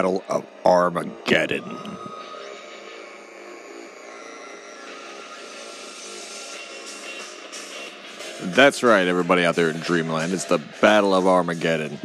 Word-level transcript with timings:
Battle 0.00 0.24
of 0.30 0.46
Armageddon. 0.64 1.62
That's 8.40 8.82
right, 8.82 9.06
everybody 9.06 9.44
out 9.44 9.56
there 9.56 9.68
in 9.68 9.76
Dreamland. 9.80 10.32
It's 10.32 10.46
the 10.46 10.56
Battle 10.80 11.14
of 11.14 11.26
Armageddon. 11.26 11.98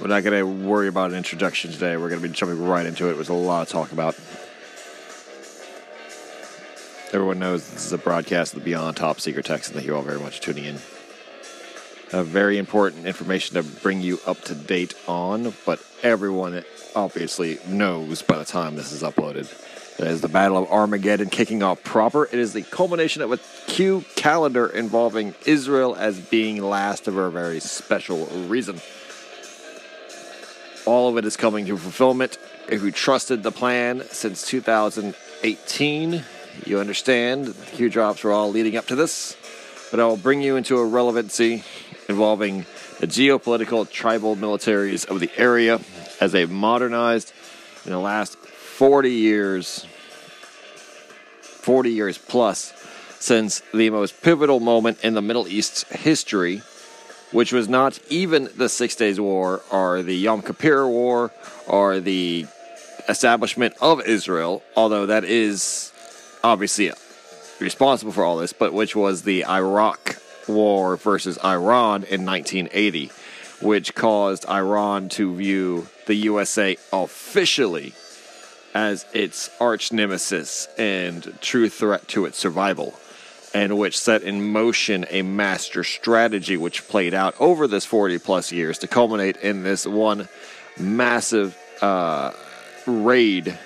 We're 0.00 0.06
not 0.06 0.22
going 0.22 0.38
to 0.38 0.44
worry 0.44 0.86
about 0.86 1.10
an 1.10 1.16
introduction 1.16 1.72
today. 1.72 1.96
We're 1.96 2.08
going 2.08 2.22
to 2.22 2.28
be 2.28 2.32
jumping 2.32 2.64
right 2.64 2.86
into 2.86 3.10
it. 3.10 3.14
There's 3.14 3.28
a 3.28 3.34
lot 3.34 3.66
to 3.66 3.72
talk 3.72 3.90
about. 3.90 4.14
Everyone 7.12 7.40
knows 7.40 7.68
this 7.68 7.84
is 7.84 7.92
a 7.92 7.98
broadcast 7.98 8.54
of 8.54 8.60
the 8.60 8.64
Beyond 8.64 8.96
Top 8.96 9.18
Secret 9.18 9.44
Text, 9.44 9.70
and 9.70 9.74
thank 9.74 9.88
you 9.88 9.96
all 9.96 10.02
very 10.02 10.20
much 10.20 10.36
for 10.36 10.44
tuning 10.44 10.66
in. 10.66 10.78
Uh, 12.12 12.24
very 12.24 12.58
important 12.58 13.06
information 13.06 13.54
to 13.54 13.62
bring 13.82 14.00
you 14.00 14.18
up 14.26 14.40
to 14.42 14.52
date 14.52 14.94
on, 15.06 15.54
but 15.64 15.80
everyone 16.02 16.64
obviously 16.96 17.58
knows 17.68 18.20
by 18.22 18.36
the 18.36 18.44
time 18.44 18.74
this 18.74 18.90
is 18.90 19.02
uploaded. 19.02 19.48
Is 20.00 20.22
the 20.22 20.28
Battle 20.28 20.56
of 20.56 20.70
Armageddon 20.70 21.28
kicking 21.28 21.62
off 21.62 21.84
proper. 21.84 22.24
It 22.24 22.34
is 22.34 22.54
the 22.54 22.62
culmination 22.62 23.20
of 23.20 23.32
a 23.32 23.38
Q 23.66 24.04
calendar 24.16 24.66
involving 24.66 25.34
Israel 25.44 25.94
as 25.94 26.18
being 26.18 26.62
last 26.62 27.06
of 27.06 27.16
a 27.16 27.30
very 27.30 27.60
special 27.60 28.24
reason. 28.48 28.80
All 30.86 31.10
of 31.10 31.18
it 31.18 31.26
is 31.26 31.36
coming 31.36 31.66
to 31.66 31.76
fulfillment. 31.76 32.38
If 32.68 32.82
you 32.82 32.90
trusted 32.90 33.42
the 33.42 33.52
plan 33.52 34.02
since 34.10 34.46
2018, 34.46 36.24
you 36.64 36.80
understand 36.80 37.46
the 37.46 37.66
Q 37.66 37.90
drops 37.90 38.24
were 38.24 38.32
all 38.32 38.50
leading 38.50 38.76
up 38.76 38.86
to 38.86 38.96
this. 38.96 39.36
But 39.90 40.00
I 40.00 40.06
will 40.06 40.16
bring 40.16 40.40
you 40.40 40.56
into 40.56 40.78
a 40.78 40.84
relevancy 40.86 41.62
involving 42.10 42.66
the 42.98 43.06
geopolitical 43.06 43.90
tribal 43.90 44.36
militaries 44.36 45.08
of 45.08 45.20
the 45.20 45.30
area 45.36 45.80
as 46.20 46.32
they've 46.32 46.50
modernized 46.50 47.32
in 47.86 47.92
the 47.92 47.98
last 47.98 48.36
40 48.36 49.10
years, 49.10 49.86
40 51.40 51.90
years 51.90 52.18
plus, 52.18 52.74
since 53.18 53.62
the 53.72 53.88
most 53.90 54.20
pivotal 54.22 54.60
moment 54.60 55.02
in 55.02 55.14
the 55.14 55.22
Middle 55.22 55.48
East's 55.48 55.84
history, 55.84 56.62
which 57.32 57.52
was 57.52 57.68
not 57.68 57.98
even 58.10 58.50
the 58.56 58.68
Six 58.68 58.96
Days 58.96 59.20
War 59.20 59.62
or 59.70 60.02
the 60.02 60.16
Yom 60.16 60.42
Kippur 60.42 60.86
War 60.86 61.30
or 61.66 62.00
the 62.00 62.46
establishment 63.08 63.74
of 63.80 64.00
Israel, 64.06 64.62
although 64.76 65.06
that 65.06 65.24
is 65.24 65.92
obviously 66.42 66.90
responsible 67.60 68.12
for 68.12 68.24
all 68.24 68.38
this, 68.38 68.52
but 68.52 68.72
which 68.72 68.96
was 68.96 69.22
the 69.22 69.44
Iraq 69.46 70.16
War 70.54 70.96
versus 70.96 71.38
Iran 71.44 72.04
in 72.04 72.24
1980, 72.24 73.10
which 73.60 73.94
caused 73.94 74.48
Iran 74.48 75.08
to 75.10 75.34
view 75.34 75.88
the 76.06 76.14
USA 76.14 76.76
officially 76.92 77.94
as 78.74 79.04
its 79.12 79.50
arch 79.60 79.92
nemesis 79.92 80.68
and 80.78 81.36
true 81.40 81.68
threat 81.68 82.06
to 82.08 82.24
its 82.24 82.38
survival, 82.38 82.94
and 83.52 83.76
which 83.78 83.98
set 83.98 84.22
in 84.22 84.52
motion 84.52 85.06
a 85.10 85.22
master 85.22 85.82
strategy 85.82 86.56
which 86.56 86.86
played 86.88 87.14
out 87.14 87.34
over 87.40 87.66
this 87.66 87.84
40 87.84 88.18
plus 88.18 88.52
years 88.52 88.78
to 88.78 88.86
culminate 88.86 89.36
in 89.38 89.62
this 89.62 89.86
one 89.86 90.28
massive 90.78 91.56
uh, 91.82 92.32
raid 92.86 93.58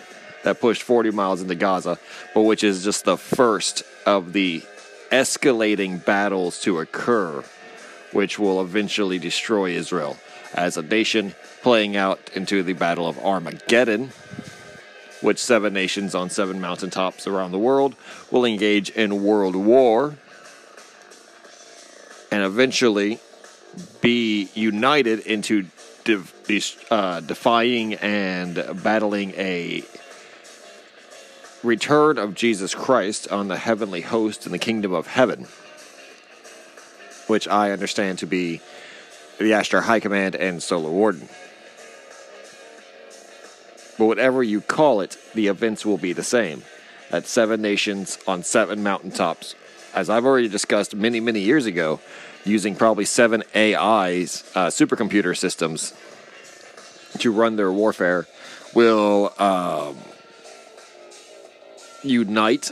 that 0.42 0.60
pushed 0.60 0.82
40 0.82 1.10
miles 1.10 1.42
into 1.42 1.54
Gaza, 1.54 1.98
but 2.34 2.42
which 2.42 2.64
is 2.64 2.84
just 2.84 3.04
the 3.04 3.16
first 3.16 3.82
of 4.06 4.32
the 4.32 4.62
escalating 5.10 6.04
battles 6.04 6.60
to 6.62 6.78
occur, 6.78 7.44
which 8.12 8.38
will 8.38 8.60
eventually 8.60 9.18
destroy 9.18 9.70
Israel 9.70 10.16
as 10.52 10.76
a 10.76 10.82
nation, 10.82 11.34
playing 11.62 11.96
out 11.96 12.20
into 12.34 12.62
the 12.62 12.72
Battle 12.74 13.08
of 13.08 13.18
Armageddon 13.18 14.12
which 15.24 15.38
seven 15.38 15.72
nations 15.72 16.14
on 16.14 16.28
seven 16.28 16.60
mountaintops 16.60 17.26
around 17.26 17.50
the 17.50 17.58
world 17.58 17.96
will 18.30 18.44
engage 18.44 18.90
in 18.90 19.24
world 19.24 19.56
war 19.56 20.14
and 22.30 22.42
eventually 22.42 23.18
be 24.02 24.50
united 24.54 25.20
into 25.20 25.64
uh, 26.90 27.20
defying 27.20 27.94
and 27.94 28.54
battling 28.82 29.32
a 29.36 29.82
return 31.64 32.18
of 32.18 32.34
Jesus 32.34 32.74
Christ 32.74 33.30
on 33.32 33.48
the 33.48 33.56
heavenly 33.56 34.02
host 34.02 34.46
in 34.46 34.52
the 34.52 34.58
kingdom 34.58 34.92
of 34.92 35.06
heaven, 35.06 35.46
which 37.26 37.48
I 37.48 37.70
understand 37.70 38.18
to 38.18 38.26
be 38.26 38.60
the 39.38 39.52
Ashtar 39.52 39.82
High 39.82 40.00
Command 40.00 40.36
and 40.36 40.62
Solar 40.62 40.90
Warden. 40.90 41.28
But 43.98 44.06
whatever 44.06 44.42
you 44.42 44.60
call 44.60 45.00
it, 45.00 45.16
the 45.34 45.46
events 45.46 45.86
will 45.86 45.98
be 45.98 46.12
the 46.12 46.24
same. 46.24 46.62
At 47.10 47.26
seven 47.26 47.62
nations 47.62 48.18
on 48.26 48.42
seven 48.42 48.82
mountaintops. 48.82 49.54
As 49.94 50.10
I've 50.10 50.24
already 50.24 50.48
discussed 50.48 50.94
many, 50.94 51.20
many 51.20 51.40
years 51.40 51.66
ago, 51.66 52.00
using 52.44 52.74
probably 52.74 53.04
seven 53.04 53.44
AIs, 53.54 54.44
uh, 54.54 54.66
supercomputer 54.66 55.36
systems, 55.36 55.94
to 57.18 57.30
run 57.30 57.56
their 57.56 57.70
warfare, 57.70 58.26
will 58.74 59.32
um, 59.38 59.96
unite 62.04 62.70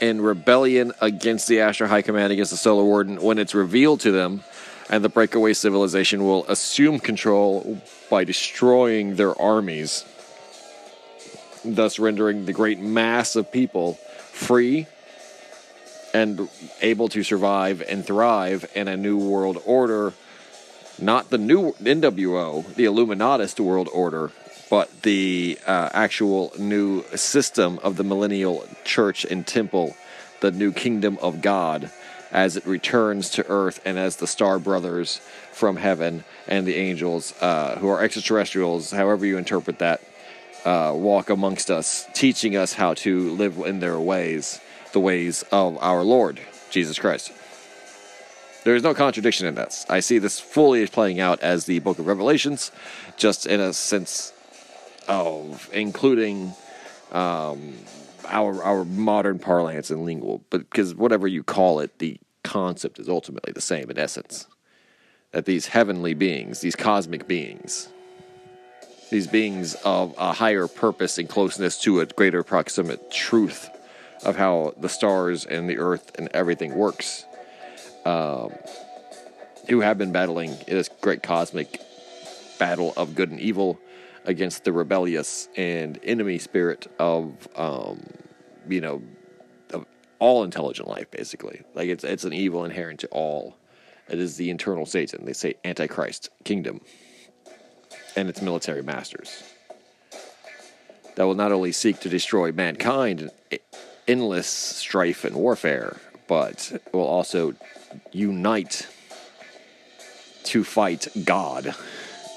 in 0.00 0.20
rebellion 0.20 0.92
against 1.00 1.48
the 1.48 1.58
Ashtar 1.58 1.86
High 1.86 2.02
Command, 2.02 2.32
against 2.32 2.50
the 2.50 2.56
Solar 2.56 2.84
Warden, 2.84 3.20
when 3.20 3.38
it's 3.38 3.54
revealed 3.54 4.00
to 4.00 4.12
them 4.12 4.42
and 4.90 5.02
the 5.02 5.08
breakaway 5.08 5.54
civilization 5.54 6.24
will 6.24 6.44
assume 6.46 6.98
control 6.98 7.80
by 8.10 8.24
destroying 8.24 9.16
their 9.16 9.40
armies, 9.40 10.04
thus 11.64 11.98
rendering 11.98 12.44
the 12.44 12.52
great 12.52 12.78
mass 12.78 13.36
of 13.36 13.50
people 13.50 13.94
free 13.94 14.86
and 16.12 16.48
able 16.82 17.08
to 17.08 17.22
survive 17.22 17.82
and 17.88 18.04
thrive 18.04 18.70
in 18.74 18.86
a 18.88 18.96
new 18.96 19.16
world 19.16 19.62
order. 19.64 20.12
Not 20.98 21.30
the 21.30 21.38
new 21.38 21.72
NWO, 21.72 22.74
the 22.74 22.84
Illuminatist 22.84 23.58
world 23.60 23.88
order, 23.92 24.30
but 24.72 25.02
the 25.02 25.58
uh, 25.66 25.90
actual 25.92 26.50
new 26.58 27.04
system 27.14 27.78
of 27.82 27.96
the 27.96 28.02
millennial 28.02 28.66
church 28.84 29.22
and 29.26 29.46
temple, 29.46 29.94
the 30.40 30.50
new 30.50 30.72
kingdom 30.72 31.18
of 31.20 31.42
God 31.42 31.90
as 32.30 32.56
it 32.56 32.64
returns 32.64 33.28
to 33.28 33.46
earth 33.50 33.82
and 33.84 33.98
as 33.98 34.16
the 34.16 34.26
star 34.26 34.58
brothers 34.58 35.20
from 35.52 35.76
heaven 35.76 36.24
and 36.48 36.66
the 36.66 36.76
angels, 36.76 37.34
uh, 37.42 37.76
who 37.80 37.88
are 37.88 38.02
extraterrestrials, 38.02 38.92
however 38.92 39.26
you 39.26 39.36
interpret 39.36 39.78
that, 39.78 40.00
uh, 40.64 40.90
walk 40.96 41.28
amongst 41.28 41.70
us, 41.70 42.06
teaching 42.14 42.56
us 42.56 42.72
how 42.72 42.94
to 42.94 43.28
live 43.32 43.58
in 43.58 43.80
their 43.80 44.00
ways, 44.00 44.58
the 44.94 45.00
ways 45.00 45.44
of 45.52 45.76
our 45.82 46.02
Lord, 46.02 46.40
Jesus 46.70 46.98
Christ. 46.98 47.30
There 48.64 48.74
is 48.74 48.82
no 48.82 48.94
contradiction 48.94 49.46
in 49.46 49.54
this. 49.54 49.84
I 49.90 50.00
see 50.00 50.16
this 50.16 50.40
fully 50.40 50.86
playing 50.86 51.20
out 51.20 51.40
as 51.40 51.66
the 51.66 51.80
book 51.80 51.98
of 51.98 52.06
Revelations, 52.06 52.72
just 53.18 53.44
in 53.44 53.60
a 53.60 53.74
sense 53.74 54.32
of 55.08 55.68
including 55.72 56.52
um, 57.10 57.74
our 58.28 58.62
our 58.62 58.84
modern 58.84 59.38
parlance 59.38 59.90
and 59.90 60.04
lingual, 60.04 60.44
but 60.50 60.58
because 60.70 60.94
whatever 60.94 61.26
you 61.26 61.42
call 61.42 61.80
it, 61.80 61.98
the 61.98 62.18
concept 62.42 62.98
is 62.98 63.08
ultimately 63.08 63.52
the 63.52 63.60
same 63.60 63.90
in 63.90 63.98
essence. 63.98 64.46
That 65.32 65.46
these 65.46 65.66
heavenly 65.66 66.14
beings, 66.14 66.60
these 66.60 66.76
cosmic 66.76 67.26
beings, 67.26 67.88
these 69.10 69.26
beings 69.26 69.74
of 69.84 70.14
a 70.18 70.32
higher 70.32 70.66
purpose 70.66 71.18
and 71.18 71.28
closeness 71.28 71.78
to 71.82 72.00
a 72.00 72.06
greater 72.06 72.42
proximate 72.42 73.10
truth 73.10 73.68
of 74.24 74.36
how 74.36 74.74
the 74.78 74.88
stars 74.88 75.44
and 75.44 75.68
the 75.68 75.78
earth 75.78 76.12
and 76.16 76.28
everything 76.32 76.74
works, 76.74 77.24
um, 78.04 78.52
who 79.68 79.80
have 79.80 79.98
been 79.98 80.12
battling 80.12 80.56
this 80.66 80.88
great 81.00 81.22
cosmic 81.22 81.80
battle 82.58 82.92
of 82.96 83.14
good 83.14 83.30
and 83.30 83.40
evil 83.40 83.78
against 84.24 84.64
the 84.64 84.72
rebellious 84.72 85.48
and 85.56 85.98
enemy 86.04 86.38
spirit 86.38 86.90
of, 86.98 87.48
um, 87.56 88.04
you 88.68 88.80
know, 88.80 89.02
of 89.72 89.86
all 90.18 90.44
intelligent 90.44 90.88
life, 90.88 91.10
basically. 91.10 91.62
Like 91.74 91.88
it's 91.88 92.04
it's 92.04 92.24
an 92.24 92.32
evil 92.32 92.64
inherent 92.64 93.00
to 93.00 93.08
all. 93.08 93.56
It 94.08 94.18
is 94.18 94.36
the 94.36 94.50
internal 94.50 94.86
Satan. 94.86 95.24
They 95.24 95.32
say 95.32 95.54
Antichrist 95.64 96.30
kingdom 96.44 96.80
and 98.16 98.28
its 98.28 98.42
military 98.42 98.82
masters 98.82 99.42
that 101.14 101.24
will 101.24 101.34
not 101.34 101.52
only 101.52 101.72
seek 101.72 102.00
to 102.00 102.08
destroy 102.08 102.52
mankind 102.52 103.30
in 103.50 103.58
endless 104.08 104.46
strife 104.46 105.24
and 105.24 105.36
warfare, 105.36 105.96
but 106.26 106.72
will 106.92 107.06
also 107.06 107.54
unite 108.10 108.88
to 110.44 110.64
fight 110.64 111.06
God 111.24 111.74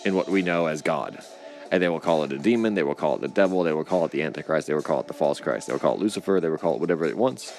in 0.06 0.16
what 0.16 0.30
we 0.30 0.42
know 0.42 0.68
as 0.68 0.82
God 0.82 1.24
and 1.72 1.82
they 1.82 1.90
will 1.90 2.00
call 2.00 2.24
it 2.24 2.32
a 2.32 2.38
demon, 2.38 2.76
they 2.76 2.84
will 2.84 2.96
call 2.96 3.16
it 3.16 3.22
the 3.22 3.28
devil, 3.28 3.64
they 3.64 3.74
will 3.74 3.84
call 3.84 4.06
it 4.06 4.12
the 4.12 4.22
Antichrist, 4.22 4.68
they 4.68 4.74
will 4.74 4.82
call 4.82 5.00
it 5.02 5.08
the 5.08 5.14
false 5.14 5.40
Christ, 5.40 5.68
they 5.68 5.74
will 5.74 5.80
call 5.80 5.96
it 5.96 6.00
Lucifer, 6.00 6.40
they 6.40 6.50
will 6.50 6.58
call 6.58 6.76
it 6.76 6.80
whatever 6.80 7.06
it 7.06 7.18
wants. 7.18 7.54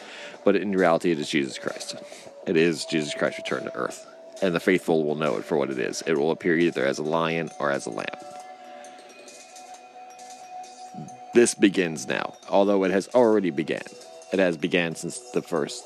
But 0.44 0.56
in 0.56 0.72
reality, 0.72 1.10
it 1.10 1.18
is 1.18 1.28
Jesus 1.28 1.58
Christ. 1.58 1.96
It 2.46 2.56
is 2.56 2.84
Jesus 2.84 3.14
Christ 3.14 3.38
returned 3.38 3.66
to 3.66 3.74
earth. 3.74 4.06
and 4.42 4.54
the 4.54 4.60
faithful 4.60 5.04
will 5.04 5.14
know 5.14 5.36
it 5.36 5.44
for 5.44 5.56
what 5.56 5.70
it 5.70 5.78
is. 5.78 6.02
It 6.06 6.14
will 6.14 6.30
appear 6.30 6.56
either 6.56 6.84
as 6.84 6.98
a 6.98 7.02
lion 7.02 7.50
or 7.58 7.70
as 7.70 7.86
a 7.86 7.90
lamb. 7.90 8.06
This 11.34 11.54
begins 11.54 12.06
now, 12.06 12.34
although 12.48 12.84
it 12.84 12.90
has 12.90 13.08
already 13.14 13.50
began. 13.50 13.82
It 14.32 14.38
has 14.38 14.56
began 14.56 14.94
since 14.94 15.18
the 15.32 15.42
first 15.42 15.84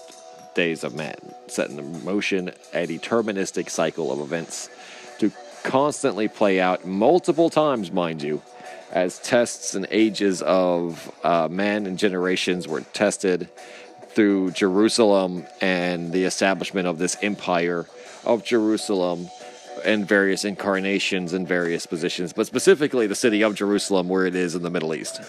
days 0.54 0.84
of 0.84 0.94
man, 0.94 1.16
setting 1.46 1.78
in 1.78 2.04
motion 2.04 2.48
a 2.72 2.86
deterministic 2.86 3.70
cycle 3.70 4.12
of 4.12 4.20
events 4.20 4.68
constantly 5.62 6.28
play 6.28 6.60
out 6.60 6.86
multiple 6.86 7.50
times, 7.50 7.90
mind 7.92 8.22
you, 8.22 8.42
as 8.92 9.18
tests 9.18 9.74
and 9.74 9.86
ages 9.90 10.42
of 10.42 11.12
uh, 11.24 11.48
man 11.50 11.86
and 11.86 11.98
generations 11.98 12.66
were 12.66 12.80
tested 12.80 13.48
through 14.08 14.50
Jerusalem 14.50 15.46
and 15.60 16.12
the 16.12 16.24
establishment 16.24 16.88
of 16.88 16.98
this 16.98 17.16
empire 17.22 17.86
of 18.24 18.44
Jerusalem 18.44 19.28
and 19.84 20.06
various 20.06 20.44
incarnations 20.44 21.32
and 21.32 21.46
various 21.46 21.86
positions, 21.86 22.32
but 22.32 22.46
specifically 22.46 23.06
the 23.06 23.14
city 23.14 23.42
of 23.42 23.54
Jerusalem, 23.54 24.08
where 24.08 24.26
it 24.26 24.34
is 24.34 24.54
in 24.54 24.62
the 24.62 24.70
Middle 24.70 24.94
East. 24.94 25.20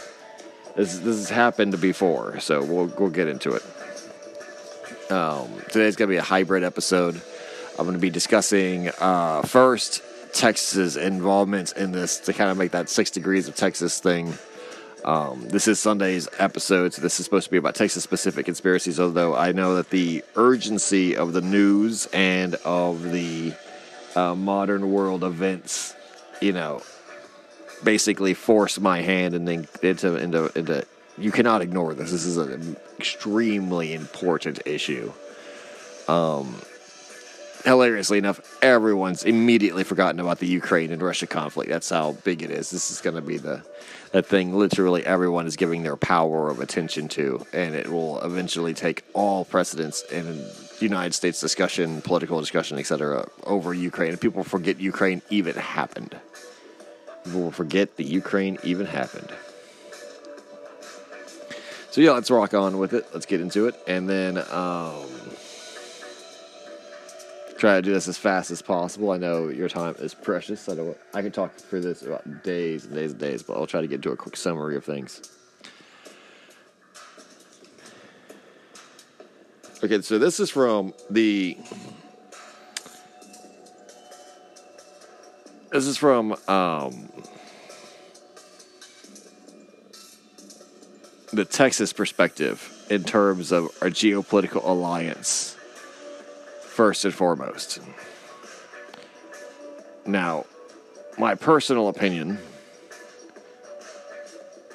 This 0.75 0.97
this 0.99 1.17
has 1.17 1.29
happened 1.29 1.79
before, 1.79 2.39
so 2.39 2.63
we'll 2.63 2.91
we'll 2.97 3.09
get 3.09 3.27
into 3.27 3.53
it. 3.53 3.63
Um, 5.11 5.49
today's 5.69 5.95
gonna 5.95 6.09
be 6.09 6.17
a 6.17 6.23
hybrid 6.23 6.63
episode. 6.63 7.21
I'm 7.77 7.85
gonna 7.85 7.99
be 7.99 8.09
discussing 8.09 8.89
uh, 8.99 9.41
first 9.43 10.01
Texas's 10.33 10.97
involvement 10.97 11.73
in 11.73 11.91
this 11.91 12.19
to 12.21 12.33
kind 12.33 12.49
of 12.49 12.57
make 12.57 12.71
that 12.71 12.89
six 12.89 13.11
degrees 13.11 13.47
of 13.47 13.55
Texas 13.55 13.99
thing. 13.99 14.33
Um, 15.03 15.47
this 15.47 15.67
is 15.67 15.79
Sunday's 15.79 16.27
episode, 16.37 16.93
so 16.93 17.01
this 17.01 17.19
is 17.19 17.25
supposed 17.25 17.45
to 17.45 17.51
be 17.51 17.57
about 17.57 17.75
Texas 17.75 18.03
specific 18.03 18.45
conspiracies. 18.45 18.99
Although 18.99 19.35
I 19.35 19.51
know 19.51 19.75
that 19.75 19.89
the 19.89 20.23
urgency 20.35 21.15
of 21.15 21.33
the 21.33 21.41
news 21.41 22.07
and 22.13 22.55
of 22.55 23.11
the 23.11 23.53
uh, 24.15 24.35
modern 24.35 24.91
world 24.91 25.23
events, 25.23 25.95
you 26.39 26.53
know, 26.53 26.83
basically 27.83 28.33
force 28.33 28.79
my 28.79 29.01
hand 29.01 29.33
and 29.33 29.47
then 29.47 29.67
into 29.81 30.15
into 30.15 30.51
into. 30.57 30.85
You 31.17 31.31
cannot 31.31 31.61
ignore 31.61 31.93
this. 31.93 32.11
This 32.11 32.25
is 32.25 32.37
an 32.37 32.77
extremely 32.97 33.93
important 33.93 34.61
issue. 34.65 35.11
Um, 36.07 36.55
hilariously 37.63 38.17
enough, 38.17 38.39
everyone's 38.61 39.23
immediately 39.23 39.83
forgotten 39.83 40.19
about 40.19 40.39
the 40.39 40.47
Ukraine 40.47 40.91
and 40.91 41.01
Russia 41.01 41.27
conflict. 41.27 41.69
That's 41.69 41.89
how 41.89 42.13
big 42.23 42.41
it 42.41 42.51
is. 42.51 42.69
This 42.69 42.91
is 42.91 43.01
going 43.01 43.15
to 43.15 43.21
be 43.21 43.37
the 43.37 43.63
thing 44.21 44.53
literally 44.53 45.05
everyone 45.05 45.47
is 45.47 45.55
giving 45.55 45.83
their 45.83 45.95
power 45.95 46.49
of 46.49 46.59
attention 46.59 47.07
to, 47.09 47.45
and 47.53 47.75
it 47.75 47.89
will 47.89 48.19
eventually 48.21 48.73
take 48.73 49.03
all 49.13 49.45
precedence 49.45 50.03
in 50.11 50.45
United 50.79 51.13
States 51.13 51.39
discussion, 51.39 52.01
political 52.01 52.39
discussion, 52.39 52.77
etc., 52.77 53.27
over 53.43 53.73
Ukraine. 53.73 54.11
And 54.11 54.19
people 54.19 54.43
forget 54.43 54.79
Ukraine 54.79 55.21
even 55.29 55.55
happened. 55.55 56.19
People 57.23 57.41
will 57.43 57.51
forget 57.51 57.95
the 57.95 58.03
Ukraine 58.03 58.57
even 58.63 58.85
happened. 58.85 59.31
So 61.91 62.01
yeah, 62.01 62.11
let's 62.11 62.31
rock 62.31 62.53
on 62.53 62.77
with 62.79 62.93
it. 62.93 63.05
Let's 63.13 63.25
get 63.25 63.41
into 63.41 63.67
it, 63.67 63.75
and 63.87 64.09
then 64.09 64.37
um, 64.37 65.05
try 67.61 67.75
to 67.75 67.81
do 67.83 67.93
this 67.93 68.07
as 68.07 68.17
fast 68.17 68.49
as 68.49 68.59
possible. 68.59 69.11
I 69.11 69.17
know 69.17 69.49
your 69.49 69.69
time 69.69 69.93
is 69.99 70.15
precious. 70.15 70.67
I 70.67 70.73
know 70.73 70.95
I 71.13 71.21
can 71.21 71.31
talk 71.31 71.53
for 71.59 71.79
this 71.79 72.01
about 72.01 72.41
days 72.41 72.85
and 72.85 72.95
days 72.95 73.11
and 73.11 73.19
days, 73.19 73.43
but 73.43 73.53
I'll 73.53 73.67
try 73.67 73.81
to 73.81 73.87
get 73.87 74.01
to 74.01 74.11
a 74.11 74.17
quick 74.17 74.35
summary 74.35 74.75
of 74.75 74.83
things. 74.83 75.21
Okay, 79.83 80.01
so 80.01 80.17
this 80.17 80.39
is 80.39 80.49
from 80.49 80.95
the. 81.11 81.55
This 85.71 85.85
is 85.85 85.97
from 85.97 86.31
um, 86.47 87.11
the 91.31 91.45
Texas 91.45 91.93
perspective 91.93 92.87
in 92.89 93.03
terms 93.03 93.51
of 93.51 93.65
our 93.81 93.89
geopolitical 93.89 94.67
alliance 94.67 95.57
first 96.71 97.03
and 97.03 97.13
foremost. 97.13 97.79
Now, 100.05 100.45
my 101.17 101.35
personal 101.35 101.89
opinion, 101.89 102.39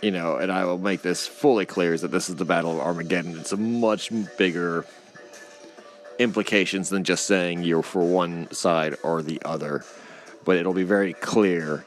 you 0.03 0.11
know, 0.11 0.37
and 0.37 0.53
I 0.53 0.67
will 0.67 0.79
make 0.79 1.01
this 1.01 1.27
fully 1.27 1.65
clear, 1.65 1.95
is 1.95 2.03
that 2.03 2.11
this 2.11 2.29
is 2.29 2.37
the 2.37 2.45
Battle 2.45 2.73
of 2.73 2.81
Armageddon. 2.81 3.39
It's 3.39 3.53
a 3.53 3.57
much 3.57 4.13
bigger 4.37 4.85
implications 6.19 6.91
than 6.91 7.03
just 7.03 7.25
saying 7.25 7.65
you're 7.65 7.83
for 7.83 8.05
one 8.05 8.51
side 8.53 8.97
or 9.03 9.23
the 9.23 9.41
other. 9.45 9.83
But 10.45 10.59
it'll 10.59 10.75
be 10.75 10.85
very 10.85 11.15
clear 11.15 11.85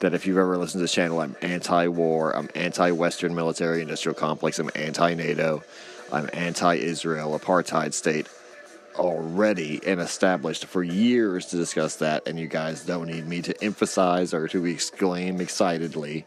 that 0.00 0.12
if 0.12 0.26
you've 0.26 0.38
ever 0.38 0.58
listened 0.58 0.80
to 0.80 0.82
this 0.82 0.92
channel, 0.92 1.20
I'm 1.20 1.36
anti 1.40 1.86
war, 1.86 2.34
I'm 2.36 2.50
anti 2.56 2.90
Western 2.90 3.32
military 3.34 3.80
industrial 3.80 4.16
complex, 4.16 4.58
I'm 4.58 4.70
anti 4.74 5.14
NATO, 5.14 5.62
I'm 6.12 6.28
anti 6.32 6.74
Israel, 6.74 7.38
apartheid 7.38 7.94
state 7.94 8.26
already 8.96 9.80
and 9.86 10.00
established 10.00 10.66
for 10.66 10.82
years 10.82 11.46
to 11.46 11.56
discuss 11.56 11.96
that, 11.96 12.26
and 12.26 12.38
you 12.38 12.46
guys 12.46 12.84
don't 12.84 13.06
need 13.06 13.26
me 13.26 13.42
to 13.42 13.64
emphasize 13.64 14.34
or 14.34 14.48
to 14.48 14.64
exclaim 14.66 15.40
excitedly 15.40 16.24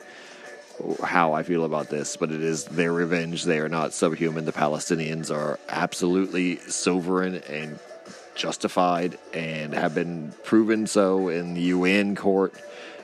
how 1.04 1.34
I 1.34 1.44
feel 1.44 1.64
about 1.64 1.90
this, 1.90 2.18
but 2.18 2.32
it 2.32 2.42
is 2.42 2.66
their 2.66 2.92
revenge. 2.92 3.44
They 3.44 3.60
are 3.60 3.70
not 3.70 3.94
subhuman. 3.94 4.46
The 4.46 4.52
Palestinians 4.52 5.34
are 5.34 5.60
absolutely 5.70 6.58
sovereign 6.58 7.36
and 7.50 7.80
justified 8.36 9.18
and 9.34 9.74
have 9.74 9.96
been 9.96 10.34
proven 10.44 10.88
so 10.88 11.30
in 11.30 11.54
the 11.54 11.62
UN 11.62 12.16
court. 12.16 12.54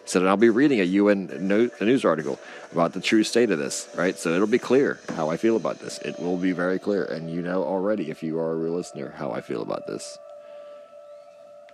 So 0.06 0.26
I'll 0.26 0.36
be 0.36 0.50
reading 0.50 0.82
a 0.82 0.84
UN 0.84 1.28
news 1.48 2.06
article 2.06 2.40
about 2.72 2.94
the 2.94 3.02
true 3.02 3.24
state 3.24 3.52
of 3.52 3.60
this, 3.60 3.88
right? 3.96 4.18
So 4.18 4.34
it'll 4.34 4.48
be 4.48 4.60
clear 4.60 5.00
how 5.16 5.30
I 5.30 5.38
feel 5.38 5.56
about 5.56 5.80
this. 5.80 6.00
It 6.00 6.20
will 6.20 6.38
be 6.38 6.52
very 6.52 6.80
clear, 6.80 7.06
and 7.06 7.32
you 7.32 7.42
know 7.42 7.64
already 7.64 8.10
if 8.10 8.24
you 8.24 8.40
are 8.40 8.52
a 8.52 8.56
real 8.56 8.74
listener 8.74 9.14
how 9.18 9.32
I 9.32 9.42
feel 9.42 9.62
about 9.62 9.88
this. 9.88 10.18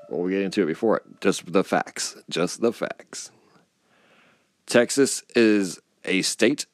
Well, 0.10 0.22
we'll 0.22 0.29
get 0.29 0.41
into 0.41 0.63
it 0.63 0.67
before 0.67 0.98
it. 0.98 1.03
Just 1.22 1.51
the 1.51 1.63
facts. 1.63 2.15
Just 2.29 2.62
the 2.62 2.72
facts. 2.72 3.31
Texas 4.65 5.24
is 5.36 5.79
a 6.05 6.22
state 6.22 6.65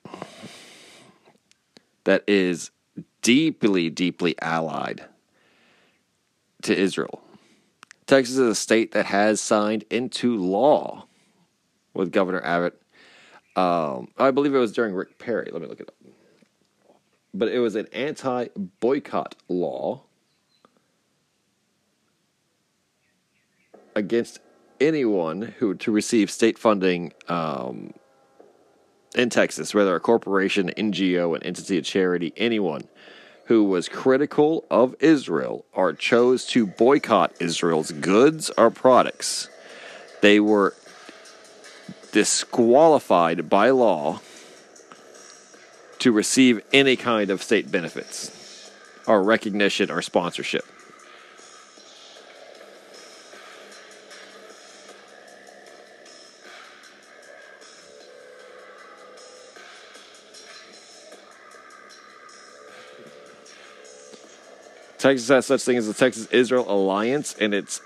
that 2.04 2.24
is 2.28 2.72
deeply, 3.22 3.90
deeply 3.90 4.36
allied 4.42 5.06
to 6.64 6.76
Israel. 6.76 7.22
Texas 8.06 8.36
is 8.36 8.50
a 8.50 8.56
state 8.56 8.92
that 8.92 9.06
has 9.06 9.40
signed 9.40 9.86
into 9.90 10.36
law 10.38 11.06
with 11.94 12.12
Governor 12.12 12.42
Abbott. 12.44 12.82
Um, 13.56 14.10
I 14.18 14.32
believe 14.32 14.54
it 14.56 14.60
was 14.60 14.72
during 14.72 14.94
Rick 14.94 15.20
Perry. 15.20 15.50
Let 15.52 15.62
me 15.62 15.68
look 15.68 15.80
it 15.80 15.90
up. 15.90 15.96
But 17.34 17.50
it 17.50 17.60
was 17.60 17.76
an 17.76 17.88
anti 17.94 18.48
boycott 18.80 19.36
law 19.48 20.04
against 23.96 24.40
anyone 24.80 25.42
who 25.60 25.76
to 25.76 25.92
receive 25.92 26.30
state 26.30 26.58
funding 26.58 27.14
um, 27.28 27.94
in 29.16 29.30
Texas, 29.30 29.74
whether 29.74 29.96
a 29.96 30.00
corporation, 30.00 30.72
NGO, 30.76 31.36
an 31.36 31.44
entity, 31.44 31.78
a 31.78 31.82
charity, 31.82 32.34
anyone 32.38 32.84
who 33.46 33.64
was 33.64 33.90
critical 33.90 34.66
of 34.72 34.96
Israel 35.00 35.66
or 35.74 35.94
chose 35.94 36.46
to 36.46 36.66
boycott 36.66 37.34
Israel's 37.40 37.92
goods 37.92 38.50
or 38.58 38.72
products, 38.72 39.50
they 40.22 40.40
were 40.40 40.74
disqualified 42.14 43.50
by 43.50 43.72
law 43.72 44.22
to 45.98 46.12
receive 46.12 46.62
any 46.72 46.96
kind 46.96 47.32
of 47.32 47.42
state 47.42 47.72
benefits 47.72 48.72
or 49.08 49.22
recognition 49.24 49.90
or 49.90 50.02
sponsorship. 50.02 50.64
Texas 65.00 65.28
has 65.28 65.46
such 65.48 65.64
thing 65.64 65.78
as 65.78 65.88
the 65.88 65.94
Texas 65.94 66.28
Israel 66.28 66.66
Alliance 66.70 67.36
and 67.42 67.54
its 67.54 67.82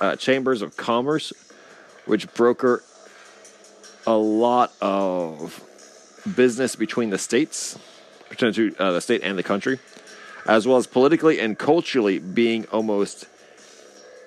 uh, 0.00 0.14
chambers 0.14 0.60
of 0.60 0.76
commerce, 0.76 1.32
which 2.04 2.32
broker 2.34 2.84
a 4.06 4.16
lot 4.16 4.72
of 4.80 5.62
business 6.36 6.76
between 6.76 7.10
the 7.10 7.18
states, 7.18 7.78
between 8.28 8.74
uh, 8.78 8.92
the 8.92 9.00
state 9.00 9.22
and 9.22 9.38
the 9.38 9.42
country, 9.42 9.78
as 10.46 10.66
well 10.66 10.76
as 10.76 10.86
politically 10.86 11.40
and 11.40 11.58
culturally 11.58 12.18
being 12.18 12.64
almost 12.66 13.26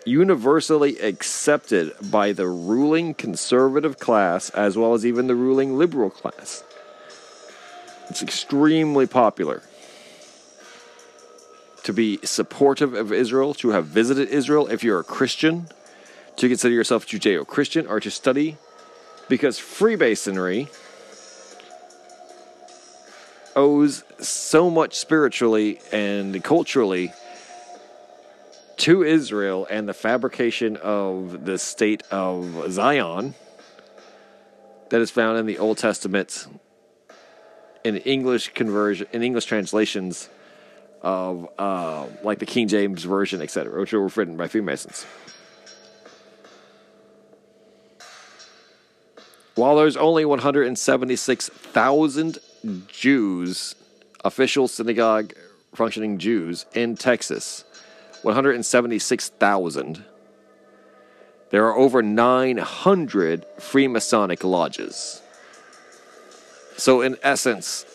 universally 0.06 0.98
accepted 1.00 1.94
by 2.10 2.32
the 2.32 2.48
ruling 2.48 3.14
conservative 3.14 4.00
class 4.00 4.50
as 4.52 4.78
well 4.78 4.94
as 4.94 5.06
even 5.06 5.28
the 5.28 5.36
ruling 5.36 5.78
liberal 5.78 6.10
class. 6.10 6.64
It's 8.10 8.22
extremely 8.24 9.06
popular. 9.08 9.62
to 11.84 11.94
be 11.94 12.20
supportive 12.24 12.94
of 12.94 13.12
Israel, 13.12 13.54
to 13.56 13.70
have 13.70 13.86
visited 13.88 14.30
Israel 14.30 14.68
if 14.68 14.84
you're 14.84 15.00
a 15.00 15.04
Christian, 15.04 15.68
to 16.36 16.48
consider 16.48 16.74
yourself 16.74 17.08
Judeo 17.08 17.48
Christian, 17.48 17.88
or 17.88 18.00
to 18.00 18.12
study. 18.12 18.58
Because 19.30 19.60
Freemasonry 19.60 20.68
owes 23.56 24.04
so 24.20 24.70
much 24.70 24.96
spiritually 24.96 25.80
and 25.92 26.44
culturally 26.44 27.14
to 28.78 29.04
Israel 29.04 29.68
and 29.70 29.88
the 29.88 29.94
fabrication 29.94 30.78
of 30.78 31.46
the 31.46 31.58
state 31.58 32.02
of 32.12 32.72
Zion 32.72 33.36
that 34.90 35.02
is 35.02 35.12
found 35.12 35.38
in 35.38 35.46
the 35.46 35.60
Old 35.60 35.78
Testament 35.78 36.48
in 37.84 37.98
English 37.98 38.54
conversion 38.54 39.08
in 39.14 39.22
English 39.22 39.46
translations 39.46 40.30
of 41.02 41.50
uh, 41.58 42.08
like 42.24 42.40
the 42.40 42.46
King 42.46 42.68
James 42.68 43.04
version, 43.04 43.42
etc., 43.42 43.80
which 43.80 43.94
were 43.94 44.08
written 44.08 44.38
by 44.38 44.48
Freemasons. 44.48 45.06
While 49.60 49.76
there's 49.76 49.98
only 49.98 50.24
176,000 50.24 52.40
Jews, 52.88 53.76
official 54.24 54.70
synagogue 54.70 55.34
functioning 55.76 56.18
Jews 56.18 56.66
in 56.74 56.96
Texas, 56.96 57.66
176,000. 58.22 60.06
There 61.50 61.66
are 61.66 61.76
over 61.76 62.02
900 62.02 63.46
Freemasonic 63.58 64.46
lodges. 64.46 65.22
So, 66.78 67.02
in 67.02 67.18
essence, 67.22 67.86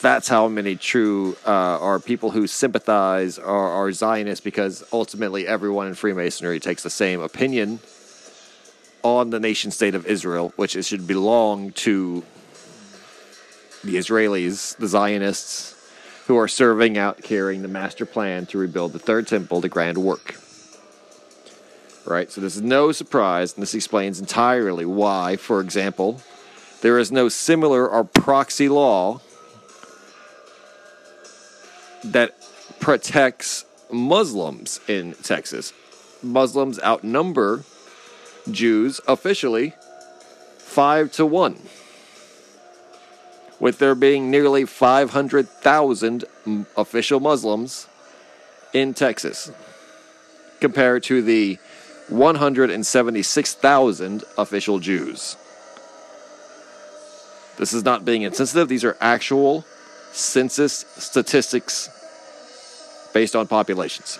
that's 0.00 0.28
how 0.28 0.48
many 0.48 0.76
true 0.76 1.36
uh, 1.46 1.50
are 1.50 2.00
people 2.00 2.30
who 2.30 2.46
sympathize 2.46 3.38
or 3.38 3.68
are 3.68 3.92
Zionists 3.92 4.42
because 4.42 4.84
ultimately 4.90 5.46
everyone 5.46 5.86
in 5.86 5.94
Freemasonry 5.94 6.60
takes 6.60 6.82
the 6.82 6.88
same 6.88 7.20
opinion 7.20 7.78
on 9.04 9.30
the 9.30 9.38
nation 9.38 9.70
state 9.70 9.94
of 9.94 10.06
Israel, 10.06 10.52
which 10.56 10.74
it 10.74 10.84
should 10.84 11.06
belong 11.06 11.70
to 11.72 12.24
the 13.84 13.96
Israelis, 13.96 14.76
the 14.78 14.88
Zionists, 14.88 15.72
who 16.26 16.38
are 16.38 16.48
serving 16.48 16.96
out 16.96 17.22
carrying 17.22 17.60
the 17.60 17.68
master 17.68 18.06
plan 18.06 18.46
to 18.46 18.56
rebuild 18.56 18.94
the 18.94 18.98
third 18.98 19.28
temple, 19.28 19.60
the 19.60 19.68
grand 19.68 19.98
work. 19.98 20.36
Right? 22.06 22.32
So 22.32 22.40
this 22.40 22.56
is 22.56 22.62
no 22.62 22.92
surprise, 22.92 23.54
and 23.54 23.62
this 23.62 23.74
explains 23.74 24.18
entirely 24.18 24.86
why, 24.86 25.36
for 25.36 25.60
example, 25.60 26.22
there 26.80 26.98
is 26.98 27.12
no 27.12 27.28
similar 27.28 27.88
or 27.88 28.04
proxy 28.04 28.70
law 28.70 29.20
that 32.04 32.34
protects 32.80 33.66
Muslims 33.90 34.80
in 34.88 35.12
Texas. 35.22 35.74
Muslims 36.22 36.80
outnumber 36.80 37.64
Jews 38.50 39.00
officially 39.06 39.74
five 40.58 41.12
to 41.12 41.24
one 41.24 41.56
with 43.60 43.78
there 43.78 43.94
being 43.94 44.28
nearly 44.30 44.66
500,000 44.66 46.24
official 46.76 47.20
Muslims 47.20 47.86
in 48.72 48.92
Texas, 48.92 49.52
compared 50.60 51.04
to 51.04 51.22
the 51.22 51.56
176,000 52.08 54.24
official 54.36 54.80
Jews. 54.80 55.36
This 57.56 57.72
is 57.72 57.84
not 57.84 58.04
being 58.04 58.22
insensitive, 58.22 58.68
these 58.68 58.82
are 58.84 58.96
actual 59.00 59.64
census 60.12 60.84
statistics 60.96 61.88
based 63.14 63.36
on 63.36 63.46
populations. 63.46 64.18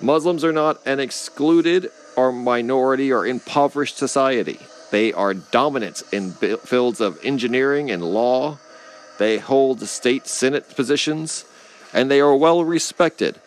Muslims 0.00 0.44
are 0.44 0.52
not 0.52 0.80
an 0.86 1.00
excluded 1.00 1.90
or 2.16 2.32
minority 2.32 3.12
or 3.12 3.26
impoverished 3.26 3.96
society. 3.96 4.58
They 4.90 5.12
are 5.12 5.34
dominant 5.34 6.02
in 6.12 6.32
fields 6.32 7.00
of 7.00 7.18
engineering 7.24 7.90
and 7.90 8.02
law. 8.02 8.58
They 9.18 9.38
hold 9.38 9.80
state 9.82 10.26
senate 10.26 10.76
positions, 10.76 11.44
and 11.92 12.10
they 12.10 12.20
are 12.20 12.36
well 12.36 12.64
respected 12.64 13.40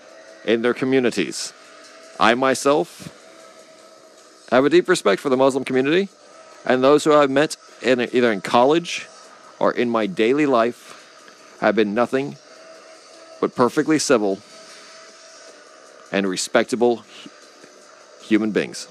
in 0.43 0.61
their 0.61 0.73
communities. 0.73 1.53
I 2.19 2.33
myself 2.35 3.15
have 4.51 4.65
a 4.65 4.69
deep 4.69 4.89
respect 4.89 5.21
for 5.21 5.29
the 5.29 5.37
Muslim 5.37 5.63
community 5.63 6.09
and 6.65 6.83
those 6.83 7.03
who 7.03 7.13
I've 7.13 7.29
met 7.29 7.55
in, 7.81 8.01
either 8.01 8.31
in 8.31 8.41
college 8.41 9.07
or 9.59 9.71
in 9.71 9.89
my 9.89 10.07
daily 10.07 10.45
life 10.45 11.57
have 11.61 11.75
been 11.75 11.93
nothing 11.93 12.37
but 13.39 13.55
perfectly 13.55 13.99
civil 13.99 14.39
and 16.11 16.27
respectable 16.27 17.03
human 18.21 18.51
beings. 18.51 18.87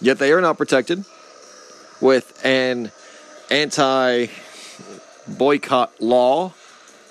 Yet 0.00 0.18
they 0.18 0.32
are 0.32 0.40
not 0.40 0.56
protected 0.56 1.04
with 2.00 2.40
an 2.44 2.92
anti 3.50 4.26
boycott 5.26 6.00
law 6.00 6.52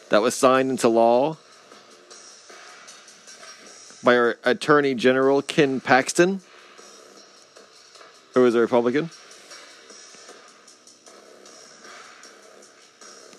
that 0.09 0.21
was 0.21 0.35
signed 0.35 0.69
into 0.69 0.87
law 0.87 1.37
by 4.03 4.15
our 4.15 4.37
Attorney 4.45 4.95
General 4.95 5.41
Ken 5.41 5.81
Paxton, 5.81 6.41
who 8.33 8.45
is 8.45 8.55
a 8.55 8.59
Republican. 8.59 9.09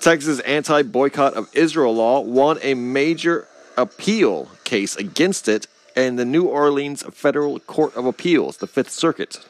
Texas 0.00 0.40
anti 0.40 0.82
boycott 0.82 1.34
of 1.34 1.48
Israel 1.54 1.94
law 1.94 2.20
won 2.20 2.58
a 2.62 2.74
major 2.74 3.46
appeal 3.76 4.48
case 4.64 4.96
against 4.96 5.48
it 5.48 5.66
in 5.96 6.16
the 6.16 6.24
New 6.24 6.44
Orleans 6.44 7.02
Federal 7.12 7.58
Court 7.60 7.94
of 7.96 8.06
Appeals, 8.06 8.58
the 8.58 8.66
Fifth 8.66 8.90
Circuit, 8.90 9.44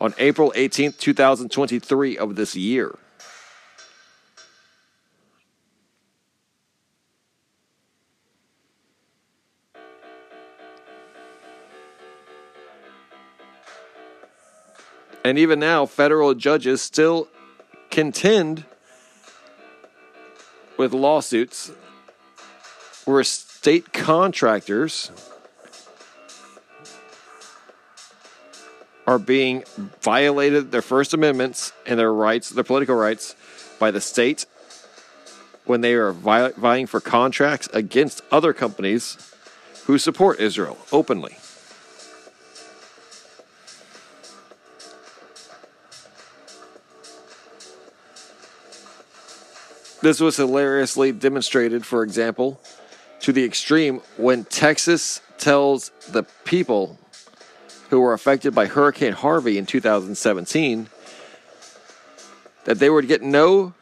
on 0.00 0.14
April 0.18 0.52
18th, 0.56 0.98
2023 0.98 2.18
of 2.18 2.34
this 2.34 2.56
year. 2.56 2.98
And 15.24 15.38
even 15.38 15.58
now, 15.58 15.86
federal 15.86 16.34
judges 16.34 16.82
still 16.82 17.28
contend 17.90 18.66
with 20.76 20.92
lawsuits 20.92 21.70
where 23.04 23.22
state 23.22 23.92
contractors 23.92 25.10
are 29.06 29.18
being 29.18 29.64
violated 30.00 30.72
their 30.72 30.82
First 30.82 31.12
Amendments 31.12 31.72
and 31.86 31.98
their 31.98 32.12
rights, 32.12 32.50
their 32.50 32.64
political 32.64 32.94
rights, 32.94 33.36
by 33.78 33.90
the 33.90 34.00
state 34.00 34.46
when 35.66 35.80
they 35.80 35.94
are 35.94 36.12
vying 36.12 36.86
for 36.86 37.00
contracts 37.00 37.68
against 37.72 38.22
other 38.30 38.52
companies 38.52 39.32
who 39.84 39.98
support 39.98 40.40
Israel 40.40 40.78
openly. 40.92 41.36
This 50.04 50.20
was 50.20 50.36
hilariously 50.36 51.12
demonstrated, 51.12 51.86
for 51.86 52.02
example, 52.02 52.60
to 53.20 53.32
the 53.32 53.42
extreme 53.42 54.02
when 54.18 54.44
Texas 54.44 55.22
tells 55.38 55.92
the 56.10 56.24
people 56.44 56.98
who 57.88 58.00
were 58.00 58.12
affected 58.12 58.54
by 58.54 58.66
Hurricane 58.66 59.14
Harvey 59.14 59.56
in 59.56 59.64
2017 59.64 60.90
that 62.64 62.78
they 62.78 62.90
would 62.90 63.08
get 63.08 63.22
no 63.22 63.72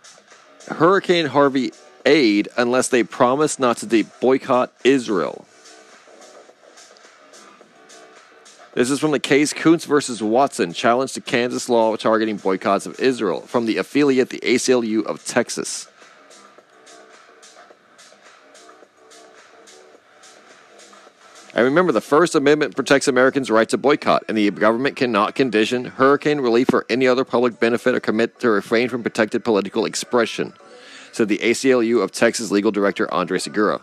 Hurricane 0.69 1.27
Harvey 1.27 1.73
aid 2.07 2.49
unless 2.57 2.87
they 2.87 3.03
promised 3.03 3.59
not 3.59 3.79
to 3.79 4.05
boycott 4.21 4.73
Israel. 4.85 5.45
This 8.75 8.93
is 8.93 9.01
from 9.01 9.11
the 9.11 9.19
case 9.19 9.53
Koontz 9.53 9.87
versus 9.87 10.23
Watson, 10.23 10.73
challenge 10.73 11.15
to 11.15 11.21
Kansas 11.21 11.69
law 11.69 11.97
targeting 11.97 12.37
boycotts 12.37 12.87
of 12.87 13.01
Israel, 13.01 13.41
from 13.41 13.67
the 13.67 13.79
affiliate, 13.79 14.31
the 14.31 14.39
ACLU 14.45 15.05
of 15.05 15.25
Texas. 15.25 15.89
And 21.55 21.65
remember, 21.67 21.93
the 21.93 22.01
First 22.01 22.35
Amendment 22.35 22.75
protects 22.75 23.09
Americans' 23.09 23.51
right 23.51 23.69
to 23.69 23.77
boycott, 23.77 24.25
and 24.27 24.39
the 24.39 24.51
government 24.51 24.97
cannot 24.97 25.35
condition 25.35 25.85
hurricane 25.85 26.41
relief 26.41 26.73
or 26.73 26.87
any 26.89 27.07
other 27.07 27.25
public 27.25 27.61
benefit 27.61 27.95
or 27.95 28.01
commit 28.01 28.41
to 28.41 28.49
refrain 28.49 28.89
from 28.89 29.03
protected 29.03 29.45
political 29.45 29.85
expression, 29.85 30.55
said 31.13 31.29
the 31.29 31.39
ACLU 31.39 32.03
of 32.03 32.11
Texas 32.11 32.51
legal 32.51 32.71
director 32.71 33.13
Andre 33.13 33.39
Segura. 33.39 33.83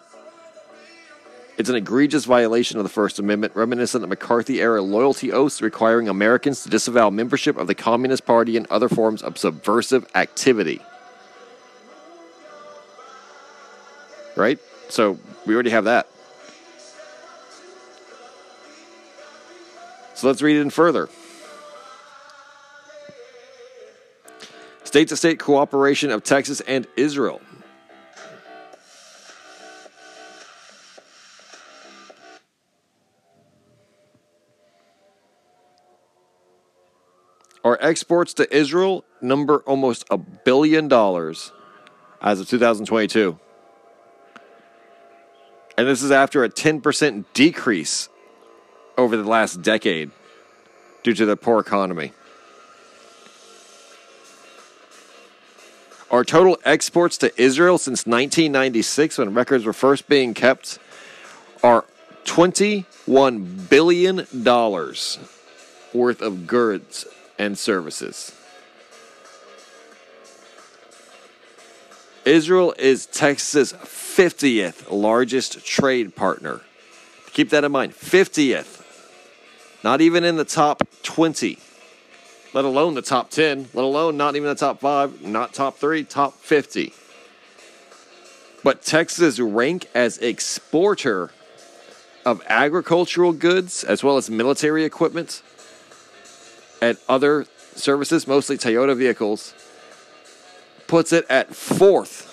It's 1.59 1.69
an 1.69 1.75
egregious 1.75 2.25
violation 2.25 2.77
of 2.77 2.83
the 2.83 2.89
First 2.89 3.19
Amendment, 3.19 3.55
reminiscent 3.55 4.03
of 4.03 4.09
McCarthy 4.09 4.61
era 4.61 4.81
loyalty 4.81 5.31
oaths 5.31 5.61
requiring 5.61 6.09
Americans 6.09 6.63
to 6.63 6.69
disavow 6.69 7.11
membership 7.11 7.55
of 7.57 7.67
the 7.67 7.75
Communist 7.75 8.25
Party 8.25 8.57
and 8.57 8.65
other 8.71 8.89
forms 8.89 9.21
of 9.21 9.37
subversive 9.37 10.07
activity. 10.15 10.81
Right? 14.35 14.57
So 14.87 15.19
we 15.45 15.53
already 15.53 15.71
have 15.71 15.83
that. 15.83 16.07
So 20.19 20.27
let's 20.27 20.41
read 20.41 20.57
it 20.57 20.61
in 20.63 20.69
further. 20.69 21.07
State 24.83 25.07
to 25.07 25.15
state 25.15 25.39
cooperation 25.39 26.11
of 26.11 26.25
Texas 26.25 26.59
and 26.59 26.85
Israel. 26.97 27.39
Our 37.63 37.77
exports 37.79 38.33
to 38.33 38.53
Israel 38.53 39.05
number 39.21 39.59
almost 39.59 40.03
a 40.11 40.17
billion 40.17 40.89
dollars 40.89 41.53
as 42.21 42.41
of 42.41 42.49
2022. 42.49 43.39
And 45.77 45.87
this 45.87 46.03
is 46.03 46.11
after 46.11 46.43
a 46.43 46.49
10% 46.49 47.23
decrease 47.33 48.09
over 48.99 49.15
the 49.15 49.23
last 49.23 49.61
decade 49.61 50.11
due 51.03 51.13
to 51.13 51.25
the 51.25 51.37
poor 51.37 51.59
economy. 51.59 52.11
Our 56.11 56.25
total 56.25 56.57
exports 56.65 57.17
to 57.19 57.41
Israel 57.41 57.77
since 57.77 58.05
1996, 58.05 59.19
when 59.19 59.33
records 59.33 59.63
were 59.63 59.73
first 59.73 60.09
being 60.09 60.33
kept, 60.33 60.79
are 61.63 61.85
$21 62.25 63.69
billion 63.69 64.27
worth 65.93 66.21
of 66.21 66.47
goods 66.47 67.05
and 67.37 67.57
services. 67.57 68.35
Israel 72.25 72.73
is 72.77 73.05
Texas' 73.05 73.71
50th 73.71 74.91
largest 74.91 75.65
trade 75.65 76.17
partner. 76.17 76.61
Keep 77.31 77.51
that 77.51 77.63
in 77.63 77.71
mind 77.71 77.93
50th. 77.93 78.78
Not 79.83 80.01
even 80.01 80.23
in 80.23 80.35
the 80.35 80.45
top 80.45 80.83
20, 81.03 81.57
let 82.53 82.65
alone 82.65 82.95
the 82.95 83.01
top 83.01 83.29
10, 83.29 83.69
let 83.73 83.83
alone 83.83 84.17
not 84.17 84.35
even 84.35 84.49
the 84.49 84.55
top 84.55 84.79
5, 84.79 85.21
not 85.21 85.53
top 85.53 85.77
3, 85.77 86.03
top 86.03 86.33
50. 86.35 86.93
But 88.63 88.81
Texas' 88.81 89.39
rank 89.39 89.87
as 89.95 90.17
exporter 90.17 91.31
of 92.25 92.41
agricultural 92.47 93.31
goods 93.31 93.83
as 93.83 94.03
well 94.03 94.17
as 94.17 94.29
military 94.29 94.83
equipment 94.83 95.41
and 96.81 96.97
other 97.07 97.45
services, 97.75 98.27
mostly 98.27 98.57
Toyota 98.57 98.97
vehicles, 98.97 99.53
puts 100.87 101.13
it 101.13 101.25
at 101.29 101.55
fourth. 101.55 102.25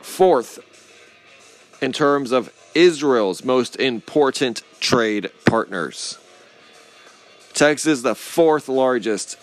Fourth 0.00 0.60
in 1.82 1.92
terms 1.92 2.30
of 2.30 2.52
Israel's 2.74 3.44
most 3.44 3.76
important 3.76 4.62
trade 4.80 5.30
partners. 5.44 6.18
Texas, 7.52 7.86
is 7.86 8.02
the 8.02 8.14
fourth 8.14 8.68
largest 8.68 9.38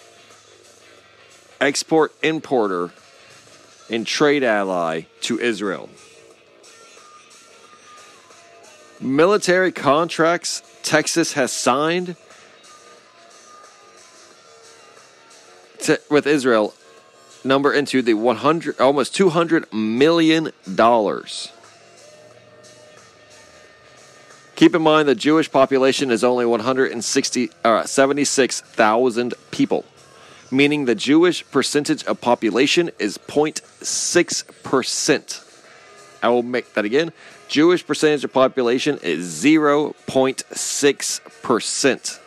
export 1.62 2.14
importer 2.22 2.92
and 3.90 4.06
trade 4.06 4.44
ally 4.44 5.02
to 5.22 5.40
Israel. 5.40 5.90
Military 9.00 9.72
contracts 9.72 10.62
Texas 10.84 11.34
has 11.34 11.52
signed 11.52 12.16
to, 15.80 16.00
with 16.10 16.28
Israel 16.28 16.74
number 17.44 17.74
into 17.74 18.02
the 18.02 18.14
100 18.14 18.80
almost 18.80 19.16
200 19.16 19.72
million 19.74 20.52
dollars. 20.76 21.52
Keep 24.62 24.76
in 24.76 24.84
mind 24.84 25.08
the 25.08 25.16
Jewish 25.16 25.52
population 25.52 26.12
is 26.12 26.24
only 26.24 26.46
160 26.46 27.50
uh, 27.64 27.84
76,000 27.84 29.34
people, 29.50 29.86
meaning 30.52 30.86
the 30.86 30.94
Jewish 30.94 31.44
percentage 31.50 32.04
of 32.04 32.22
population 32.22 32.92
is 33.00 33.18
0.6%. 33.18 35.64
I 36.22 36.30
will 36.30 36.44
make 36.44 36.76
that 36.76 36.86
again. 36.86 37.12
Jewish 37.48 37.84
percentage 37.84 38.24
of 38.24 38.34
population 38.34 39.00
is 39.02 39.44
0.6%. 39.44 42.20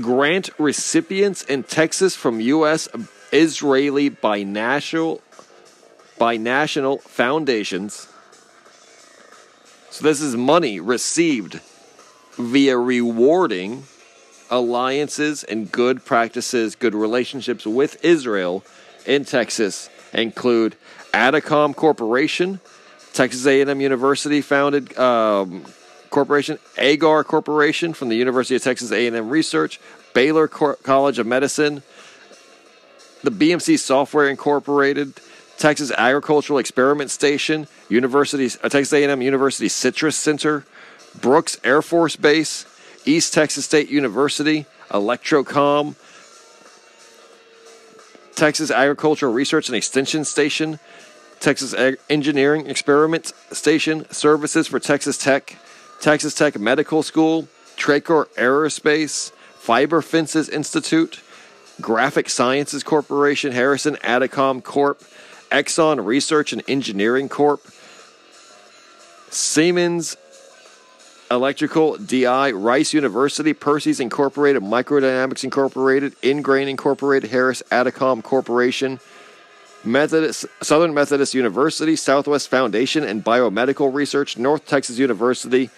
grant 0.00 0.50
recipients 0.58 1.42
in 1.42 1.62
Texas 1.62 2.14
from 2.14 2.40
U.S. 2.40 2.88
Israeli 3.32 4.10
binational 4.10 5.20
binational 6.18 7.00
foundations. 7.00 8.08
So 9.90 10.04
this 10.04 10.20
is 10.20 10.36
money 10.36 10.80
received 10.80 11.60
via 12.38 12.76
rewarding 12.76 13.84
alliances 14.50 15.44
and 15.44 15.70
good 15.70 16.04
practices, 16.04 16.74
good 16.74 16.94
relationships 16.94 17.66
with 17.66 18.02
Israel 18.04 18.64
in 19.06 19.24
Texas 19.24 19.90
include 20.12 20.76
Adicom 21.12 21.74
Corporation, 21.74 22.60
Texas 23.12 23.46
A&M 23.46 23.80
University 23.80 24.40
founded 24.40 24.96
um, 24.98 25.64
Corporation, 26.10 26.58
Agar 26.78 27.24
Corporation 27.24 27.94
from 27.94 28.08
the 28.08 28.16
University 28.16 28.56
of 28.56 28.62
Texas 28.62 28.92
A&M 28.92 29.28
Research, 29.28 29.80
Baylor 30.14 30.48
College 30.48 31.18
of 31.18 31.26
Medicine, 31.26 31.82
the 33.22 33.30
BMC 33.30 33.78
Software 33.78 34.28
Incorporated, 34.28 35.14
Texas 35.58 35.90
Agricultural 35.90 36.58
Experiment 36.58 37.10
Station, 37.10 37.66
University 37.88 38.46
uh, 38.62 38.68
Texas 38.68 38.92
A&M 38.92 39.22
University 39.22 39.68
Citrus 39.68 40.16
Center, 40.16 40.64
Brooks 41.20 41.58
Air 41.64 41.82
Force 41.82 42.16
Base, 42.16 42.66
East 43.04 43.32
Texas 43.32 43.64
State 43.64 43.88
University, 43.88 44.66
Electrocom, 44.90 45.94
Texas 48.34 48.70
Agricultural 48.70 49.32
Research 49.32 49.68
and 49.68 49.76
Extension 49.76 50.24
Station, 50.24 50.78
Texas 51.40 51.72
Ag- 51.74 51.98
Engineering 52.10 52.66
Experiment 52.66 53.32
Station, 53.50 54.06
Services 54.12 54.68
for 54.68 54.78
Texas 54.78 55.16
Tech, 55.16 55.56
Texas 56.00 56.34
Tech 56.34 56.58
Medical 56.58 57.02
School, 57.02 57.48
Tracor 57.76 58.26
Aerospace, 58.36 59.32
Fiber 59.58 60.02
Fences 60.02 60.48
Institute, 60.48 61.20
Graphic 61.80 62.30
Sciences 62.30 62.82
Corporation, 62.82 63.52
Harrison 63.52 63.96
Adicom 63.96 64.62
Corp., 64.62 65.02
Exxon 65.50 66.04
Research 66.04 66.52
and 66.52 66.62
Engineering 66.68 67.28
Corp., 67.28 67.64
Siemens 69.30 70.16
Electrical 71.30 71.96
DI, 71.96 72.52
Rice 72.52 72.94
University, 72.94 73.52
Percy's 73.52 73.98
Incorporated, 73.98 74.62
Microdynamics 74.62 75.42
Incorporated, 75.42 76.14
Ingrain 76.22 76.68
Incorporated, 76.68 77.30
Harris 77.30 77.62
Adicom 77.70 78.22
Corporation, 78.22 79.00
Methodist, 79.86 80.46
Southern 80.62 80.92
Methodist 80.92 81.34
University, 81.34 81.96
Southwest 81.96 82.48
Foundation 82.48 83.04
and 83.04 83.24
Biomedical 83.24 83.92
Research, 83.92 84.36
North 84.36 84.66
Texas 84.66 84.98
University, 84.98 85.70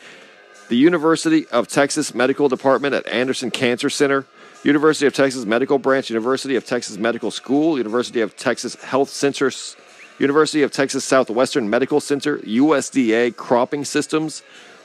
the 0.68 0.76
University 0.76 1.46
of 1.48 1.68
Texas 1.68 2.14
Medical 2.14 2.48
Department 2.48 2.94
at 2.94 3.06
Anderson 3.06 3.50
Cancer 3.50 3.90
Center, 3.90 4.26
University 4.64 5.06
of 5.06 5.14
Texas 5.14 5.44
Medical 5.44 5.78
Branch, 5.78 6.08
University 6.10 6.56
of 6.56 6.66
Texas 6.66 6.98
Medical 6.98 7.30
School, 7.30 7.78
University 7.78 8.20
of 8.20 8.36
Texas 8.36 8.74
Health 8.76 9.08
Centers, 9.08 9.76
University 10.18 10.62
of 10.62 10.72
Texas 10.72 11.04
Southwestern 11.04 11.70
Medical 11.70 12.00
Center, 12.00 12.38
USDA 12.38 13.36
Cropping 13.36 13.84
Systems, 13.84 14.42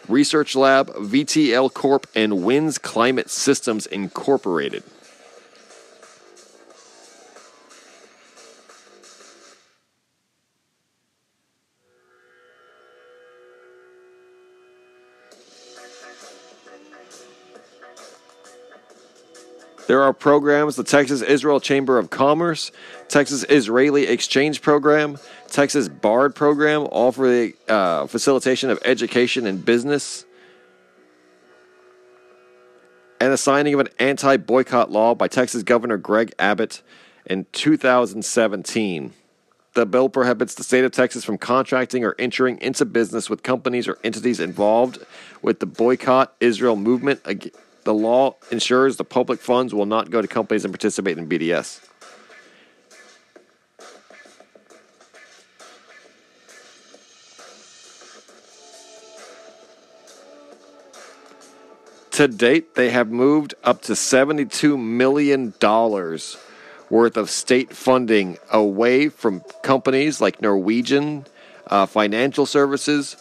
Research 0.07 0.55
Lab, 0.55 0.89
VTL 0.89 1.73
Corp, 1.73 2.07
and 2.13 2.43
Winds 2.43 2.77
Climate 2.77 3.29
Systems 3.29 3.85
Incorporated. 3.87 4.83
There 19.93 20.01
are 20.01 20.11
programs 20.11 20.75
the 20.75 20.83
Texas 20.83 21.21
Israel 21.21 21.59
Chamber 21.59 21.99
of 21.99 22.09
Commerce, 22.09 22.71
Texas 23.09 23.45
Israeli 23.47 24.07
Exchange 24.07 24.59
Program, 24.63 25.19
Texas 25.49 25.87
BARD 25.87 26.33
Program, 26.33 26.87
all 26.89 27.11
for 27.11 27.29
the 27.29 27.53
uh, 27.69 28.07
facilitation 28.07 28.71
of 28.71 28.79
education 28.85 29.45
and 29.45 29.63
business. 29.63 30.25
and 33.19 33.31
the 33.31 33.37
signing 33.37 33.75
of 33.75 33.81
an 33.81 33.89
anti 33.99 34.35
boycott 34.37 34.89
law 34.89 35.13
by 35.13 35.27
Texas 35.27 35.61
Governor 35.61 35.97
Greg 35.97 36.33
Abbott 36.39 36.81
in 37.27 37.45
2017. 37.51 39.13
The 39.75 39.85
bill 39.85 40.09
prohibits 40.09 40.55
the 40.55 40.63
state 40.63 40.85
of 40.85 40.91
Texas 40.91 41.23
from 41.23 41.37
contracting 41.37 42.03
or 42.03 42.15
entering 42.17 42.59
into 42.61 42.83
business 42.85 43.29
with 43.29 43.43
companies 43.43 43.87
or 43.87 43.99
entities 44.03 44.39
involved 44.39 45.05
with 45.43 45.59
the 45.59 45.67
boycott 45.67 46.33
Israel 46.39 46.75
movement. 46.75 47.21
The 47.83 47.93
law 47.93 48.35
ensures 48.49 48.97
the 48.97 49.03
public 49.03 49.39
funds 49.39 49.73
will 49.73 49.85
not 49.85 50.09
go 50.09 50.21
to 50.21 50.27
companies 50.27 50.63
that 50.63 50.69
participate 50.69 51.17
in 51.17 51.27
BDS. 51.27 51.81
To 62.11 62.27
date, 62.27 62.75
they 62.75 62.91
have 62.91 63.09
moved 63.09 63.55
up 63.63 63.81
to 63.83 63.93
$72 63.93 64.79
million 64.79 65.51
worth 66.89 67.17
of 67.17 67.29
state 67.31 67.75
funding 67.75 68.37
away 68.51 69.09
from 69.09 69.41
companies 69.63 70.21
like 70.21 70.39
Norwegian 70.39 71.25
uh, 71.67 71.87
Financial 71.87 72.45
Services 72.45 73.17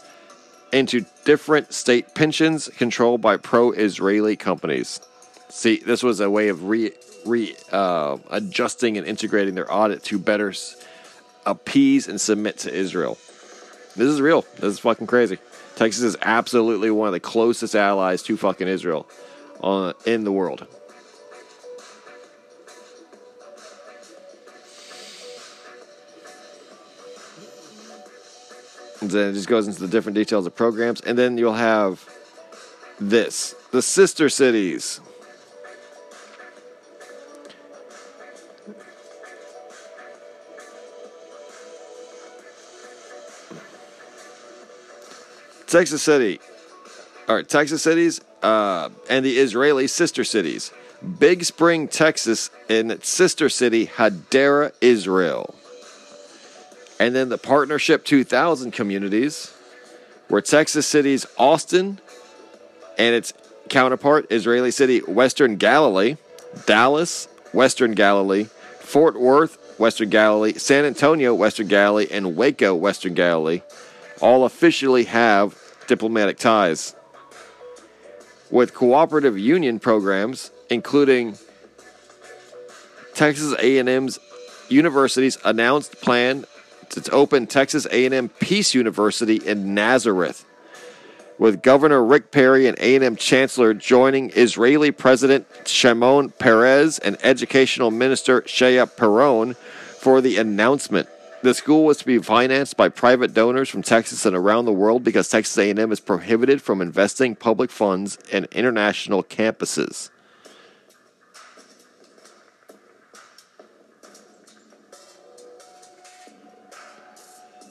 into 0.72 1.04
different 1.24 1.72
state 1.72 2.14
pensions 2.14 2.68
controlled 2.76 3.20
by 3.20 3.36
pro-Israeli 3.36 4.36
companies. 4.36 5.00
See, 5.48 5.76
this 5.76 6.02
was 6.02 6.20
a 6.20 6.30
way 6.30 6.48
of 6.48 6.64
re, 6.64 6.92
re 7.26 7.54
uh, 7.70 8.16
adjusting 8.30 8.96
and 8.96 9.06
integrating 9.06 9.54
their 9.54 9.72
audit 9.72 10.02
to 10.04 10.18
better 10.18 10.52
appease 11.44 12.08
and 12.08 12.20
submit 12.20 12.58
to 12.58 12.72
Israel. 12.72 13.18
This 13.94 14.08
is 14.08 14.20
real. 14.20 14.42
This 14.54 14.74
is 14.74 14.78
fucking 14.78 15.06
crazy. 15.06 15.38
Texas 15.76 16.02
is 16.02 16.16
absolutely 16.22 16.90
one 16.90 17.08
of 17.08 17.12
the 17.12 17.20
closest 17.20 17.74
allies 17.74 18.22
to 18.24 18.36
fucking 18.36 18.68
Israel 18.68 19.06
uh, 19.62 19.92
in 20.06 20.24
the 20.24 20.32
world. 20.32 20.66
And 29.02 29.10
then 29.10 29.30
it 29.30 29.32
just 29.32 29.48
goes 29.48 29.66
into 29.66 29.80
the 29.80 29.88
different 29.88 30.14
details 30.14 30.46
of 30.46 30.54
programs. 30.54 31.00
And 31.00 31.18
then 31.18 31.36
you'll 31.36 31.54
have 31.54 32.08
this 33.00 33.56
the 33.72 33.82
sister 33.82 34.28
cities. 34.28 35.00
Texas 45.66 46.02
City, 46.02 46.38
all 47.28 47.36
right, 47.36 47.48
Texas 47.48 47.82
cities, 47.82 48.20
uh, 48.42 48.90
and 49.08 49.24
the 49.24 49.38
Israeli 49.38 49.86
sister 49.86 50.22
cities. 50.22 50.70
Big 51.18 51.44
Spring, 51.44 51.88
Texas, 51.88 52.50
and 52.68 52.92
its 52.92 53.08
sister 53.08 53.48
city, 53.48 53.86
Hadera, 53.86 54.72
Israel. 54.82 55.54
And 57.02 57.16
then 57.16 57.30
the 57.30 57.36
Partnership 57.36 58.04
2000 58.04 58.70
communities, 58.70 59.52
where 60.28 60.40
Texas 60.40 60.86
cities 60.86 61.26
Austin 61.36 61.98
and 62.96 63.12
its 63.16 63.34
counterpart, 63.68 64.30
Israeli 64.30 64.70
city 64.70 65.00
Western 65.00 65.56
Galilee, 65.56 66.16
Dallas, 66.64 67.26
Western 67.52 67.94
Galilee, 67.94 68.44
Fort 68.78 69.20
Worth, 69.20 69.80
Western 69.80 70.10
Galilee, 70.10 70.52
San 70.52 70.84
Antonio, 70.84 71.34
Western 71.34 71.66
Galilee, 71.66 72.06
and 72.08 72.36
Waco, 72.36 72.72
Western 72.72 73.14
Galilee, 73.14 73.62
all 74.20 74.44
officially 74.44 75.02
have 75.02 75.58
diplomatic 75.88 76.38
ties. 76.38 76.94
With 78.48 78.74
cooperative 78.74 79.36
union 79.36 79.80
programs, 79.80 80.52
including 80.70 81.36
Texas 83.12 83.56
A&M's 83.58 84.20
university's 84.68 85.36
announced 85.44 86.00
plan 86.00 86.46
to 86.92 87.10
open 87.10 87.46
Texas 87.46 87.86
A&M 87.90 88.28
Peace 88.28 88.74
University 88.74 89.36
in 89.36 89.74
Nazareth, 89.74 90.44
with 91.38 91.62
Governor 91.62 92.04
Rick 92.04 92.30
Perry 92.30 92.66
and 92.66 92.78
A&M 92.78 93.16
Chancellor 93.16 93.74
joining 93.74 94.30
Israeli 94.30 94.90
President 94.90 95.46
Shimon 95.64 96.30
Peres 96.30 96.98
and 96.98 97.16
Educational 97.22 97.90
Minister 97.90 98.42
Shaya 98.42 98.86
Piron 98.96 99.54
for 99.98 100.20
the 100.20 100.36
announcement. 100.36 101.08
The 101.42 101.54
school 101.54 101.84
was 101.86 101.98
to 101.98 102.06
be 102.06 102.18
financed 102.18 102.76
by 102.76 102.88
private 102.88 103.34
donors 103.34 103.68
from 103.68 103.82
Texas 103.82 104.24
and 104.24 104.36
around 104.36 104.66
the 104.66 104.72
world 104.72 105.02
because 105.02 105.28
Texas 105.28 105.58
A&M 105.58 105.90
is 105.90 105.98
prohibited 105.98 106.62
from 106.62 106.80
investing 106.80 107.34
public 107.34 107.72
funds 107.72 108.16
in 108.30 108.46
international 108.52 109.24
campuses. 109.24 110.10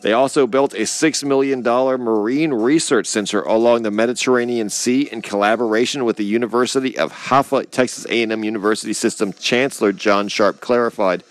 They 0.02 0.14
also 0.14 0.48
built 0.48 0.74
a 0.74 0.82
$6 0.82 1.24
million 1.24 1.62
marine 1.62 2.54
research 2.54 3.06
center 3.06 3.42
along 3.42 3.84
the 3.84 3.92
Mediterranean 3.92 4.70
Sea 4.70 5.04
in 5.04 5.22
collaboration 5.22 6.06
with 6.06 6.18
the 6.18 6.26
University 6.26 6.98
of 6.98 7.12
Haifa. 7.12 7.66
Texas 7.66 8.06
A&M 8.06 8.44
University 8.44 8.94
System 8.94 9.32
Chancellor 9.34 9.92
John 9.92 10.28
Sharp 10.28 10.60
clarified 10.60 11.24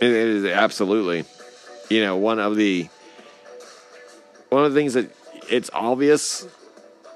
It 0.00 0.12
is 0.12 0.44
absolutely, 0.44 1.24
you 1.90 2.04
know, 2.04 2.16
one 2.16 2.38
of 2.38 2.54
the 2.54 2.88
one 4.48 4.64
of 4.64 4.72
the 4.72 4.78
things 4.78 4.94
that 4.94 5.10
it's 5.50 5.70
obvious 5.72 6.46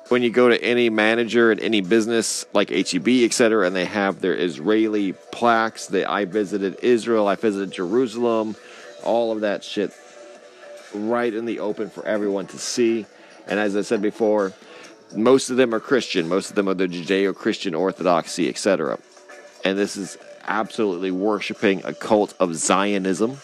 when 0.08 0.22
you 0.22 0.30
go 0.30 0.48
to 0.48 0.62
any 0.62 0.90
manager 0.90 1.50
in 1.52 1.58
any 1.60 1.80
business 1.80 2.44
like 2.52 2.70
HEB, 2.70 3.08
et 3.08 3.32
cetera, 3.32 3.66
and 3.66 3.74
they 3.74 3.86
have 3.86 4.20
their 4.20 4.34
Israeli 4.34 5.12
plaques. 5.12 5.86
That 5.86 6.10
I 6.10 6.24
visited 6.24 6.78
Israel, 6.82 7.28
I 7.28 7.36
visited 7.36 7.72
Jerusalem, 7.72 8.56
all 9.02 9.32
of 9.32 9.40
that 9.40 9.64
shit, 9.64 9.92
right 10.94 11.32
in 11.32 11.46
the 11.46 11.60
open 11.60 11.88
for 11.88 12.04
everyone 12.06 12.46
to 12.48 12.58
see. 12.58 13.06
And 13.46 13.58
as 13.58 13.76
I 13.76 13.82
said 13.82 14.02
before, 14.02 14.52
most 15.14 15.50
of 15.50 15.56
them 15.56 15.74
are 15.74 15.80
Christian. 15.80 16.28
Most 16.28 16.50
of 16.50 16.56
them 16.56 16.68
are 16.68 16.74
the 16.74 16.86
Judeo-Christian 16.86 17.74
Orthodoxy, 17.74 18.48
etc. 18.48 18.98
And 19.64 19.78
this 19.78 19.96
is 19.96 20.18
absolutely 20.44 21.10
worshiping 21.10 21.82
a 21.84 21.92
cult 21.92 22.34
of 22.38 22.54
Zionism. 22.54 23.38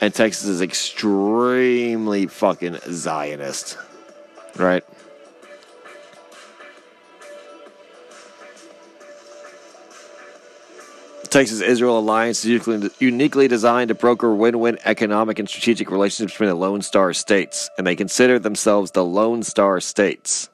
And 0.00 0.12
Texas 0.12 0.46
is 0.46 0.60
extremely 0.60 2.26
fucking 2.26 2.78
Zionist. 2.88 3.78
Right? 4.56 4.84
Texas 11.34 11.60
Israel 11.60 11.98
alliance 11.98 12.44
is 12.44 12.92
uniquely 13.00 13.48
designed 13.48 13.88
to 13.88 13.94
broker 13.96 14.32
win 14.32 14.60
win 14.60 14.78
economic 14.84 15.40
and 15.40 15.48
strategic 15.48 15.90
relationships 15.90 16.34
between 16.34 16.50
the 16.50 16.54
Lone 16.54 16.80
Star 16.80 17.12
states, 17.12 17.68
and 17.76 17.84
they 17.84 17.96
consider 17.96 18.38
themselves 18.38 18.92
the 18.92 19.04
Lone 19.04 19.42
Star 19.42 19.80
states. 19.80 20.48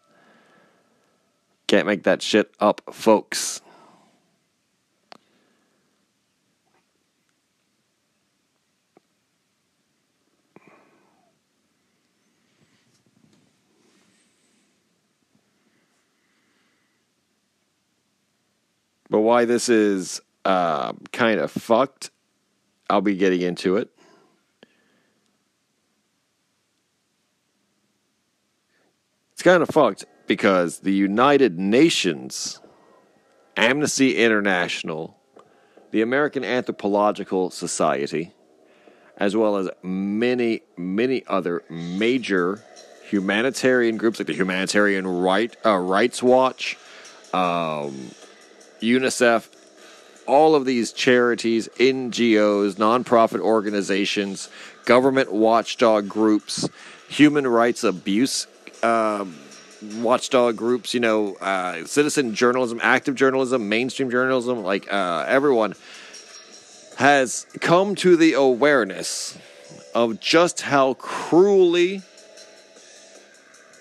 Can't 1.66 1.86
make 1.86 2.04
that 2.04 2.22
shit 2.22 2.50
up, 2.60 2.80
folks. 2.90 3.60
But 19.10 19.20
why 19.20 19.44
this 19.44 19.68
is 19.68 20.20
uh, 20.44 20.92
kind 21.12 21.40
of 21.40 21.50
fucked, 21.50 22.10
I'll 22.88 23.00
be 23.00 23.16
getting 23.16 23.42
into 23.42 23.76
it. 23.76 23.90
It's 29.32 29.42
kind 29.42 29.62
of 29.62 29.68
fucked 29.68 30.04
because 30.26 30.80
the 30.80 30.92
United 30.92 31.58
Nations, 31.58 32.60
Amnesty 33.56 34.16
International, 34.16 35.16
the 35.90 36.02
American 36.02 36.44
Anthropological 36.44 37.50
Society, 37.50 38.32
as 39.16 39.34
well 39.34 39.56
as 39.56 39.68
many, 39.82 40.60
many 40.76 41.24
other 41.26 41.64
major 41.68 42.62
humanitarian 43.08 43.96
groups 43.96 44.20
like 44.20 44.26
the 44.26 44.34
Humanitarian 44.34 45.06
right, 45.06 45.56
uh, 45.66 45.76
Rights 45.76 46.22
Watch, 46.22 46.78
um, 47.32 48.10
UNICEF, 48.80 49.48
all 50.26 50.54
of 50.54 50.64
these 50.64 50.92
charities, 50.92 51.68
NGOs, 51.78 52.74
nonprofit 52.74 53.40
organizations, 53.40 54.48
government 54.84 55.32
watchdog 55.32 56.08
groups, 56.08 56.68
human 57.08 57.46
rights 57.46 57.84
abuse 57.84 58.46
uh, 58.82 59.24
watchdog 59.96 60.56
groups, 60.56 60.94
you 60.94 61.00
know, 61.00 61.34
uh, 61.36 61.84
citizen 61.84 62.34
journalism, 62.34 62.80
active 62.82 63.14
journalism, 63.14 63.68
mainstream 63.68 64.10
journalism, 64.10 64.62
like 64.62 64.92
uh, 64.92 65.24
everyone, 65.26 65.74
has 66.96 67.46
come 67.60 67.94
to 67.94 68.16
the 68.16 68.34
awareness 68.34 69.38
of 69.94 70.20
just 70.20 70.60
how 70.62 70.94
cruelly 70.94 72.02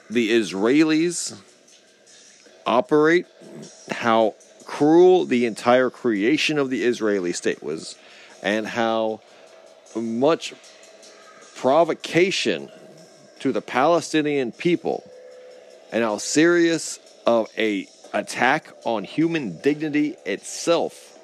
the 0.09 0.31
Israelis 0.31 1.38
operate, 2.65 3.25
how 3.91 4.35
cruel 4.69 5.25
the 5.25 5.47
entire 5.47 5.89
creation 5.89 6.60
of 6.60 6.69
the 6.69 6.84
Israeli 6.84 7.34
state 7.34 7.63
was, 7.63 7.95
and 8.43 8.67
how 8.67 9.19
much 9.95 10.53
provocation 11.55 12.69
to 13.39 13.51
the 13.51 13.62
Palestinian 13.62 14.51
people, 14.51 15.03
and 15.91 16.03
how 16.03 16.19
serious 16.19 16.99
of 17.25 17.49
a 17.58 17.88
attack 18.13 18.71
on 18.84 19.03
human 19.03 19.60
dignity 19.60 20.15
itself 20.23 21.17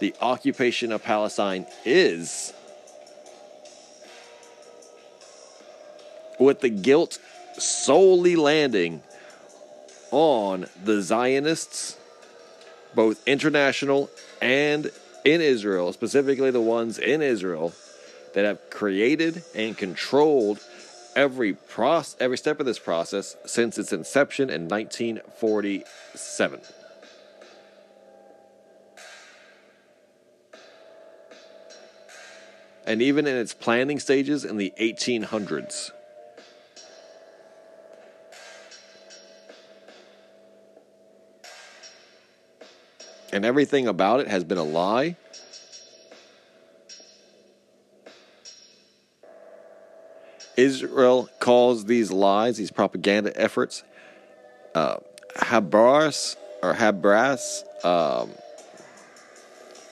the 0.00 0.12
occupation 0.20 0.90
of 0.90 1.00
Palestine 1.04 1.66
is. 1.84 2.52
With 6.40 6.60
the 6.60 6.70
guilt 6.70 7.20
solely 7.56 8.34
landing 8.34 9.00
on 10.10 10.66
the 10.82 11.00
Zionists, 11.02 11.96
both 12.94 13.26
international 13.26 14.10
and 14.40 14.90
in 15.24 15.40
Israel, 15.40 15.92
specifically 15.92 16.50
the 16.50 16.60
ones 16.60 16.98
in 16.98 17.22
Israel 17.22 17.72
that 18.34 18.44
have 18.44 18.70
created 18.70 19.42
and 19.54 19.76
controlled 19.76 20.60
every 21.16 21.52
process, 21.52 22.16
every 22.20 22.38
step 22.38 22.60
of 22.60 22.66
this 22.66 22.78
process 22.78 23.36
since 23.44 23.78
its 23.78 23.92
inception 23.92 24.50
in 24.50 24.68
1947. 24.68 26.60
And 32.86 33.02
even 33.02 33.26
in 33.26 33.36
its 33.36 33.54
planning 33.54 34.00
stages 34.00 34.44
in 34.44 34.56
the 34.56 34.72
1800s. 34.80 35.90
And 43.32 43.44
everything 43.44 43.86
about 43.86 44.20
it 44.20 44.28
has 44.28 44.44
been 44.44 44.58
a 44.58 44.64
lie. 44.64 45.16
Israel 50.56 51.28
calls 51.38 51.86
these 51.86 52.10
lies, 52.10 52.58
these 52.58 52.70
propaganda 52.70 53.32
efforts, 53.40 53.82
uh, 54.74 54.96
Habras 55.36 56.36
or 56.62 56.74
Habras, 56.74 57.62
um, 57.84 58.30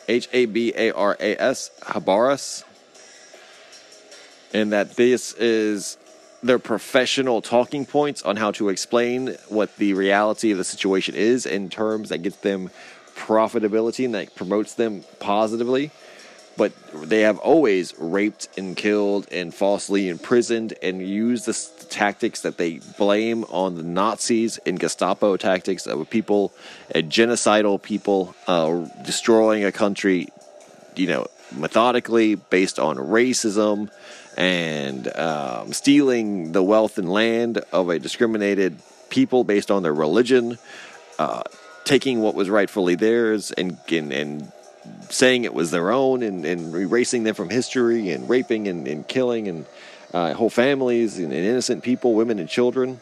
H 0.09 0.29
A 0.33 0.47
B 0.47 0.73
A 0.77 0.91
R 0.93 1.17
A 1.19 1.37
S, 1.37 1.71
Habaras, 1.83 2.65
and 4.53 4.73
that 4.73 4.97
this 4.97 5.33
is 5.35 5.97
their 6.43 6.59
professional 6.59 7.43
talking 7.43 7.85
points 7.85 8.23
on 8.23 8.37
how 8.37 8.51
to 8.53 8.69
explain 8.69 9.37
what 9.49 9.77
the 9.77 9.93
reality 9.95 10.53
of 10.53 10.59
the 10.59 10.65
situation 10.65 11.15
is 11.15 11.47
in 11.47 11.69
terms 11.69 12.11
that 12.11 12.19
gets 12.19 12.37
them 12.39 12.71
profitability 13.19 14.05
and 14.05 14.15
that 14.15 14.35
promotes 14.35 14.75
them 14.75 15.05
positively. 15.21 15.91
But 16.57 16.73
they 16.93 17.21
have 17.21 17.39
always 17.39 17.95
raped 17.99 18.49
and 18.59 18.77
killed 18.77 19.29
and 19.31 19.55
falsely 19.55 20.09
imprisoned 20.09 20.75
and 20.83 21.07
used 21.07 21.47
the 21.47 21.87
tactics 21.89 22.41
that 22.41 22.57
they 22.57 22.81
blame 22.99 23.45
on 23.45 23.77
the 23.77 23.85
Nazis 23.85 24.59
and 24.67 24.81
Gestapo 24.81 25.37
tactics 25.37 25.87
of 25.87 26.11
people, 26.11 26.53
a 26.93 27.03
genocidal 27.03 27.81
people, 27.81 28.35
uh, 28.49 28.89
destroying 29.05 29.65
a 29.65 29.71
country, 29.71 30.29
you 30.97 31.07
know, 31.07 31.29
methodically 31.53 32.35
based 32.35 32.81
on 32.81 32.97
racism 32.97 33.89
and 34.37 35.15
um, 35.17 35.73
stealing 35.73 36.53
the 36.53 36.63
wealth 36.63 36.99
and 36.99 37.09
land 37.09 37.59
of 37.73 37.89
a 37.89 37.99
discriminated 37.99 38.79
people 39.11 39.45
based 39.45 39.71
on 39.71 39.83
their 39.85 39.95
religion. 39.95 40.59
Uh, 41.19 41.43
taking 41.89 42.21
what 42.21 42.35
was 42.35 42.51
rightfully 42.51 42.95
theirs 42.95 43.51
and 43.51 43.79
and, 43.91 44.13
and 44.13 44.53
saying 45.09 45.45
it 45.45 45.55
was 45.55 45.71
their 45.71 45.91
own 45.91 46.23
and, 46.23 46.45
and 46.45 46.75
erasing 46.75 47.25
them 47.25 47.35
from 47.35 47.49
history 47.49 48.11
and 48.11 48.29
raping 48.29 48.69
and, 48.69 48.87
and 48.87 49.09
killing 49.09 49.49
and 49.49 49.65
uh, 50.13 50.35
whole 50.35 50.51
families 50.51 51.19
and, 51.19 51.33
and, 51.33 51.45
innocent 51.45 51.83
people, 51.83 52.15
women 52.15 52.39
and 52.39 52.49
children, 52.49 53.01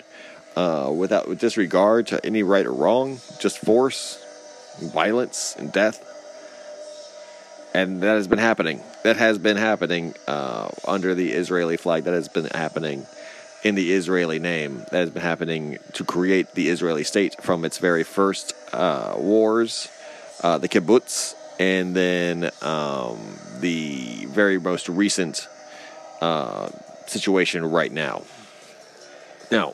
uh, 0.54 0.92
without 0.96 1.28
with 1.28 1.40
disregard 1.40 2.06
to 2.06 2.24
any 2.24 2.44
right 2.44 2.64
or 2.64 2.72
wrong, 2.72 3.18
just 3.40 3.58
force, 3.58 4.24
and 4.80 4.92
violence, 4.92 5.56
and 5.58 5.72
death. 5.72 6.02
And 7.74 8.02
that 8.02 8.14
has 8.14 8.28
been 8.28 8.38
happening. 8.38 8.80
That 9.02 9.16
has 9.16 9.38
been 9.38 9.56
happening 9.56 10.14
uh, 10.26 10.68
under 10.86 11.14
the 11.14 11.32
Israeli 11.32 11.76
flag. 11.76 12.04
That 12.04 12.14
has 12.14 12.28
been 12.28 12.46
happening 12.46 13.06
in 13.66 13.74
the 13.74 13.92
Israeli 13.92 14.38
name 14.38 14.78
that 14.92 15.00
has 15.00 15.10
been 15.10 15.22
happening 15.22 15.78
to 15.92 16.04
create 16.04 16.54
the 16.54 16.68
Israeli 16.68 17.02
state 17.02 17.42
from 17.42 17.64
its 17.64 17.78
very 17.78 18.04
first 18.04 18.54
uh, 18.72 19.14
wars, 19.18 19.88
uh, 20.44 20.56
the 20.56 20.68
kibbutz, 20.68 21.34
and 21.58 21.96
then 21.96 22.48
um, 22.62 23.18
the 23.58 24.26
very 24.26 24.60
most 24.60 24.88
recent 24.88 25.48
uh, 26.20 26.68
situation 27.08 27.64
right 27.64 27.90
now. 27.90 28.22
Now, 29.50 29.70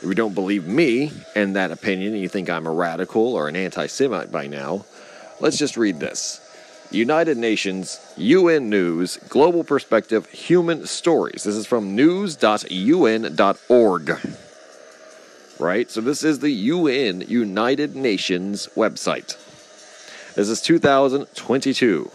if 0.00 0.04
you 0.04 0.14
don't 0.14 0.34
believe 0.34 0.64
me 0.64 1.10
and 1.34 1.56
that 1.56 1.72
opinion, 1.72 2.12
and 2.12 2.22
you 2.22 2.28
think 2.28 2.48
I'm 2.48 2.68
a 2.68 2.72
radical 2.72 3.34
or 3.34 3.48
an 3.48 3.56
anti 3.56 3.88
Semite 3.88 4.30
by 4.30 4.46
now, 4.46 4.84
let's 5.40 5.58
just 5.58 5.76
read 5.76 5.98
this. 5.98 6.41
United 6.92 7.38
Nations, 7.38 8.00
UN 8.16 8.68
News, 8.68 9.16
Global 9.28 9.64
Perspective, 9.64 10.28
Human 10.30 10.86
Stories. 10.86 11.44
This 11.44 11.56
is 11.56 11.66
from 11.66 11.96
news.un.org. 11.96 12.50
Right? 15.58 15.90
So 15.90 16.00
this 16.00 16.22
is 16.24 16.38
the 16.40 16.50
UN, 16.50 17.22
United 17.22 17.96
Nations 17.96 18.68
website. 18.76 19.36
This 20.34 20.48
is 20.48 20.60
2022. 20.60 22.10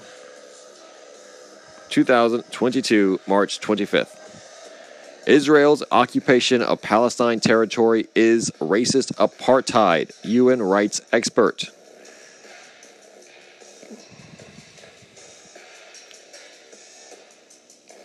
2022, 1.90 3.20
March 3.28 3.60
25th. 3.60 4.18
Israel's 5.28 5.84
occupation 5.92 6.62
of 6.62 6.82
Palestine 6.82 7.40
territory 7.40 8.08
is 8.16 8.50
racist 8.60 9.14
apartheid, 9.16 10.12
UN 10.24 10.62
rights 10.62 11.02
expert. 11.12 11.70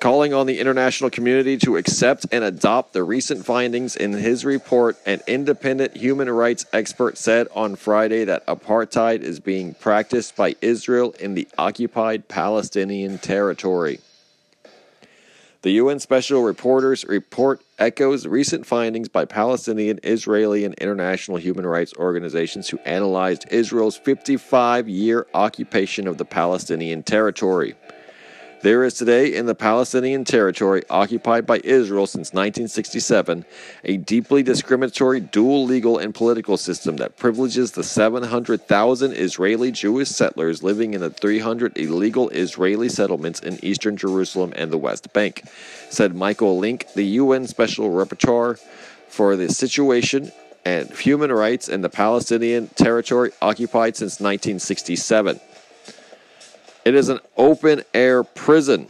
Calling 0.02 0.34
on 0.34 0.46
the 0.46 0.58
international 0.58 1.10
community 1.10 1.56
to 1.58 1.76
accept 1.76 2.26
and 2.32 2.42
adopt 2.42 2.92
the 2.92 3.04
recent 3.04 3.46
findings 3.46 3.94
in 3.94 4.12
his 4.12 4.44
report. 4.44 4.96
An 5.06 5.20
independent 5.28 5.96
human 5.96 6.28
rights 6.28 6.66
expert 6.72 7.16
said 7.16 7.46
on 7.54 7.76
Friday 7.76 8.24
that 8.24 8.44
apartheid 8.48 9.20
is 9.20 9.38
being 9.38 9.74
practiced 9.74 10.34
by 10.34 10.56
Israel 10.60 11.14
in 11.20 11.34
the 11.34 11.46
occupied 11.56 12.26
Palestinian 12.26 13.18
territory. 13.18 14.00
The 15.62 15.70
UN 15.70 16.00
Special 16.00 16.42
Rapporteur's 16.42 17.04
report 17.04 17.60
echoes 17.78 18.26
recent 18.26 18.66
findings 18.66 19.08
by 19.08 19.24
Palestinian, 19.24 20.00
Israeli, 20.02 20.64
and 20.64 20.74
international 20.74 21.36
human 21.36 21.64
rights 21.64 21.94
organizations 21.96 22.68
who 22.68 22.78
analyzed 22.78 23.46
Israel's 23.52 23.98
55 23.98 24.88
year 24.88 25.28
occupation 25.32 26.08
of 26.08 26.18
the 26.18 26.24
Palestinian 26.24 27.04
territory. 27.04 27.76
There 28.62 28.85
is 28.85 28.94
today 28.94 29.35
in 29.35 29.46
the 29.46 29.57
Palestinian 29.57 30.25
territory 30.25 30.85
occupied 30.88 31.46
by 31.46 31.61
Israel 31.64 32.07
since 32.07 32.33
1967 32.33 33.44
a 33.83 33.96
deeply 33.96 34.44
discriminatory 34.44 35.18
dual 35.18 35.64
legal 35.64 35.98
and 35.98 36.14
political 36.14 36.57
system 36.57 36.98
that 36.98 37.16
privileges 37.16 37.72
the 37.72 37.83
700,000 37.83 39.14
Israeli 39.14 39.72
Jewish 39.72 40.11
settlers 40.11 40.62
living 40.62 40.94
in 40.94 41.01
the 41.01 41.11
300 41.11 41.77
illegal 41.77 42.29
Israeli 42.29 42.88
settlements 42.88 43.40
in 43.40 43.59
eastern 43.64 43.96
Jerusalem 43.96 44.53
and 44.55 44.70
the 44.70 44.79
West 44.79 45.12
Bank, 45.12 45.42
said 45.90 46.14
Michael 46.14 46.57
Lynk, 46.61 46.87
the 46.94 47.18
UN 47.18 47.48
Special 47.48 47.90
Rapporteur 47.90 48.61
for 49.09 49.35
the 49.35 49.48
situation 49.48 50.31
and 50.64 50.88
human 50.90 51.33
rights 51.33 51.68
in 51.68 51.81
the 51.81 51.90
Palestinian 51.90 52.68
territory 52.68 53.33
occupied 53.42 53.96
since 53.96 54.20
1967. 54.20 55.40
It 56.85 56.97
is 56.97 57.09
an 57.09 57.21
open 57.37 57.85
air 57.95 58.25
prison, 58.25 58.88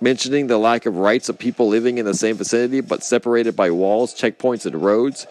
mentioning 0.00 0.46
the 0.46 0.56
lack 0.56 0.86
of 0.86 0.96
rights 0.96 1.28
of 1.28 1.38
people 1.38 1.68
living 1.68 1.98
in 1.98 2.06
the 2.06 2.14
same 2.14 2.36
vicinity 2.36 2.80
but 2.80 3.04
separated 3.04 3.54
by 3.54 3.70
walls, 3.70 4.14
checkpoints, 4.14 4.64
and 4.64 4.82
roads. 4.82 5.26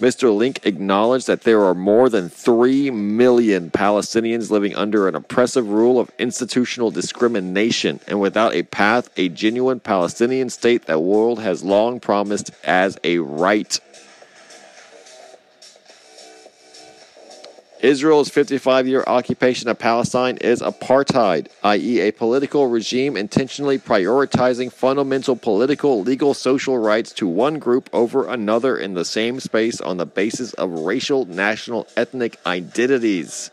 Mr. 0.00 0.34
Lynk 0.34 0.64
acknowledged 0.64 1.26
that 1.26 1.42
there 1.42 1.62
are 1.62 1.74
more 1.74 2.08
than 2.08 2.30
3 2.30 2.90
million 2.90 3.70
Palestinians 3.70 4.50
living 4.50 4.74
under 4.76 5.08
an 5.08 5.14
oppressive 5.14 5.68
rule 5.68 5.98
of 5.98 6.10
institutional 6.18 6.90
discrimination 6.90 8.00
and 8.06 8.18
without 8.18 8.54
a 8.54 8.62
path, 8.62 9.10
a 9.18 9.28
genuine 9.28 9.80
Palestinian 9.80 10.48
state 10.48 10.86
that 10.86 10.94
the 10.94 11.00
world 11.00 11.40
has 11.40 11.62
long 11.62 12.00
promised 12.00 12.50
as 12.64 12.98
a 13.04 13.18
right. 13.18 13.78
Israel's 17.80 18.30
55 18.30 18.88
year 18.88 19.04
occupation 19.06 19.68
of 19.68 19.78
Palestine 19.78 20.38
is 20.38 20.62
apartheid, 20.62 21.48
i.e., 21.62 22.00
a 22.00 22.10
political 22.10 22.68
regime 22.68 23.18
intentionally 23.18 23.78
prioritizing 23.78 24.72
fundamental 24.72 25.36
political, 25.36 26.00
legal, 26.00 26.32
social 26.32 26.78
rights 26.78 27.12
to 27.12 27.26
one 27.26 27.58
group 27.58 27.90
over 27.92 28.26
another 28.28 28.78
in 28.78 28.94
the 28.94 29.04
same 29.04 29.40
space 29.40 29.78
on 29.80 29.98
the 29.98 30.06
basis 30.06 30.54
of 30.54 30.70
racial, 30.70 31.26
national, 31.26 31.86
ethnic 31.96 32.38
identities. 32.46 33.50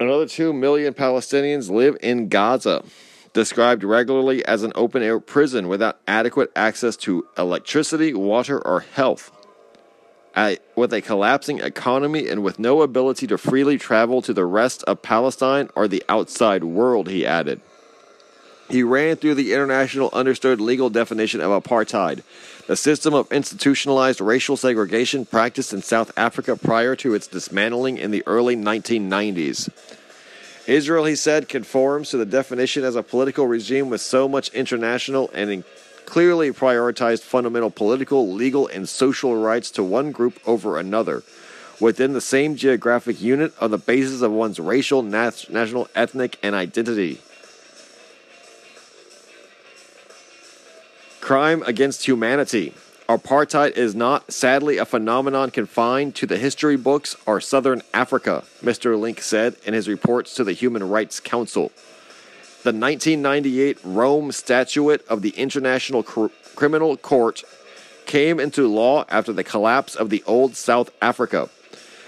Another 0.00 0.26
2 0.26 0.52
million 0.54 0.94
Palestinians 0.94 1.70
live 1.70 1.96
in 2.00 2.28
Gaza 2.28 2.82
described 3.32 3.84
regularly 3.84 4.44
as 4.44 4.62
an 4.62 4.72
open 4.74 5.02
air 5.02 5.18
prison 5.18 5.68
without 5.68 5.98
adequate 6.06 6.50
access 6.54 6.96
to 6.96 7.26
electricity, 7.38 8.12
water, 8.12 8.64
or 8.66 8.80
health. 8.80 9.30
with 10.74 10.92
a 10.94 11.02
collapsing 11.02 11.60
economy 11.60 12.28
and 12.28 12.42
with 12.42 12.58
no 12.58 12.80
ability 12.82 13.26
to 13.26 13.36
freely 13.36 13.76
travel 13.78 14.22
to 14.22 14.32
the 14.32 14.46
rest 14.46 14.82
of 14.84 15.02
Palestine 15.02 15.68
or 15.74 15.86
the 15.86 16.02
outside 16.08 16.64
world, 16.64 17.08
he 17.08 17.26
added. 17.26 17.60
He 18.70 18.82
ran 18.82 19.16
through 19.16 19.34
the 19.34 19.52
international 19.52 20.08
understood 20.14 20.58
legal 20.58 20.88
definition 20.88 21.42
of 21.42 21.50
apartheid, 21.50 22.22
the 22.66 22.76
system 22.76 23.12
of 23.12 23.30
institutionalized 23.30 24.22
racial 24.22 24.56
segregation 24.56 25.26
practiced 25.26 25.74
in 25.74 25.82
South 25.82 26.10
Africa 26.16 26.56
prior 26.56 26.96
to 26.96 27.12
its 27.12 27.26
dismantling 27.26 27.98
in 27.98 28.10
the 28.10 28.22
early 28.26 28.56
1990s. 28.56 29.68
Israel, 30.66 31.04
he 31.04 31.16
said, 31.16 31.48
conforms 31.48 32.10
to 32.10 32.16
the 32.16 32.26
definition 32.26 32.84
as 32.84 32.94
a 32.94 33.02
political 33.02 33.46
regime 33.46 33.90
with 33.90 34.00
so 34.00 34.28
much 34.28 34.48
international 34.50 35.30
and 35.34 35.64
clearly 36.06 36.50
prioritized 36.50 37.22
fundamental 37.22 37.70
political, 37.70 38.32
legal, 38.32 38.68
and 38.68 38.88
social 38.88 39.34
rights 39.36 39.70
to 39.72 39.82
one 39.82 40.12
group 40.12 40.38
over 40.46 40.78
another 40.78 41.22
within 41.80 42.12
the 42.12 42.20
same 42.20 42.54
geographic 42.54 43.20
unit 43.20 43.52
on 43.60 43.70
the 43.70 43.78
basis 43.78 44.22
of 44.22 44.30
one's 44.30 44.60
racial, 44.60 45.02
national, 45.02 45.88
ethnic, 45.94 46.38
and 46.42 46.54
identity. 46.54 47.20
Crime 51.20 51.62
against 51.66 52.04
humanity. 52.04 52.72
Apartheid 53.08 53.72
is 53.72 53.94
not, 53.94 54.32
sadly, 54.32 54.78
a 54.78 54.84
phenomenon 54.84 55.50
confined 55.50 56.14
to 56.14 56.26
the 56.26 56.38
history 56.38 56.76
books 56.76 57.16
or 57.26 57.40
southern 57.40 57.82
Africa, 57.92 58.44
Mr. 58.62 58.98
Lynk 58.98 59.20
said 59.20 59.56
in 59.64 59.74
his 59.74 59.88
reports 59.88 60.34
to 60.34 60.44
the 60.44 60.52
Human 60.52 60.88
Rights 60.88 61.18
Council. 61.18 61.72
The 62.62 62.72
1998 62.72 63.78
Rome 63.82 64.30
Statute 64.30 65.04
of 65.08 65.20
the 65.20 65.30
International 65.30 66.04
Cr- 66.04 66.26
Criminal 66.54 66.96
Court 66.96 67.42
came 68.06 68.38
into 68.38 68.68
law 68.68 69.04
after 69.08 69.32
the 69.32 69.44
collapse 69.44 69.96
of 69.96 70.08
the 70.08 70.22
old 70.24 70.54
South 70.54 70.90
Africa. 71.02 71.48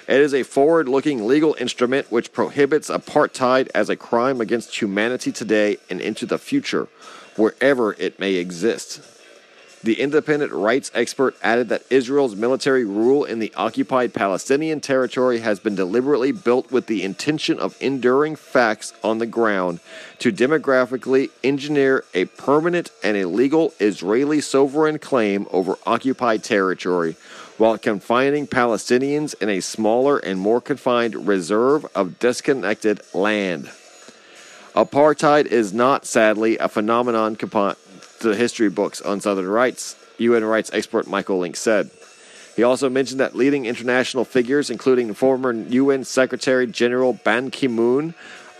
It 0.07 0.21
is 0.21 0.33
a 0.33 0.45
forward 0.45 0.89
looking 0.89 1.27
legal 1.27 1.57
instrument 1.59 2.13
which 2.13 2.33
prohibits 2.33 2.89
apartheid 2.89 3.69
as 3.75 3.89
a 3.89 3.97
crime 3.97 4.41
against 4.41 4.81
humanity 4.81 5.33
today 5.33 5.79
and 5.91 6.01
into 6.01 6.25
the 6.25 6.39
future, 6.39 6.87
wherever 7.37 7.95
it 7.95 8.21
may 8.21 8.35
exist. 8.35 9.01
The 9.85 10.01
independent 10.01 10.51
rights 10.51 10.91
expert 10.95 11.37
added 11.43 11.69
that 11.69 11.85
Israel's 11.91 12.35
military 12.35 12.87
rule 12.87 13.25
in 13.25 13.39
the 13.39 13.53
occupied 13.55 14.15
Palestinian 14.15 14.81
territory 14.81 15.41
has 15.41 15.61
been 15.61 15.75
deliberately 15.75 16.33
built 16.33 16.73
with 16.73 16.87
the 16.87 17.03
intention 17.03 17.59
of 17.59 17.77
enduring 17.83 18.35
facts 18.35 18.95
on 19.05 19.19
the 19.19 19.27
ground 19.27 19.81
to 20.21 20.33
demographically 20.33 21.29
engineer 21.43 22.03
a 22.15 22.25
permanent 22.25 22.93
and 23.03 23.15
illegal 23.15 23.75
Israeli 23.79 24.41
sovereign 24.41 24.99
claim 24.99 25.47
over 25.51 25.77
occupied 25.85 26.43
territory 26.43 27.15
while 27.59 27.77
confining 27.77 28.47
Palestinians 28.47 29.35
in 29.43 29.51
a 29.51 29.61
smaller 29.61 30.17
and 30.17 30.41
more 30.41 30.63
confined 30.63 31.27
reserve 31.27 31.85
of 31.95 32.19
disconnected 32.19 33.03
land. 33.13 33.71
Apartheid 34.75 35.45
is 35.45 35.75
not, 35.75 36.07
sadly, 36.07 36.57
a 36.57 36.71
phenomenon 36.71 37.37
the 38.29 38.37
history 38.37 38.69
books 38.69 39.01
on 39.01 39.21
Southern 39.21 39.47
rights, 39.47 39.97
UN 40.19 40.45
rights 40.45 40.71
expert 40.73 41.07
Michael 41.07 41.39
Lynk 41.39 41.57
said. 41.57 41.91
He 42.57 42.63
also 42.63 42.89
mentioned 42.89 43.21
that 43.21 43.35
leading 43.35 43.67
international 43.67 44.25
figures, 44.25 44.71
including 44.71 45.13
former 45.15 45.53
UN 45.53 46.05
Secretary 46.05 46.67
General 46.67 47.13
Ban 47.13 47.51
Ki 47.51 47.69
moon, 47.69 48.15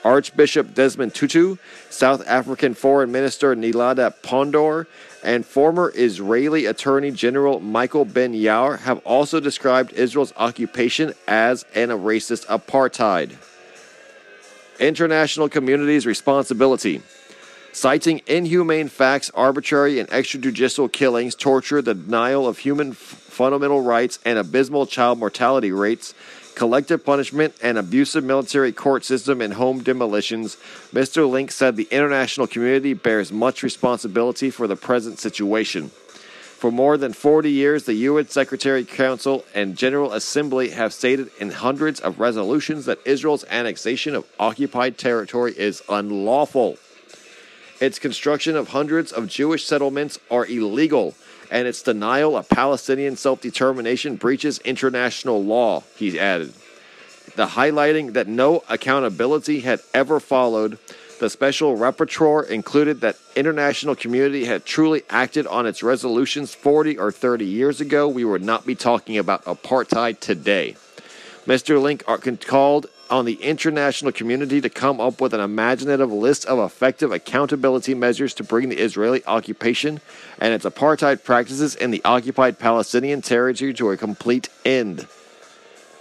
Archbishop 0.05 0.75
Desmond 0.75 1.15
Tutu, 1.15 1.57
South 1.91 2.27
African 2.27 2.75
Foreign 2.75 3.13
Minister 3.13 3.55
Naledi 3.55 4.13
Pandor, 4.23 4.87
and 5.23 5.47
former 5.47 5.93
Israeli 5.95 6.67
Attorney 6.67 7.11
General 7.11 7.61
Michael 7.61 8.05
Ben 8.05 8.35
Yair, 8.35 8.81
have 8.81 8.99
also 9.07 9.41
described 9.41 9.93
Israel's 9.93 10.35
occupation 10.37 11.15
as 11.27 11.65
an 11.75 11.89
racist 11.89 12.47
apartheid. 12.47 13.37
International 14.81 15.49
community's 15.49 16.05
responsibility 16.05 17.01
citing 17.75 18.23
inhumane 18.29 18.89
facts, 18.89 19.31
arbitrary 19.35 19.99
and 19.99 20.09
extrajudicial 20.11 20.91
killings, 20.91 21.35
torture, 21.35 21.83
the 21.83 21.93
denial 21.93 22.47
of 22.47 22.59
human 22.59 22.91
f- 22.91 22.97
fundamental 22.97 23.83
rights, 23.83 24.21
and 24.25 24.39
abysmal 24.39 24.87
child 24.87 25.19
mortality 25.19 25.73
rates, 25.73 26.15
collective 26.55 27.05
punishment, 27.05 27.53
and 27.61 27.77
abusive 27.77 28.23
military 28.23 28.71
court 28.71 29.05
system 29.05 29.41
and 29.41 29.55
home 29.55 29.83
demolitions, 29.83 30.57
Mr. 30.93 31.29
Lynk 31.29 31.51
said 31.51 31.75
the 31.75 31.89
international 31.91 32.47
community 32.47 32.95
bears 32.95 33.33
much 33.33 33.65
responsibility 33.65 34.51
for 34.51 34.69
the 34.69 34.77
present 34.77 35.19
situation. 35.19 35.89
For 35.89 36.71
more 36.71 36.97
than 36.97 37.13
40 37.13 37.51
years, 37.51 37.85
the 37.85 37.95
UN 37.95 38.29
Secretary 38.29 38.85
Council 38.85 39.45
and 39.53 39.77
General 39.77 40.13
Assembly 40.13 40.71
have 40.71 40.93
stated 40.93 41.29
in 41.41 41.51
hundreds 41.51 41.99
of 41.99 42.21
resolutions 42.21 42.87
that 42.87 43.01
Israel's 43.05 43.45
annexation 43.51 44.15
of 44.15 44.25
occupied 44.39 44.97
territory 44.97 45.53
is 45.59 45.83
unlawful. 45.89 46.79
Its 47.81 47.99
construction 47.99 48.57
of 48.57 48.69
hundreds 48.69 49.11
of 49.11 49.29
Jewish 49.29 49.65
settlements 49.65 50.19
are 50.31 50.47
illegal, 50.47 51.15
and 51.51 51.67
its 51.67 51.83
denial 51.83 52.37
of 52.37 52.49
Palestinian 52.49 53.17
self 53.17 53.41
determination 53.41 54.17
breaches 54.17 54.59
international 54.61 55.43
law, 55.43 55.83
he 55.97 56.19
added. 56.19 56.53
The 57.37 57.47
highlighting 57.47 58.13
that 58.13 58.29
no 58.29 58.63
accountability 58.69 59.61
had 59.61 59.81
ever 59.93 60.21
followed, 60.21 60.79
the 61.19 61.31
special 61.31 61.77
rapporteur 61.77 62.49
included 62.49 63.01
that 63.01 63.19
international 63.35 63.97
community 63.97 64.45
had 64.45 64.65
truly 64.65 65.03
acted 65.11 65.47
on 65.47 65.67
its 65.67 65.83
resolutions 65.83 66.55
40 66.55 66.99
or 66.99 67.11
30 67.11 67.45
years 67.45 67.81
ago, 67.81 68.09
we 68.09 68.25
would 68.25 68.43
not 68.43 68.67
be 68.67 68.75
talking 68.75 69.19
about 69.19 69.45
apartheid 69.45 70.21
today. 70.21 70.77
Mr. 71.47 71.81
Lynk 71.81 72.05
called 72.47 72.87
on 73.15 73.25
the 73.25 73.35
international 73.35 74.11
community 74.11 74.61
to 74.61 74.69
come 74.69 75.01
up 75.01 75.21
with 75.21 75.33
an 75.33 75.39
imaginative 75.39 76.11
list 76.11 76.45
of 76.47 76.59
effective 76.59 77.13
accountability 77.13 77.95
measures 77.95 78.35
to 78.35 78.43
bring 78.43 78.69
the 78.69 78.77
Israeli 78.77 79.25
occupation 79.25 80.01
and 80.41 80.53
its 80.53 80.65
apartheid 80.65 81.23
practices 81.23 81.77
in 81.77 81.93
the 81.93 82.03
occupied 82.05 82.59
Palestinian 82.59 83.23
territory 83.23 83.73
to 83.73 83.93
a 83.93 83.97
complete 83.97 84.49
end. 84.65 85.07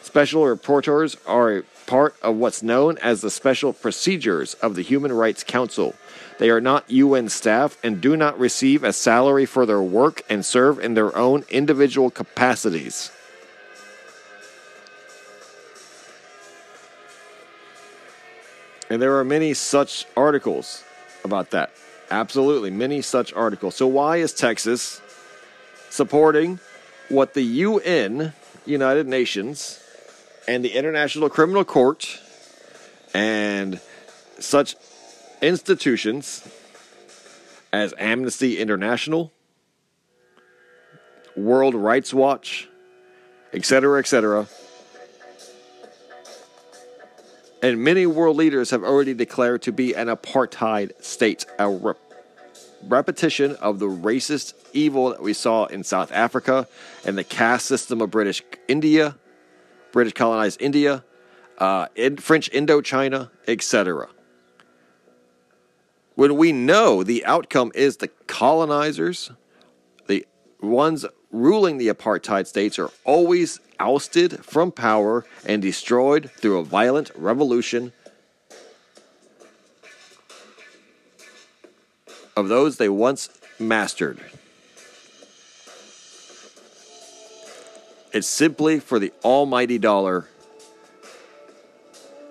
Special 0.02 0.42
rapporteurs 0.42 1.16
are 1.28 1.58
a 1.58 1.64
part 1.86 2.16
of 2.24 2.36
what's 2.38 2.64
known 2.64 2.98
as 2.98 3.22
the 3.22 3.30
special 3.30 3.74
procedures 3.74 4.56
of 4.56 4.74
the 4.74 4.82
Human 4.82 5.14
Rights 5.14 5.44
Council. 5.44 5.94
They 6.40 6.50
are 6.50 6.62
not 6.62 6.90
UN 6.90 7.30
staff 7.30 7.78
and 7.84 8.02
do 8.02 8.18
not 8.18 8.40
receive 8.40 8.84
a 8.84 8.92
salary 8.92 9.46
for 9.46 9.68
their 9.68 9.84
work 9.84 10.24
and 10.32 10.44
serve 10.44 10.80
in 10.80 10.96
their 10.96 11.16
own 11.16 11.46
individual 11.52 12.10
capacities. 12.10 13.12
And 18.94 19.02
there 19.02 19.18
are 19.18 19.24
many 19.24 19.56
such 19.56 20.06
articles 20.16 20.84
about 21.24 21.50
that. 21.50 21.72
Absolutely, 22.12 22.70
many 22.70 23.02
such 23.02 23.34
articles. 23.34 23.74
So, 23.74 23.88
why 23.88 24.18
is 24.18 24.34
Texas 24.34 25.02
supporting 25.90 26.60
what 27.10 27.34
the 27.34 27.42
UN, 27.42 28.34
United 28.68 29.08
Nations, 29.08 29.80
and 30.48 30.64
the 30.64 30.74
International 30.74 31.28
Criminal 31.28 31.66
Court 31.66 32.20
and 33.16 33.80
such 34.38 34.76
institutions 35.42 36.48
as 37.72 37.96
Amnesty 37.98 38.60
International, 38.60 39.32
World 41.36 41.74
Rights 41.74 42.14
Watch, 42.14 42.70
etc., 43.54 43.98
etc., 43.98 44.48
and 47.64 47.82
many 47.82 48.06
world 48.06 48.36
leaders 48.36 48.72
have 48.72 48.84
already 48.84 49.14
declared 49.14 49.62
to 49.62 49.72
be 49.72 49.96
an 49.96 50.08
apartheid 50.08 51.02
state, 51.02 51.46
a 51.58 51.70
rep- 51.70 51.98
repetition 52.86 53.56
of 53.56 53.80
the 53.80 53.88
racist 53.88 54.54
evil 54.74 55.10
that 55.12 55.22
we 55.22 55.32
saw 55.32 55.66
in 55.68 55.82
South 55.82 56.12
Africa 56.12 56.68
and 57.06 57.18
the 57.18 57.24
caste 57.24 57.66
system 57.66 58.02
of 58.02 58.12
British 58.12 58.44
India, 58.68 59.16
British 59.94 60.12
colonized 60.12 60.62
India, 60.62 61.06
uh, 61.58 61.88
in 61.96 62.18
French 62.18 62.52
Indochina, 62.52 63.30
etc. 63.48 64.10
when 66.16 66.36
we 66.36 66.52
know 66.52 67.02
the 67.02 67.24
outcome 67.26 67.72
is 67.74 67.98
the 67.98 68.10
colonizers, 68.28 69.32
the 70.08 70.28
ones 70.60 71.06
ruling 71.34 71.78
the 71.78 71.90
apartheid 71.90 72.48
states, 72.48 72.80
are 72.80 72.92
always 73.04 73.60
ousted 73.80 74.46
from 74.46 74.72
power 74.72 75.26
and 75.46 75.62
destroyed 75.62 76.32
through 76.38 76.60
a 76.60 76.64
violent 76.64 77.12
revolution 77.16 77.92
of 82.38 82.48
those 82.48 82.78
they 82.78 82.88
once 82.88 83.30
mastered. 83.60 84.20
It's 88.14 88.28
simply 88.28 88.80
for 88.80 89.00
the 89.00 89.12
almighty 89.24 89.80
dollar 89.80 90.28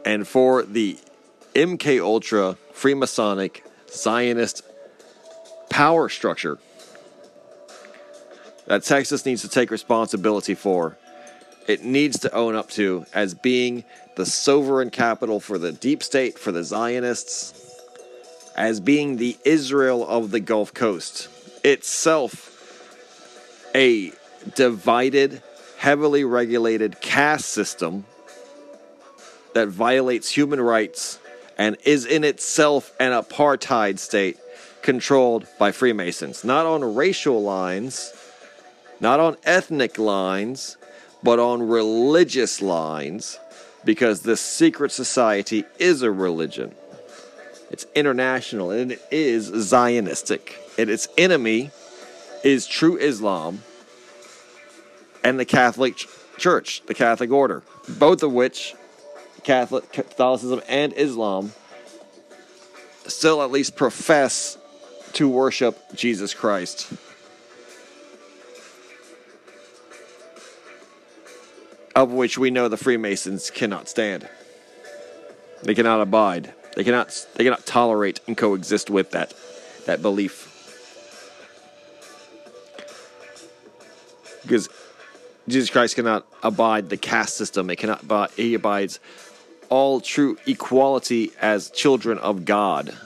and 0.04 0.26
for 0.26 0.62
the 0.62 0.96
MK 1.54 2.00
Ultra 2.00 2.56
Freemasonic 2.72 3.62
Zionist 3.90 4.62
power 5.70 6.08
structure 6.08 6.58
that 8.66 8.82
Texas 8.84 9.26
needs 9.26 9.42
to 9.42 9.48
take 9.48 9.70
responsibility 9.70 10.54
for. 10.54 10.96
It 11.66 11.84
needs 11.84 12.18
to 12.20 12.32
own 12.34 12.54
up 12.54 12.70
to 12.70 13.06
as 13.14 13.34
being 13.34 13.84
the 14.16 14.26
sovereign 14.26 14.90
capital 14.90 15.40
for 15.40 15.58
the 15.58 15.72
deep 15.72 16.02
state, 16.02 16.38
for 16.38 16.52
the 16.52 16.64
Zionists, 16.64 17.54
as 18.56 18.80
being 18.80 19.16
the 19.16 19.36
Israel 19.44 20.06
of 20.06 20.30
the 20.30 20.40
Gulf 20.40 20.74
Coast, 20.74 21.28
itself 21.64 22.48
a 23.74 24.12
divided, 24.54 25.42
heavily 25.78 26.24
regulated 26.24 27.00
caste 27.00 27.48
system 27.48 28.04
that 29.54 29.68
violates 29.68 30.30
human 30.30 30.60
rights 30.60 31.18
and 31.58 31.76
is 31.84 32.06
in 32.06 32.24
itself 32.24 32.92
an 32.98 33.12
apartheid 33.12 33.98
state 33.98 34.38
controlled 34.82 35.46
by 35.58 35.70
Freemasons, 35.70 36.44
not 36.44 36.66
on 36.66 36.94
racial 36.94 37.42
lines, 37.42 38.12
not 39.02 39.18
on 39.18 39.36
ethnic 39.42 39.98
lines, 39.98 40.76
but 41.22 41.38
on 41.38 41.68
religious 41.68 42.62
lines, 42.62 43.38
because 43.84 44.22
this 44.22 44.40
secret 44.40 44.92
society 44.92 45.64
is 45.78 46.02
a 46.02 46.10
religion. 46.10 46.72
It's 47.70 47.84
international 47.94 48.70
and 48.70 48.92
it 48.92 49.02
is 49.10 49.50
Zionistic. 49.50 50.54
And 50.78 50.88
its 50.88 51.08
enemy 51.18 51.72
is 52.44 52.66
true 52.66 52.96
Islam 52.96 53.62
and 55.24 55.38
the 55.38 55.44
Catholic 55.44 56.06
Church, 56.38 56.82
the 56.86 56.94
Catholic 56.94 57.30
order, 57.30 57.62
both 57.88 58.22
of 58.22 58.32
which 58.32 58.74
Catholic 59.42 59.92
Catholicism 59.92 60.62
and 60.68 60.92
Islam 60.96 61.52
still 63.06 63.42
at 63.42 63.50
least 63.50 63.74
profess 63.74 64.58
to 65.14 65.28
worship 65.28 65.76
Jesus 65.94 66.34
Christ. 66.34 66.92
Of 71.94 72.10
which 72.12 72.38
we 72.38 72.50
know 72.50 72.68
the 72.68 72.76
Freemasons 72.76 73.50
cannot 73.50 73.88
stand. 73.88 74.28
They 75.62 75.74
cannot 75.74 76.00
abide. 76.00 76.54
They 76.74 76.84
cannot 76.84 77.26
they 77.34 77.44
cannot 77.44 77.66
tolerate 77.66 78.20
and 78.26 78.36
coexist 78.36 78.88
with 78.90 79.10
that 79.10 79.34
that 79.86 80.00
belief. 80.02 80.48
Because 84.42 84.68
Jesus 85.48 85.70
Christ 85.70 85.96
cannot 85.96 86.26
abide 86.42 86.88
the 86.88 86.96
caste 86.96 87.36
system. 87.36 87.68
It 87.70 87.76
cannot 87.76 88.02
abide, 88.02 88.30
he 88.36 88.54
abides 88.54 89.00
all 89.68 90.00
true 90.00 90.36
equality 90.46 91.32
as 91.40 91.70
children 91.70 92.18
of 92.18 92.44
God, 92.44 92.96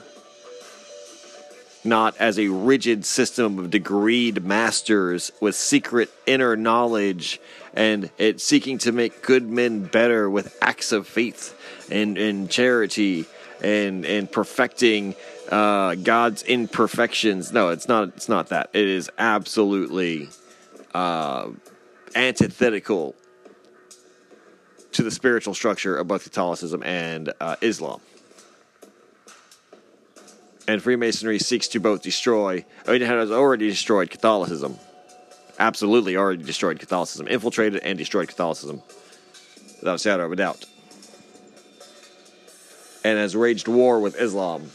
not 1.87 2.15
as 2.17 2.37
a 2.37 2.49
rigid 2.49 3.05
system 3.05 3.57
of 3.57 3.71
degreed 3.71 4.43
masters 4.43 5.31
with 5.39 5.55
secret 5.55 6.13
inner 6.25 6.55
knowledge 6.55 7.39
and 7.73 8.09
it 8.17 8.41
seeking 8.41 8.77
to 8.79 8.91
make 8.91 9.21
good 9.21 9.47
men 9.49 9.83
better 9.85 10.29
with 10.29 10.57
acts 10.61 10.91
of 10.91 11.07
faith 11.07 11.57
and, 11.89 12.17
and 12.17 12.49
charity 12.49 13.25
and 13.61 14.05
and 14.05 14.31
perfecting 14.31 15.15
uh, 15.51 15.95
God's 15.95 16.43
imperfections. 16.43 17.51
No, 17.51 17.69
it's 17.69 17.87
not. 17.87 18.09
It's 18.09 18.29
not 18.29 18.49
that. 18.49 18.69
It 18.73 18.87
is 18.87 19.09
absolutely 19.17 20.29
uh, 20.93 21.49
antithetical 22.15 23.15
to 24.93 25.03
the 25.03 25.11
spiritual 25.11 25.53
structure 25.53 25.97
of 25.97 26.07
both 26.07 26.23
Catholicism 26.23 26.83
and 26.83 27.33
uh, 27.39 27.55
Islam. 27.61 28.01
And 30.67 30.83
Freemasonry 30.83 31.39
seeks 31.39 31.69
to 31.69 31.79
both 31.79 32.01
destroy. 32.01 32.65
I 32.85 32.91
mean, 32.91 33.01
it 33.01 33.07
has 33.07 33.31
already 33.31 33.69
destroyed 33.69 34.09
Catholicism. 34.09 34.77
Absolutely, 35.59 36.17
already 36.17 36.43
destroyed 36.43 36.79
Catholicism, 36.79 37.27
infiltrated 37.27 37.81
and 37.83 37.97
destroyed 37.97 38.27
Catholicism, 38.27 38.83
without 39.79 39.95
a 39.95 39.99
shadow 39.99 40.25
of 40.25 40.31
a 40.31 40.35
doubt 40.35 40.65
and 43.07 43.17
has 43.17 43.37
waged 43.37 43.69
war 43.69 44.01
with 44.01 44.19
Islam. 44.19 44.69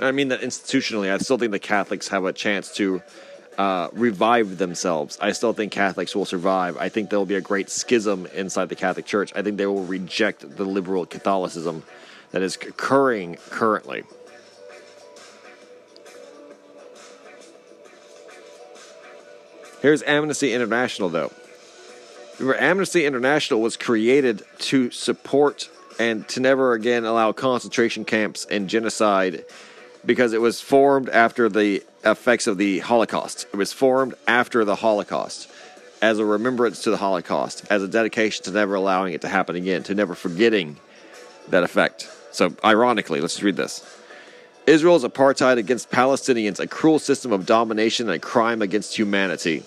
I 0.00 0.12
mean 0.12 0.28
that 0.28 0.40
institutionally, 0.40 1.12
I 1.12 1.18
still 1.18 1.36
think 1.36 1.52
the 1.52 1.58
Catholics 1.58 2.08
have 2.08 2.24
a 2.24 2.32
chance 2.32 2.72
to 2.76 3.02
uh, 3.58 3.88
revive 3.92 4.58
themselves. 4.58 5.18
I 5.20 5.32
still 5.32 5.52
think 5.52 5.72
Catholics 5.72 6.14
will 6.14 6.24
survive. 6.24 6.76
I 6.76 6.88
think 6.88 7.10
there 7.10 7.18
will 7.18 7.26
be 7.26 7.36
a 7.36 7.40
great 7.40 7.70
schism 7.70 8.26
inside 8.34 8.68
the 8.68 8.76
Catholic 8.76 9.06
Church. 9.06 9.32
I 9.34 9.42
think 9.42 9.56
they 9.56 9.66
will 9.66 9.84
reject 9.84 10.56
the 10.56 10.64
liberal 10.64 11.06
Catholicism 11.06 11.82
that 12.32 12.42
is 12.42 12.56
occurring 12.56 13.36
currently. 13.50 14.04
Here's 19.80 20.02
Amnesty 20.02 20.52
International, 20.52 21.08
though. 21.08 21.32
Remember, 22.38 22.60
Amnesty 22.60 23.06
International 23.06 23.60
was 23.60 23.76
created 23.76 24.42
to 24.58 24.90
support 24.90 25.70
and 25.98 26.28
to 26.28 26.40
never 26.40 26.72
again 26.72 27.04
allow 27.04 27.32
concentration 27.32 28.04
camps 28.04 28.44
and 28.50 28.68
genocide 28.68 29.44
because 30.04 30.32
it 30.32 30.40
was 30.40 30.60
formed 30.60 31.08
after 31.08 31.48
the 31.48 31.82
effects 32.10 32.46
of 32.46 32.58
the 32.58 32.78
Holocaust. 32.80 33.46
It 33.52 33.56
was 33.56 33.72
formed 33.72 34.14
after 34.26 34.64
the 34.64 34.76
Holocaust 34.76 35.50
as 36.02 36.18
a 36.18 36.24
remembrance 36.24 36.82
to 36.82 36.90
the 36.90 36.96
Holocaust, 36.96 37.64
as 37.70 37.82
a 37.82 37.88
dedication 37.88 38.44
to 38.44 38.50
never 38.50 38.74
allowing 38.74 39.14
it 39.14 39.22
to 39.22 39.28
happen 39.28 39.56
again, 39.56 39.82
to 39.84 39.94
never 39.94 40.14
forgetting 40.14 40.76
that 41.48 41.62
effect. 41.62 42.10
So, 42.32 42.54
ironically, 42.64 43.20
let's 43.20 43.34
just 43.34 43.42
read 43.42 43.56
this. 43.56 43.84
Israel's 44.66 45.04
apartheid 45.04 45.58
against 45.58 45.90
Palestinians, 45.90 46.58
a 46.58 46.66
cruel 46.66 46.98
system 46.98 47.32
of 47.32 47.46
domination 47.46 48.08
and 48.08 48.16
a 48.16 48.18
crime 48.18 48.62
against 48.62 48.96
humanity. 48.96 49.62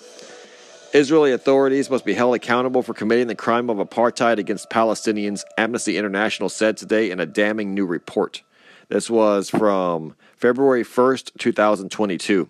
Israeli 0.92 1.32
authorities 1.32 1.88
must 1.88 2.04
be 2.04 2.14
held 2.14 2.34
accountable 2.34 2.82
for 2.82 2.94
committing 2.94 3.28
the 3.28 3.34
crime 3.34 3.70
of 3.70 3.78
apartheid 3.78 4.38
against 4.38 4.70
Palestinians, 4.70 5.42
Amnesty 5.56 5.96
International 5.96 6.48
said 6.48 6.76
today 6.76 7.10
in 7.10 7.20
a 7.20 7.26
damning 7.26 7.74
new 7.74 7.86
report. 7.86 8.42
This 8.88 9.08
was 9.08 9.48
from 9.48 10.16
February 10.40 10.82
1st, 10.82 11.32
2022. 11.38 12.48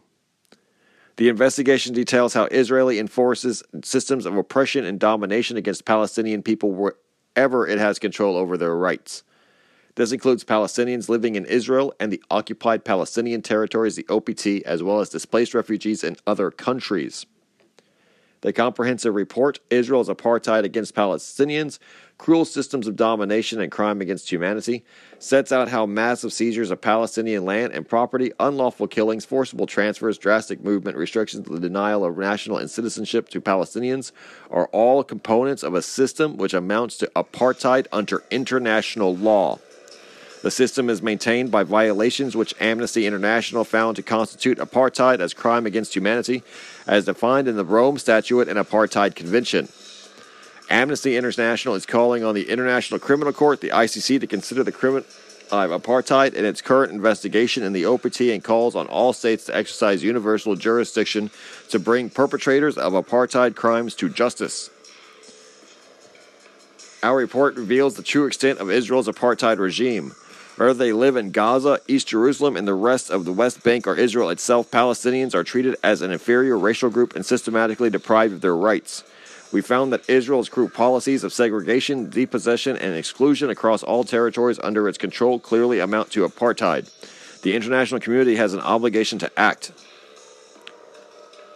The 1.17 1.29
investigation 1.29 1.93
details 1.93 2.35
how 2.35 2.45
Israeli 2.45 3.01
enforces 3.01 3.65
systems 3.83 4.27
of 4.27 4.37
oppression 4.37 4.85
and 4.85 5.01
domination 5.01 5.57
against 5.57 5.85
Palestinian 5.85 6.45
people 6.45 6.71
wherever 6.71 7.67
it 7.67 7.81
has 7.81 7.99
control 7.99 8.37
over 8.37 8.57
their 8.57 8.77
rights. 8.77 9.25
This 9.97 10.13
includes 10.13 10.45
Palestinians 10.45 11.09
living 11.09 11.35
in 11.35 11.45
Israel 11.47 11.93
and 11.99 12.13
the 12.13 12.23
occupied 12.31 12.85
Palestinian 12.85 13.43
territories, 13.43 13.97
the 13.97 14.07
OPT, 14.09 14.65
as 14.65 14.85
well 14.85 15.01
as 15.01 15.09
displaced 15.09 15.53
refugees 15.53 16.05
in 16.05 16.17
other 16.29 16.53
countries. 16.53 17.27
The 18.43 18.53
comprehensive 18.55 19.15
report, 19.15 19.61
Israel's 19.69 20.09
apartheid 20.09 20.65
against 20.65 20.95
Palestinians, 20.95 21.79
cruel 22.17 22.47
systems 22.47 22.87
of 22.87 22.97
domination 22.97 23.61
and 23.61 23.71
crime 23.71 24.01
against 24.01 24.31
humanity, 24.31 24.83
sets 25.19 25.53
out 25.53 25.69
how 25.69 25.85
massive 25.85 26.33
seizures 26.33 26.71
of 26.71 26.81
Palestinian 26.81 27.45
land 27.45 27.75
and 27.75 27.87
property, 27.87 28.33
unlawful 28.41 28.87
killings, 28.87 29.27
forcible 29.27 29.67
transfers, 29.67 30.17
drastic 30.17 30.65
movement 30.65 30.97
restrictions, 30.97 31.47
the 31.47 31.61
denial 31.61 32.03
of 32.03 32.17
national 32.17 32.57
and 32.57 32.71
citizenship 32.71 33.29
to 33.29 33.43
Palestinians 33.43 34.13
are 34.51 34.69
all 34.69 35.05
components 35.05 35.63
of 35.63 35.75
a 35.75 35.83
system 35.83 36.39
which 36.39 36.55
amounts 36.55 36.97
to 36.97 37.11
apartheid 37.15 37.87
under 37.93 38.23
international 38.31 39.15
law. 39.15 39.59
The 40.43 40.51
system 40.51 40.89
is 40.89 41.03
maintained 41.03 41.51
by 41.51 41.65
violations 41.65 42.35
which 42.35 42.55
Amnesty 42.61 43.07
International 43.07 43.63
found 43.63 43.97
to 43.97 44.03
constitute 44.03 44.57
apartheid 44.57 45.21
as 45.21 45.35
crime 45.35 45.67
against 45.67 45.95
humanity, 45.95 46.43
as 46.91 47.05
defined 47.05 47.47
in 47.47 47.55
the 47.55 47.65
Rome 47.65 47.99
Statute 47.99 48.49
and 48.49 48.59
Apartheid 48.59 49.15
Convention. 49.15 49.69
Amnesty 50.69 51.17
International 51.17 51.77
is 51.77 51.87
calling 51.87 52.25
on 52.25 52.35
the 52.35 52.51
International 52.51 52.99
Criminal 52.99 53.33
Court, 53.33 53.61
the 53.61 53.69
ICC, 53.69 54.21
to 54.21 54.27
consider 54.27 54.65
the 54.65 54.73
crime 54.73 54.97
of 55.53 55.71
uh, 55.71 55.79
apartheid 55.79 56.35
in 56.35 56.45
its 56.45 56.61
current 56.61 56.93
investigation 56.93 57.63
in 57.63 57.73
the 57.73 57.85
OPT 57.85 58.23
and 58.23 58.43
calls 58.43 58.75
on 58.75 58.89
all 58.89 59.13
states 59.13 59.45
to 59.45 59.57
exercise 59.57 60.03
universal 60.03 60.57
jurisdiction 60.57 61.31
to 61.69 61.79
bring 61.79 62.11
perpetrators 62.11 62.77
of 62.77 62.93
apartheid 62.93 63.55
crimes 63.55 63.95
to 63.95 64.09
justice. 64.09 64.69
Our 67.05 67.17
report 67.17 67.55
reveals 67.55 67.95
the 67.95 68.03
true 68.03 68.27
extent 68.27 68.59
of 68.59 68.69
Israel's 68.69 69.07
apartheid 69.07 69.59
regime. 69.59 70.13
Whether 70.61 70.75
they 70.75 70.93
live 70.93 71.17
in 71.17 71.31
Gaza, 71.31 71.81
East 71.89 72.09
Jerusalem, 72.09 72.55
and 72.55 72.69
the 72.69 72.75
rest 72.75 73.09
of 73.09 73.25
the 73.25 73.33
West 73.33 73.63
Bank 73.63 73.87
or 73.87 73.95
Israel 73.95 74.29
itself, 74.29 74.71
Palestinians 74.71 75.35
are 75.35 75.43
treated 75.43 75.75
as 75.83 76.03
an 76.03 76.11
inferior 76.11 76.59
racial 76.59 76.91
group 76.91 77.17
and 77.17 77.25
systematically 77.25 77.89
deprived 77.89 78.35
of 78.35 78.43
their 78.43 78.55
rights. 78.55 79.03
We 79.53 79.63
found 79.63 79.91
that 79.95 80.07
Israel's 80.07 80.51
cruel 80.51 80.69
policies 80.69 81.25
of 81.25 81.33
segregation, 81.33 82.11
depossession, 82.11 82.77
and 82.77 82.95
exclusion 82.95 83.49
across 83.49 83.83
all 83.83 84.05
territories 84.05 84.61
under 84.63 84.87
its 84.87 84.99
control 84.99 85.39
clearly 85.39 85.81
amount 85.81 86.11
to 86.11 86.29
apartheid. 86.29 86.91
The 87.41 87.57
international 87.57 88.03
community 88.03 88.37
has 88.37 88.53
an 88.53 88.61
obligation 88.61 89.19
to 89.21 89.33
act. 89.41 89.73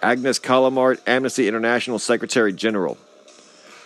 Agnes 0.03 0.39
Callamard, 0.39 0.99
Amnesty 1.07 1.47
International 1.47 1.99
Secretary 1.99 2.55
General. 2.55 2.97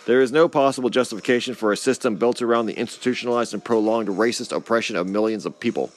There 0.09 0.23
is 0.23 0.31
no 0.31 0.49
possible 0.49 0.89
justification 0.89 1.53
for 1.53 1.71
a 1.71 1.77
system 1.77 2.15
built 2.15 2.41
around 2.41 2.65
the 2.65 2.73
institutionalized 2.73 3.53
and 3.53 3.63
prolonged 3.63 4.07
racist 4.07 4.51
oppression 4.51 4.95
of 4.95 5.07
millions 5.07 5.45
of 5.45 5.59
people. 5.59 5.91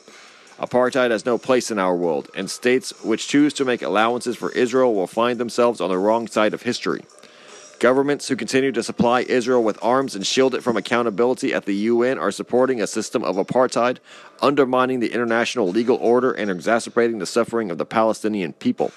Apartheid 0.58 1.10
has 1.10 1.24
no 1.24 1.38
place 1.38 1.70
in 1.70 1.78
our 1.78 1.96
world, 1.96 2.28
and 2.36 2.50
states 2.50 2.92
which 3.02 3.26
choose 3.26 3.54
to 3.54 3.64
make 3.64 3.80
allowances 3.80 4.36
for 4.36 4.52
Israel 4.52 4.94
will 4.94 5.06
find 5.06 5.40
themselves 5.40 5.80
on 5.80 5.88
the 5.88 5.96
wrong 5.96 6.28
side 6.28 6.52
of 6.52 6.60
history. 6.60 7.02
Governments 7.78 8.28
who 8.28 8.36
continue 8.36 8.70
to 8.72 8.82
supply 8.82 9.22
Israel 9.22 9.64
with 9.64 9.82
arms 9.82 10.14
and 10.14 10.26
shield 10.26 10.54
it 10.54 10.62
from 10.62 10.76
accountability 10.76 11.54
at 11.54 11.64
the 11.64 11.74
UN 11.74 12.18
are 12.18 12.30
supporting 12.30 12.82
a 12.82 12.86
system 12.86 13.24
of 13.24 13.36
apartheid, 13.36 13.96
undermining 14.42 15.00
the 15.00 15.14
international 15.14 15.68
legal 15.68 15.96
order 15.96 16.32
and 16.32 16.50
exacerbating 16.50 17.18
the 17.18 17.24
suffering 17.24 17.70
of 17.70 17.78
the 17.78 17.86
Palestinian 17.86 18.52
people. 18.52 18.92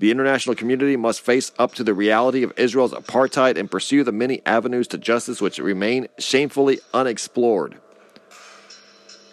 The 0.00 0.10
international 0.10 0.54
community 0.54 0.96
must 0.96 1.20
face 1.20 1.52
up 1.58 1.74
to 1.74 1.84
the 1.84 1.92
reality 1.92 2.42
of 2.42 2.54
Israel's 2.56 2.94
apartheid 2.94 3.58
and 3.58 3.70
pursue 3.70 4.02
the 4.02 4.12
many 4.12 4.40
avenues 4.46 4.88
to 4.88 4.98
justice 4.98 5.42
which 5.42 5.58
remain 5.58 6.08
shamefully 6.18 6.80
unexplored. 6.94 7.76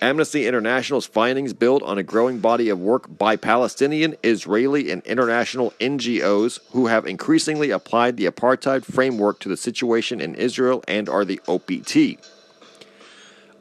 Amnesty 0.02 0.46
International's 0.46 1.06
findings 1.06 1.54
build 1.54 1.84
on 1.84 1.98
a 1.98 2.04
growing 2.04 2.40
body 2.40 2.68
of 2.68 2.82
work 2.82 3.06
by 3.18 3.38
Palestinian, 3.38 4.18
Israeli, 4.26 4.92
and 4.92 5.02
international 5.04 5.74
NGOs 5.80 6.60
who 6.72 6.88
have 6.88 7.08
increasingly 7.08 7.72
applied 7.72 8.18
the 8.18 8.26
apartheid 8.26 8.84
framework 8.84 9.40
to 9.40 9.50
the 9.50 9.56
situation 9.56 10.20
in 10.20 10.36
Israel 10.36 10.84
and 10.86 11.08
are 11.08 11.24
the 11.24 11.40
OPT. 11.48 12.20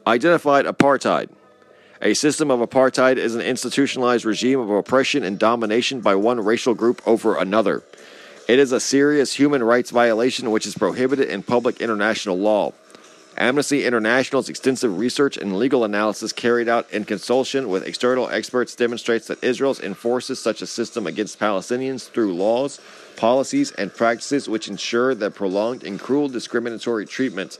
Identified 0.05 0.65
apartheid. 0.65 1.29
A 2.01 2.13
system 2.13 2.51
of 2.51 2.59
apartheid 2.59 3.17
is 3.17 3.33
an 3.33 3.41
institutionalized 3.41 4.23
regime 4.23 4.59
of 4.59 4.69
oppression 4.69 5.23
and 5.23 5.39
domination 5.39 6.01
by 6.01 6.15
one 6.15 6.39
racial 6.39 6.75
group 6.75 7.01
over 7.07 7.35
another. 7.35 7.81
It 8.47 8.59
is 8.59 8.71
a 8.71 8.79
serious 8.79 9.33
human 9.33 9.63
rights 9.63 9.89
violation 9.89 10.51
which 10.51 10.67
is 10.67 10.75
prohibited 10.75 11.29
in 11.29 11.41
public 11.41 11.81
international 11.81 12.37
law. 12.37 12.73
Amnesty 13.35 13.85
International's 13.85 14.49
extensive 14.49 14.97
research 14.97 15.37
and 15.37 15.57
legal 15.57 15.83
analysis 15.83 16.31
carried 16.31 16.67
out 16.67 16.91
in 16.91 17.03
consultation 17.03 17.69
with 17.69 17.85
external 17.85 18.29
experts 18.29 18.75
demonstrates 18.75 19.27
that 19.27 19.43
Israel 19.43 19.75
enforces 19.83 20.39
such 20.39 20.61
a 20.61 20.67
system 20.67 21.05
against 21.05 21.39
Palestinians 21.39 22.09
through 22.09 22.33
laws, 22.33 22.79
policies, 23.15 23.71
and 23.73 23.93
practices 23.93 24.49
which 24.49 24.67
ensure 24.67 25.13
that 25.13 25.35
prolonged 25.35 25.83
and 25.83 25.99
cruel 25.99 26.29
discriminatory 26.29 27.05
treatment 27.05 27.59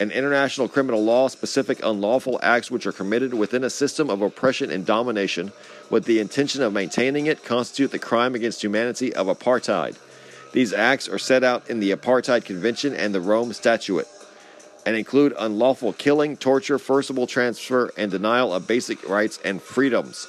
and 0.00 0.10
international 0.10 0.68
criminal 0.68 1.02
law 1.02 1.28
specific 1.28 1.84
unlawful 1.84 2.38
acts 2.42 2.70
which 2.70 2.86
are 2.86 2.92
committed 2.92 3.34
within 3.34 3.64
a 3.64 3.70
system 3.70 4.10
of 4.10 4.22
oppression 4.22 4.70
and 4.70 4.84
domination 4.84 5.52
with 5.90 6.04
the 6.04 6.18
intention 6.18 6.62
of 6.62 6.72
maintaining 6.72 7.26
it 7.26 7.44
constitute 7.44 7.90
the 7.90 7.98
crime 7.98 8.34
against 8.34 8.62
humanity 8.62 9.14
of 9.14 9.26
apartheid. 9.26 9.96
These 10.52 10.72
acts 10.72 11.08
are 11.08 11.18
set 11.18 11.42
out 11.42 11.68
in 11.68 11.80
the 11.80 11.90
Apartheid 11.90 12.44
Convention 12.44 12.94
and 12.94 13.14
the 13.14 13.20
Rome 13.20 13.52
Statute 13.52 14.06
and 14.86 14.96
include 14.96 15.34
unlawful 15.38 15.92
killing, 15.94 16.36
torture, 16.36 16.78
forcible 16.78 17.26
transfer, 17.26 17.90
and 17.96 18.10
denial 18.10 18.52
of 18.52 18.66
basic 18.66 19.08
rights 19.08 19.38
and 19.44 19.60
freedoms. 19.60 20.26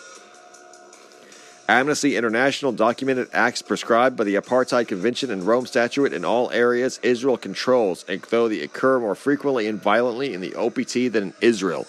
Amnesty 1.67 2.15
International 2.15 2.71
documented 2.71 3.27
acts 3.33 3.63
prescribed 3.63 4.15
by 4.15 4.23
the 4.23 4.35
Apartheid 4.35 4.87
Convention 4.87 5.31
and 5.31 5.41
Rome 5.41 5.65
Statute 5.65 6.13
in 6.13 6.23
all 6.23 6.51
areas 6.51 6.99
Israel 7.01 7.37
controls, 7.37 8.05
and 8.07 8.21
though 8.29 8.47
they 8.47 8.61
occur 8.61 8.99
more 8.99 9.15
frequently 9.15 9.65
and 9.65 9.81
violently 9.81 10.35
in 10.35 10.41
the 10.41 10.53
OPT 10.53 11.11
than 11.11 11.23
in 11.23 11.33
Israel. 11.41 11.87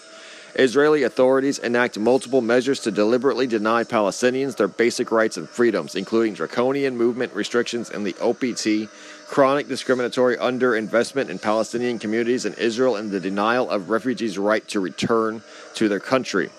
Israeli 0.55 1.03
authorities 1.03 1.59
enact 1.59 1.99
multiple 1.99 2.41
measures 2.41 2.79
to 2.79 2.91
deliberately 2.91 3.45
deny 3.45 3.83
Palestinians 3.83 4.57
their 4.57 4.67
basic 4.67 5.11
rights 5.11 5.37
and 5.37 5.47
freedoms, 5.47 5.93
including 5.93 6.33
draconian 6.33 6.97
movement 6.97 7.31
restrictions 7.35 7.91
in 7.91 8.03
the 8.03 8.15
OPT, 8.19 8.89
chronic 9.27 9.67
discriminatory 9.67 10.37
underinvestment 10.37 11.29
in 11.29 11.37
Palestinian 11.37 11.99
communities 11.99 12.45
in 12.45 12.55
Israel, 12.55 12.95
and 12.95 13.11
the 13.11 13.19
denial 13.19 13.69
of 13.69 13.91
refugees' 13.91 14.39
right 14.39 14.67
to 14.69 14.79
return 14.79 15.43
to 15.75 15.87
their 15.87 15.99
country. 15.99 16.49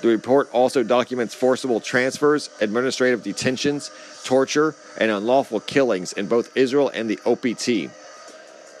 The 0.00 0.08
report 0.08 0.48
also 0.52 0.82
documents 0.82 1.34
forcible 1.34 1.80
transfers, 1.80 2.50
administrative 2.60 3.22
detentions, 3.22 3.90
torture, 4.24 4.74
and 4.98 5.10
unlawful 5.10 5.60
killings 5.60 6.12
in 6.12 6.26
both 6.26 6.56
Israel 6.56 6.88
and 6.94 7.10
the 7.10 7.18
OPT. 7.26 7.90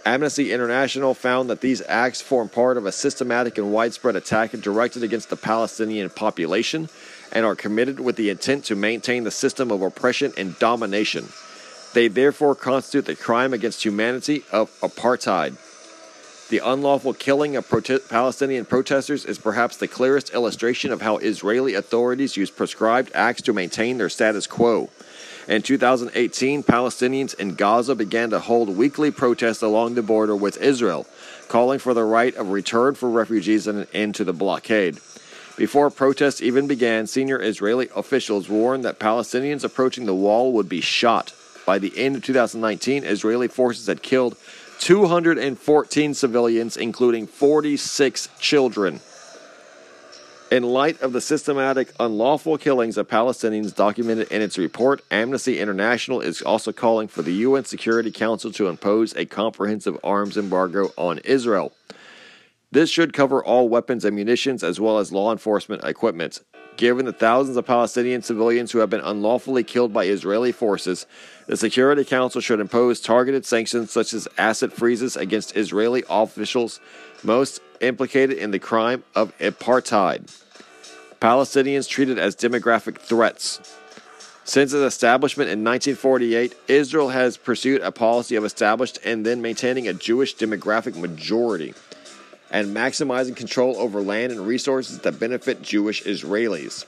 Amnesty 0.06 0.52
International 0.52 1.12
found 1.12 1.50
that 1.50 1.60
these 1.60 1.82
acts 1.86 2.22
form 2.22 2.48
part 2.48 2.76
of 2.76 2.86
a 2.86 2.92
systematic 2.92 3.58
and 3.58 3.72
widespread 3.72 4.16
attack 4.16 4.52
directed 4.52 5.02
against 5.02 5.28
the 5.28 5.36
Palestinian 5.36 6.08
population 6.08 6.88
and 7.32 7.44
are 7.44 7.56
committed 7.56 8.00
with 8.00 8.16
the 8.16 8.30
intent 8.30 8.64
to 8.64 8.76
maintain 8.76 9.24
the 9.24 9.30
system 9.30 9.70
of 9.70 9.82
oppression 9.82 10.32
and 10.38 10.58
domination. 10.58 11.28
They 11.94 12.08
therefore 12.08 12.54
constitute 12.54 13.06
the 13.06 13.16
crime 13.16 13.52
against 13.52 13.84
humanity 13.84 14.44
of 14.52 14.70
apartheid. 14.80 15.56
The 16.48 16.60
unlawful 16.64 17.12
killing 17.12 17.56
of 17.56 17.68
prote- 17.68 18.08
Palestinian 18.08 18.64
protesters 18.64 19.26
is 19.26 19.38
perhaps 19.38 19.76
the 19.76 19.86
clearest 19.86 20.32
illustration 20.32 20.90
of 20.90 21.02
how 21.02 21.18
Israeli 21.18 21.74
authorities 21.74 22.38
use 22.38 22.50
prescribed 22.50 23.12
acts 23.14 23.42
to 23.42 23.52
maintain 23.52 23.98
their 23.98 24.08
status 24.08 24.46
quo. 24.46 24.88
In 25.46 25.60
2018, 25.60 26.62
Palestinians 26.62 27.34
in 27.34 27.54
Gaza 27.54 27.94
began 27.94 28.30
to 28.30 28.38
hold 28.38 28.70
weekly 28.70 29.10
protests 29.10 29.60
along 29.60 29.94
the 29.94 30.02
border 30.02 30.34
with 30.34 30.56
Israel, 30.56 31.06
calling 31.48 31.78
for 31.78 31.92
the 31.92 32.04
right 32.04 32.34
of 32.34 32.48
return 32.48 32.94
for 32.94 33.10
refugees 33.10 33.66
and 33.66 33.80
an 33.80 33.86
end 33.92 34.14
to 34.14 34.24
the 34.24 34.32
blockade. 34.32 34.98
Before 35.58 35.90
protests 35.90 36.40
even 36.40 36.66
began, 36.66 37.06
senior 37.06 37.42
Israeli 37.42 37.90
officials 37.94 38.48
warned 38.48 38.86
that 38.86 38.98
Palestinians 38.98 39.64
approaching 39.64 40.06
the 40.06 40.14
wall 40.14 40.52
would 40.52 40.68
be 40.68 40.80
shot. 40.80 41.34
By 41.66 41.78
the 41.78 41.92
end 41.98 42.16
of 42.16 42.24
2019, 42.24 43.04
Israeli 43.04 43.48
forces 43.48 43.88
had 43.88 44.02
killed 44.02 44.38
214 44.78 46.14
civilians, 46.14 46.76
including 46.76 47.26
46 47.26 48.28
children. 48.38 49.00
In 50.50 50.62
light 50.62 51.02
of 51.02 51.12
the 51.12 51.20
systematic 51.20 51.92
unlawful 52.00 52.56
killings 52.56 52.96
of 52.96 53.06
Palestinians 53.06 53.74
documented 53.74 54.32
in 54.32 54.40
its 54.40 54.56
report, 54.56 55.02
Amnesty 55.10 55.58
International 55.58 56.22
is 56.22 56.40
also 56.40 56.72
calling 56.72 57.06
for 57.06 57.20
the 57.20 57.32
UN 57.32 57.66
Security 57.66 58.10
Council 58.10 58.50
to 58.52 58.68
impose 58.68 59.14
a 59.14 59.26
comprehensive 59.26 59.98
arms 60.02 60.38
embargo 60.38 60.90
on 60.96 61.18
Israel. 61.18 61.72
This 62.70 62.90
should 62.90 63.14
cover 63.14 63.42
all 63.42 63.66
weapons 63.66 64.04
and 64.04 64.14
munitions 64.14 64.62
as 64.62 64.78
well 64.78 64.98
as 64.98 65.10
law 65.10 65.32
enforcement 65.32 65.84
equipment. 65.84 66.42
Given 66.76 67.06
the 67.06 67.14
thousands 67.14 67.56
of 67.56 67.64
Palestinian 67.64 68.20
civilians 68.20 68.72
who 68.72 68.80
have 68.80 68.90
been 68.90 69.00
unlawfully 69.00 69.64
killed 69.64 69.92
by 69.92 70.04
Israeli 70.04 70.52
forces, 70.52 71.06
the 71.46 71.56
Security 71.56 72.04
Council 72.04 72.42
should 72.42 72.60
impose 72.60 73.00
targeted 73.00 73.46
sanctions 73.46 73.90
such 73.90 74.12
as 74.12 74.28
asset 74.36 74.70
freezes 74.70 75.16
against 75.16 75.56
Israeli 75.56 76.04
officials 76.10 76.78
most 77.22 77.62
implicated 77.80 78.36
in 78.36 78.50
the 78.50 78.58
crime 78.58 79.02
of 79.14 79.36
apartheid. 79.38 80.30
Palestinians 81.22 81.88
treated 81.88 82.18
as 82.18 82.36
demographic 82.36 82.98
threats. 82.98 83.60
Since 84.44 84.74
its 84.74 84.94
establishment 84.94 85.50
in 85.50 85.64
1948, 85.64 86.54
Israel 86.68 87.08
has 87.08 87.38
pursued 87.38 87.80
a 87.80 87.92
policy 87.92 88.36
of 88.36 88.44
established 88.44 88.98
and 89.04 89.24
then 89.24 89.40
maintaining 89.40 89.88
a 89.88 89.94
Jewish 89.94 90.36
demographic 90.36 90.96
majority 90.96 91.74
and 92.50 92.74
maximizing 92.74 93.36
control 93.36 93.76
over 93.76 94.00
land 94.00 94.32
and 94.32 94.46
resources 94.46 95.00
that 95.00 95.18
benefit 95.20 95.62
Jewish 95.62 96.02
Israelis. 96.04 96.84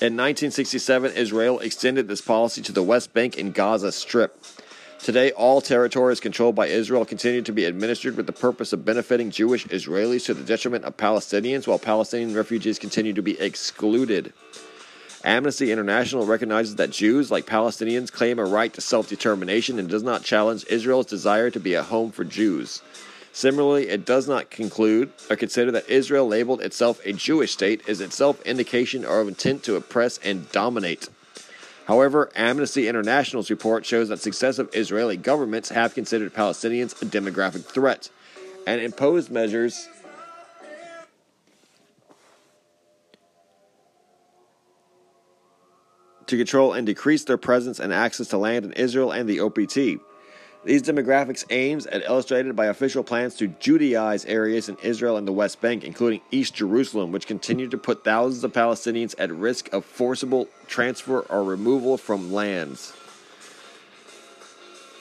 In 0.00 0.14
1967, 0.14 1.14
Israel 1.14 1.58
extended 1.58 2.06
this 2.06 2.20
policy 2.20 2.62
to 2.62 2.70
the 2.70 2.84
West 2.84 3.12
Bank 3.12 3.36
and 3.36 3.52
Gaza 3.52 3.90
Strip. 3.90 4.44
Today, 5.00 5.32
all 5.32 5.60
territories 5.60 6.20
controlled 6.20 6.54
by 6.54 6.68
Israel 6.68 7.04
continue 7.04 7.42
to 7.42 7.52
be 7.52 7.64
administered 7.64 8.16
with 8.16 8.26
the 8.26 8.32
purpose 8.32 8.72
of 8.72 8.84
benefiting 8.84 9.30
Jewish 9.30 9.66
Israelis 9.66 10.26
to 10.26 10.34
the 10.34 10.44
detriment 10.44 10.84
of 10.84 10.96
Palestinians, 10.96 11.66
while 11.66 11.80
Palestinian 11.80 12.32
refugees 12.32 12.78
continue 12.78 13.12
to 13.12 13.22
be 13.22 13.40
excluded. 13.40 14.32
Amnesty 15.24 15.72
International 15.72 16.26
recognizes 16.26 16.76
that 16.76 16.90
Jews, 16.90 17.30
like 17.30 17.44
Palestinians, 17.44 18.12
claim 18.12 18.38
a 18.38 18.44
right 18.44 18.72
to 18.74 18.80
self 18.80 19.08
determination 19.08 19.78
and 19.78 19.88
does 19.88 20.02
not 20.02 20.22
challenge 20.22 20.64
Israel's 20.68 21.06
desire 21.06 21.50
to 21.50 21.60
be 21.60 21.74
a 21.74 21.82
home 21.82 22.12
for 22.12 22.24
Jews. 22.24 22.82
Similarly, 23.32 23.88
it 23.88 24.04
does 24.04 24.28
not 24.28 24.50
conclude 24.50 25.12
or 25.30 25.36
consider 25.36 25.70
that 25.72 25.88
Israel 25.88 26.26
labeled 26.26 26.60
itself 26.60 27.00
a 27.04 27.12
Jewish 27.12 27.52
state 27.52 27.82
is 27.88 28.00
itself 28.00 28.40
indication 28.42 29.04
of 29.04 29.28
intent 29.28 29.62
to 29.64 29.76
oppress 29.76 30.18
and 30.18 30.50
dominate. 30.50 31.08
However, 31.86 32.30
Amnesty 32.36 32.86
International's 32.86 33.50
report 33.50 33.86
shows 33.86 34.08
that 34.08 34.20
successive 34.20 34.68
Israeli 34.72 35.16
governments 35.16 35.70
have 35.70 35.94
considered 35.94 36.34
Palestinians 36.34 37.00
a 37.00 37.06
demographic 37.06 37.64
threat 37.64 38.10
and 38.66 38.80
imposed 38.80 39.30
measures 39.30 39.88
to 46.28 46.36
control 46.36 46.72
and 46.72 46.86
decrease 46.86 47.24
their 47.24 47.36
presence 47.36 47.80
and 47.80 47.92
access 47.92 48.28
to 48.28 48.38
land 48.38 48.64
in 48.64 48.72
Israel 48.72 49.10
and 49.10 49.28
the 49.28 49.40
OPT. 49.40 50.00
These 50.64 50.82
demographics 50.82 51.44
aims 51.50 51.86
at 51.86 52.02
illustrated 52.02 52.54
by 52.54 52.66
official 52.66 53.02
plans 53.02 53.36
to 53.36 53.48
Judaize 53.48 54.24
areas 54.28 54.68
in 54.68 54.76
Israel 54.82 55.16
and 55.16 55.26
the 55.26 55.32
West 55.32 55.60
Bank, 55.60 55.84
including 55.84 56.20
East 56.30 56.54
Jerusalem, 56.54 57.12
which 57.12 57.26
continue 57.26 57.68
to 57.68 57.78
put 57.78 58.04
thousands 58.04 58.44
of 58.44 58.52
Palestinians 58.52 59.14
at 59.18 59.32
risk 59.32 59.72
of 59.72 59.84
forcible 59.84 60.48
transfer 60.66 61.20
or 61.20 61.44
removal 61.44 61.96
from 61.96 62.32
lands. 62.32 62.92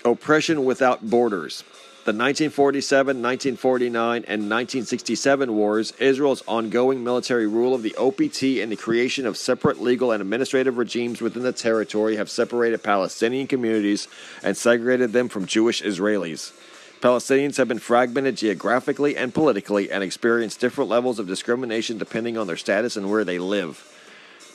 Oppression 0.06 0.64
without 0.64 1.10
borders. 1.10 1.64
The 2.08 2.14
1947, 2.14 3.22
1949, 3.22 4.24
and 4.30 4.49
1967 4.49 5.53
wars, 5.53 5.91
Israel's 5.99 6.41
ongoing 6.47 7.03
military 7.03 7.47
rule 7.47 7.76
of 7.76 7.84
the 7.84 7.97
OPT, 7.97 8.62
and 8.64 8.72
the 8.72 8.78
creation 8.78 9.26
of 9.26 9.36
separate 9.36 9.82
legal 9.82 10.14
and 10.14 10.22
administrative 10.22 10.78
regimes 10.78 11.20
within 11.20 11.43
the 11.43 11.51
territory 11.51 12.16
have 12.16 12.30
separated 12.30 12.82
Palestinian 12.82 13.45
communities 13.45 14.08
and 14.41 14.55
segregated 14.55 15.12
them 15.12 15.28
from 15.28 15.47
Jewish 15.47 15.82
Israelis. 15.82 16.53
Palestinians 17.01 17.58
have 17.58 17.68
been 17.68 17.78
fragmented 17.78 18.38
geographically 18.38 19.18
and 19.18 19.34
politically 19.34 19.91
and 19.91 20.01
experience 20.01 20.55
different 20.55 20.89
levels 20.89 21.20
of 21.20 21.28
discrimination 21.28 21.97
depending 21.97 22.38
on 22.38 22.47
their 22.47 22.55
status 22.55 22.95
and 22.95 23.12
where 23.12 23.26
they 23.26 23.38
live. 23.38 23.97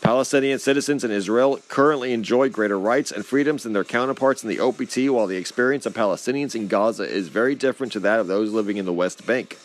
Palestinian 0.03 0.59
citizens 0.59 1.05
in 1.05 1.13
Israel 1.13 1.61
currently 1.69 2.13
enjoy 2.13 2.49
greater 2.49 2.77
rights 2.77 3.13
and 3.13 3.25
freedoms 3.25 3.63
than 3.63 3.73
their 3.73 3.85
counterparts 3.85 4.43
in 4.43 4.49
the 4.49 4.59
OPT, 4.59 5.09
while 5.09 5.29
the 5.29 5.37
experience 5.37 5.87
of 5.87 5.95
Palestinians 5.95 6.57
in 6.57 6.67
Gaza 6.67 7.05
is 7.05 7.29
very 7.29 7.55
different 7.55 7.93
to 7.93 8.01
that 8.01 8.19
of 8.19 8.27
those 8.27 8.51
living 8.51 8.79
in 8.79 8.85
the 8.85 8.93
West 8.93 9.25
Bank. 9.25 9.57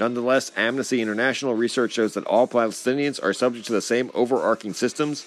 Nonetheless, 0.00 0.50
Amnesty 0.56 1.00
International 1.00 1.54
research 1.54 1.92
shows 1.92 2.14
that 2.14 2.26
all 2.26 2.48
Palestinians 2.48 3.22
are 3.22 3.32
subject 3.32 3.64
to 3.66 3.72
the 3.72 3.80
same 3.80 4.10
overarching 4.12 4.74
systems. 4.74 5.24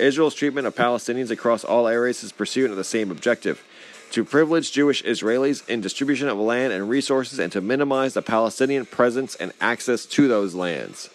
Israel's 0.00 0.34
treatment 0.34 0.66
of 0.66 0.74
Palestinians 0.74 1.30
across 1.30 1.62
all 1.62 1.86
areas 1.86 2.24
is 2.24 2.32
pursuant 2.32 2.72
of 2.72 2.76
the 2.76 2.82
same 2.82 3.12
objective 3.12 3.62
to 4.10 4.24
privilege 4.24 4.72
Jewish 4.72 5.04
Israelis 5.04 5.66
in 5.68 5.80
distribution 5.80 6.26
of 6.26 6.36
land 6.36 6.72
and 6.72 6.88
resources 6.88 7.38
and 7.38 7.52
to 7.52 7.60
minimize 7.60 8.14
the 8.14 8.22
Palestinian 8.22 8.86
presence 8.86 9.36
and 9.36 9.52
access 9.60 10.04
to 10.06 10.26
those 10.26 10.52
lands. 10.52 11.10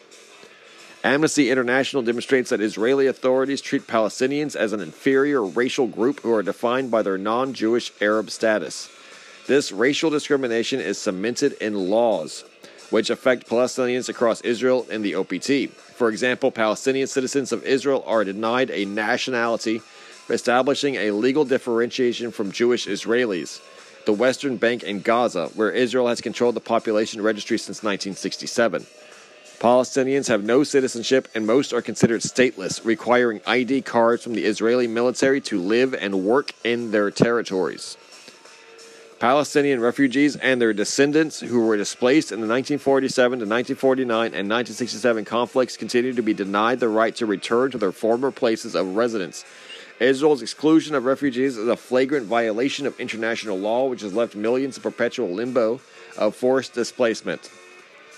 Amnesty 1.05 1.51
International 1.51 2.01
demonstrates 2.01 2.49
that 2.49 2.61
Israeli 2.61 3.05
authorities 3.05 3.61
treat 3.61 3.85
Palestinians 3.85 4.55
as 4.55 4.73
an 4.73 4.79
inferior 4.79 5.45
racial 5.45 5.85
group 5.85 6.21
who 6.21 6.33
are 6.33 6.41
defined 6.41 6.89
by 6.89 7.03
their 7.03 7.19
non 7.19 7.53
Jewish 7.53 7.91
Arab 8.01 8.31
status. 8.31 8.89
This 9.45 9.71
racial 9.71 10.09
discrimination 10.09 10.79
is 10.79 10.97
cemented 10.97 11.53
in 11.61 11.91
laws 11.91 12.43
which 12.89 13.11
affect 13.11 13.47
Palestinians 13.47 14.09
across 14.09 14.41
Israel 14.41 14.87
and 14.89 15.05
the 15.05 15.13
OPT. 15.13 15.69
For 15.69 16.09
example, 16.09 16.49
Palestinian 16.49 17.05
citizens 17.05 17.51
of 17.51 17.63
Israel 17.63 18.03
are 18.07 18.23
denied 18.23 18.71
a 18.71 18.85
nationality, 18.85 19.83
establishing 20.27 20.95
a 20.95 21.11
legal 21.11 21.45
differentiation 21.45 22.31
from 22.31 22.51
Jewish 22.51 22.87
Israelis. 22.87 23.61
The 24.05 24.13
Western 24.13 24.57
Bank 24.57 24.81
and 24.81 25.03
Gaza, 25.03 25.49
where 25.53 25.69
Israel 25.69 26.07
has 26.07 26.19
controlled 26.19 26.55
the 26.55 26.61
population 26.61 27.21
registry 27.21 27.59
since 27.59 27.83
1967. 27.83 28.87
Palestinians 29.59 30.27
have 30.27 30.43
no 30.43 30.63
citizenship 30.63 31.27
and 31.33 31.47
most 31.47 31.73
are 31.73 31.81
considered 31.81 32.21
stateless, 32.21 32.83
requiring 32.83 33.41
ID 33.47 33.81
cards 33.81 34.23
from 34.23 34.33
the 34.33 34.45
Israeli 34.45 34.87
military 34.87 35.39
to 35.41 35.59
live 35.59 35.93
and 35.93 36.25
work 36.25 36.51
in 36.63 36.91
their 36.91 37.09
territories. 37.09 37.97
Palestinian 39.17 39.79
refugees 39.79 40.35
and 40.35 40.61
their 40.61 40.73
descendants 40.73 41.39
who 41.39 41.65
were 41.65 41.77
displaced 41.77 42.31
in 42.31 42.41
the 42.41 42.47
1947 42.47 43.39
to 43.39 43.45
1949 43.45 44.25
and 44.25 44.49
1967 44.49 45.23
conflicts 45.23 45.77
continue 45.77 46.13
to 46.13 46.21
be 46.21 46.33
denied 46.33 46.81
the 46.81 46.89
right 46.89 47.15
to 47.15 47.25
return 47.25 47.71
to 47.71 47.77
their 47.77 47.93
former 47.93 48.31
places 48.31 48.75
of 48.75 48.95
residence. 48.95 49.45
Israel's 50.01 50.41
exclusion 50.41 50.95
of 50.95 51.05
refugees 51.05 51.57
is 51.57 51.67
a 51.69 51.77
flagrant 51.77 52.25
violation 52.25 52.85
of 52.85 52.99
international 52.99 53.57
law, 53.57 53.87
which 53.87 54.01
has 54.01 54.13
left 54.13 54.35
millions 54.35 54.75
in 54.75 54.83
perpetual 54.83 55.29
limbo 55.29 55.79
of 56.17 56.35
forced 56.35 56.73
displacement. 56.73 57.49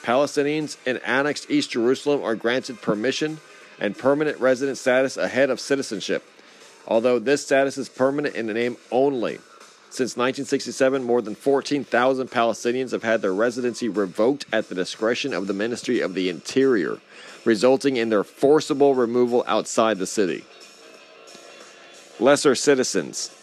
Palestinians 0.03 0.77
in 0.85 0.97
annexed 0.97 1.49
East 1.49 1.71
Jerusalem 1.71 2.23
are 2.23 2.35
granted 2.35 2.81
permission 2.81 3.39
and 3.79 3.97
permanent 3.97 4.39
resident 4.39 4.77
status 4.77 5.17
ahead 5.17 5.49
of 5.49 5.59
citizenship, 5.59 6.23
although 6.87 7.19
this 7.19 7.43
status 7.43 7.77
is 7.77 7.89
permanent 7.89 8.35
in 8.35 8.47
the 8.47 8.53
name 8.53 8.77
only. 8.91 9.39
Since 9.89 10.17
1967, 10.17 11.03
more 11.03 11.21
than 11.21 11.35
14,000 11.35 12.29
Palestinians 12.29 12.91
have 12.91 13.03
had 13.03 13.21
their 13.21 13.33
residency 13.33 13.87
revoked 13.87 14.45
at 14.51 14.67
the 14.67 14.75
discretion 14.75 15.33
of 15.33 15.47
the 15.47 15.53
Ministry 15.53 16.01
of 16.01 16.13
the 16.13 16.29
Interior, 16.29 16.99
resulting 17.45 17.95
in 17.95 18.09
their 18.09 18.25
forcible 18.25 18.95
removal 18.95 19.43
outside 19.47 19.97
the 19.97 20.05
city. 20.05 20.43
Lesser 22.19 22.55
citizens. 22.55 23.36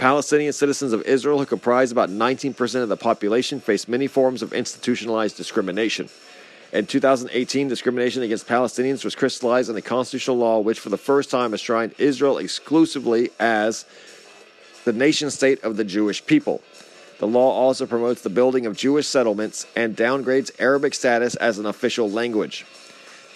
Palestinian 0.00 0.54
citizens 0.54 0.94
of 0.94 1.02
Israel, 1.02 1.38
who 1.38 1.44
comprise 1.44 1.92
about 1.92 2.08
19% 2.08 2.82
of 2.82 2.88
the 2.88 2.96
population, 2.96 3.60
face 3.60 3.86
many 3.86 4.06
forms 4.06 4.40
of 4.40 4.54
institutionalized 4.54 5.36
discrimination. 5.36 6.08
In 6.72 6.86
2018, 6.86 7.68
discrimination 7.68 8.22
against 8.22 8.48
Palestinians 8.48 9.04
was 9.04 9.14
crystallized 9.14 9.68
in 9.68 9.76
a 9.76 9.82
constitutional 9.82 10.38
law 10.38 10.58
which, 10.60 10.80
for 10.80 10.88
the 10.88 10.96
first 10.96 11.30
time, 11.30 11.52
enshrined 11.52 11.94
Israel 11.98 12.38
exclusively 12.38 13.28
as 13.38 13.84
the 14.86 14.94
nation 14.94 15.30
state 15.30 15.62
of 15.62 15.76
the 15.76 15.84
Jewish 15.84 16.24
people. 16.24 16.62
The 17.18 17.26
law 17.26 17.50
also 17.50 17.84
promotes 17.84 18.22
the 18.22 18.30
building 18.30 18.64
of 18.64 18.78
Jewish 18.78 19.06
settlements 19.06 19.66
and 19.76 19.94
downgrades 19.94 20.50
Arabic 20.58 20.94
status 20.94 21.34
as 21.34 21.58
an 21.58 21.66
official 21.66 22.08
language. 22.10 22.64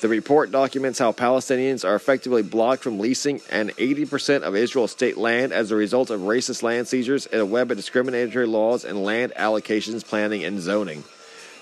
The 0.04 0.10
report 0.10 0.50
documents 0.50 0.98
how 0.98 1.12
Palestinians 1.12 1.82
are 1.82 1.94
effectively 1.94 2.42
blocked 2.42 2.82
from 2.82 2.98
leasing 2.98 3.40
and 3.50 3.70
80% 3.70 4.42
of 4.42 4.54
Israel's 4.54 4.90
state 4.90 5.16
land 5.16 5.50
as 5.50 5.70
a 5.70 5.76
result 5.76 6.10
of 6.10 6.20
racist 6.20 6.62
land 6.62 6.86
seizures 6.88 7.24
and 7.24 7.40
a 7.40 7.46
web 7.46 7.70
of 7.70 7.78
discriminatory 7.78 8.46
laws 8.46 8.84
and 8.84 9.02
land 9.02 9.32
allocations, 9.34 10.06
planning, 10.06 10.44
and 10.44 10.60
zoning. 10.60 11.04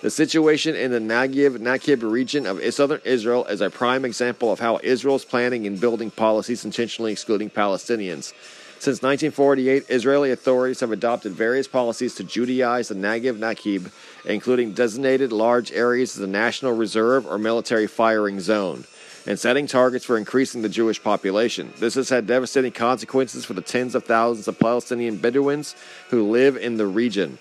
The 0.01 0.11
situation 0.11 0.75
in 0.75 0.91
the 0.91 0.99
Negev 0.99 1.59
Naqab 1.59 2.03
region 2.03 2.45
of 2.45 2.61
southern 2.75 3.01
Israel 3.05 3.45
is 3.45 3.61
a 3.61 3.71
prime 3.71 4.05
example 4.05 4.51
of 4.51 4.59
how 4.59 4.81
Israel's 4.83 5.25
planning 5.25 5.65
and 5.65 5.81
building 5.81 6.11
policies 6.11 6.65
intentionally 6.65 7.13
excluding 7.13 7.49
Palestinians. 7.49 8.33
Since 8.81 9.01
1948, 9.01 9.85
Israeli 9.89 10.33
authorities 10.33 10.81
have 10.81 10.91
adopted 10.91 11.31
various 11.31 11.69
policies 11.69 12.17
to 12.17 12.25
Judaize 12.25 12.89
the 12.89 12.97
Negev 12.97 13.39
Naqab, 13.39 13.93
including 14.25 14.73
designated 14.73 15.33
large 15.33 15.73
areas 15.73 16.17
as 16.17 16.23
a 16.23 16.27
national 16.27 16.73
reserve 16.73 17.27
or 17.27 17.39
military 17.39 17.87
firing 17.87 18.41
zone, 18.41 18.85
and 19.27 19.39
setting 19.39 19.67
targets 19.67 20.05
for 20.05 20.17
increasing 20.17 20.63
the 20.63 20.69
Jewish 20.69 21.03
population. 21.03 21.73
This 21.79 21.95
has 21.95 22.09
had 22.09 22.27
devastating 22.27 22.73
consequences 22.73 23.45
for 23.45 23.55
the 23.55 23.63
tens 23.63 23.95
of 23.95 24.05
thousands 24.05 24.49
of 24.49 24.59
Palestinian 24.59 25.17
Bedouins 25.17 25.77
who 26.11 26.31
live 26.31 26.57
in 26.57 26.77
the 26.77 26.87
region. 26.87 27.39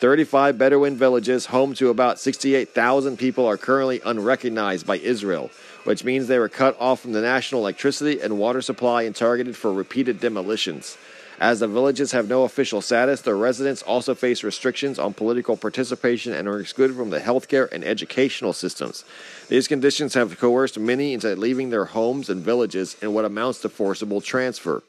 35 0.00 0.58
Bedouin 0.58 0.96
villages, 0.96 1.46
home 1.46 1.74
to 1.74 1.88
about 1.88 2.20
68,000 2.20 3.16
people, 3.16 3.46
are 3.46 3.56
currently 3.56 4.00
unrecognized 4.04 4.86
by 4.86 4.96
Israel 4.98 5.50
which 5.88 6.04
means 6.04 6.26
they 6.26 6.38
were 6.38 6.50
cut 6.50 6.76
off 6.78 7.00
from 7.00 7.12
the 7.12 7.20
national 7.22 7.62
electricity 7.62 8.20
and 8.20 8.38
water 8.38 8.60
supply 8.60 9.04
and 9.04 9.16
targeted 9.16 9.56
for 9.56 9.72
repeated 9.72 10.20
demolitions. 10.20 10.98
As 11.40 11.60
the 11.60 11.68
villages 11.68 12.10
have 12.12 12.28
no 12.28 12.42
official 12.42 12.80
status, 12.80 13.20
their 13.20 13.36
residents 13.36 13.82
also 13.82 14.14
face 14.14 14.42
restrictions 14.42 14.98
on 14.98 15.14
political 15.14 15.56
participation 15.56 16.32
and 16.32 16.48
are 16.48 16.58
excluded 16.58 16.96
from 16.96 17.10
the 17.10 17.20
healthcare 17.20 17.70
and 17.70 17.84
educational 17.84 18.52
systems. 18.52 19.04
These 19.48 19.68
conditions 19.68 20.14
have 20.14 20.38
coerced 20.38 20.78
many 20.80 21.14
into 21.14 21.36
leaving 21.36 21.70
their 21.70 21.84
homes 21.84 22.28
and 22.28 22.44
villages 22.44 22.96
in 23.00 23.14
what 23.14 23.24
amounts 23.24 23.60
to 23.60 23.68
forcible 23.68 24.20
transfer. 24.20 24.82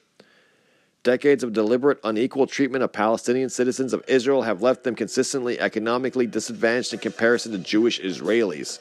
Decades 1.04 1.43
of 1.43 1.54
deliberate, 1.54 2.00
unequal 2.04 2.47
treatment 2.47 2.84
of 2.84 2.91
Palestinian 2.91 3.50
citizens 3.50 3.93
of 3.93 4.04
Israel 4.08 4.41
have 4.41 4.62
left 4.62 4.84
them 4.84 4.95
consistently 4.95 5.60
economically 5.60 6.28
disadvantaged 6.28 6.93
in 6.93 7.00
comparison 7.00 7.52
to 7.52 7.58
Jewish 7.60 8.02
Israelis. 8.02 8.80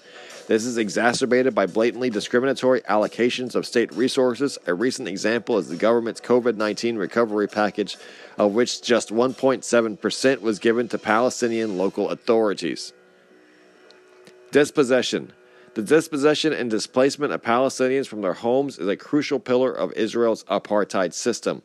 This 0.49 0.65
is 0.65 0.79
exacerbated 0.79 1.55
by 1.55 1.67
blatantly 1.67 2.09
discriminatory 2.09 2.81
allocations 2.89 3.55
of 3.55 3.67
state 3.67 3.93
resources. 3.93 4.57
A 4.67 4.73
recent 4.73 5.07
example 5.07 5.59
is 5.59 5.69
the 5.69 5.77
government's 5.77 6.23
COVID 6.23 6.57
19 6.57 6.97
recovery 6.97 7.47
package, 7.47 7.99
of 8.39 8.53
which 8.53 8.81
just 8.81 9.11
1.7% 9.11 10.41
was 10.41 10.59
given 10.59 10.89
to 10.89 10.97
Palestinian 10.97 11.77
local 11.77 12.09
authorities. 12.09 12.95
Dispossession. 14.51 15.35
The 15.75 15.83
dispossession 15.83 16.55
and 16.55 16.71
displacement 16.71 17.35
of 17.35 17.43
Palestinians 17.43 18.07
from 18.07 18.23
their 18.23 18.33
homes 18.33 18.79
is 18.79 18.89
a 18.89 18.97
crucial 18.97 19.39
pillar 19.39 19.71
of 19.71 19.93
Israel's 19.93 20.45
apartheid 20.45 21.13
system. 21.13 21.61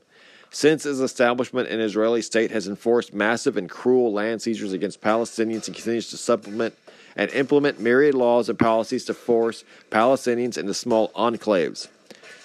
Since 0.50 0.86
its 0.86 1.00
establishment, 1.00 1.70
an 1.70 1.80
Israeli 1.80 2.22
state 2.22 2.52
has 2.52 2.68
enforced 2.68 3.14
massive 3.14 3.56
and 3.56 3.70
cruel 3.70 4.12
land 4.12 4.42
seizures 4.42 4.74
against 4.74 5.00
Palestinians 5.00 5.68
and 5.68 5.76
continues 5.76 6.10
to 6.10 6.18
supplement 6.18 6.76
and 7.16 7.32
implement 7.32 7.80
myriad 7.80 8.16
laws 8.16 8.50
and 8.50 8.58
policies 8.58 9.06
to 9.06 9.14
force 9.14 9.64
Palestinians 9.92 10.58
into 10.58 10.74
small 10.74 11.10
enclaves. 11.10 11.88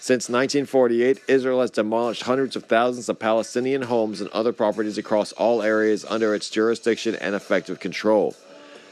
Since 0.01 0.29
1948, 0.29 1.23
Israel 1.29 1.61
has 1.61 1.71
demolished 1.71 2.23
hundreds 2.23 2.55
of 2.55 2.65
thousands 2.65 3.09
of 3.09 3.19
Palestinian 3.19 3.83
homes 3.83 4.21
and 4.21 4.31
other 4.31 4.53
properties 4.53 4.97
across 4.97 5.33
all 5.33 5.61
areas 5.61 6.05
under 6.09 6.35
its 6.35 6.49
jurisdiction 6.49 7.17
and 7.17 7.35
effective 7.35 7.81
control. 7.81 8.35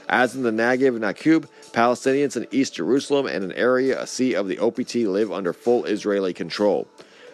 As 0.08 0.34
in 0.34 0.42
the 0.42 0.50
Negev 0.50 0.88
and 0.96 1.04
Naqab, 1.04 1.46
Palestinians 1.72 2.36
in 2.36 2.46
East 2.50 2.74
Jerusalem 2.74 3.26
and 3.26 3.44
an 3.44 3.52
area, 3.52 4.00
a 4.00 4.06
C 4.06 4.34
of 4.34 4.48
the 4.48 4.58
OPT, 4.58 4.96
live 4.96 5.32
under 5.32 5.52
full 5.52 5.84
Israeli 5.84 6.32
control. 6.32 6.86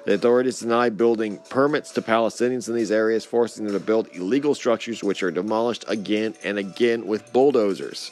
The 0.05 0.15
authorities 0.15 0.61
deny 0.61 0.89
building 0.89 1.39
permits 1.49 1.93
to 1.93 2.03
Palestinians 2.03 2.69
in 2.69 2.75
these 2.75 2.91
areas, 2.91 3.25
forcing 3.25 3.65
them 3.65 3.75
to 3.75 3.81
build 3.81 4.09
illegal 4.13 4.55
structures 4.55 5.03
which 5.03 5.23
are 5.23 5.31
demolished 5.31 5.85
again 5.89 6.35
and 6.45 6.59
again 6.59 7.07
with 7.07 7.33
bulldozers. 7.33 8.11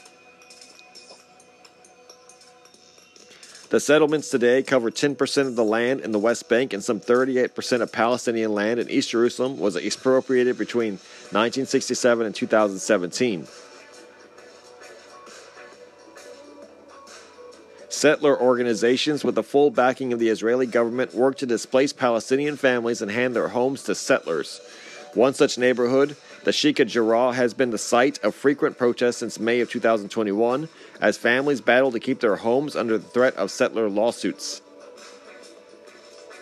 The 3.71 3.79
settlements 3.79 4.29
today 4.29 4.63
cover 4.63 4.91
10% 4.91 5.47
of 5.47 5.55
the 5.55 5.63
land 5.63 6.01
in 6.01 6.11
the 6.11 6.19
West 6.19 6.49
Bank 6.49 6.73
and 6.73 6.83
some 6.83 6.99
38% 6.99 7.79
of 7.79 7.89
Palestinian 7.89 8.53
land 8.53 8.81
in 8.81 8.89
East 8.89 9.11
Jerusalem 9.11 9.57
was 9.57 9.77
expropriated 9.77 10.57
between 10.57 10.95
1967 11.31 12.25
and 12.25 12.35
2017. 12.35 13.47
Settler 17.87 18.37
organizations 18.37 19.23
with 19.23 19.35
the 19.35 19.43
full 19.43 19.71
backing 19.71 20.11
of 20.11 20.19
the 20.19 20.27
Israeli 20.27 20.65
government 20.65 21.13
work 21.13 21.37
to 21.37 21.45
displace 21.45 21.93
Palestinian 21.93 22.57
families 22.57 23.01
and 23.01 23.09
hand 23.09 23.33
their 23.37 23.47
homes 23.47 23.83
to 23.83 23.95
settlers. 23.95 24.59
One 25.13 25.33
such 25.33 25.57
neighborhood, 25.57 26.15
the 26.45 26.51
Sheikha 26.51 26.87
Jarrah 26.87 27.33
has 27.33 27.53
been 27.53 27.71
the 27.71 27.77
site 27.77 28.23
of 28.23 28.33
frequent 28.33 28.77
protests 28.77 29.17
since 29.17 29.39
May 29.39 29.59
of 29.59 29.69
2021 29.69 30.69
as 31.01 31.17
families 31.17 31.59
battle 31.59 31.91
to 31.91 31.99
keep 31.99 32.21
their 32.21 32.37
homes 32.37 32.77
under 32.77 32.97
the 32.97 33.07
threat 33.07 33.35
of 33.35 33.51
settler 33.51 33.89
lawsuits. 33.89 34.61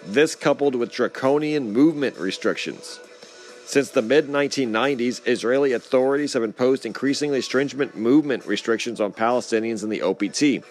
This 0.06 0.36
coupled 0.36 0.76
with 0.76 0.92
draconian 0.92 1.74
movement 1.74 2.18
restrictions. 2.18 3.00
Since 3.66 3.92
the 3.92 4.02
mid 4.02 4.28
1990s, 4.28 5.22
Israeli 5.28 5.74
authorities 5.74 6.34
have 6.34 6.44
imposed 6.44 6.86
increasingly 6.86 7.42
stringent 7.42 7.96
movement 7.96 8.46
restrictions 8.46 9.02
on 9.02 9.14
Palestinians 9.14 9.84
in 9.84 9.90
the 9.90 10.02
OPT. 10.02 10.64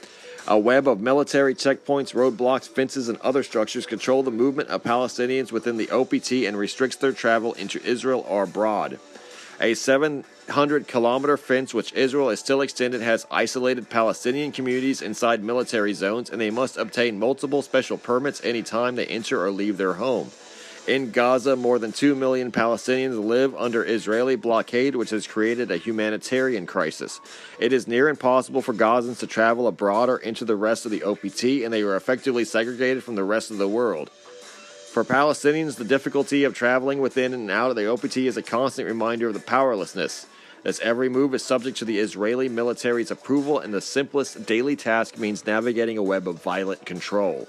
A 0.51 0.59
web 0.59 0.89
of 0.89 0.99
military 0.99 1.55
checkpoints, 1.55 2.15
roadblocks, 2.15 2.67
fences, 2.67 3.11
and 3.11 3.19
other 3.19 3.43
structures 3.43 3.85
control 3.85 4.23
the 4.23 4.31
movement 4.31 4.71
of 4.71 4.83
Palestinians 4.83 5.53
within 5.53 5.77
the 5.77 5.91
OPT 5.91 6.47
and 6.47 6.57
restricts 6.57 6.97
their 6.97 7.13
travel 7.13 7.53
into 7.53 7.85
Israel 7.85 8.25
or 8.27 8.45
abroad. 8.45 8.99
A 9.61 9.75
700 9.75 10.89
kilometer 10.89 11.37
fence, 11.37 11.75
which 11.75 11.93
Israel 11.93 12.31
has 12.31 12.41
still 12.41 12.63
extended, 12.63 13.03
has 13.03 13.27
isolated 13.31 13.91
Palestinian 13.91 14.51
communities 14.51 15.03
inside 15.03 15.45
military 15.45 15.93
zones, 15.93 16.31
and 16.31 16.41
they 16.41 16.49
must 16.49 16.79
obtain 16.79 17.19
multiple 17.19 17.61
special 17.61 17.99
permits 17.99 18.43
anytime 18.43 18.97
they 18.97 19.05
enter 19.05 19.45
or 19.45 19.51
leave 19.51 19.77
their 19.77 19.95
home. 19.95 20.31
In 20.89 21.11
Gaza, 21.11 21.55
more 21.55 21.79
than 21.79 21.93
2 21.93 22.15
million 22.15 22.51
Palestinians 22.51 23.23
live 23.23 23.55
under 23.55 23.85
Israeli 23.85 24.37
blockade, 24.37 24.97
which 24.97 25.11
has 25.11 25.27
created 25.27 25.71
a 25.71 25.77
humanitarian 25.77 26.65
crisis. 26.65 27.21
It 27.59 27.75
is 27.75 27.87
near 27.87 28.09
impossible 28.09 28.63
for 28.63 28.73
Gazans 28.73 29.19
to 29.19 29.27
travel 29.27 29.67
abroad 29.67 30.09
or 30.09 30.17
into 30.17 30.47
the 30.47 30.57
rest 30.57 30.87
of 30.87 30.91
the 30.91 31.03
OPT, 31.03 31.63
and 31.63 31.75
they 31.75 31.83
are 31.83 31.95
effectively 31.95 32.43
segregated 32.47 33.05
from 33.05 33.17
the 33.17 33.23
rest 33.23 33.51
of 33.51 33.59
the 33.59 33.69
world. 33.69 34.09
For 34.09 35.05
Palestinians, 35.05 35.77
the 35.77 35.85
difficulty 35.85 36.45
of 36.45 36.55
traveling 36.55 37.01
within 37.01 37.35
and 37.35 37.51
out 37.51 37.69
of 37.69 37.77
the 37.77 37.93
OPT 37.93 38.17
is 38.17 38.39
a 38.39 38.43
constant 38.43 38.89
reminder 38.89 39.29
of 39.29 39.35
the 39.35 39.41
powerlessness, 39.41 40.25
as 40.65 40.81
every 40.81 41.11
move 41.11 41.35
is 41.35 41.45
subject 41.45 41.77
to 41.77 41.85
the 41.85 41.99
Israeli 41.99 42.49
military's 42.49 43.11
approval, 43.11 43.59
and 43.59 43.75
the 43.75 43.83
simplest 43.83 44.47
daily 44.47 44.75
task 44.75 45.19
means 45.19 45.45
navigating 45.45 45.99
a 45.99 46.03
web 46.03 46.27
of 46.27 46.43
violent 46.43 46.87
control. 46.87 47.47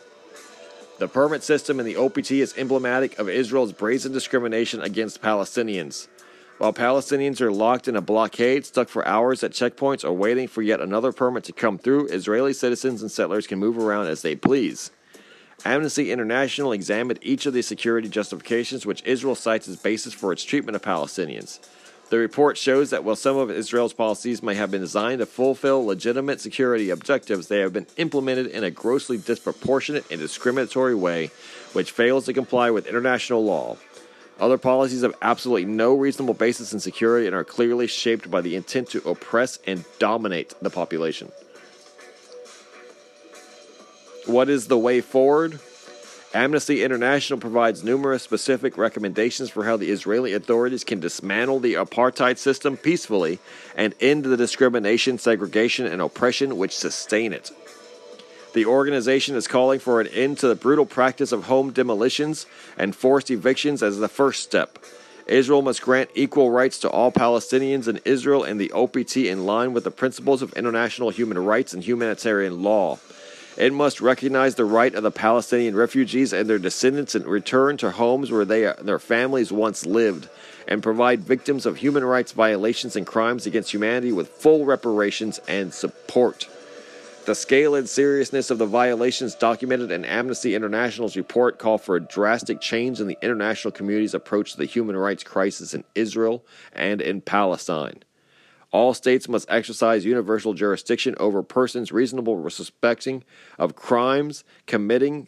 The 0.99 1.07
permit 1.07 1.43
system 1.43 1.79
in 1.79 1.85
the 1.85 1.95
OPT 1.95 2.31
is 2.31 2.53
emblematic 2.57 3.17
of 3.19 3.29
Israel's 3.29 3.71
brazen 3.71 4.11
discrimination 4.11 4.81
against 4.81 5.21
Palestinians. 5.21 6.09
While 6.57 6.73
Palestinians 6.73 7.39
are 7.39 7.53
locked 7.53 7.87
in 7.87 7.95
a 7.95 8.01
blockade, 8.01 8.65
stuck 8.65 8.89
for 8.89 9.07
hours 9.07 9.41
at 9.41 9.51
checkpoints, 9.51 10.03
or 10.03 10.11
waiting 10.11 10.49
for 10.49 10.61
yet 10.61 10.81
another 10.81 11.13
permit 11.13 11.45
to 11.45 11.53
come 11.53 11.77
through, 11.77 12.07
Israeli 12.07 12.51
citizens 12.51 13.01
and 13.01 13.09
settlers 13.09 13.47
can 13.47 13.59
move 13.59 13.77
around 13.77 14.07
as 14.07 14.23
they 14.23 14.35
please. 14.35 14.91
Amnesty 15.63 16.11
International 16.11 16.73
examined 16.73 17.19
each 17.21 17.45
of 17.45 17.53
the 17.53 17.61
security 17.61 18.09
justifications 18.09 18.85
which 18.85 19.01
Israel 19.05 19.35
cites 19.35 19.69
as 19.69 19.77
basis 19.77 20.13
for 20.13 20.33
its 20.33 20.43
treatment 20.43 20.75
of 20.75 20.81
Palestinians. 20.81 21.61
The 22.10 22.18
report 22.18 22.57
shows 22.57 22.89
that 22.89 23.03
while 23.03 23.16
some 23.16 23.38
of 23.38 23.51
Israel's 23.51 23.93
policies 23.93 24.41
may 24.41 24.55
have 24.55 24.72
been 24.72 24.82
designed 24.82 25.20
to 25.20 25.28
fulfill 25.28 25.86
legitimate 25.86 26.41
security 26.41 26.89
objectives, 26.89 27.47
they 27.47 27.60
have 27.60 27.72
been 27.72 27.86
implemented 27.97 28.47
in 28.47 28.64
a 28.64 28.72
grossly 28.72 29.18
disproportionate 29.18 30.10
and 30.10 30.20
discriminatory 30.20 30.95
way, 30.95 31.30
which 31.74 31.91
fails 31.91 32.26
to 32.26 32.34
comply 32.34 32.72
with 32.72 32.88
international 32.88 33.45
law. 33.45 33.78
Other 34.39 34.57
policies 34.57 35.03
have 35.03 35.16
absolutely 35.22 35.66
no 35.66 35.93
reasonable 35.93 36.34
basis 36.34 36.74
in 36.74 36.80
security 36.80 37.28
and 37.28 37.36
are 37.36 37.43
clearly 37.43 37.86
shaped 37.86 38.32
by 38.32 38.41
the 38.41 38.55
intent 38.55 38.89
to 38.89 39.07
oppress 39.07 39.60
and 39.68 39.86
dominate 39.99 40.55
the 40.62 40.70
population. 40.72 41.32
What 44.26 44.49
is 44.49 44.68
the 44.68 44.78
way 44.78 45.01
forward? 45.01 45.60
Amnesty 46.32 46.84
International 46.84 47.39
provides 47.39 47.84
numerous 47.84 48.21
specific 48.21 48.77
recommendations 48.77 49.49
for 49.49 49.63
how 49.63 49.77
the 49.77 49.89
Israeli 49.89 50.34
authorities 50.34 50.84
can 50.84 50.99
dismantle 50.99 51.59
the 51.59 51.73
apartheid 51.73 52.38
system 52.38 52.77
peacefully 52.77 53.39
and 53.75 53.95
end 53.99 54.25
the 54.25 54.38
discrimination, 54.38 55.17
segregation, 55.17 55.88
and 55.88 56.03
oppression 56.03 56.57
which 56.57 56.75
sustain 56.75 57.34
it. 57.34 57.49
The 58.53 58.67
organization 58.67 59.36
is 59.36 59.47
calling 59.47 59.80
for 59.80 60.01
an 60.01 60.07
end 60.07 60.38
to 60.39 60.47
the 60.47 60.55
brutal 60.55 60.86
practice 60.86 61.32
of 61.32 61.45
home 61.45 61.71
demolitions 61.71 62.45
and 62.77 62.95
forced 62.95 63.32
evictions 63.32 63.82
as 63.82 63.97
the 63.97 64.07
first 64.07 64.43
step. 64.43 64.77
Israel 65.25 65.63
must 65.63 65.82
grant 65.82 66.11
equal 66.13 66.51
rights 66.51 66.77
to 66.80 66.89
all 66.89 67.11
Palestinians 67.11 67.88
in 67.88 68.01
Israel 68.05 68.43
and 68.43 68.59
the 68.59 68.71
OPT 68.71 69.17
in 69.17 69.45
line 69.47 69.73
with 69.73 69.84
the 69.84 69.91
principles 69.91 70.43
of 70.43 70.53
international 70.53 71.09
human 71.09 71.39
rights 71.39 71.73
and 71.73 71.84
humanitarian 71.84 72.61
law. 72.61 72.99
It 73.60 73.74
must 73.74 73.99
recognize 73.99 74.55
the 74.55 74.64
right 74.64 74.95
of 74.95 75.03
the 75.03 75.12
Palestinian 75.12 75.76
refugees 75.76 76.32
and 76.32 76.49
their 76.49 76.60
descendants 76.60 77.14
and 77.14 77.26
return 77.26 77.76
to 77.78 77.91
homes 77.91 78.32
where 78.32 78.45
they, 78.45 78.74
their 78.82 78.99
families 78.99 79.51
once 79.51 79.86
lived 79.86 80.30
and 80.66 80.82
provide 80.82 81.26
victims 81.26 81.66
of 81.66 81.76
human 81.76 82.05
rights 82.05 82.32
violations 82.32 82.95
and 82.95 83.05
crimes 83.05 83.45
against 83.45 83.74
humanity 83.74 84.14
with 84.14 84.30
full 84.30 84.64
reparations 84.64 85.41
and 85.49 85.74
support. 85.74 86.47
The 87.26 87.36
scale 87.36 87.76
and 87.76 87.89
seriousness 87.89 88.49
of 88.49 88.60
the 88.60 88.66
violations 88.66 89.36
documented 89.36 89.91
in 89.91 90.05
Amnesty 90.05 90.55
International's 90.55 91.18
report 91.18 91.60
call 91.60 91.78
for 91.78 91.97
a 91.97 92.01
drastic 92.01 92.62
change 92.62 93.01
in 93.01 93.07
the 93.07 93.18
international 93.22 93.74
community's 93.74 94.14
approach 94.14 94.53
to 94.53 94.57
the 94.57 94.64
human 94.64 94.95
rights 94.95 95.26
crisis 95.26 95.74
in 95.74 95.84
Israel 95.95 96.45
and 96.72 97.01
in 97.01 97.20
Palestine. 97.20 98.03
All 98.72 98.93
states 98.93 99.28
must 99.28 99.49
exercise 99.49 100.05
universal 100.05 100.53
jurisdiction 100.53 101.15
over 101.20 101.41
persons 101.41 101.91
reasonable 101.91 102.49
suspecting 102.49 103.24
of 103.57 103.76
crimes 103.76 104.43
committing 104.67 105.28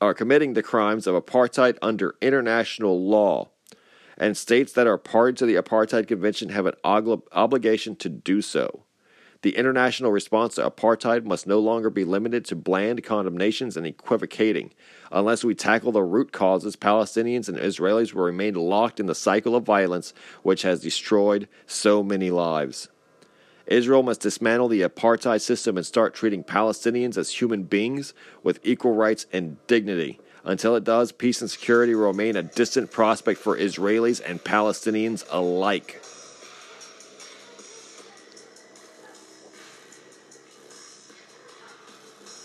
or 0.00 0.14
committing 0.14 0.54
the 0.54 0.62
crimes 0.62 1.06
of 1.06 1.14
apartheid 1.14 1.76
under 1.82 2.16
international 2.20 3.00
law. 3.04 3.48
And 4.16 4.36
states 4.36 4.72
that 4.72 4.88
are 4.88 4.98
party 4.98 5.36
to 5.36 5.46
the 5.46 5.54
Apartheid 5.54 6.08
Convention 6.08 6.48
have 6.48 6.66
an 6.66 6.74
obligation 6.84 7.94
to 7.96 8.08
do 8.08 8.42
so. 8.42 8.84
The 9.42 9.56
international 9.56 10.10
response 10.10 10.56
to 10.56 10.68
apartheid 10.68 11.24
must 11.24 11.46
no 11.46 11.60
longer 11.60 11.90
be 11.90 12.04
limited 12.04 12.44
to 12.46 12.56
bland 12.56 13.04
condemnations 13.04 13.76
and 13.76 13.86
equivocating. 13.86 14.72
Unless 15.12 15.44
we 15.44 15.54
tackle 15.54 15.92
the 15.92 16.02
root 16.02 16.32
causes, 16.32 16.74
Palestinians 16.74 17.48
and 17.48 17.56
Israelis 17.56 18.12
will 18.12 18.24
remain 18.24 18.54
locked 18.54 18.98
in 18.98 19.06
the 19.06 19.14
cycle 19.14 19.54
of 19.54 19.62
violence 19.62 20.12
which 20.42 20.62
has 20.62 20.80
destroyed 20.80 21.48
so 21.68 22.02
many 22.02 22.32
lives. 22.32 22.88
Israel 23.68 24.02
must 24.02 24.22
dismantle 24.22 24.68
the 24.68 24.80
apartheid 24.80 25.40
system 25.40 25.76
and 25.76 25.86
start 25.86 26.14
treating 26.14 26.42
Palestinians 26.42 27.16
as 27.16 27.40
human 27.40 27.62
beings 27.62 28.14
with 28.42 28.58
equal 28.64 28.94
rights 28.94 29.26
and 29.32 29.64
dignity. 29.68 30.18
Until 30.42 30.74
it 30.74 30.82
does, 30.82 31.12
peace 31.12 31.40
and 31.42 31.50
security 31.50 31.94
will 31.94 32.06
remain 32.06 32.34
a 32.34 32.42
distant 32.42 32.90
prospect 32.90 33.38
for 33.38 33.56
Israelis 33.56 34.20
and 34.24 34.42
Palestinians 34.42 35.24
alike. 35.30 36.02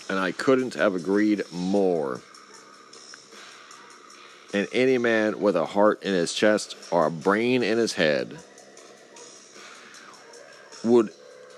And 0.09 0.19
I 0.19 0.31
couldn't 0.31 0.73
have 0.75 0.95
agreed 0.95 1.43
more. 1.51 2.21
And 4.53 4.67
any 4.71 4.97
man 4.97 5.39
with 5.39 5.55
a 5.55 5.65
heart 5.65 6.03
in 6.03 6.13
his 6.13 6.33
chest 6.33 6.75
or 6.91 7.05
a 7.07 7.11
brain 7.11 7.63
in 7.63 7.77
his 7.77 7.93
head 7.93 8.37
would 10.83 11.11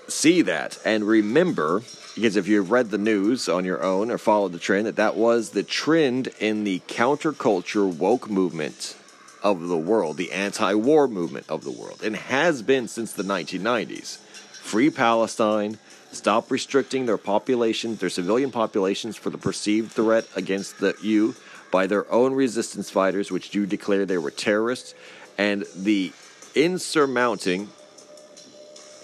see 0.08 0.42
that 0.42 0.78
and 0.84 1.04
remember, 1.04 1.82
because 2.14 2.36
if 2.36 2.48
you've 2.48 2.70
read 2.70 2.90
the 2.90 2.98
news 2.98 3.48
on 3.48 3.64
your 3.64 3.82
own 3.82 4.10
or 4.10 4.18
followed 4.18 4.52
the 4.52 4.58
trend, 4.58 4.86
that 4.86 4.96
that 4.96 5.16
was 5.16 5.50
the 5.50 5.62
trend 5.62 6.28
in 6.40 6.64
the 6.64 6.80
counterculture 6.88 7.92
woke 7.92 8.30
movement 8.30 8.96
of 9.42 9.68
the 9.68 9.76
world, 9.76 10.16
the 10.16 10.32
anti 10.32 10.74
war 10.74 11.06
movement 11.06 11.46
of 11.48 11.64
the 11.64 11.70
world, 11.70 12.02
and 12.02 12.16
has 12.16 12.62
been 12.62 12.88
since 12.88 13.12
the 13.12 13.22
1990s. 13.22 14.18
Free 14.66 14.90
Palestine, 14.90 15.78
stop 16.10 16.50
restricting 16.50 17.06
their 17.06 17.16
population, 17.16 17.94
their 17.94 18.10
civilian 18.10 18.50
populations, 18.50 19.16
for 19.16 19.30
the 19.30 19.38
perceived 19.38 19.92
threat 19.92 20.26
against 20.34 20.80
the 20.80 20.96
you 21.00 21.36
by 21.70 21.86
their 21.86 22.10
own 22.12 22.34
resistance 22.34 22.90
fighters, 22.90 23.30
which 23.30 23.54
you 23.54 23.64
declare 23.64 24.04
they 24.04 24.18
were 24.18 24.32
terrorists, 24.32 24.92
and 25.38 25.64
the 25.76 26.12
insurmounting 26.56 27.68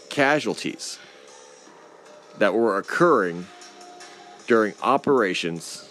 casualties 0.09 0.99
that 2.39 2.53
were 2.53 2.77
occurring 2.77 3.47
during 4.49 4.75
operations 4.83 5.89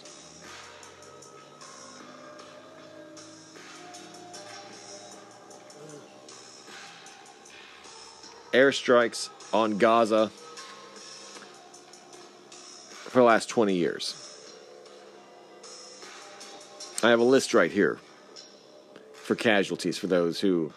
airstrikes 8.52 9.30
on 9.52 9.78
Gaza 9.78 10.30
for 12.50 13.18
the 13.18 13.24
last 13.24 13.48
20 13.48 13.74
years. 13.74 14.16
I 17.02 17.10
have 17.10 17.20
a 17.20 17.24
list 17.24 17.52
right 17.52 17.70
here 17.70 17.98
for 19.14 19.34
casualties 19.34 19.98
for 19.98 20.06
those 20.06 20.40
who 20.40 20.72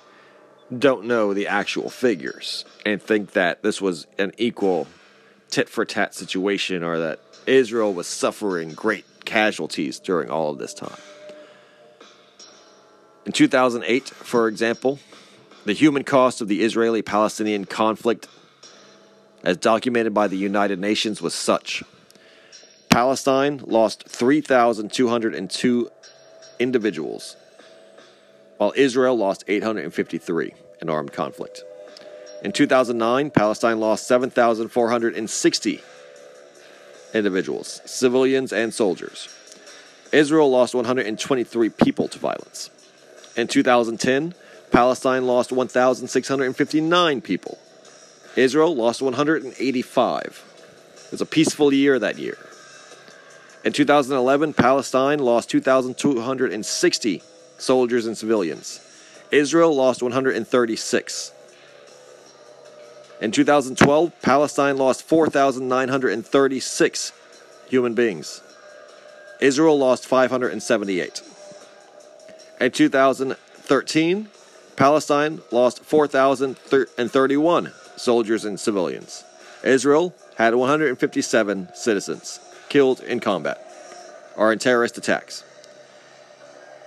don't 0.77 1.05
know 1.05 1.33
the 1.33 1.47
actual 1.47 1.89
figures 1.89 2.65
and 2.85 3.01
think 3.01 3.31
that 3.33 3.61
this 3.61 3.79
was 3.79 4.07
an 4.17 4.31
equal 4.37 4.87
tit 5.49 5.69
for 5.69 5.85
tat 5.85 6.15
situation 6.15 6.83
or 6.83 6.99
that 6.99 7.19
Israel 7.45 7.93
was 7.93 8.07
suffering 8.07 8.73
great 8.73 9.05
casualties 9.25 9.99
during 9.99 10.29
all 10.29 10.51
of 10.51 10.57
this 10.57 10.73
time. 10.73 10.97
In 13.25 13.31
2008, 13.31 14.09
for 14.09 14.47
example, 14.47 14.99
the 15.65 15.73
human 15.73 16.03
cost 16.03 16.41
of 16.41 16.47
the 16.47 16.61
Israeli 16.61 17.01
Palestinian 17.01 17.65
conflict, 17.65 18.27
as 19.45 19.57
documented 19.57 20.13
by 20.13 20.27
the 20.27 20.35
United 20.35 20.79
Nations, 20.79 21.21
was 21.21 21.33
such 21.33 21.83
Palestine 22.89 23.61
lost 23.65 24.07
3,202 24.09 25.89
individuals, 26.59 27.35
while 28.57 28.73
Israel 28.75 29.15
lost 29.15 29.43
853 29.47 30.53
in 30.81 30.89
armed 30.89 31.13
conflict. 31.13 31.63
In 32.43 32.51
2009, 32.51 33.29
Palestine 33.31 33.79
lost 33.79 34.07
7,460 34.07 35.81
individuals, 37.13 37.81
civilians 37.85 38.51
and 38.51 38.73
soldiers. 38.73 39.29
Israel 40.11 40.49
lost 40.49 40.73
123 40.73 41.69
people 41.69 42.07
to 42.07 42.19
violence. 42.19 42.69
In 43.35 43.47
2010, 43.47 44.33
Palestine 44.71 45.27
lost 45.27 45.51
1,659 45.51 47.21
people. 47.21 47.59
Israel 48.35 48.75
lost 48.75 49.01
185. 49.01 50.43
It 51.05 51.11
was 51.11 51.21
a 51.21 51.25
peaceful 51.25 51.73
year 51.73 51.97
that 51.99 52.19
year. 52.19 52.37
In 53.63 53.71
2011, 53.71 54.53
Palestine 54.53 55.19
lost 55.19 55.49
2,260 55.49 57.23
soldiers 57.57 58.05
and 58.05 58.17
civilians. 58.17 58.81
Israel 59.31 59.73
lost 59.73 60.03
136. 60.03 61.31
In 63.21 63.31
2012, 63.31 64.21
Palestine 64.21 64.75
lost 64.77 65.03
4,936 65.03 67.13
human 67.69 67.93
beings. 67.93 68.41
Israel 69.39 69.77
lost 69.77 70.05
578. 70.05 71.21
In 72.59 72.71
2013, 72.71 74.27
Palestine 74.75 75.39
lost 75.51 75.81
4,031 75.83 77.71
soldiers 77.97 78.45
and 78.45 78.59
civilians. 78.59 79.23
Israel 79.63 80.13
had 80.37 80.55
157 80.55 81.69
citizens 81.73 82.39
killed 82.69 82.99
in 83.01 83.19
combat 83.19 83.61
or 84.37 84.51
in 84.51 84.59
terrorist 84.59 84.97
attacks. 84.97 85.43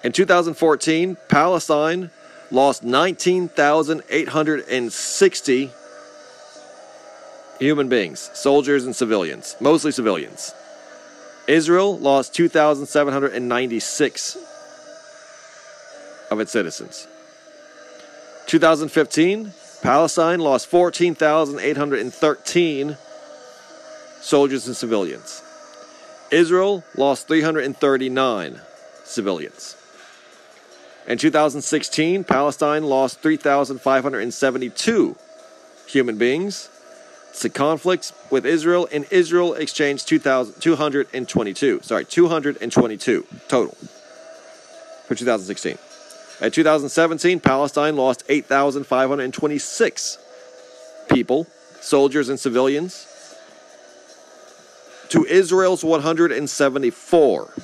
In 0.05 0.13
2014, 0.13 1.17
Palestine 1.29 2.11
lost 2.51 2.85
19,860 2.85 5.71
human 7.59 7.89
beings, 7.89 8.31
soldiers 8.35 8.85
and 8.85 8.95
civilians, 8.95 9.57
mostly 9.61 9.91
civilians. 9.91 10.55
Israel 11.49 11.99
lost 11.99 12.33
2,796 12.35 14.37
of 16.31 16.41
its 16.41 16.53
citizens. 16.53 17.09
2015, 18.47 19.53
Palestine 19.83 20.41
lost 20.41 20.69
14,813 20.69 22.97
soldiers 24.21 24.67
and 24.67 24.77
civilians. 24.77 25.43
Israel 26.31 26.85
lost 26.97 27.29
339 27.29 28.61
civilians. 29.05 29.77
In 31.07 31.17
2016, 31.17 32.25
Palestine 32.25 32.85
lost 32.85 33.21
3,572 33.21 35.17
human 35.87 36.19
beings 36.19 36.69
to 37.41 37.49
conflicts 37.49 38.13
with 38.31 38.45
Israel, 38.45 38.87
and 38.93 39.07
Israel 39.11 39.55
exchanged 39.55 40.07
222. 40.09 41.81
Sorry, 41.83 42.05
222 42.05 43.27
total 43.49 43.75
for 45.07 45.15
2016. 45.15 45.79
In 46.41 46.53
2017, 46.53 47.41
Palestine 47.41 47.97
lost 47.97 48.23
8,526 48.29 50.19
people, 51.11 51.49
soldiers 51.81 52.29
and 52.29 52.39
civilians, 52.39 53.09
to 55.09 55.25
Israel's 55.25 55.83
174. 55.83 57.55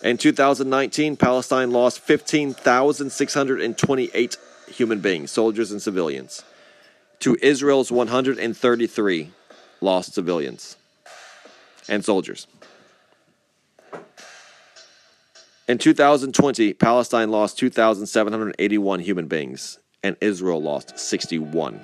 In 0.03 0.17
2019, 0.17 1.15
Palestine 1.15 1.71
lost 1.71 1.99
15,628 1.99 4.37
human 4.67 4.99
beings, 4.99 5.29
soldiers 5.29 5.71
and 5.71 5.79
civilians, 5.81 6.43
to 7.19 7.37
Israel's 7.41 7.91
133 7.91 9.31
lost 9.79 10.13
civilians 10.13 10.75
and 11.87 12.03
soldiers. 12.03 12.47
In 15.67 15.77
2020, 15.77 16.73
Palestine 16.73 17.29
lost 17.29 17.59
2,781 17.59 18.99
human 19.01 19.27
beings, 19.27 19.77
and 20.01 20.17
Israel 20.19 20.59
lost 20.61 20.97
61. 20.97 21.79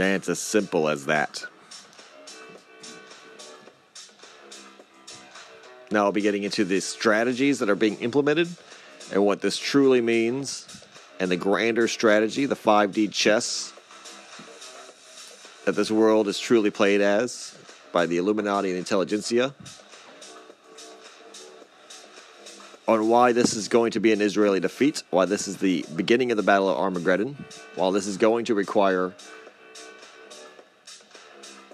And 0.00 0.16
it's 0.16 0.30
as 0.30 0.38
simple 0.38 0.88
as 0.88 1.06
that. 1.06 1.44
Now 5.90 6.04
I'll 6.04 6.12
be 6.12 6.22
getting 6.22 6.42
into 6.42 6.64
the 6.64 6.80
strategies 6.80 7.58
that 7.58 7.68
are 7.68 7.74
being 7.74 7.98
implemented 7.98 8.48
and 9.12 9.26
what 9.26 9.42
this 9.42 9.58
truly 9.58 10.00
means 10.00 10.84
and 11.18 11.30
the 11.30 11.36
grander 11.36 11.86
strategy, 11.86 12.46
the 12.46 12.56
5D 12.56 13.12
chess 13.12 13.74
that 15.66 15.72
this 15.72 15.90
world 15.90 16.28
is 16.28 16.38
truly 16.38 16.70
played 16.70 17.02
as 17.02 17.54
by 17.92 18.06
the 18.06 18.16
Illuminati 18.16 18.70
and 18.70 18.78
intelligentsia. 18.78 19.54
On 22.88 23.06
why 23.08 23.32
this 23.32 23.54
is 23.54 23.68
going 23.68 23.90
to 23.92 24.00
be 24.00 24.12
an 24.12 24.22
Israeli 24.22 24.60
defeat, 24.60 25.02
why 25.10 25.26
this 25.26 25.46
is 25.46 25.58
the 25.58 25.84
beginning 25.94 26.30
of 26.30 26.38
the 26.38 26.42
Battle 26.42 26.70
of 26.70 26.78
Armageddon, 26.78 27.44
while 27.74 27.92
this 27.92 28.06
is 28.06 28.16
going 28.16 28.46
to 28.46 28.54
require 28.54 29.12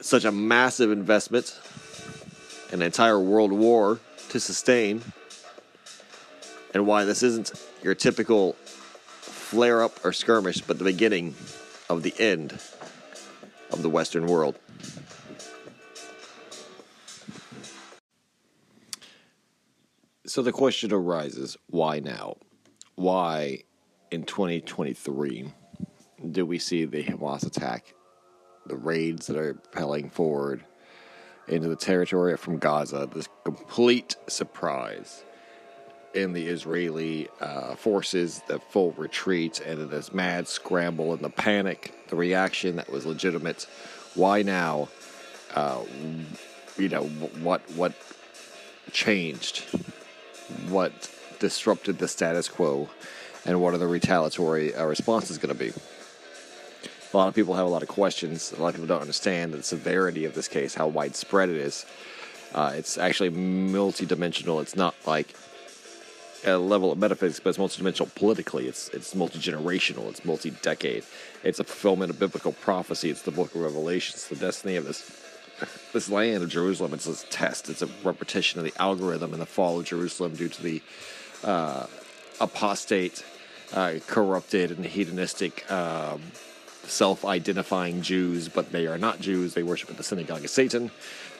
such 0.06 0.24
a 0.24 0.32
massive 0.32 0.90
investment, 0.90 1.58
an 2.72 2.80
entire 2.82 3.18
world 3.18 3.52
war 3.52 3.98
to 4.28 4.40
sustain, 4.40 5.02
and 6.72 6.86
why 6.86 7.04
this 7.04 7.22
isn't 7.22 7.52
your 7.82 7.94
typical 7.94 8.52
flare 8.52 9.82
up 9.82 10.04
or 10.04 10.12
skirmish, 10.12 10.60
but 10.60 10.78
the 10.78 10.84
beginning 10.84 11.34
of 11.88 12.02
the 12.02 12.14
end 12.18 12.52
of 13.70 13.82
the 13.82 13.88
Western 13.88 14.26
world. 14.26 14.58
So 20.26 20.42
the 20.42 20.52
question 20.52 20.92
arises 20.92 21.56
why 21.68 22.00
now? 22.00 22.36
Why 22.94 23.62
in 24.10 24.24
2023 24.24 25.52
do 26.30 26.44
we 26.46 26.58
see 26.58 26.84
the 26.84 27.04
Hamas 27.04 27.46
attack, 27.46 27.94
the 28.68 28.76
raids 28.76 29.26
that 29.26 29.36
are 29.36 29.54
propelling 29.54 30.10
forward 30.10 30.64
into 31.48 31.68
the 31.68 31.76
territory 31.76 32.36
from 32.36 32.58
Gaza, 32.58 33.08
this 33.12 33.28
complete 33.44 34.16
surprise 34.26 35.24
in 36.14 36.32
the 36.32 36.46
Israeli 36.46 37.28
uh, 37.40 37.74
forces, 37.76 38.42
the 38.48 38.58
full 38.58 38.92
retreat, 38.92 39.60
and 39.60 39.90
this 39.90 40.12
mad 40.12 40.48
scramble 40.48 41.12
and 41.12 41.22
the 41.22 41.30
panic, 41.30 41.94
the 42.08 42.16
reaction 42.16 42.76
that 42.76 42.90
was 42.90 43.04
legitimate. 43.06 43.66
Why 44.14 44.42
now? 44.42 44.88
Uh, 45.54 45.82
you 46.78 46.88
know 46.88 47.04
what? 47.04 47.62
What 47.72 47.92
changed? 48.92 49.64
What 50.68 51.10
disrupted 51.38 51.98
the 51.98 52.08
status 52.08 52.48
quo? 52.48 52.88
And 53.44 53.60
what 53.60 53.74
are 53.74 53.78
the 53.78 53.86
retaliatory 53.86 54.74
uh, 54.74 54.86
responses 54.86 55.38
going 55.38 55.56
to 55.56 55.58
be? 55.58 55.72
A 57.16 57.24
lot 57.24 57.28
of 57.28 57.34
people 57.34 57.54
have 57.54 57.64
a 57.64 57.70
lot 57.70 57.82
of 57.82 57.88
questions. 57.88 58.52
A 58.52 58.60
lot 58.60 58.68
of 58.68 58.74
people 58.74 58.88
don't 58.88 59.00
understand 59.00 59.54
the 59.54 59.62
severity 59.62 60.26
of 60.26 60.34
this 60.34 60.48
case, 60.48 60.74
how 60.74 60.86
widespread 60.86 61.48
it 61.48 61.56
is. 61.56 61.86
Uh, 62.54 62.74
it's 62.74 62.98
actually 62.98 63.30
multidimensional. 63.30 64.60
It's 64.60 64.76
not 64.76 64.94
like 65.06 65.34
a 66.44 66.58
level 66.58 66.92
of 66.92 66.98
metaphysics, 66.98 67.40
but 67.40 67.48
it's 67.48 67.58
multidimensional 67.58 68.14
politically. 68.14 68.68
It's 68.68 68.90
it's 68.90 69.14
multi 69.14 69.38
generational. 69.38 70.10
It's 70.10 70.26
multi 70.26 70.50
decade. 70.50 71.04
It's 71.42 71.58
a 71.58 71.64
fulfillment 71.64 72.10
of 72.10 72.18
biblical 72.18 72.52
prophecy. 72.52 73.08
It's 73.08 73.22
the 73.22 73.30
book 73.30 73.54
of 73.54 73.62
Revelation. 73.62 74.16
It's 74.16 74.28
the 74.28 74.36
destiny 74.36 74.76
of 74.76 74.84
this 74.84 75.00
this 75.94 76.10
land 76.10 76.42
of 76.42 76.50
Jerusalem. 76.50 76.92
It's 76.92 77.06
a 77.06 77.26
test. 77.28 77.70
It's 77.70 77.80
a 77.80 77.88
repetition 78.04 78.58
of 78.60 78.66
the 78.66 78.74
algorithm 78.78 79.32
and 79.32 79.40
the 79.40 79.46
fall 79.46 79.80
of 79.80 79.86
Jerusalem 79.86 80.34
due 80.34 80.50
to 80.50 80.62
the 80.62 80.82
uh, 81.42 81.86
apostate, 82.42 83.24
uh, 83.72 83.94
corrupted, 84.06 84.70
and 84.70 84.84
hedonistic. 84.84 85.72
Um, 85.72 86.20
self-identifying 86.86 88.02
Jews, 88.02 88.48
but 88.48 88.72
they 88.72 88.86
are 88.86 88.98
not 88.98 89.20
Jews. 89.20 89.54
They 89.54 89.62
worship 89.62 89.90
at 89.90 89.96
the 89.96 90.02
synagogue 90.02 90.44
of 90.44 90.50
Satan, 90.50 90.90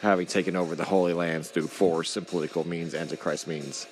having 0.03 0.27
taken 0.27 0.57
over 0.57 0.75
the 0.75 0.85
Holy 0.85 1.13
Lands 1.13 1.51
through 1.51 1.69
force 1.69 2.17
and 2.17 2.27
political 2.27 2.67
means, 2.67 2.95
Antichrist 2.95 3.47
means 3.47 3.87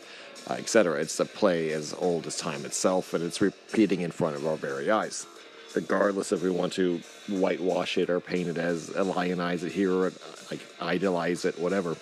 uh, 0.49 0.55
etc. 0.55 1.01
It's 1.01 1.19
a 1.21 1.25
play 1.25 1.73
as 1.73 1.95
old 1.95 2.27
as 2.27 2.37
time 2.37 2.65
itself, 2.65 3.15
and 3.15 3.25
it's 3.25 3.41
repeating 3.41 4.03
in 4.03 4.11
front 4.11 4.37
of 4.37 4.47
our 4.47 4.57
very 4.57 4.91
eyes. 4.91 5.27
Regardless 5.75 6.33
if 6.33 6.43
we 6.43 6.51
want 6.51 6.73
to 6.75 7.01
whitewash 7.29 7.99
it 7.99 8.09
or 8.09 8.21
paint 8.21 8.49
it 8.49 8.59
as 8.59 8.91
lionize 8.91 9.65
it 9.65 9.73
here 9.73 9.93
or 9.93 10.13
like 10.51 10.61
idolize 10.81 11.45
it, 11.45 11.59
whatever, 11.59 11.97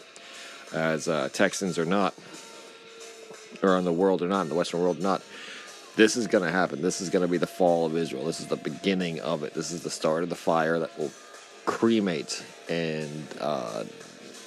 as 0.73 1.09
uh, 1.09 1.29
Texans 1.33 1.79
or 1.79 1.85
not, 1.85 2.15
or 3.63 3.77
on 3.77 3.85
the 3.85 3.93
world 3.93 4.21
or 4.23 4.29
not, 4.29 4.43
in 4.43 4.49
the 4.49 4.55
Western 4.55 4.81
world 4.81 4.99
or 4.99 5.03
not, 5.03 5.23
this 5.97 6.17
is 6.17 6.27
going 6.27 6.45
to 6.45 6.51
happen. 6.51 6.83
This 6.83 7.01
is 7.01 7.11
going 7.11 7.23
to 7.23 7.29
be 7.29 7.39
the 7.39 7.47
fall 7.47 7.87
of 7.87 7.97
Israel. 7.97 8.25
This 8.25 8.41
is 8.41 8.47
the 8.47 8.57
beginning 8.57 9.21
of 9.21 9.43
it. 9.43 9.55
This 9.55 9.71
is 9.71 9.83
the 9.83 9.91
start 9.91 10.23
of 10.23 10.29
the 10.29 10.37
fire 10.37 10.79
that 10.79 10.99
will 10.99 11.11
cremate 11.65 12.45
and, 12.69 13.27
uh, 13.41 13.85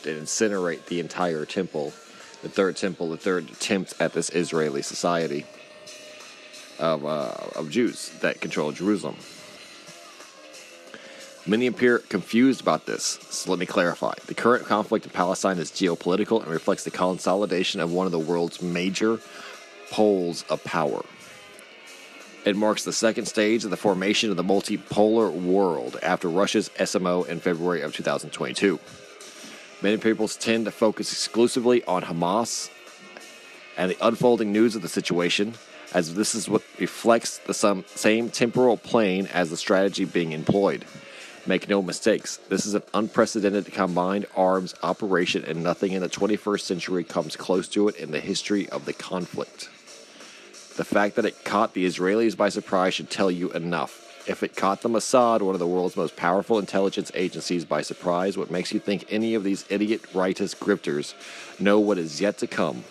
incinerate 0.03 0.85
the 0.85 0.99
entire 0.99 1.45
temple 1.45 1.91
the 2.45 2.51
third 2.51 2.77
temple, 2.77 3.09
the 3.09 3.17
third 3.17 3.49
attempt 3.49 3.95
at 3.99 4.13
this 4.13 4.29
Israeli 4.29 4.83
society 4.83 5.47
of, 6.77 7.03
uh, 7.03 7.33
of 7.55 7.71
Jews 7.71 8.09
that 8.19 8.39
control 8.39 8.71
Jerusalem. 8.71 9.15
Many 11.47 11.65
appear 11.65 11.97
confused 11.97 12.61
about 12.61 12.85
this, 12.85 13.17
so 13.31 13.49
let 13.49 13.57
me 13.57 13.65
clarify. 13.65 14.13
The 14.27 14.35
current 14.35 14.67
conflict 14.67 15.07
in 15.07 15.11
Palestine 15.11 15.57
is 15.57 15.71
geopolitical 15.71 16.39
and 16.43 16.51
reflects 16.51 16.83
the 16.83 16.91
consolidation 16.91 17.81
of 17.81 17.91
one 17.91 18.05
of 18.05 18.11
the 18.11 18.19
world's 18.19 18.61
major 18.61 19.19
poles 19.89 20.43
of 20.43 20.63
power. 20.63 21.03
It 22.45 22.55
marks 22.55 22.83
the 22.83 22.93
second 22.93 23.25
stage 23.25 23.63
of 23.63 23.71
the 23.71 23.77
formation 23.77 24.29
of 24.29 24.37
the 24.37 24.43
multipolar 24.43 25.31
world 25.31 25.97
after 26.03 26.29
Russia's 26.29 26.69
SMO 26.77 27.27
in 27.27 27.39
February 27.39 27.81
of 27.81 27.95
2022. 27.95 28.79
Many 29.81 29.97
people 29.97 30.27
tend 30.27 30.65
to 30.65 30.71
focus 30.71 31.11
exclusively 31.11 31.83
on 31.85 32.03
Hamas 32.03 32.69
and 33.75 33.89
the 33.89 33.97
unfolding 33.99 34.51
news 34.51 34.75
of 34.75 34.83
the 34.83 34.87
situation, 34.87 35.55
as 35.91 36.13
this 36.13 36.35
is 36.35 36.47
what 36.47 36.61
reflects 36.79 37.39
the 37.39 37.83
same 37.87 38.29
temporal 38.29 38.77
plane 38.77 39.25
as 39.33 39.49
the 39.49 39.57
strategy 39.57 40.05
being 40.05 40.31
employed. 40.31 40.85
Make 41.47 41.67
no 41.67 41.81
mistakes, 41.81 42.37
this 42.49 42.67
is 42.67 42.75
an 42.75 42.83
unprecedented 42.93 43.73
combined 43.73 44.27
arms 44.35 44.75
operation, 44.83 45.43
and 45.45 45.63
nothing 45.63 45.93
in 45.93 46.01
the 46.03 46.09
21st 46.09 46.61
century 46.61 47.03
comes 47.03 47.35
close 47.35 47.67
to 47.69 47.87
it 47.87 47.95
in 47.95 48.11
the 48.11 48.19
history 48.19 48.69
of 48.69 48.85
the 48.85 48.93
conflict. 48.93 49.69
The 50.75 50.83
fact 50.83 51.15
that 51.15 51.25
it 51.25 51.45
caught 51.45 51.73
the 51.73 51.85
Israelis 51.85 52.35
by 52.35 52.49
surprise 52.49 52.93
should 52.93 53.09
tell 53.09 53.31
you 53.31 53.49
enough. 53.51 54.01
If 54.27 54.43
it 54.43 54.57
caught 54.57 54.81
the 54.81 54.89
Mossad, 54.89 55.41
one 55.41 55.55
of 55.55 55.59
the 55.59 55.67
world's 55.67 55.95
most 55.95 56.17
powerful 56.17 56.59
intelligence 56.59 57.11
agencies, 57.13 57.63
by 57.63 57.81
surprise, 57.81 58.37
what 58.37 58.51
makes 58.51 58.73
you 58.73 58.79
think 58.79 59.05
any 59.09 59.35
of 59.35 59.43
these 59.43 59.65
idiot 59.69 60.01
rightist 60.13 60.57
grifters 60.57 61.13
know 61.59 61.79
what 61.79 61.97
is 61.97 62.19
yet 62.19 62.37
to 62.39 62.47
come? 62.47 62.83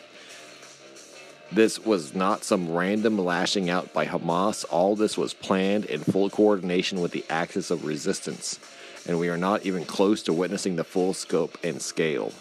This 1.53 1.79
was 1.79 2.15
not 2.15 2.43
some 2.43 2.73
random 2.73 3.19
lashing 3.19 3.69
out 3.69 3.93
by 3.93 4.07
Hamas. 4.07 4.65
All 4.71 4.97
this 4.97 5.19
was 5.19 5.35
planned 5.35 5.85
in 5.85 6.01
full 6.01 6.31
coordination 6.31 7.01
with 7.01 7.13
the 7.13 7.25
axis 7.29 7.71
of 7.71 7.85
resistance, 7.85 8.59
and 9.07 9.19
we 9.19 9.29
are 9.29 9.37
not 9.37 9.67
even 9.67 9.85
close 9.85 10.23
to 10.23 10.33
witnessing 10.33 10.77
the 10.77 10.85
full 10.85 11.13
scope 11.13 11.59
and 11.63 11.83
scale. 11.83 12.33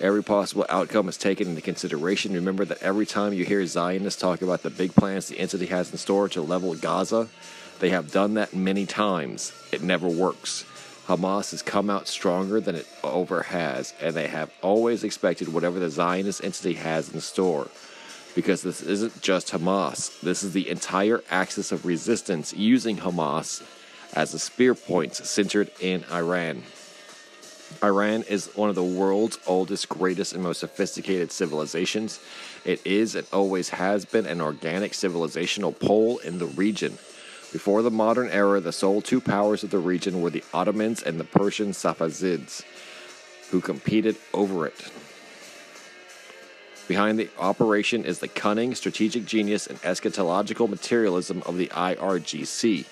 Every 0.00 0.24
possible 0.24 0.64
outcome 0.70 1.10
is 1.10 1.18
taken 1.18 1.48
into 1.48 1.60
consideration. 1.60 2.32
Remember 2.32 2.64
that 2.64 2.82
every 2.82 3.04
time 3.04 3.34
you 3.34 3.44
hear 3.44 3.66
Zionists 3.66 4.18
talk 4.18 4.40
about 4.40 4.62
the 4.62 4.70
big 4.70 4.94
plans 4.94 5.28
the 5.28 5.38
entity 5.38 5.66
has 5.66 5.92
in 5.92 5.98
store 5.98 6.26
to 6.30 6.40
level 6.40 6.74
Gaza, 6.74 7.28
they 7.80 7.90
have 7.90 8.10
done 8.10 8.32
that 8.34 8.54
many 8.54 8.86
times. 8.86 9.52
It 9.70 9.82
never 9.82 10.08
works. 10.08 10.64
Hamas 11.06 11.50
has 11.50 11.60
come 11.60 11.90
out 11.90 12.08
stronger 12.08 12.60
than 12.60 12.76
it 12.76 12.86
ever 13.04 13.42
has, 13.42 13.92
and 14.00 14.14
they 14.14 14.28
have 14.28 14.50
always 14.62 15.04
expected 15.04 15.52
whatever 15.52 15.78
the 15.78 15.90
Zionist 15.90 16.42
entity 16.42 16.74
has 16.74 17.12
in 17.12 17.20
store. 17.20 17.68
Because 18.34 18.62
this 18.62 18.80
isn't 18.80 19.20
just 19.20 19.48
Hamas, 19.48 20.18
this 20.20 20.42
is 20.42 20.54
the 20.54 20.70
entire 20.70 21.22
axis 21.30 21.72
of 21.72 21.84
resistance 21.84 22.54
using 22.54 22.96
Hamas 22.96 23.62
as 24.14 24.32
a 24.32 24.38
spear 24.38 24.74
point 24.74 25.14
centered 25.14 25.70
in 25.78 26.04
Iran. 26.10 26.62
Iran 27.82 28.24
is 28.24 28.48
one 28.54 28.68
of 28.68 28.74
the 28.74 28.84
world's 28.84 29.38
oldest, 29.46 29.88
greatest, 29.88 30.34
and 30.34 30.42
most 30.42 30.60
sophisticated 30.60 31.32
civilizations. 31.32 32.20
It 32.64 32.84
is 32.84 33.14
and 33.14 33.26
always 33.32 33.70
has 33.70 34.04
been 34.04 34.26
an 34.26 34.40
organic 34.40 34.92
civilizational 34.92 35.78
pole 35.78 36.18
in 36.18 36.38
the 36.38 36.46
region. 36.46 36.98
Before 37.52 37.82
the 37.82 37.90
modern 37.90 38.28
era, 38.30 38.60
the 38.60 38.72
sole 38.72 39.02
two 39.02 39.20
powers 39.20 39.64
of 39.64 39.70
the 39.70 39.78
region 39.78 40.20
were 40.20 40.30
the 40.30 40.44
Ottomans 40.52 41.02
and 41.02 41.18
the 41.18 41.24
Persian 41.24 41.70
Safavids, 41.70 42.62
who 43.50 43.60
competed 43.60 44.16
over 44.32 44.66
it. 44.66 44.90
Behind 46.86 47.18
the 47.18 47.30
operation 47.38 48.04
is 48.04 48.18
the 48.18 48.28
cunning, 48.28 48.74
strategic 48.74 49.24
genius, 49.24 49.66
and 49.66 49.80
eschatological 49.82 50.68
materialism 50.68 51.42
of 51.46 51.56
the 51.56 51.68
IRGC. 51.68 52.84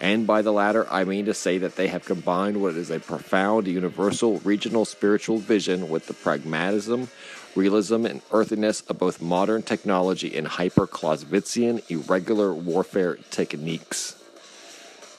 And 0.00 0.26
by 0.26 0.40
the 0.40 0.52
latter, 0.52 0.86
I 0.90 1.04
mean 1.04 1.26
to 1.26 1.34
say 1.34 1.58
that 1.58 1.76
they 1.76 1.88
have 1.88 2.06
combined 2.06 2.62
what 2.62 2.74
is 2.74 2.90
a 2.90 2.98
profound, 2.98 3.66
universal, 3.66 4.38
regional 4.38 4.86
spiritual 4.86 5.36
vision 5.36 5.90
with 5.90 6.06
the 6.06 6.14
pragmatism, 6.14 7.08
realism, 7.54 8.06
and 8.06 8.22
earthiness 8.32 8.80
of 8.82 8.98
both 8.98 9.20
modern 9.20 9.62
technology 9.62 10.34
and 10.36 10.46
hyper 10.46 10.86
Clausewitzian 10.86 11.88
irregular 11.90 12.54
warfare 12.54 13.16
techniques. 13.30 14.16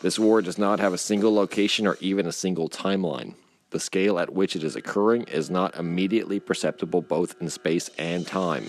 This 0.01 0.17
war 0.17 0.41
does 0.41 0.57
not 0.57 0.79
have 0.79 0.93
a 0.93 0.97
single 0.97 1.33
location 1.33 1.85
or 1.85 1.95
even 1.99 2.25
a 2.25 2.31
single 2.31 2.67
timeline. 2.67 3.35
The 3.69 3.79
scale 3.79 4.17
at 4.17 4.33
which 4.33 4.55
it 4.55 4.63
is 4.63 4.75
occurring 4.75 5.23
is 5.23 5.51
not 5.51 5.77
immediately 5.77 6.39
perceptible 6.39 7.03
both 7.03 7.39
in 7.39 7.49
space 7.51 7.91
and 7.99 8.25
time. 8.25 8.65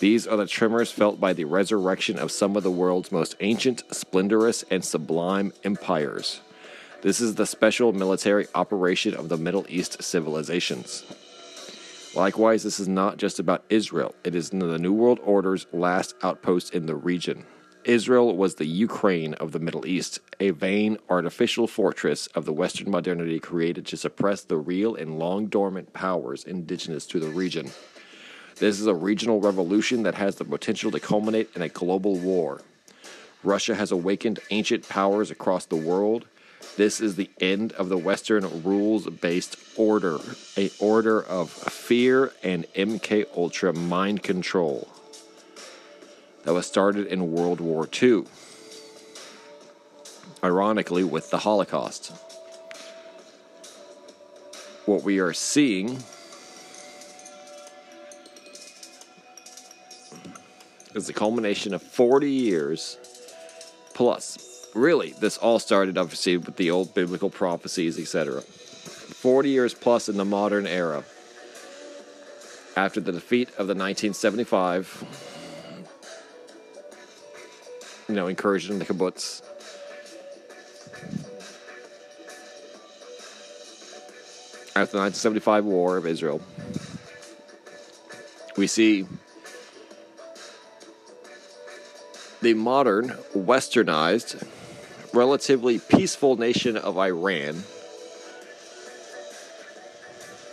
These 0.00 0.26
are 0.26 0.36
the 0.36 0.46
tremors 0.46 0.90
felt 0.90 1.20
by 1.20 1.32
the 1.32 1.44
resurrection 1.44 2.18
of 2.18 2.32
some 2.32 2.56
of 2.56 2.62
the 2.62 2.70
world's 2.70 3.12
most 3.12 3.36
ancient, 3.40 3.84
splendorous, 3.94 4.64
and 4.70 4.84
sublime 4.84 5.52
empires. 5.62 6.40
This 7.02 7.20
is 7.20 7.36
the 7.36 7.46
special 7.46 7.92
military 7.92 8.46
operation 8.54 9.14
of 9.14 9.28
the 9.28 9.36
Middle 9.36 9.64
East 9.68 10.02
civilizations. 10.02 11.04
Likewise, 12.14 12.62
this 12.62 12.80
is 12.80 12.88
not 12.88 13.18
just 13.18 13.38
about 13.38 13.64
Israel, 13.68 14.14
it 14.24 14.34
is 14.34 14.50
the 14.50 14.78
New 14.78 14.92
World 14.92 15.20
Order's 15.22 15.66
last 15.72 16.14
outpost 16.22 16.74
in 16.74 16.86
the 16.86 16.96
region. 16.96 17.44
Israel 17.84 18.36
was 18.36 18.54
the 18.54 18.66
Ukraine 18.66 19.34
of 19.34 19.52
the 19.52 19.58
Middle 19.58 19.86
East, 19.86 20.20
a 20.40 20.50
vain, 20.50 20.96
artificial 21.10 21.66
fortress 21.66 22.26
of 22.28 22.46
the 22.46 22.52
Western 22.52 22.90
modernity 22.90 23.38
created 23.38 23.84
to 23.86 23.96
suppress 23.96 24.42
the 24.42 24.56
real 24.56 24.94
and 24.94 25.18
long 25.18 25.46
dormant 25.46 25.92
powers 25.92 26.44
indigenous 26.44 27.06
to 27.06 27.20
the 27.20 27.28
region. 27.28 27.70
This 28.56 28.80
is 28.80 28.86
a 28.86 28.94
regional 28.94 29.40
revolution 29.40 30.04
that 30.04 30.14
has 30.14 30.36
the 30.36 30.44
potential 30.44 30.90
to 30.92 31.00
culminate 31.00 31.50
in 31.56 31.62
a 31.62 31.68
global 31.68 32.16
war. 32.16 32.62
Russia 33.42 33.74
has 33.74 33.90
awakened 33.90 34.38
ancient 34.50 34.88
powers 34.88 35.30
across 35.30 35.66
the 35.66 35.76
world. 35.76 36.26
This 36.76 37.00
is 37.00 37.16
the 37.16 37.30
end 37.40 37.72
of 37.72 37.88
the 37.88 37.98
Western 37.98 38.62
rules 38.62 39.08
based 39.08 39.56
order, 39.76 40.18
a 40.56 40.70
order 40.78 41.22
of 41.22 41.50
fear 41.50 42.32
and 42.42 42.64
MK 42.74 43.26
Ultra 43.36 43.72
mind 43.72 44.22
control 44.22 44.88
that 46.44 46.54
was 46.54 46.66
started 46.66 47.06
in 47.06 47.32
World 47.32 47.60
War 47.60 47.88
II. 48.02 48.24
Ironically, 50.42 51.02
with 51.04 51.30
the 51.30 51.38
Holocaust. 51.38 52.12
What 54.84 55.02
we 55.02 55.18
are 55.18 55.32
seeing 55.32 56.04
is 60.94 61.06
the 61.06 61.12
culmination 61.12 61.74
of 61.74 61.82
40 61.82 62.30
years 62.30 62.98
plus 63.94 64.54
really, 64.74 65.12
this 65.20 65.38
all 65.38 65.58
started 65.58 65.96
obviously 65.96 66.36
with 66.36 66.56
the 66.56 66.70
old 66.70 66.92
biblical 66.94 67.30
prophecies, 67.30 67.98
etc. 67.98 68.40
40 68.40 69.48
years 69.48 69.74
plus 69.74 70.08
in 70.08 70.16
the 70.16 70.24
modern 70.24 70.66
era. 70.66 71.04
After 72.76 73.00
the 73.00 73.12
defeat 73.12 73.48
of 73.50 73.68
the 73.68 73.74
1975, 73.74 75.04
you 78.08 78.14
know, 78.14 78.26
incursion 78.26 78.72
in 78.72 78.78
the 78.80 78.84
kibbutz. 78.84 79.42
After 84.76 84.96
the 84.96 85.02
1975 85.02 85.64
war 85.64 85.96
of 85.96 86.04
Israel, 86.04 86.40
we 88.56 88.66
see 88.66 89.06
the 92.44 92.52
modern, 92.52 93.08
westernized 93.34 94.46
relatively 95.14 95.78
peaceful 95.78 96.36
nation 96.36 96.76
of 96.76 96.98
Iran 96.98 97.64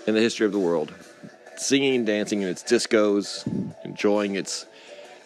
in 0.08 0.14
the 0.14 0.22
history 0.22 0.46
of 0.46 0.54
the 0.54 0.60
world, 0.60 0.94
singing, 1.58 1.96
and 1.96 2.06
dancing 2.06 2.44
in 2.44 2.48
its 2.48 2.64
discos, 2.64 3.46
enjoying 3.84 4.36
its 4.36 4.66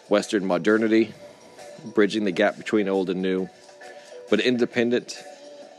Western 0.08 0.44
modernity, 0.44 1.14
bridging 1.94 2.24
the 2.24 2.32
gap 2.32 2.56
between 2.56 2.88
old 2.88 3.10
and 3.10 3.22
new, 3.22 3.48
but 4.28 4.40
independent, 4.40 5.22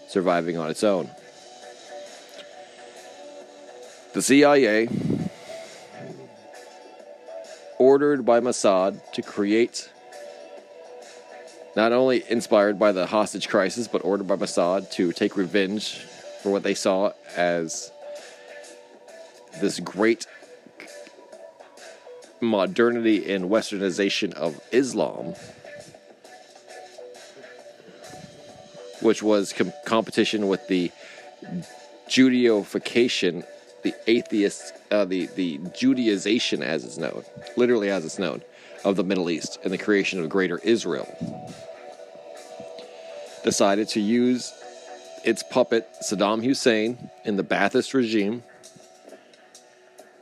surviving 0.07 0.57
on 0.57 0.69
its 0.69 0.85
own. 0.85 1.09
The 4.13 4.21
CIA, 4.21 4.87
ordered 7.77 8.25
by 8.25 8.39
Mossad 8.39 9.11
to 9.11 9.21
create 9.21 9.89
not 11.77 11.93
only 11.93 12.23
inspired 12.27 12.79
by 12.79 12.91
the 12.91 13.05
hostage 13.05 13.47
crisis, 13.47 13.87
but 13.87 14.03
ordered 14.03 14.25
by 14.25 14.35
Mossad 14.35 14.89
to 14.89 15.11
take 15.11 15.37
revenge 15.37 15.99
for 16.41 16.51
what 16.51 16.63
they 16.63 16.73
saw 16.73 17.13
as 17.35 17.91
this 19.61 19.79
great 19.79 20.25
modernity 22.41 23.31
and 23.31 23.45
westernization 23.45 24.33
of 24.33 24.59
Islam, 24.71 25.35
which 29.01 29.21
was 29.21 29.53
com- 29.53 29.71
competition 29.85 30.47
with 30.47 30.67
the 30.67 30.91
Judaification, 32.09 33.45
the 33.83 33.93
atheist, 34.07 34.73
uh, 34.89 35.05
the 35.05 35.27
the 35.35 35.59
Judaization 35.59 36.63
as 36.63 36.83
it's 36.83 36.97
known, 36.97 37.23
literally 37.55 37.91
as 37.91 38.03
it's 38.03 38.17
known, 38.17 38.41
of 38.83 38.95
the 38.95 39.03
Middle 39.03 39.29
East 39.29 39.59
and 39.63 39.71
the 39.71 39.77
creation 39.77 40.19
of 40.19 40.27
greater 40.27 40.57
Israel 40.63 41.07
decided 43.47 43.87
to 43.87 44.01
use 44.01 44.53
its 45.23 45.41
puppet, 45.41 45.87
Saddam 46.03 46.43
Hussein, 46.43 47.09
in 47.23 47.37
the 47.37 47.45
Ba'athist 47.45 47.93
regime 47.93 48.43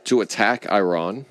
to 0.04 0.20
attack 0.20 0.70
Iran 0.70 1.26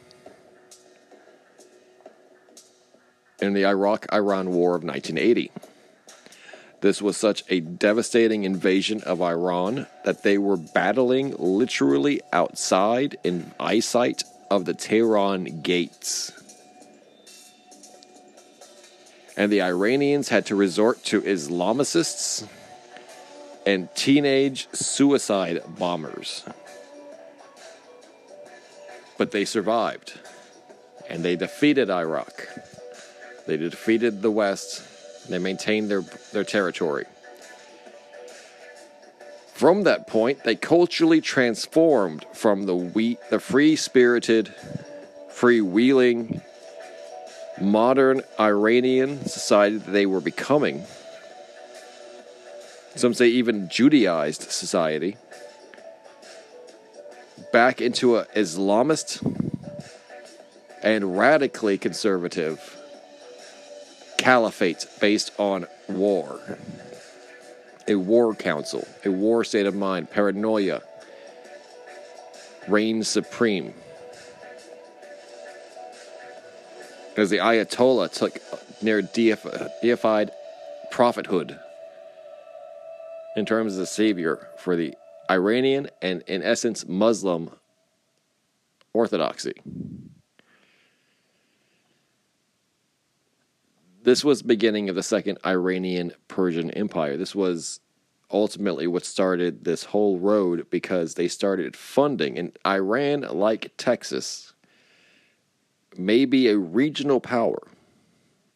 in 3.40 3.54
the 3.54 3.66
Iraq 3.66 4.08
Iran 4.12 4.52
War 4.52 4.76
of 4.76 4.84
1980. 4.84 5.52
This 6.82 7.02
was 7.02 7.16
such 7.16 7.46
a 7.48 7.62
devastating 7.62 8.44
invasion 8.44 9.02
of 9.04 9.22
Iran 9.22 9.88
that 10.04 10.22
they 10.22 10.38
were 10.38 10.58
battling 10.58 11.34
literally 11.38 12.20
outside 12.34 13.16
in 13.24 13.54
eyesight 13.58 14.26
of 14.52 14.66
the 14.66 14.74
Tehran 14.74 15.62
gates 15.62 16.34
and 19.38 19.52
the 19.52 19.62
Iranians 19.62 20.30
had 20.30 20.46
to 20.48 20.56
resort 20.56 21.04
to 21.06 21.22
Islamicists 21.22 22.48
and 23.66 23.94
teenage 23.96 24.68
suicide 24.74 25.62
bombers. 25.68 26.44
But 29.18 29.32
they 29.32 29.46
survived, 29.46 30.20
and 31.10 31.24
they 31.24 31.36
defeated 31.36 31.90
Iraq. 31.90 32.48
They 33.48 33.58
defeated 33.58 34.22
the 34.22 34.32
West. 34.32 34.84
They 35.30 35.40
maintained 35.40 35.90
their, 35.90 36.02
their 36.32 36.44
territory. 36.44 37.06
From 39.54 39.84
that 39.84 40.08
point, 40.08 40.44
they 40.44 40.56
culturally 40.56 41.22
transformed 41.22 42.26
from 42.34 42.66
the, 42.66 42.76
we, 42.76 43.18
the 43.30 43.40
free 43.40 43.78
spirited, 43.78 44.54
freewheeling, 45.32 46.42
modern 47.62 48.22
Iranian 48.40 49.26
society 49.26 49.78
that 49.78 49.92
they 49.92 50.06
were 50.06 50.22
becoming. 50.22 50.84
Some 52.96 53.14
say 53.14 53.28
even 53.28 53.70
Judaized 53.70 54.52
society. 54.52 55.18
Back 57.52 57.82
into 57.82 58.18
an 58.18 58.26
Islamist 58.36 59.22
and 60.82 61.18
radically 61.18 61.78
conservative 61.78 62.78
caliphate 64.18 64.86
based 65.00 65.32
on 65.38 65.68
war. 65.88 66.40
A 67.88 67.96
war 67.96 68.34
council, 68.34 68.88
a 69.04 69.12
war 69.12 69.44
state 69.44 69.66
of 69.66 69.76
mind, 69.76 70.10
paranoia 70.10 70.82
reigns 72.68 73.08
supreme. 73.08 73.74
As 77.18 77.30
the 77.30 77.38
Ayatollah 77.38 78.12
took 78.12 78.40
near 78.82 79.02
deified 79.02 80.32
prophethood 80.92 81.60
in 83.36 83.46
terms 83.46 83.74
of 83.74 83.80
the 83.80 83.86
savior 83.86 84.48
for 84.58 84.76
the 84.76 84.96
Iranian 85.30 85.90
and, 86.02 86.24
in 86.28 86.44
essence, 86.44 86.88
Muslim 86.88 87.50
orthodoxy. 88.94 89.54
This 94.04 94.24
was 94.24 94.42
beginning 94.44 94.88
of 94.90 94.96
the 94.96 95.04
second 95.04 95.40
Iranian 95.46 96.14
Persian 96.28 96.70
Empire. 96.72 97.18
This 97.18 97.34
was 97.34 97.80
ultimately 98.32 98.88
what 98.88 99.06
started 99.06 99.64
this 99.64 99.86
whole 99.86 100.20
road 100.20 100.68
because 100.70 101.16
they 101.16 101.28
started 101.28 101.76
funding 101.76 102.38
and 102.38 102.58
Iran 102.66 103.22
like 103.22 103.72
Texas 103.78 104.54
may 105.98 106.26
be 106.26 106.48
a 106.48 106.58
regional 106.58 107.20
power, 107.20 107.62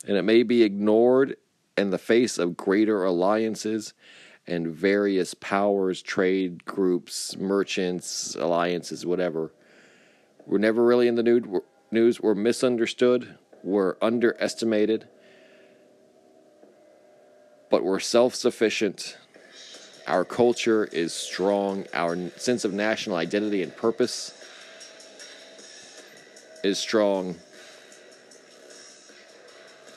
and 0.08 0.18
it 0.18 0.24
may 0.24 0.44
be 0.44 0.64
ignored 0.64 1.38
in 1.78 1.90
the 1.90 1.98
face 1.98 2.38
of 2.38 2.58
greater 2.58 3.04
alliances 3.04 3.94
and 4.48 4.68
various 4.68 5.34
powers, 5.36 6.02
trade 6.02 6.66
groups, 6.66 7.38
merchants, 7.38 8.36
alliances, 8.36 9.06
whatever. 9.06 9.54
We're 10.46 10.58
never 10.58 10.84
really 10.84 11.08
in 11.08 11.16
the 11.16 11.62
news. 11.92 12.20
We're 12.20 12.36
misunderstood. 12.36 13.38
We're 13.64 13.96
underestimated. 14.02 15.08
But 17.70 17.84
we're 17.84 18.00
self 18.00 18.34
sufficient. 18.34 19.18
Our 20.08 20.26
culture 20.26 20.86
is 20.86 21.14
strong. 21.14 21.86
Our 21.94 22.32
sense 22.32 22.66
of 22.66 22.74
national 22.74 23.18
identity 23.18 23.62
and 23.62 23.76
purpose 23.76 24.34
is 26.64 26.78
strong 26.78 27.36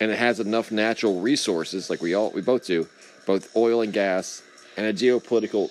and 0.00 0.10
it 0.10 0.18
has 0.18 0.40
enough 0.40 0.72
natural 0.72 1.20
resources 1.20 1.88
like 1.88 2.02
we 2.02 2.14
all 2.14 2.30
we 2.32 2.40
both 2.40 2.66
do 2.66 2.88
both 3.26 3.54
oil 3.56 3.82
and 3.82 3.92
gas 3.92 4.42
and 4.76 4.86
a 4.86 4.92
geopolitical 4.92 5.70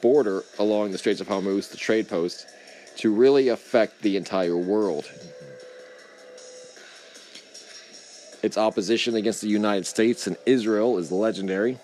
border 0.00 0.44
along 0.58 0.92
the 0.92 0.98
straits 0.98 1.20
of 1.20 1.28
hormuz 1.28 1.70
the 1.70 1.76
trade 1.76 2.08
post 2.08 2.46
to 2.96 3.12
really 3.12 3.48
affect 3.48 4.02
the 4.02 4.16
entire 4.16 4.56
world. 4.56 5.10
Its 8.42 8.58
opposition 8.58 9.14
against 9.14 9.40
the 9.40 9.48
united 9.48 9.86
states 9.86 10.26
and 10.26 10.36
israel 10.46 10.98
is 10.98 11.10
legendary. 11.10 11.78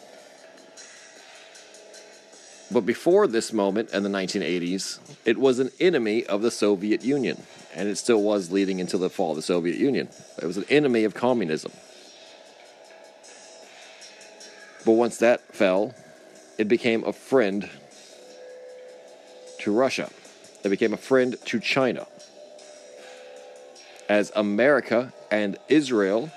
But 2.72 2.82
before 2.82 3.26
this 3.26 3.52
moment 3.52 3.90
in 3.92 4.04
the 4.04 4.08
1980s, 4.08 5.00
it 5.24 5.38
was 5.38 5.58
an 5.58 5.70
enemy 5.80 6.24
of 6.26 6.40
the 6.42 6.52
Soviet 6.52 7.02
Union, 7.02 7.42
and 7.74 7.88
it 7.88 7.96
still 7.96 8.22
was 8.22 8.50
leading 8.50 8.78
into 8.78 8.98
the 8.98 9.10
fall 9.10 9.30
of 9.30 9.36
the 9.36 9.42
Soviet 9.42 9.76
Union. 9.76 10.08
It 10.40 10.46
was 10.46 10.56
an 10.56 10.64
enemy 10.68 11.04
of 11.04 11.14
communism. 11.14 11.72
But 14.84 14.92
once 14.92 15.18
that 15.18 15.40
fell, 15.54 15.94
it 16.58 16.68
became 16.68 17.04
a 17.04 17.12
friend 17.12 17.68
to 19.60 19.72
Russia. 19.72 20.10
It 20.64 20.68
became 20.68 20.92
a 20.92 20.98
friend 20.98 21.36
to 21.46 21.60
China. 21.60 22.06
As 24.08 24.32
America 24.34 25.12
and 25.30 25.56
Israel 25.68 26.30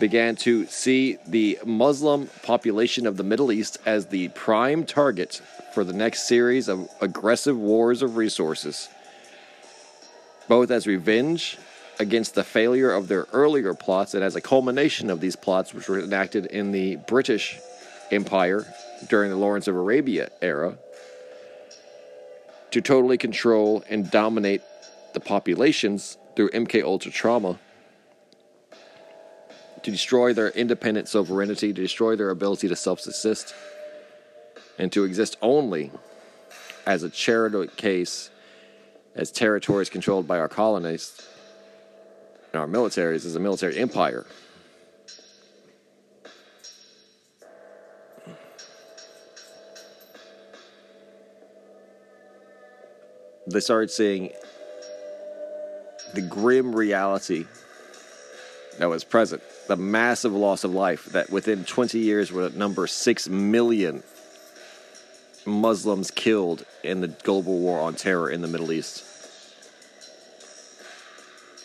began 0.00 0.36
to 0.36 0.66
see 0.66 1.18
the 1.26 1.58
Muslim 1.64 2.28
population 2.42 3.06
of 3.06 3.16
the 3.16 3.22
Middle 3.22 3.52
East 3.52 3.78
as 3.84 4.06
the 4.06 4.28
prime 4.28 4.84
target 4.84 5.40
for 5.74 5.84
the 5.84 5.92
next 5.92 6.26
series 6.26 6.68
of 6.68 6.88
aggressive 7.00 7.58
wars 7.58 8.02
of 8.02 8.16
resources, 8.16 8.88
both 10.52 10.70
as 10.70 10.86
revenge 10.86 11.56
against 11.98 12.34
the 12.34 12.44
failure 12.44 12.90
of 12.90 13.08
their 13.08 13.26
earlier 13.32 13.72
plots 13.72 14.12
and 14.12 14.22
as 14.22 14.36
a 14.36 14.40
culmination 14.42 15.08
of 15.08 15.18
these 15.18 15.34
plots, 15.34 15.72
which 15.72 15.88
were 15.88 15.98
enacted 15.98 16.44
in 16.44 16.72
the 16.72 16.96
British 17.08 17.58
Empire 18.10 18.66
during 19.08 19.30
the 19.30 19.36
Lawrence 19.36 19.66
of 19.66 19.74
Arabia 19.74 20.28
era, 20.42 20.76
to 22.70 22.82
totally 22.82 23.16
control 23.16 23.82
and 23.88 24.10
dominate 24.10 24.60
the 25.14 25.20
populations 25.20 26.18
through 26.36 26.50
MK 26.50 26.84
Ultra 26.84 27.10
trauma 27.10 27.58
to 29.82 29.90
destroy 29.90 30.34
their 30.34 30.50
independent 30.50 31.08
sovereignty, 31.08 31.72
to 31.72 31.80
destroy 31.80 32.14
their 32.14 32.28
ability 32.28 32.68
to 32.68 32.76
self 32.76 33.00
subsist, 33.00 33.54
and 34.78 34.92
to 34.92 35.04
exist 35.04 35.38
only 35.40 35.90
as 36.84 37.02
a 37.02 37.08
charity 37.08 37.72
case 37.74 38.28
as 39.14 39.30
territories 39.30 39.90
controlled 39.90 40.26
by 40.26 40.38
our 40.38 40.48
colonists 40.48 41.26
and 42.52 42.60
our 42.60 42.66
militaries 42.66 43.26
as 43.26 43.36
a 43.36 43.40
military 43.40 43.78
empire. 43.78 44.26
They 53.46 53.60
started 53.60 53.90
seeing 53.90 54.30
the 56.14 56.22
grim 56.22 56.74
reality 56.74 57.46
that 58.78 58.88
was 58.88 59.04
present, 59.04 59.42
the 59.68 59.76
massive 59.76 60.32
loss 60.32 60.64
of 60.64 60.72
life 60.72 61.06
that 61.06 61.30
within 61.30 61.64
20 61.64 61.98
years 61.98 62.32
would 62.32 62.56
number 62.56 62.86
6 62.86 63.28
million 63.28 64.02
Muslims 65.46 66.10
killed 66.10 66.64
in 66.82 67.00
the 67.00 67.08
global 67.08 67.58
war 67.58 67.80
on 67.80 67.94
terror 67.94 68.30
in 68.30 68.42
the 68.42 68.48
Middle 68.48 68.72
East. 68.72 69.04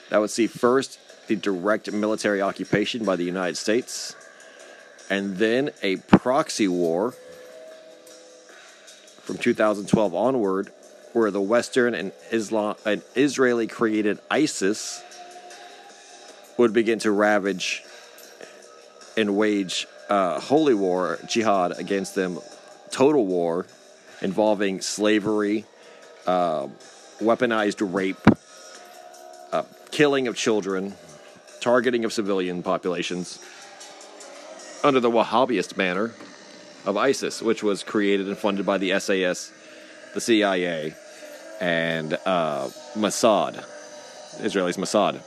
That 0.09 0.19
would 0.19 0.29
see 0.29 0.47
first 0.47 0.99
the 1.27 1.35
direct 1.35 1.91
military 1.91 2.41
occupation 2.41 3.03
by 3.03 3.15
the 3.15 3.23
United 3.23 3.57
States, 3.57 4.15
and 5.09 5.37
then 5.37 5.71
a 5.83 5.97
proxy 5.97 6.67
war 6.67 7.11
from 9.21 9.37
2012 9.37 10.13
onward, 10.13 10.71
where 11.13 11.31
the 11.31 11.41
Western 11.41 11.93
and 11.93 12.13
Islam 12.31 12.75
and 12.85 13.01
Israeli 13.15 13.67
created 13.67 14.19
ISIS 14.31 15.03
would 16.57 16.73
begin 16.73 16.99
to 16.99 17.11
ravage 17.11 17.83
and 19.17 19.35
wage 19.35 19.87
uh, 20.09 20.39
holy 20.39 20.73
war, 20.73 21.19
jihad 21.27 21.77
against 21.77 22.15
them, 22.15 22.39
total 22.97 23.27
war 23.27 23.63
involving 24.23 24.81
slavery, 24.81 25.65
uh, 26.25 26.67
weaponized 27.19 27.93
rape, 27.93 28.17
uh, 29.51 29.61
killing 29.91 30.27
of 30.27 30.35
children, 30.35 30.95
targeting 31.59 32.05
of 32.05 32.11
civilian 32.11 32.63
populations 32.63 33.37
under 34.83 34.99
the 34.99 35.11
Wahhabist 35.11 35.77
banner 35.77 36.11
of 36.87 36.97
ISIS, 36.97 37.39
which 37.39 37.61
was 37.61 37.83
created 37.83 38.27
and 38.27 38.35
funded 38.35 38.65
by 38.65 38.79
the 38.79 38.99
SAS, 38.99 39.51
the 40.15 40.21
CIA, 40.21 40.95
and 41.61 42.15
uh, 42.25 42.67
Mossad, 42.95 43.63
Israelis 44.39 44.79
Mossad. 44.79 45.21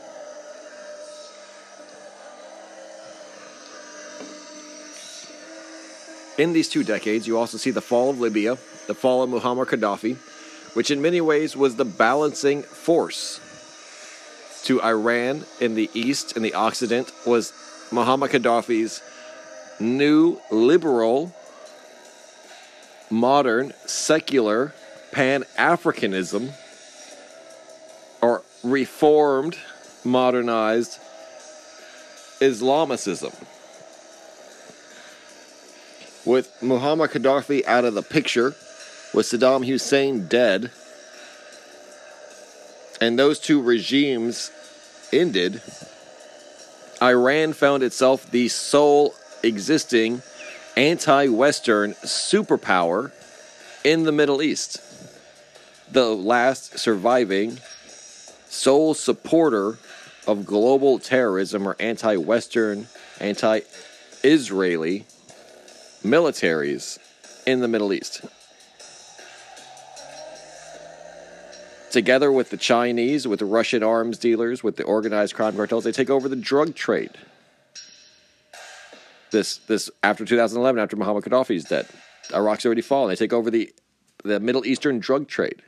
In 6.40 6.54
these 6.54 6.70
two 6.70 6.84
decades, 6.84 7.26
you 7.26 7.36
also 7.36 7.58
see 7.58 7.70
the 7.70 7.82
fall 7.82 8.08
of 8.08 8.18
Libya, 8.18 8.56
the 8.86 8.94
fall 8.94 9.22
of 9.22 9.28
Muammar 9.28 9.66
Gaddafi, 9.66 10.16
which 10.74 10.90
in 10.90 11.02
many 11.02 11.20
ways 11.20 11.54
was 11.54 11.76
the 11.76 11.84
balancing 11.84 12.62
force 12.62 13.38
to 14.64 14.80
Iran 14.80 15.44
in 15.60 15.74
the 15.74 15.90
east 15.92 16.36
and 16.36 16.42
the 16.42 16.54
Occident 16.54 17.12
was 17.26 17.52
Muammar 17.90 18.30
Gaddafi's 18.30 19.02
new 19.78 20.40
liberal, 20.50 21.34
modern, 23.10 23.74
secular 23.84 24.72
Pan 25.12 25.44
Africanism 25.58 26.52
or 28.22 28.40
reformed, 28.64 29.58
modernized 30.04 30.98
Islamicism. 32.40 33.34
With 36.24 36.54
Muammar 36.60 37.08
Gaddafi 37.08 37.64
out 37.66 37.84
of 37.84 37.94
the 37.94 38.02
picture, 38.02 38.54
with 39.14 39.26
Saddam 39.26 39.66
Hussein 39.66 40.26
dead, 40.26 40.70
and 43.00 43.18
those 43.18 43.40
two 43.40 43.62
regimes 43.62 44.50
ended, 45.12 45.62
Iran 47.02 47.54
found 47.54 47.82
itself 47.82 48.30
the 48.30 48.48
sole 48.48 49.14
existing 49.42 50.22
anti 50.76 51.28
Western 51.28 51.94
superpower 51.94 53.12
in 53.82 54.04
the 54.04 54.12
Middle 54.12 54.42
East. 54.42 54.82
The 55.90 56.14
last 56.14 56.78
surviving 56.78 57.58
sole 58.48 58.92
supporter 58.92 59.78
of 60.26 60.44
global 60.44 60.98
terrorism 60.98 61.66
or 61.66 61.76
anti 61.80 62.16
Western, 62.16 62.88
anti 63.18 63.60
Israeli 64.22 65.06
militaries 66.02 66.98
in 67.46 67.60
the 67.60 67.68
Middle 67.68 67.92
East. 67.92 68.22
Together 71.90 72.30
with 72.30 72.50
the 72.50 72.56
Chinese, 72.56 73.26
with 73.26 73.40
the 73.40 73.44
Russian 73.44 73.82
arms 73.82 74.16
dealers, 74.16 74.62
with 74.62 74.76
the 74.76 74.84
organized 74.84 75.34
crime 75.34 75.56
cartels, 75.56 75.84
they 75.84 75.92
take 75.92 76.10
over 76.10 76.28
the 76.28 76.36
drug 76.36 76.74
trade. 76.74 77.10
This, 79.32 79.58
this 79.58 79.90
after 80.02 80.24
2011, 80.24 80.80
after 80.80 80.96
Muammar 80.96 81.22
Gaddafi's 81.22 81.50
is 81.50 81.64
dead, 81.64 81.86
Iraq's 82.32 82.64
already 82.64 82.82
fallen. 82.82 83.10
They 83.10 83.16
take 83.16 83.32
over 83.32 83.50
the, 83.50 83.72
the 84.22 84.38
Middle 84.38 84.64
Eastern 84.64 85.00
drug 85.00 85.26
trade, 85.28 85.62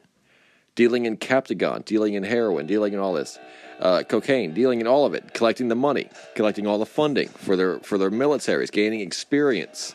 dealing 0.77 1.07
in 1.07 1.17
Captagon, 1.17 1.85
dealing 1.85 2.15
in 2.15 2.23
heroin, 2.23 2.67
dealing 2.67 2.93
in 2.93 3.01
all 3.01 3.15
this, 3.15 3.39
uh, 3.81 4.05
cocaine, 4.05 4.55
dealing 4.55 4.81
in 4.81 4.87
all 4.87 5.05
of 5.05 5.15
it, 5.15 5.35
collecting 5.35 5.69
the 5.69 5.75
money, 5.75 6.09
collecting 6.37 6.67
all 6.67 6.79
the 6.79 6.87
funding 6.87 7.29
for 7.29 7.57
their 7.57 7.81
for 7.81 7.99
their 7.99 8.11
militaries, 8.11 8.71
gaining 8.71 9.01
experience, 9.01 9.95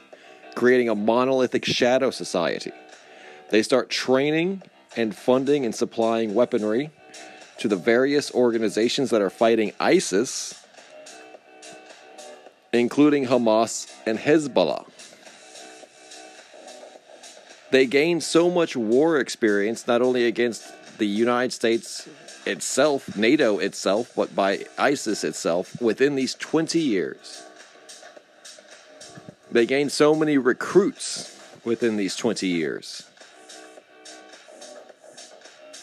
creating 0.57 0.89
a 0.89 0.95
monolithic 0.95 1.63
shadow 1.63 2.09
society. 2.09 2.71
They 3.51 3.61
start 3.61 3.91
training 3.91 4.63
and 4.95 5.15
funding 5.15 5.65
and 5.65 5.75
supplying 5.75 6.34
weaponry 6.34 6.89
to 7.59 7.67
the 7.67 7.75
various 7.75 8.34
organizations 8.34 9.11
that 9.11 9.21
are 9.21 9.29
fighting 9.29 9.71
ISIS, 9.79 10.59
including 12.73 13.27
Hamas 13.27 13.93
and 14.07 14.17
Hezbollah. 14.17 14.88
They 17.69 17.85
gain 17.85 18.19
so 18.19 18.49
much 18.49 18.75
war 18.75 19.19
experience, 19.19 19.85
not 19.85 20.01
only 20.01 20.25
against 20.25 20.63
the 20.97 21.05
United 21.05 21.53
States 21.53 22.09
itself, 22.47 23.15
NATO 23.15 23.59
itself, 23.59 24.11
but 24.15 24.35
by 24.35 24.65
ISIS 24.79 25.23
itself 25.23 25.79
within 25.79 26.15
these 26.15 26.34
20 26.34 26.79
years. 26.79 27.47
They 29.52 29.65
gained 29.65 29.91
so 29.91 30.14
many 30.14 30.38
recruits 30.38 31.38
within 31.64 31.98
these 31.98 32.15
20 32.15 32.48
years. 32.48 33.03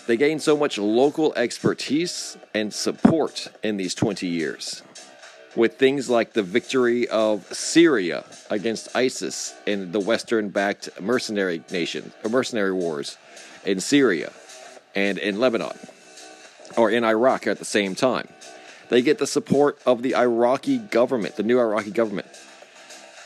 They 0.07 0.17
gained 0.19 0.43
so 0.43 0.57
much 0.57 0.77
local 0.77 1.33
expertise 1.35 2.37
and 2.53 2.75
support 2.75 3.49
in 3.63 3.79
these 3.79 3.95
20 3.95 4.27
years 4.27 4.83
with 5.57 5.79
things 5.79 6.11
like 6.11 6.33
the 6.33 6.43
victory 6.43 7.09
of 7.09 7.45
Syria 7.55 8.25
against 8.51 8.95
ISIS 8.95 9.55
in 9.67 9.93
the 9.93 10.01
Western 10.01 10.49
backed 10.49 11.01
mercenary 11.01 11.63
nation, 11.71 12.13
or 12.23 12.31
mercenary 12.31 12.73
wars 12.73 13.17
in 13.65 13.81
Syria 13.81 14.33
and 14.95 15.17
in 15.19 15.39
Lebanon, 15.39 15.79
or 16.77 16.91
in 16.91 17.05
Iraq 17.05 17.47
at 17.47 17.59
the 17.59 17.65
same 17.65 17.95
time. 17.95 18.29
They 18.89 19.01
get 19.01 19.19
the 19.19 19.27
support 19.27 19.79
of 19.87 20.03
the 20.03 20.15
Iraqi 20.15 20.79
government, 20.79 21.37
the 21.37 21.43
new 21.43 21.59
Iraqi 21.59 21.91
government. 21.91 22.27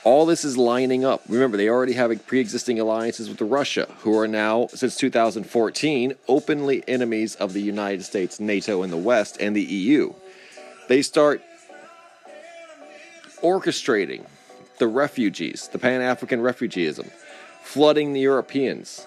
All 0.04 0.26
this 0.26 0.44
is 0.44 0.56
lining 0.56 1.04
up. 1.04 1.22
Remember, 1.28 1.56
they 1.56 1.68
already 1.68 1.94
have 1.94 2.26
pre 2.26 2.40
existing 2.40 2.78
alliances 2.78 3.28
with 3.28 3.40
Russia, 3.40 3.88
who 4.00 4.16
are 4.16 4.28
now, 4.28 4.68
since 4.68 4.96
2014, 4.96 6.14
openly 6.28 6.84
enemies 6.86 7.34
of 7.34 7.52
the 7.52 7.60
United 7.60 8.04
States, 8.04 8.38
NATO, 8.38 8.82
and 8.82 8.92
the 8.92 8.96
West, 8.96 9.36
and 9.40 9.56
the 9.56 9.62
EU. 9.62 10.12
They 10.88 11.02
start 11.02 11.42
orchestrating 13.42 14.24
the 14.78 14.86
refugees, 14.86 15.68
the 15.68 15.78
Pan 15.78 16.00
African 16.00 16.40
refugeeism, 16.40 17.10
flooding 17.62 18.12
the 18.12 18.20
Europeans, 18.20 19.06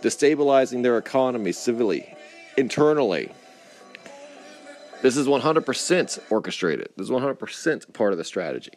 destabilizing 0.00 0.82
their 0.82 0.96
economy 0.98 1.52
civilly, 1.52 2.16
internally. 2.56 3.30
This 5.02 5.16
is 5.16 5.26
100% 5.26 6.18
orchestrated. 6.30 6.88
This 6.96 7.04
is 7.04 7.10
100% 7.10 7.92
part 7.92 8.12
of 8.12 8.18
the 8.18 8.24
strategy. 8.24 8.72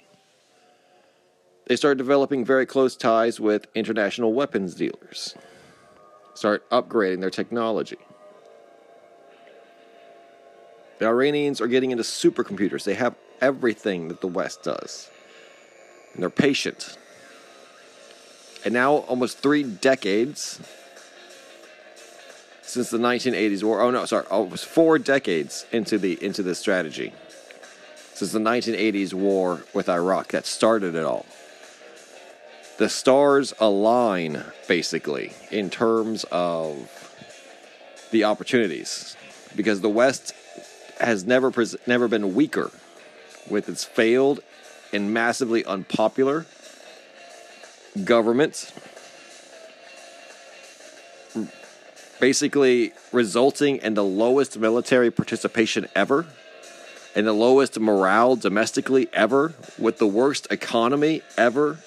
They 1.67 1.75
start 1.75 1.97
developing 1.97 2.45
very 2.45 2.65
close 2.65 2.95
ties 2.95 3.39
with 3.39 3.67
international 3.73 4.33
weapons 4.33 4.75
dealers, 4.75 5.35
start 6.35 6.69
upgrading 6.69 7.21
their 7.21 7.31
technology. 7.31 7.97
The 10.99 11.07
Iranians 11.07 11.59
are 11.61 11.67
getting 11.67 11.91
into 11.91 12.03
supercomputers. 12.03 12.83
They 12.83 12.93
have 12.93 13.15
everything 13.41 14.07
that 14.09 14.21
the 14.21 14.27
West 14.27 14.63
does. 14.63 15.09
And 16.13 16.21
they're 16.21 16.29
patient. 16.29 16.97
And 18.63 18.73
now, 18.73 18.93
almost 18.93 19.39
three 19.39 19.63
decades 19.63 20.59
since 22.61 22.89
the 22.89 22.97
1980s 22.97 23.63
war. 23.63 23.81
Oh 23.81 23.91
no, 23.91 24.05
sorry, 24.05 24.25
almost 24.27 24.65
four 24.65 24.97
decades 24.97 25.65
into 25.71 25.97
the 25.97 26.23
into 26.23 26.43
this 26.43 26.59
strategy. 26.59 27.13
Since 28.13 28.31
the 28.31 28.39
1980s 28.39 29.13
war 29.13 29.63
with 29.73 29.89
Iraq 29.89 30.29
that 30.29 30.45
started 30.45 30.95
it 30.95 31.03
all. 31.03 31.25
The 32.77 32.89
stars 32.89 33.53
align 33.59 34.43
basically 34.67 35.31
in 35.49 35.69
terms 35.69 36.25
of 36.31 36.91
the 38.11 38.25
opportunities 38.25 39.15
because 39.55 39.79
the 39.79 39.89
West 39.89 40.33
has 40.99 41.25
never 41.25 41.51
pres- 41.51 41.77
never 41.87 42.07
been 42.07 42.35
weaker 42.35 42.71
with 43.49 43.69
its 43.69 43.85
failed 43.85 44.41
and 44.91 45.13
massively 45.13 45.63
unpopular 45.65 46.45
governments 48.03 48.73
basically 52.19 52.93
resulting 53.11 53.77
in 53.77 53.93
the 53.93 54.03
lowest 54.03 54.57
military 54.57 55.11
participation 55.11 55.87
ever 55.95 56.25
and 57.15 57.25
the 57.25 57.33
lowest 57.33 57.79
morale 57.79 58.35
domestically 58.35 59.07
ever 59.13 59.53
with 59.77 59.97
the 59.97 60.07
worst 60.07 60.47
economy 60.51 61.21
ever 61.37 61.79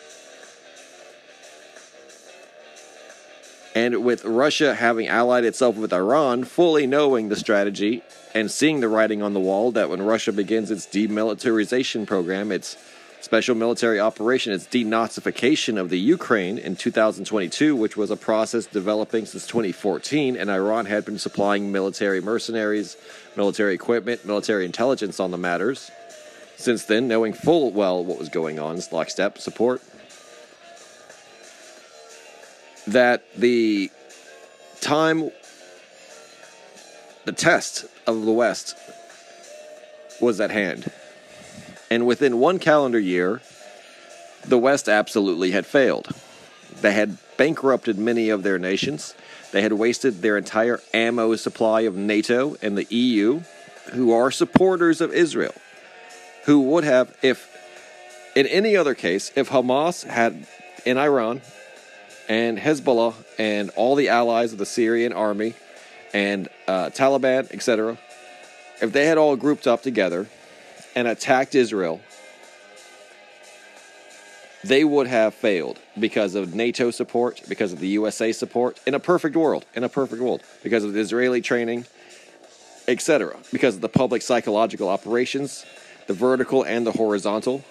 and 3.79 4.05
with 4.05 4.25
Russia 4.25 4.75
having 4.75 5.07
allied 5.07 5.45
itself 5.45 5.77
with 5.77 5.93
Iran 5.93 6.43
fully 6.43 6.85
knowing 6.85 7.29
the 7.29 7.37
strategy 7.37 8.03
and 8.35 8.51
seeing 8.51 8.81
the 8.81 8.89
writing 8.89 9.23
on 9.23 9.35
the 9.35 9.41
wall 9.49 9.71
that 9.71 9.89
when 9.89 10.03
Russia 10.03 10.33
begins 10.33 10.73
its 10.73 10.85
demilitarization 10.85 12.05
program 12.05 12.51
its 12.51 12.77
special 13.21 13.55
military 13.55 14.01
operation, 14.01 14.53
its 14.53 14.67
denazification 14.67 15.79
of 15.81 15.91
the 15.91 15.99
Ukraine 15.99 16.59
in 16.59 16.75
2022, 16.75 17.77
which 17.77 17.97
was 17.97 18.11
a 18.11 18.17
process 18.17 18.67
developing 18.67 19.27
since 19.27 19.47
2014, 19.47 20.37
and 20.37 20.51
Iran 20.51 20.87
had 20.87 21.05
been 21.05 21.19
supplying 21.19 21.71
military 21.71 22.21
mercenaries, 22.21 22.97
military 23.37 23.75
equipment, 23.75 24.25
military 24.25 24.65
intelligence 24.65 25.21
on 25.21 25.31
the 25.31 25.39
matters. 25.39 25.91
Since 26.57 26.85
then, 26.87 27.07
knowing 27.07 27.33
full 27.33 27.71
well 27.71 28.05
what 28.05 28.19
was 28.19 28.29
going 28.29 28.59
on, 28.59 28.81
lockstep 28.91 29.39
support. 29.39 29.83
That 32.89 33.23
the 33.37 33.91
time, 34.81 35.31
the 37.25 37.33
test 37.33 37.85
of 38.07 38.25
the 38.25 38.33
West 38.33 38.77
was 40.21 40.41
at 40.41 40.51
hand. 40.51 40.91
And 41.91 42.07
within 42.07 42.39
one 42.39 42.59
calendar 42.59 42.99
year, 42.99 43.43
the 44.45 44.59
West 44.59 44.89
absolutely 44.89 45.51
had 45.51 45.67
failed. 45.67 46.09
They 46.81 46.93
had 46.93 47.19
bankrupted 47.37 47.99
many 47.99 48.31
of 48.31 48.43
their 48.43 48.59
nations. 48.59 49.15
They 49.53 49.61
had 49.61 49.75
wasted 49.75 50.23
their 50.23 50.39
entire 50.39 50.81
ammo 50.95 51.37
supply 51.37 51.83
of 51.83 51.95
NATO 51.95 52.57
and 52.63 52.77
the 52.77 52.87
EU, 52.95 53.41
who 53.93 54.13
are 54.13 54.31
supporters 54.31 55.01
of 55.03 55.13
Israel, 55.13 55.55
who 56.45 56.61
would 56.61 56.85
have, 56.85 57.15
if 57.23 57.49
in 58.35 58.47
any 58.47 58.77
other 58.77 58.95
case, 58.95 59.31
if 59.35 59.51
Hamas 59.51 60.05
had 60.05 60.47
in 60.87 60.97
Iran 60.97 61.43
and 62.29 62.59
Hezbollah 62.59 63.15
and 63.39 63.71
all 63.71 63.95
the 63.95 64.09
allies 64.11 64.53
of 64.53 64.59
the 64.59 64.67
Syrian 64.67 65.13
army 65.13 65.55
and 66.13 66.49
uh, 66.67 66.91
Taliban, 66.91 67.51
etc., 67.53 67.99
if 68.81 68.93
they 68.93 69.07
had 69.07 69.19
all 69.19 69.35
grouped 69.35 69.67
up 69.67 69.83
together 69.83 70.29
and 70.95 71.09
attacked 71.09 71.55
Israel, 71.55 72.01
they 74.65 74.85
would 74.85 75.07
have 75.07 75.35
failed 75.35 75.79
because 75.99 76.35
of 76.35 76.55
NATO 76.55 76.91
support, 76.91 77.43
because 77.49 77.73
of 77.73 77.81
the 77.81 77.89
USA 77.89 78.33
support, 78.33 78.79
in 78.87 78.95
a 78.95 79.01
perfect 79.01 79.37
world, 79.37 79.65
in 79.75 79.85
a 79.85 79.89
perfect 79.89 80.21
world, 80.21 80.43
because 80.63 80.85
of 80.85 80.93
the 80.93 81.01
Israeli 81.01 81.41
training, 81.41 81.87
etc., 82.87 83.37
because 83.53 83.77
of 83.77 83.81
the 83.81 83.89
public 83.89 84.23
psychological 84.23 84.89
operations, 84.89 85.65
the 86.07 86.15
vertical 86.15 86.63
and 86.63 86.87
the 86.87 86.93
horizontal. 86.93 87.65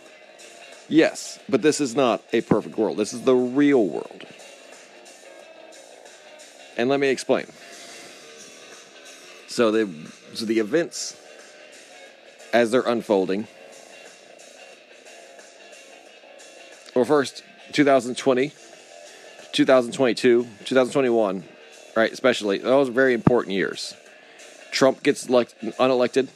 Yes, 0.89 1.39
but 1.49 1.61
this 1.61 1.81
is 1.81 1.95
not 1.95 2.23
a 2.31 2.41
perfect 2.41 2.77
world. 2.77 2.97
This 2.97 3.13
is 3.13 3.21
the 3.21 3.35
real 3.35 3.85
world. 3.85 4.25
And 6.77 6.89
let 6.89 6.99
me 6.99 7.09
explain. 7.09 7.47
So 9.47 9.71
the 9.71 9.89
so 10.33 10.45
the 10.45 10.59
events 10.59 11.17
as 12.53 12.71
they're 12.71 12.81
unfolding. 12.81 13.47
Well, 16.95 17.05
first, 17.05 17.43
2020, 17.73 18.51
2022, 19.51 20.47
2021, 20.65 21.43
right? 21.95 22.11
Especially, 22.11 22.59
those 22.59 22.89
are 22.89 22.91
very 22.91 23.13
important 23.13 23.53
years. 23.53 23.93
Trump 24.71 25.03
gets 25.03 25.27
elect- 25.27 25.59
unelected, 25.61 26.29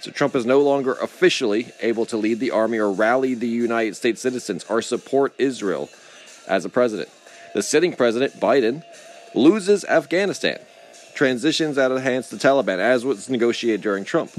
so 0.00 0.10
Trump 0.10 0.34
is 0.34 0.44
no 0.46 0.60
longer 0.60 0.94
officially 0.94 1.68
able 1.80 2.04
to 2.06 2.16
lead 2.16 2.40
the 2.40 2.50
army 2.50 2.78
or 2.78 2.90
rally 2.90 3.34
the 3.34 3.48
United 3.48 3.96
States 3.96 4.20
citizens 4.20 4.64
or 4.68 4.82
support 4.82 5.34
Israel 5.38 5.88
as 6.46 6.64
a 6.64 6.68
president. 6.68 7.08
The 7.54 7.62
sitting 7.62 7.92
president, 7.92 8.34
Biden, 8.40 8.84
loses 9.38 9.84
Afghanistan, 9.84 10.58
transitions 11.14 11.78
out 11.78 11.92
of 11.92 12.02
hands 12.02 12.28
to 12.28 12.36
Taliban, 12.36 12.78
as 12.78 13.04
was 13.04 13.28
negotiated 13.28 13.80
during 13.80 14.04
Trump. 14.04 14.30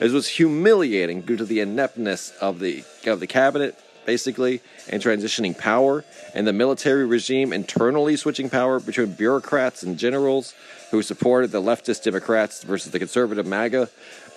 It 0.00 0.10
was 0.10 0.28
humiliating 0.28 1.22
due 1.22 1.36
to 1.36 1.44
the 1.44 1.60
ineptness 1.60 2.30
of 2.40 2.58
the 2.58 2.84
of 3.06 3.20
the 3.20 3.26
cabinet, 3.26 3.78
basically, 4.04 4.60
and 4.88 5.02
transitioning 5.02 5.56
power, 5.56 6.04
and 6.34 6.46
the 6.46 6.52
military 6.52 7.06
regime 7.06 7.52
internally 7.52 8.16
switching 8.16 8.50
power 8.50 8.80
between 8.80 9.12
bureaucrats 9.12 9.82
and 9.82 9.98
generals 9.98 10.54
who 10.90 11.02
supported 11.02 11.50
the 11.50 11.62
leftist 11.62 12.02
Democrats 12.02 12.62
versus 12.62 12.92
the 12.92 12.98
conservative 12.98 13.46
MAGA 13.46 13.88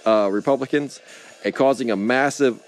uh, 0.05 0.29
Republicans, 0.31 1.01
and 1.43 1.53
causing 1.53 1.91
a 1.91 1.95
massive 1.95 2.61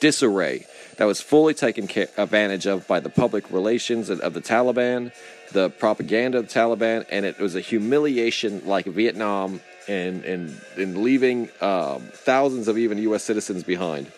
disarray 0.00 0.66
that 0.96 1.04
was 1.04 1.20
fully 1.20 1.54
taken 1.54 1.88
advantage 2.16 2.66
of 2.66 2.86
by 2.86 3.00
the 3.00 3.08
public 3.08 3.50
relations 3.50 4.10
of 4.10 4.34
the 4.34 4.40
Taliban, 4.40 5.12
the 5.52 5.70
propaganda 5.70 6.38
of 6.38 6.48
the 6.48 6.54
Taliban, 6.54 7.06
and 7.10 7.24
it 7.24 7.38
was 7.38 7.54
a 7.54 7.60
humiliation 7.60 8.66
like 8.66 8.86
Vietnam 8.86 9.60
and 9.88 10.24
and 10.24 10.60
and 10.76 10.98
leaving 10.98 11.48
um, 11.60 12.02
thousands 12.12 12.68
of 12.68 12.78
even 12.78 12.98
U.S. 12.98 13.24
citizens 13.24 13.64
behind 13.64 14.10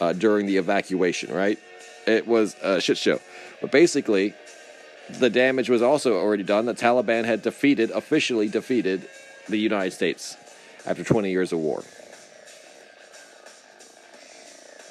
uh, 0.00 0.12
during 0.12 0.46
the 0.46 0.56
evacuation. 0.56 1.32
Right, 1.32 1.58
it 2.06 2.26
was 2.26 2.56
a 2.62 2.80
shit 2.80 2.98
show. 2.98 3.20
But 3.60 3.70
basically, 3.70 4.34
the 5.10 5.30
damage 5.30 5.68
was 5.68 5.82
also 5.82 6.18
already 6.18 6.42
done. 6.42 6.66
The 6.66 6.74
Taliban 6.74 7.24
had 7.24 7.42
defeated, 7.42 7.90
officially 7.90 8.48
defeated, 8.48 9.08
the 9.48 9.58
United 9.58 9.92
States 9.92 10.36
after 10.86 11.04
20 11.04 11.30
years 11.30 11.52
of 11.52 11.58
war. 11.58 11.82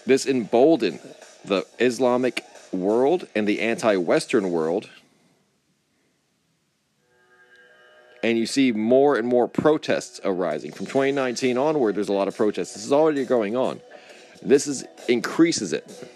This 0.06 0.26
emboldened 0.26 1.00
the 1.46 1.66
Islamic 1.80 2.46
world 2.72 3.28
and 3.36 3.48
the 3.48 3.62
anti 3.62 3.96
Western 3.98 4.52
world 4.52 4.90
and 8.24 8.38
you 8.38 8.46
see 8.46 8.72
more 8.72 9.18
and 9.18 9.28
more 9.28 9.48
protests 9.48 10.20
arising. 10.24 10.72
From 10.72 10.86
2019 10.86 11.58
onward, 11.58 11.96
there's 11.96 12.08
a 12.08 12.14
lot 12.14 12.30
of 12.30 12.36
protests. 12.36 12.74
This 12.74 12.86
is 12.86 12.94
already 12.94 13.26
going 13.26 13.58
on. 13.58 13.82
This 14.42 14.66
is 14.66 14.86
increases 15.08 15.74
it 15.74 16.10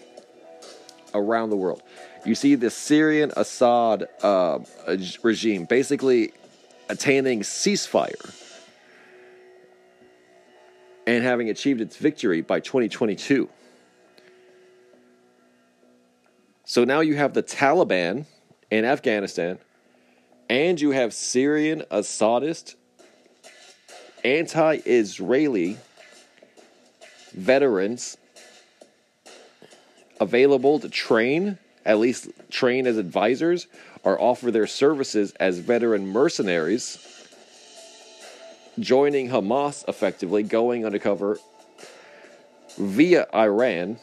around 1.13 1.49
the 1.49 1.57
world. 1.57 1.83
You 2.25 2.33
see 2.33 2.55
the 2.55 2.69
Syrian 2.69 3.31
Assad 3.35 4.07
uh, 4.23 4.59
regime 5.21 5.65
basically 5.65 6.33
attaining 6.89 7.41
ceasefire 7.41 8.33
and 11.05 11.23
having 11.23 11.49
achieved 11.49 11.81
its 11.81 11.97
victory 11.97 12.41
by 12.41 12.59
2022. 12.59 13.49
So 16.69 16.83
now 16.83 16.99
you 16.99 17.15
have 17.15 17.33
the 17.33 17.41
Taliban 17.41 18.25
in 18.69 18.83
Afghanistan 18.83 19.57
and 20.49 20.79
you 20.81 20.91
have 20.91 21.13
Syrian 21.13 21.83
Assadist, 21.89 22.75
anti 24.25 24.81
Israeli 24.85 25.77
veterans 27.31 28.17
available 30.19 30.77
to 30.81 30.89
train, 30.89 31.57
at 31.85 31.99
least 31.99 32.27
train 32.51 32.85
as 32.85 32.97
advisors, 32.97 33.67
or 34.03 34.21
offer 34.21 34.51
their 34.51 34.67
services 34.67 35.31
as 35.39 35.59
veteran 35.59 36.07
mercenaries, 36.07 36.97
joining 38.77 39.29
Hamas 39.29 39.87
effectively, 39.87 40.43
going 40.43 40.85
undercover 40.85 41.39
via 42.77 43.25
Iran 43.33 43.99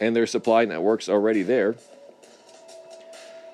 and 0.00 0.14
their 0.14 0.26
supply 0.26 0.64
networks 0.64 1.08
already 1.08 1.42
there. 1.42 1.76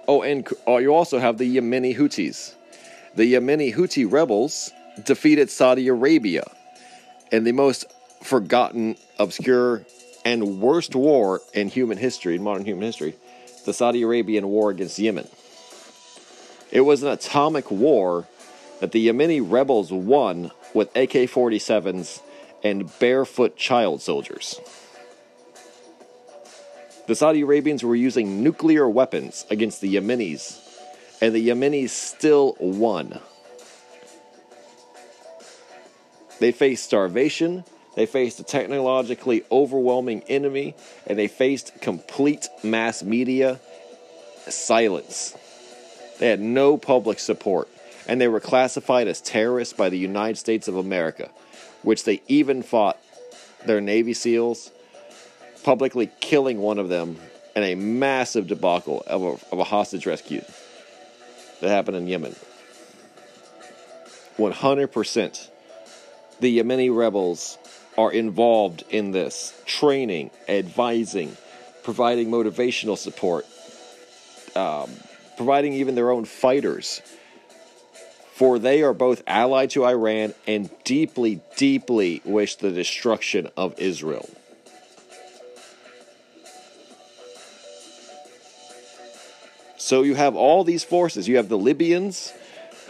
Oh, 0.08 0.22
and 0.22 0.48
oh, 0.66 0.78
you 0.78 0.94
also 0.94 1.18
have 1.18 1.38
the 1.38 1.56
Yemeni 1.56 1.96
Houthis. 1.96 2.54
The 3.14 3.34
Yemeni 3.34 3.74
Houthi 3.74 4.10
rebels 4.10 4.72
defeated 5.04 5.50
Saudi 5.50 5.88
Arabia 5.88 6.44
in 7.30 7.44
the 7.44 7.52
most 7.52 7.86
forgotten, 8.22 8.96
obscure, 9.18 9.84
and 10.24 10.60
worst 10.60 10.94
war 10.94 11.40
in 11.54 11.68
human 11.68 11.98
history, 11.98 12.34
in 12.34 12.42
modern 12.42 12.64
human 12.64 12.82
history, 12.82 13.16
the 13.64 13.72
Saudi 13.72 14.02
Arabian 14.02 14.48
war 14.48 14.70
against 14.70 14.98
Yemen. 14.98 15.28
It 16.70 16.82
was 16.82 17.02
an 17.02 17.08
atomic 17.08 17.70
war 17.70 18.26
that 18.80 18.92
the 18.92 19.08
Yemeni 19.08 19.40
rebels 19.44 19.92
won 19.92 20.50
with 20.74 20.88
AK 20.96 21.28
47s 21.28 22.20
and 22.62 22.90
barefoot 22.98 23.56
child 23.56 24.02
soldiers. 24.02 24.60
The 27.10 27.16
Saudi 27.16 27.40
Arabians 27.40 27.82
were 27.82 27.96
using 27.96 28.44
nuclear 28.44 28.88
weapons 28.88 29.44
against 29.50 29.80
the 29.80 29.96
Yemenis, 29.96 30.60
and 31.20 31.34
the 31.34 31.48
Yemenis 31.48 31.90
still 31.90 32.56
won. 32.60 33.18
They 36.38 36.52
faced 36.52 36.84
starvation, 36.84 37.64
they 37.96 38.06
faced 38.06 38.38
a 38.38 38.44
technologically 38.44 39.42
overwhelming 39.50 40.22
enemy, 40.28 40.76
and 41.04 41.18
they 41.18 41.26
faced 41.26 41.80
complete 41.80 42.48
mass 42.62 43.02
media 43.02 43.58
silence. 44.46 45.36
They 46.20 46.28
had 46.28 46.38
no 46.38 46.76
public 46.76 47.18
support, 47.18 47.68
and 48.06 48.20
they 48.20 48.28
were 48.28 48.38
classified 48.38 49.08
as 49.08 49.20
terrorists 49.20 49.74
by 49.74 49.88
the 49.88 49.98
United 49.98 50.36
States 50.36 50.68
of 50.68 50.76
America, 50.76 51.32
which 51.82 52.04
they 52.04 52.22
even 52.28 52.62
fought 52.62 53.00
their 53.66 53.80
Navy 53.80 54.14
SEALs, 54.14 54.70
publicly 55.62 56.10
killing 56.20 56.58
one 56.58 56.78
of 56.78 56.88
them 56.88 57.16
in 57.56 57.62
a 57.62 57.74
massive 57.74 58.46
debacle 58.46 59.02
of 59.06 59.22
a, 59.22 59.52
of 59.52 59.58
a 59.58 59.64
hostage 59.64 60.06
rescue 60.06 60.42
that 61.60 61.68
happened 61.68 61.96
in 61.96 62.06
Yemen. 62.06 62.34
100% 64.38 65.50
the 66.40 66.58
Yemeni 66.58 66.94
rebels 66.94 67.58
are 67.98 68.10
involved 68.10 68.84
in 68.88 69.10
this 69.10 69.60
training, 69.66 70.30
advising, 70.48 71.36
providing 71.82 72.30
motivational 72.30 72.96
support, 72.96 73.46
um, 74.56 74.90
providing 75.36 75.74
even 75.74 75.94
their 75.94 76.10
own 76.10 76.24
fighters. 76.24 77.02
For 78.34 78.58
they 78.58 78.82
are 78.82 78.94
both 78.94 79.22
allied 79.26 79.70
to 79.70 79.84
Iran 79.84 80.32
and 80.46 80.70
deeply, 80.84 81.42
deeply 81.56 82.22
wish 82.24 82.56
the 82.56 82.70
destruction 82.70 83.50
of 83.54 83.78
Israel. 83.78 84.26
So 89.90 90.02
you 90.02 90.14
have 90.14 90.36
all 90.36 90.62
these 90.62 90.84
forces. 90.84 91.26
You 91.26 91.38
have 91.38 91.48
the 91.48 91.58
Libyans 91.58 92.32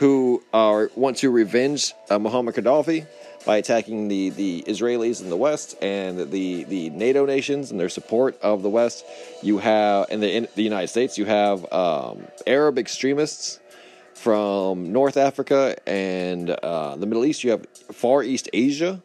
who 0.01 0.43
are 0.53 0.91
want 0.95 1.17
to 1.25 1.31
revenge 1.31 1.95
uh, 2.11 2.19
Muhammad 2.19 2.57
Gaddafi 2.57 3.07
by 3.47 3.57
attacking 3.57 4.09
the, 4.09 4.29
the 4.29 4.65
Israelis 4.67 5.23
in 5.23 5.31
the 5.31 5.37
West 5.39 5.83
and 5.83 6.31
the, 6.31 6.65
the 6.65 6.91
NATO 6.91 7.25
nations 7.25 7.71
and 7.71 7.81
their 7.81 7.89
support 7.89 8.39
of 8.43 8.63
the 8.63 8.69
West. 8.69 9.07
You 9.43 9.57
have 9.57 10.11
in 10.11 10.21
the 10.21 10.31
in 10.31 10.49
the 10.57 10.63
United 10.63 10.89
States, 10.89 11.17
you 11.17 11.25
have 11.25 11.73
um, 11.73 12.27
Arab 12.47 12.77
extremists 12.77 13.61
from 14.13 14.93
North 14.93 15.17
Africa 15.17 15.79
and 15.87 16.51
uh, 16.51 16.97
the 16.97 17.07
Middle 17.07 17.25
East. 17.25 17.45
You 17.45 17.53
have 17.53 17.67
Far 17.93 18.23
East 18.23 18.51
Asia. 18.53 19.01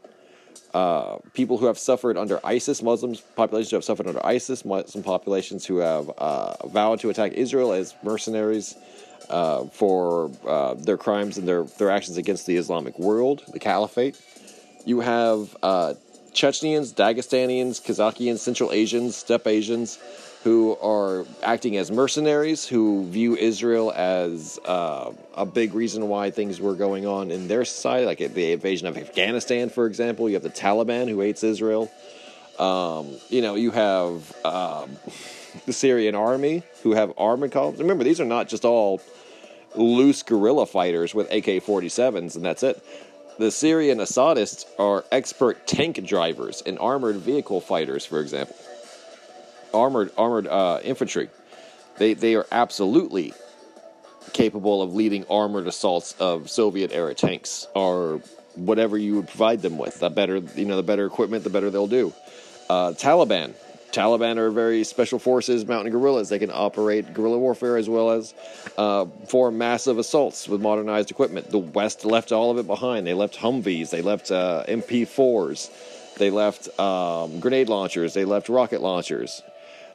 Uh, 0.76 1.20
people 1.32 1.58
who 1.58 1.68
have 1.68 1.80
suffered 1.80 2.18
under 2.18 2.38
ISIS, 2.46 2.84
Muslims 2.84 3.22
populations 3.22 3.70
who 3.70 3.78
have 3.78 3.84
suffered 3.86 4.08
under 4.08 4.26
ISIS, 4.26 4.66
Muslim 4.66 5.06
populations 5.06 5.66
who 5.66 5.78
have 5.78 6.10
uh, 6.18 6.68
vowed 6.68 7.00
to 7.00 7.10
attack 7.10 7.32
Israel 7.32 7.72
as 7.72 7.96
mercenaries 8.04 8.76
uh, 9.30 9.64
for 9.68 10.30
uh, 10.46 10.74
their 10.74 10.98
crimes 10.98 11.38
and 11.38 11.48
their, 11.48 11.64
their 11.80 11.90
actions 11.90 12.18
against 12.18 12.46
the 12.46 12.58
Islamic 12.58 13.00
world, 13.00 13.42
the 13.54 13.58
Caliphate. 13.58 14.20
You 14.84 15.00
have 15.00 15.56
uh, 15.64 15.94
Chechens, 16.34 16.92
Dagestanians, 16.92 17.82
Kazakians, 17.82 18.40
Central 18.40 18.74
Asians, 18.74 19.16
Steppe 19.16 19.48
Asians, 19.48 19.98
who 20.46 20.78
are 20.78 21.26
acting 21.42 21.76
as 21.76 21.90
mercenaries, 21.90 22.68
who 22.68 23.04
view 23.08 23.36
Israel 23.36 23.92
as 23.92 24.60
uh, 24.64 25.12
a 25.34 25.44
big 25.44 25.74
reason 25.74 26.08
why 26.08 26.30
things 26.30 26.62
were 26.62 26.76
going 26.76 27.08
on 27.08 27.32
in 27.32 27.48
their 27.48 27.66
society, 27.66 28.06
like 28.06 28.20
the 28.20 28.52
invasion 28.52 28.88
of 28.88 28.96
Afghanistan, 28.96 29.72
for 29.72 29.88
example. 29.88 30.30
You 30.30 30.36
have 30.36 30.44
the 30.44 30.52
Taliban, 30.52 31.10
who 31.10 31.20
hates 31.20 31.44
Israel. 31.44 31.92
Um, 32.60 33.10
you 33.30 33.42
know, 33.42 33.56
you 33.56 33.72
have 33.72 34.46
um, 34.46 34.98
the 35.66 35.74
Syrian 35.74 36.14
army, 36.14 36.62
who 36.84 36.94
have 36.94 37.12
armored 37.18 37.52
columns. 37.52 37.80
Remember, 37.80 38.04
these 38.04 38.22
are 38.22 38.26
not 38.26 38.48
just 38.48 38.66
all 38.66 39.02
loose 39.74 40.22
guerrilla 40.22 40.68
fighters 40.68 41.16
with 41.16 41.26
AK 41.32 41.66
47s, 41.66 42.36
and 42.36 42.46
that's 42.46 42.62
it. 42.62 42.86
The 43.40 43.50
Syrian 43.50 43.98
Assadists 43.98 44.68
are 44.78 45.06
expert 45.12 45.66
tank 45.66 46.06
drivers 46.06 46.62
and 46.68 46.78
armored 46.78 47.16
vehicle 47.16 47.62
fighters, 47.62 48.06
for 48.06 48.20
example 48.20 48.56
armored 49.76 50.12
armored 50.18 50.48
uh, 50.48 50.80
infantry. 50.84 51.30
They 51.98 52.14
they 52.14 52.36
are 52.36 52.46
absolutely 52.52 53.34
capable 54.34 54.82
of 54.82 54.94
leading 54.94 55.26
armored 55.30 55.68
assaults 55.68 56.16
of 56.20 56.50
Soviet 56.50 56.92
era 56.92 57.14
tanks 57.14 57.68
or 57.76 58.22
whatever 58.56 58.98
you 58.98 59.16
would 59.16 59.28
provide 59.28 59.62
them 59.62 59.78
with. 59.78 60.00
The 60.00 60.10
better 60.10 60.38
you 60.56 60.66
know, 60.66 60.78
the 60.78 60.84
better 60.84 61.06
equipment, 61.06 61.44
the 61.44 61.50
better 61.50 61.70
they'll 61.70 61.88
do. 61.88 62.14
Uh, 62.70 62.92
Taliban. 62.92 63.54
Taliban 63.92 64.38
are 64.38 64.52
very 64.52 64.84
special 64.84 65.20
forces, 65.20 65.66
mountain 65.66 65.90
guerrillas. 65.90 66.28
They 66.28 66.40
can 66.40 66.52
operate 66.52 67.14
guerrilla 67.14 67.40
warfare 67.40 67.78
as 67.78 67.88
well 67.88 68.12
as 68.12 68.34
uh, 68.78 69.06
massive 69.52 69.98
assaults 69.98 70.50
with 70.50 70.62
modernized 70.62 71.12
equipment. 71.12 71.50
The 71.50 71.60
West 71.60 72.04
left 72.04 72.34
all 72.34 72.52
of 72.52 72.58
it 72.58 72.68
behind. 72.68 73.08
They 73.08 73.14
left 73.14 73.38
Humvees. 73.38 73.92
They 73.92 74.02
left 74.02 74.32
uh, 74.32 74.66
MP4s. 74.68 76.16
They 76.16 76.30
left 76.30 76.78
um, 76.78 77.40
grenade 77.40 77.70
launchers. 77.70 78.14
They 78.14 78.26
left 78.26 78.50
rocket 78.50 78.82
launchers. 78.82 79.42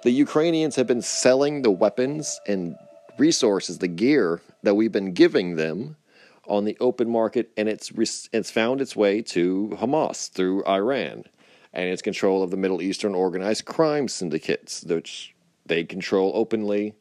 The 0.02 0.10
Ukrainians 0.10 0.76
have 0.76 0.86
been 0.86 1.02
selling 1.02 1.60
the 1.60 1.70
weapons 1.70 2.40
and 2.46 2.74
resources, 3.18 3.78
the 3.78 3.88
gear 3.88 4.40
that 4.62 4.74
we've 4.74 4.90
been 4.90 5.12
giving 5.12 5.56
them 5.56 5.96
on 6.46 6.64
the 6.64 6.76
open 6.80 7.10
market, 7.10 7.50
and 7.58 7.68
it's 7.68 7.92
it's 8.32 8.50
found 8.50 8.80
its 8.80 8.96
way 8.96 9.20
to 9.20 9.76
Hamas 9.78 10.30
through 10.30 10.64
Iran 10.64 11.24
and 11.74 11.88
its 11.90 12.00
control 12.00 12.42
of 12.42 12.50
the 12.50 12.56
Middle 12.56 12.80
Eastern 12.80 13.14
organized 13.14 13.66
crime 13.66 14.08
syndicates, 14.08 14.82
which 14.84 15.34
they 15.66 15.84
control 15.84 16.32
openly, 16.34 16.94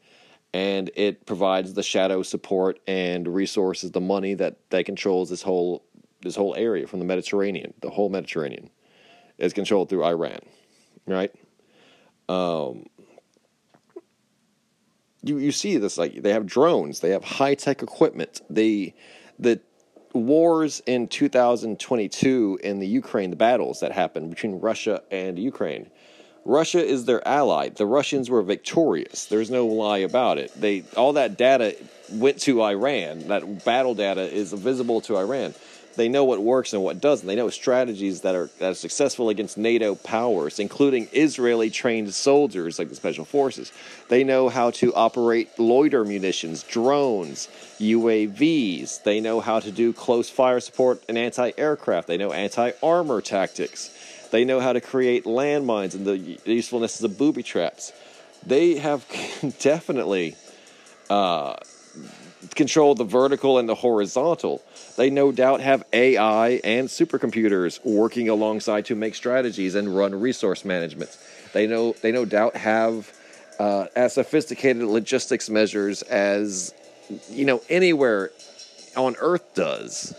and 0.53 0.91
it 0.93 1.25
provides 1.25 1.75
the 1.75 1.83
shadow 1.83 2.21
support 2.21 2.79
and 2.85 3.33
resources, 3.33 3.91
the 3.91 4.01
money 4.01 4.33
that 4.33 4.57
that 4.71 4.85
controls 4.85 5.29
this 5.29 5.43
whole 5.43 5.85
this 6.21 6.35
whole 6.35 6.53
area 6.55 6.85
from 6.85 6.99
the 6.99 7.05
Mediterranean, 7.05 7.73
the 7.79 7.91
whole 7.91 8.09
Mediterranean, 8.09 8.69
is 9.37 9.53
controlled 9.53 9.87
through 9.87 10.03
Iran, 10.03 10.39
right? 11.07 11.33
Um, 12.29 12.85
you 15.23 15.39
you 15.39 15.51
see 15.51 15.77
this 15.77 15.97
like 15.97 16.21
they 16.21 16.31
have 16.31 16.45
drones, 16.45 16.99
they 17.01 17.09
have 17.09 17.23
high 17.23 17.55
tech 17.55 17.81
equipment. 17.81 18.41
They 18.49 18.93
the 19.37 19.59
wars 20.13 20.81
in 20.85 21.07
2022 21.07 22.59
in 22.63 22.79
the 22.79 22.87
Ukraine, 22.87 23.31
the 23.31 23.35
battles 23.35 23.79
that 23.79 23.91
happened 23.91 24.29
between 24.29 24.59
Russia 24.59 25.01
and 25.11 25.37
Ukraine. 25.37 25.89
Russia 26.45 26.83
is 26.83 27.05
their 27.05 27.25
ally. 27.27 27.69
The 27.69 27.85
Russians 27.85 28.29
were 28.29 28.41
victorious. 28.41 29.25
There's 29.25 29.51
no 29.51 29.65
lie 29.67 29.99
about 29.99 30.37
it. 30.37 30.51
They 30.59 30.83
all 30.95 31.13
that 31.13 31.37
data 31.37 31.75
went 32.11 32.39
to 32.41 32.63
Iran. 32.63 33.27
That 33.27 33.65
battle 33.65 33.93
data 33.93 34.21
is 34.21 34.53
visible 34.53 35.01
to 35.01 35.17
Iran. 35.17 35.53
They 35.99 36.07
know 36.07 36.23
what 36.23 36.41
works 36.41 36.71
and 36.71 36.81
what 36.81 37.01
doesn't. 37.01 37.27
They 37.27 37.35
know 37.35 37.49
strategies 37.49 38.21
that 38.21 38.33
are, 38.33 38.49
that 38.59 38.71
are 38.71 38.73
successful 38.73 39.27
against 39.27 39.57
NATO 39.57 39.95
powers, 39.95 40.57
including 40.57 41.09
Israeli 41.11 41.69
trained 41.69 42.13
soldiers 42.13 42.79
like 42.79 42.87
the 42.87 42.95
Special 42.95 43.25
Forces. 43.25 43.73
They 44.07 44.23
know 44.23 44.47
how 44.47 44.71
to 44.71 44.93
operate 44.93 45.59
loiter 45.59 46.05
munitions, 46.05 46.63
drones, 46.63 47.49
UAVs. 47.81 49.03
They 49.03 49.19
know 49.19 49.41
how 49.41 49.59
to 49.59 49.73
do 49.73 49.91
close 49.91 50.29
fire 50.29 50.61
support 50.61 51.03
and 51.09 51.17
anti 51.17 51.51
aircraft. 51.57 52.07
They 52.07 52.15
know 52.15 52.31
anti 52.31 52.71
armor 52.81 53.19
tactics. 53.19 53.93
They 54.31 54.45
know 54.45 54.61
how 54.61 54.71
to 54.71 54.79
create 54.79 55.25
landmines 55.25 55.95
and 55.95 56.05
the 56.05 56.17
usefulness 56.45 57.03
of 57.03 57.17
booby 57.17 57.43
traps. 57.43 57.91
They 58.47 58.75
have 58.75 59.05
definitely 59.59 60.37
uh, 61.09 61.57
control 62.55 62.95
the 62.95 63.03
vertical 63.03 63.57
and 63.57 63.67
the 63.67 63.75
horizontal. 63.75 64.63
They 64.99 65.09
no 65.09 65.31
doubt 65.31 65.61
have 65.61 65.85
AI 65.93 66.59
and 66.61 66.89
supercomputers 66.89 67.79
working 67.85 68.27
alongside 68.27 68.83
to 68.87 68.95
make 68.95 69.15
strategies 69.15 69.75
and 69.75 69.95
run 69.95 70.13
resource 70.13 70.65
management. 70.65 71.17
They 71.53 71.67
know 71.67 71.93
they 72.01 72.11
no 72.11 72.25
doubt 72.25 72.57
have 72.57 73.09
uh, 73.59 73.85
as 73.95 74.15
sophisticated 74.15 74.83
logistics 74.83 75.49
measures 75.49 76.01
as 76.01 76.73
you 77.29 77.45
know 77.45 77.61
anywhere 77.69 78.31
on 78.97 79.15
Earth 79.21 79.53
does. 79.55 80.13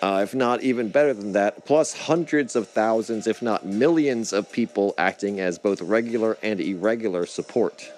Uh, 0.00 0.20
if 0.22 0.34
not 0.34 0.62
even 0.62 0.88
better 0.88 1.12
than 1.12 1.32
that, 1.32 1.66
plus 1.66 1.92
hundreds 1.92 2.56
of 2.56 2.66
thousands, 2.66 3.26
if 3.26 3.42
not 3.42 3.66
millions, 3.66 4.32
of 4.32 4.50
people 4.50 4.94
acting 4.96 5.38
as 5.38 5.58
both 5.58 5.82
regular 5.82 6.38
and 6.42 6.62
irregular 6.62 7.26
support. 7.26 7.92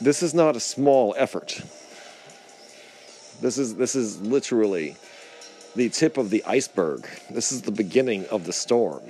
This 0.00 0.24
is 0.24 0.34
not 0.34 0.56
a 0.56 0.60
small 0.60 1.14
effort. 1.16 1.62
This 3.40 3.56
is 3.56 3.74
this 3.76 3.96
is 3.96 4.20
literally 4.20 4.96
the 5.74 5.88
tip 5.88 6.18
of 6.18 6.30
the 6.30 6.44
iceberg. 6.44 7.06
This 7.30 7.52
is 7.52 7.62
the 7.62 7.70
beginning 7.70 8.26
of 8.26 8.44
the 8.44 8.52
storm. 8.52 9.02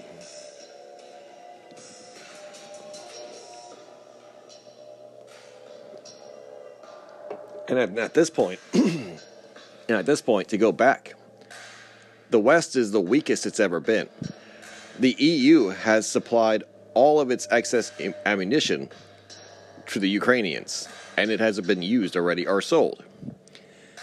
And 7.69 7.79
at, 7.79 8.15
this 8.15 8.31
point, 8.31 8.59
and 8.75 9.21
at 9.89 10.05
this 10.05 10.21
point, 10.21 10.49
to 10.49 10.59
go 10.59 10.73
back, 10.73 11.15
the 12.31 12.41
West 12.41 12.75
is 12.75 12.91
the 12.91 13.01
weakest 13.01 13.47
it's 13.47 13.61
ever 13.61 13.79
been. 13.79 14.09
The 14.99 15.13
EU 15.13 15.69
has 15.69 16.05
supplied 16.05 16.65
all 16.95 17.21
of 17.21 17.31
its 17.31 17.47
excess 17.49 17.93
ammunition 18.27 18.89
to 19.87 20.01
the 20.01 20.09
Ukrainians, 20.09 20.89
and 21.17 21.31
it 21.31 21.39
hasn't 21.39 21.69
been 21.69 21.81
used 21.81 22.17
already 22.17 22.45
or 22.45 22.61
sold. 22.61 23.05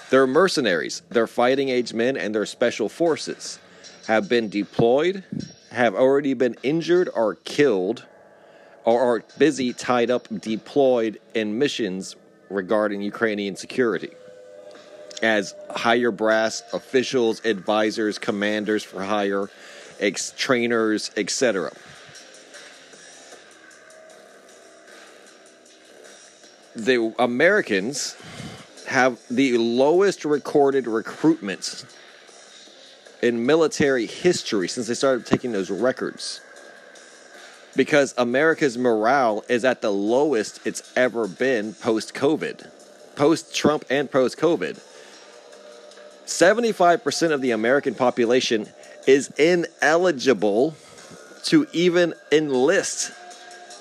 Their 0.10 0.26
mercenaries, 0.26 1.02
their 1.10 1.28
fighting 1.28 1.70
age 1.70 1.94
men, 1.94 2.16
and 2.16 2.34
their 2.34 2.46
special 2.46 2.88
forces 2.88 3.60
have 4.08 4.30
been 4.30 4.50
deployed, 4.50 5.24
have 5.72 5.96
already 5.96 6.34
been 6.34 6.56
injured 6.64 7.10
or 7.14 7.36
killed, 7.36 8.06
or 8.86 9.02
are 9.02 9.24
busy 9.38 9.74
tied 9.74 10.10
up 10.10 10.28
deployed 10.40 11.20
in 11.34 11.60
missions 11.60 12.16
regarding 12.50 13.02
Ukrainian 13.02 13.58
security. 13.58 14.12
As 15.22 15.54
higher 15.70 16.12
brass 16.12 16.64
officials, 16.72 17.44
advisors, 17.44 18.18
commanders 18.18 18.84
for 18.84 19.04
hire, 19.04 19.50
ex- 20.00 20.34
trainers, 20.38 21.12
etc. 21.18 21.74
The 26.76 27.14
Americans 27.20 28.16
have 28.88 29.20
the 29.30 29.58
lowest 29.58 30.26
recorded 30.26 30.86
recruitments 30.86 31.86
in 33.22 33.46
military 33.46 34.06
history 34.06 34.68
since 34.68 34.88
they 34.88 34.94
started 34.94 35.26
taking 35.26 35.52
those 35.52 35.70
records 35.70 36.42
because 37.76 38.14
America's 38.18 38.78
morale 38.78 39.44
is 39.48 39.64
at 39.64 39.82
the 39.82 39.92
lowest 39.92 40.66
it's 40.66 40.92
ever 40.96 41.28
been 41.28 41.74
post 41.76 42.14
COVID, 42.14 42.70
post 43.16 43.56
Trump 43.56 43.86
and 43.90 44.10
post 44.10 44.38
COVID. 44.38 44.82
75% 46.26 47.32
of 47.32 47.42
the 47.42 47.52
American 47.52 47.96
population 47.96 48.68
is 49.06 49.30
ineligible 49.38 50.76
to 51.44 51.68
even 51.72 52.14
enlist 52.32 53.12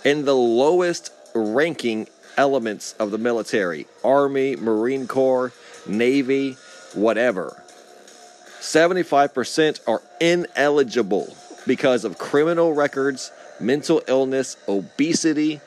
in 0.05 0.25
the 0.25 0.37
lowest 0.37 1.13
ranking 1.35 2.07
elements 2.37 2.95
of 2.99 3.11
the 3.11 3.19
military 3.19 3.87
Army, 4.05 4.57
Marine 4.57 5.07
Corps, 5.07 5.53
Navy, 5.87 6.57
whatever. 6.95 7.63
75% 8.61 9.81
are 9.87 10.03
ineligible 10.21 11.37
because 11.67 12.05
of 12.05 12.19
criminal 12.19 12.73
records 12.73 13.31
mental 13.61 14.03
illness, 14.07 14.57
obesity, 14.69 15.61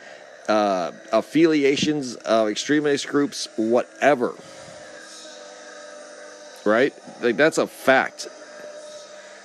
uh, 0.47 0.91
affiliations 1.11 2.15
of 2.15 2.47
extremist 2.47 3.07
groups, 3.07 3.47
whatever. 3.55 4.33
Right? 6.65 6.93
Like 7.21 7.37
that's 7.37 7.57
a 7.57 7.67
fact. 7.67 8.27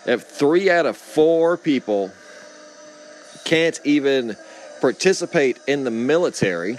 If 0.06 0.22
three 0.22 0.70
out 0.70 0.86
of 0.86 0.96
four 0.96 1.56
people 1.56 2.10
can't 3.44 3.78
even 3.84 4.36
participate 4.80 5.58
in 5.66 5.84
the 5.84 5.90
military, 5.90 6.78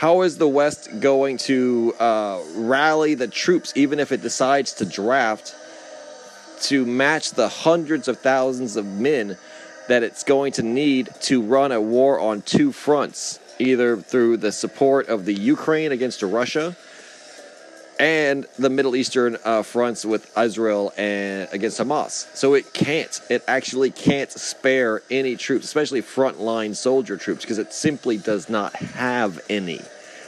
how 0.00 0.22
is 0.22 0.38
the 0.38 0.48
West 0.48 0.88
going 0.98 1.36
to 1.36 1.92
uh, 2.00 2.40
rally 2.54 3.12
the 3.12 3.28
troops, 3.28 3.70
even 3.76 4.00
if 4.00 4.12
it 4.12 4.22
decides 4.22 4.72
to 4.72 4.86
draft, 4.86 5.54
to 6.62 6.86
match 6.86 7.32
the 7.32 7.50
hundreds 7.50 8.08
of 8.08 8.18
thousands 8.18 8.76
of 8.76 8.86
men 8.86 9.36
that 9.88 10.02
it's 10.02 10.24
going 10.24 10.52
to 10.52 10.62
need 10.62 11.10
to 11.20 11.42
run 11.42 11.70
a 11.70 11.78
war 11.78 12.18
on 12.18 12.40
two 12.40 12.72
fronts, 12.72 13.38
either 13.58 13.98
through 13.98 14.38
the 14.38 14.52
support 14.52 15.06
of 15.08 15.26
the 15.26 15.34
Ukraine 15.34 15.92
against 15.92 16.22
Russia 16.22 16.74
and 18.00 18.46
the 18.58 18.70
Middle 18.70 18.96
Eastern 18.96 19.36
uh, 19.44 19.62
fronts 19.62 20.06
with 20.06 20.36
Israel 20.38 20.90
and 20.96 21.46
against 21.52 21.78
Hamas. 21.78 22.34
So 22.34 22.54
it 22.54 22.72
can't. 22.72 23.20
It 23.28 23.44
actually 23.46 23.90
can't 23.90 24.32
spare 24.32 25.02
any 25.10 25.36
troops, 25.36 25.66
especially 25.66 26.00
frontline 26.00 26.74
soldier 26.74 27.18
troops, 27.18 27.42
because 27.42 27.58
it 27.58 27.74
simply 27.74 28.16
does 28.16 28.48
not 28.48 28.74
have 28.74 29.38
any. 29.50 29.82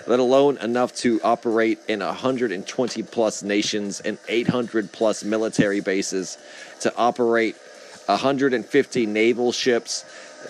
Let 0.06 0.20
alone 0.20 0.58
enough 0.58 0.94
to 0.96 1.18
operate 1.24 1.78
in 1.88 2.00
120 2.00 3.02
plus 3.04 3.42
nations 3.42 4.00
and 4.00 4.18
800 4.28 4.92
plus 4.92 5.24
military 5.24 5.80
bases 5.80 6.36
to 6.80 6.94
operate 6.94 7.56
150 8.04 9.06
naval 9.06 9.50
ships 9.50 10.04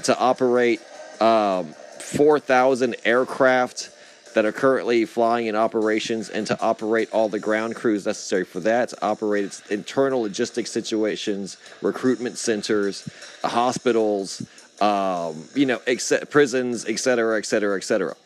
to 0.05 0.19
operate 0.19 0.81
um, 1.21 1.67
4,000 2.01 2.97
aircraft 3.05 3.92
that 4.35 4.45
are 4.45 4.53
currently 4.53 5.05
flying 5.05 5.47
in 5.47 5.57
operations 5.57 6.29
and 6.29 6.47
to 6.47 6.61
operate 6.61 7.11
all 7.13 7.29
the 7.29 7.39
ground 7.39 7.75
crews 7.75 8.07
necessary 8.07 8.45
for 8.45 8.61
that, 8.61 8.91
to 8.91 9.05
operate 9.05 9.45
its 9.45 9.61
internal 9.71 10.23
logistics 10.23 10.71
situations, 10.71 11.57
recruitment 11.81 12.39
centers, 12.39 13.09
hospitals, 13.45 14.43
um, 14.81 15.45
you 15.55 15.67
know, 15.67 15.81
ex- 15.87 16.13
prisons, 16.31 16.87
et 16.87 16.99
cetera, 16.99 17.39
et 17.39 17.47
cetera, 17.47 17.77
et 17.77 17.85
cetera, 17.85 18.17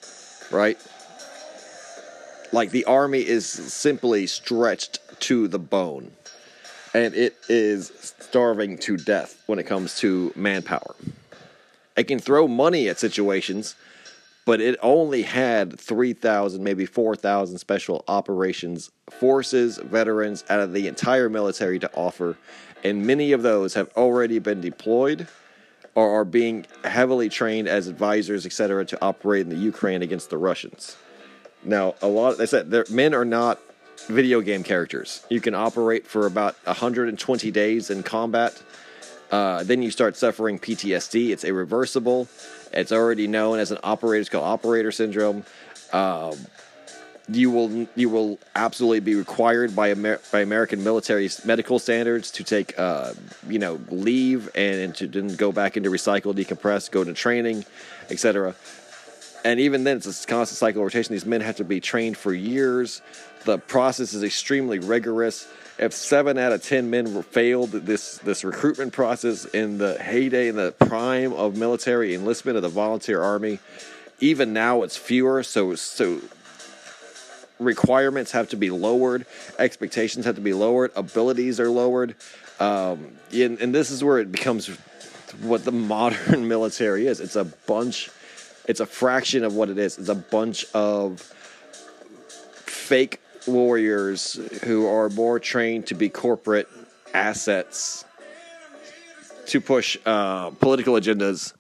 right? 0.51 0.79
Like 2.53 2.71
the 2.71 2.85
army 2.85 3.27
is 3.27 3.47
simply 3.47 4.27
stretched 4.27 5.01
to 5.21 5.49
the 5.49 5.59
bone 5.59 6.13
and 6.95 7.15
it 7.15 7.37
is 7.49 7.93
starving 8.21 8.79
to 8.79 8.97
death 8.97 9.43
when 9.47 9.59
it 9.59 9.65
comes 9.65 9.99
to 9.99 10.33
manpower. 10.35 10.95
It 11.97 12.05
can 12.05 12.19
throw 12.19 12.47
money 12.49 12.89
at 12.89 12.99
situations, 12.99 13.75
but 14.47 14.61
it 14.61 14.79
only 14.81 15.23
had 15.23 15.79
3,000, 15.79 16.63
maybe 16.63 16.87
4,000 16.87 17.59
special 17.59 18.05
operations 18.09 18.93
forces, 19.11 19.77
veterans 19.79 20.45
out 20.49 20.61
of 20.61 20.73
the 20.73 20.87
entire 20.87 21.29
military 21.29 21.79
to 21.81 21.93
offer, 21.95 22.39
and 22.85 23.07
many 23.07 23.33
of 23.33 23.43
those 23.43 23.75
have 23.75 23.91
already 23.97 24.39
been 24.39 24.61
deployed 24.61 25.27
or 25.97 26.21
are 26.21 26.25
being 26.25 26.65
heavily 26.85 27.29
trained 27.29 27.67
as 27.67 27.89
advisors, 27.89 28.47
etc., 28.47 28.85
to 28.85 28.99
operate 29.03 29.43
in 29.43 29.49
the 29.49 29.57
Ukraine 29.57 30.03
against 30.03 30.31
the 30.31 30.39
Russians. 30.39 30.97
Now, 31.65 31.97
a 32.01 32.07
lot, 32.07 32.39
they 32.39 32.47
said, 32.47 32.73
men 32.91 33.15
are 33.15 33.25
not 33.25 33.59
video 34.07 34.41
game 34.41 34.63
characters. 34.63 35.27
You 35.29 35.41
can 35.41 35.55
operate 35.55 36.07
for 36.07 36.27
about 36.27 36.55
120 36.65 37.51
days 37.51 37.91
in 37.91 38.05
combat. 38.05 38.63
Uh, 39.33 39.65
then 39.65 39.83
you 39.83 39.91
start 39.91 40.17
suffering 40.17 40.61
PTSD. 40.61 41.31
It's 41.31 41.43
irreversible. 41.43 42.29
It's 42.73 42.93
already 42.93 43.27
known 43.27 43.59
as 43.59 43.71
an 43.71 43.79
operator. 43.83 44.21
It's 44.21 44.29
called 44.29 44.45
operator 44.45 44.93
syndrome. 44.93 45.45
Um, 45.93 46.37
you 47.29 47.51
will 47.51 47.89
you 47.97 48.09
will 48.09 48.39
absolutely 48.55 49.01
be 49.01 49.17
required 49.17 49.75
by 49.75 49.91
Amer- 49.91 50.21
by 50.31 50.41
American 50.41 50.85
military 50.85 51.29
medical 51.45 51.79
standards 51.79 52.31
to 52.33 52.45
take 52.45 52.79
uh, 52.79 53.15
you 53.49 53.59
know 53.59 53.81
leave 53.91 54.49
and, 54.55 54.77
and 54.77 54.95
to 54.97 55.09
then 55.09 55.35
go 55.35 55.51
back 55.51 55.77
into 55.77 55.91
recycle, 55.91 56.35
decompress, 56.35 56.91
go 56.91 57.03
to 57.03 57.13
training, 57.13 57.65
etc. 58.11 58.55
And 59.45 59.61
even 59.61 59.85
then, 59.85 59.99
it's 59.99 60.25
a 60.25 60.27
constant 60.27 60.59
cycle 60.59 60.81
of 60.83 60.87
rotation. 60.87 61.13
These 61.13 61.27
men 61.27 61.41
have 61.41 61.57
to 61.57 61.65
be 61.65 61.81
trained 61.81 62.17
for 62.17 62.33
years 62.33 63.03
the 63.47 63.59
process 63.59 64.13
is 64.13 64.23
extremely 64.23 64.81
rigorous. 64.81 65.49
If 65.79 65.93
seven 65.93 66.39
out 66.39 66.53
of 66.53 66.63
ten 66.63 66.89
men 66.89 67.23
failed 67.23 67.71
this 67.71 68.19
this 68.19 68.45
recruitment 68.45 68.93
process 68.95 69.45
in 69.45 69.77
the 69.77 69.99
heyday, 69.99 70.49
in 70.49 70.57
the 70.57 70.73
prime 70.73 71.33
of 71.35 71.57
military 71.57 72.15
enlistment 72.15 72.57
of 72.57 72.63
the 72.63 72.71
volunteer 72.71 73.23
army, 73.23 73.59
even 74.21 74.55
now 74.55 74.83
it's 74.83 74.97
fewer. 74.97 75.43
So 75.43 75.75
so 75.75 76.21
requirements 77.59 78.33
have 78.33 78.49
to 78.51 78.57
be 78.57 78.71
lowered, 78.71 79.27
expectations 79.59 80.25
have 80.25 80.37
to 80.37 80.41
be 80.41 80.55
lowered, 80.55 80.93
abilities 80.97 81.61
are 81.61 81.71
lowered, 81.71 82.15
um, 82.59 83.17
and, 83.33 83.61
and 83.61 83.75
this 83.75 83.91
is 83.91 84.03
where 84.03 84.19
it 84.19 84.33
becomes 84.33 84.69
what 85.43 85.65
the 85.65 85.73
modern 85.73 86.49
military 86.49 87.07
is. 87.07 87.21
It's 87.21 87.37
a 87.37 87.45
bunch. 87.45 88.11
It's 88.67 88.81
a 88.81 88.87
fraction 88.87 89.45
of 89.45 89.55
what 89.55 89.69
it 89.69 89.79
is. 89.79 89.99
It's 89.99 90.09
a 90.09 90.15
bunch 90.15 90.65
of 90.75 91.21
fake 92.65 93.21
warriors 93.47 94.35
who 94.65 94.87
are 94.87 95.09
more 95.11 95.39
trained 95.39 95.87
to 95.89 95.95
be 95.95 96.09
corporate 96.09 96.69
assets 97.15 98.05
to 99.47 99.61
push 99.61 99.97
uh, 100.05 100.51
political 100.51 100.95
agendas 100.95 101.53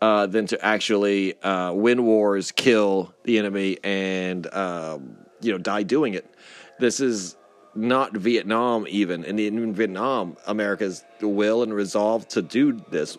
uh, 0.00 0.26
than 0.26 0.46
to 0.46 0.64
actually 0.64 1.40
uh, 1.42 1.72
win 1.72 2.04
wars, 2.04 2.52
kill 2.52 3.12
the 3.24 3.38
enemy, 3.38 3.78
and 3.82 4.52
um, 4.54 5.16
you 5.40 5.52
know 5.52 5.58
die 5.58 5.82
doing 5.82 6.14
it. 6.14 6.32
This 6.78 7.00
is 7.00 7.36
not 7.74 8.16
Vietnam 8.16 8.86
even, 8.88 9.24
in 9.24 9.74
Vietnam, 9.74 10.36
America's 10.46 11.04
will 11.20 11.62
and 11.62 11.72
resolve 11.72 12.26
to 12.28 12.42
do 12.42 12.80
this. 12.90 13.18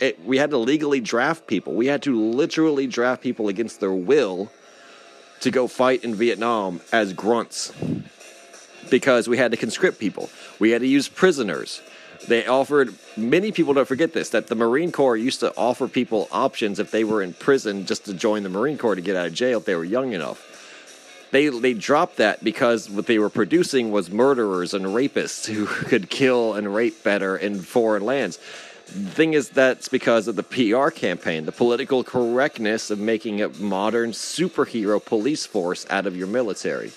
It, 0.00 0.24
we 0.24 0.38
had 0.38 0.50
to 0.50 0.58
legally 0.58 1.00
draft 1.00 1.46
people. 1.46 1.74
We 1.74 1.86
had 1.86 2.02
to 2.02 2.18
literally 2.18 2.86
draft 2.86 3.22
people 3.22 3.48
against 3.48 3.80
their 3.80 3.92
will 3.92 4.50
to 5.42 5.50
go 5.50 5.66
fight 5.66 6.04
in 6.04 6.14
Vietnam 6.14 6.80
as 6.92 7.12
grunts 7.12 7.72
because 8.90 9.28
we 9.28 9.36
had 9.36 9.50
to 9.50 9.56
conscript 9.56 9.98
people. 9.98 10.30
We 10.58 10.70
had 10.70 10.80
to 10.82 10.86
use 10.86 11.08
prisoners. 11.08 11.80
They 12.28 12.46
offered 12.46 12.94
many 13.16 13.50
people 13.50 13.74
don't 13.74 13.88
forget 13.88 14.12
this 14.12 14.30
that 14.30 14.46
the 14.46 14.54
Marine 14.54 14.92
Corps 14.92 15.16
used 15.16 15.40
to 15.40 15.52
offer 15.56 15.88
people 15.88 16.28
options 16.30 16.78
if 16.78 16.90
they 16.90 17.02
were 17.02 17.22
in 17.22 17.32
prison 17.32 17.86
just 17.86 18.04
to 18.04 18.14
join 18.14 18.42
the 18.42 18.48
Marine 18.48 18.78
Corps 18.78 18.94
to 18.94 19.00
get 19.00 19.16
out 19.16 19.26
of 19.26 19.34
jail 19.34 19.58
if 19.58 19.64
they 19.64 19.74
were 19.74 19.84
young 19.84 20.12
enough. 20.12 20.48
They 21.32 21.48
they 21.48 21.74
dropped 21.74 22.18
that 22.18 22.44
because 22.44 22.88
what 22.88 23.06
they 23.06 23.18
were 23.18 23.30
producing 23.30 23.90
was 23.90 24.10
murderers 24.10 24.74
and 24.74 24.84
rapists 24.86 25.46
who 25.46 25.66
could 25.88 26.10
kill 26.10 26.54
and 26.54 26.72
rape 26.72 27.02
better 27.02 27.36
in 27.36 27.62
foreign 27.62 28.04
lands. 28.04 28.38
Thing 28.92 29.32
is, 29.32 29.48
that's 29.48 29.88
because 29.88 30.28
of 30.28 30.36
the 30.36 30.42
PR 30.42 30.90
campaign, 30.90 31.46
the 31.46 31.52
political 31.52 32.04
correctness 32.04 32.90
of 32.90 32.98
making 32.98 33.40
a 33.40 33.48
modern 33.48 34.10
superhero 34.10 35.02
police 35.02 35.46
force 35.46 35.86
out 35.88 36.06
of 36.06 36.14
your 36.14 36.26
military. 36.26 36.92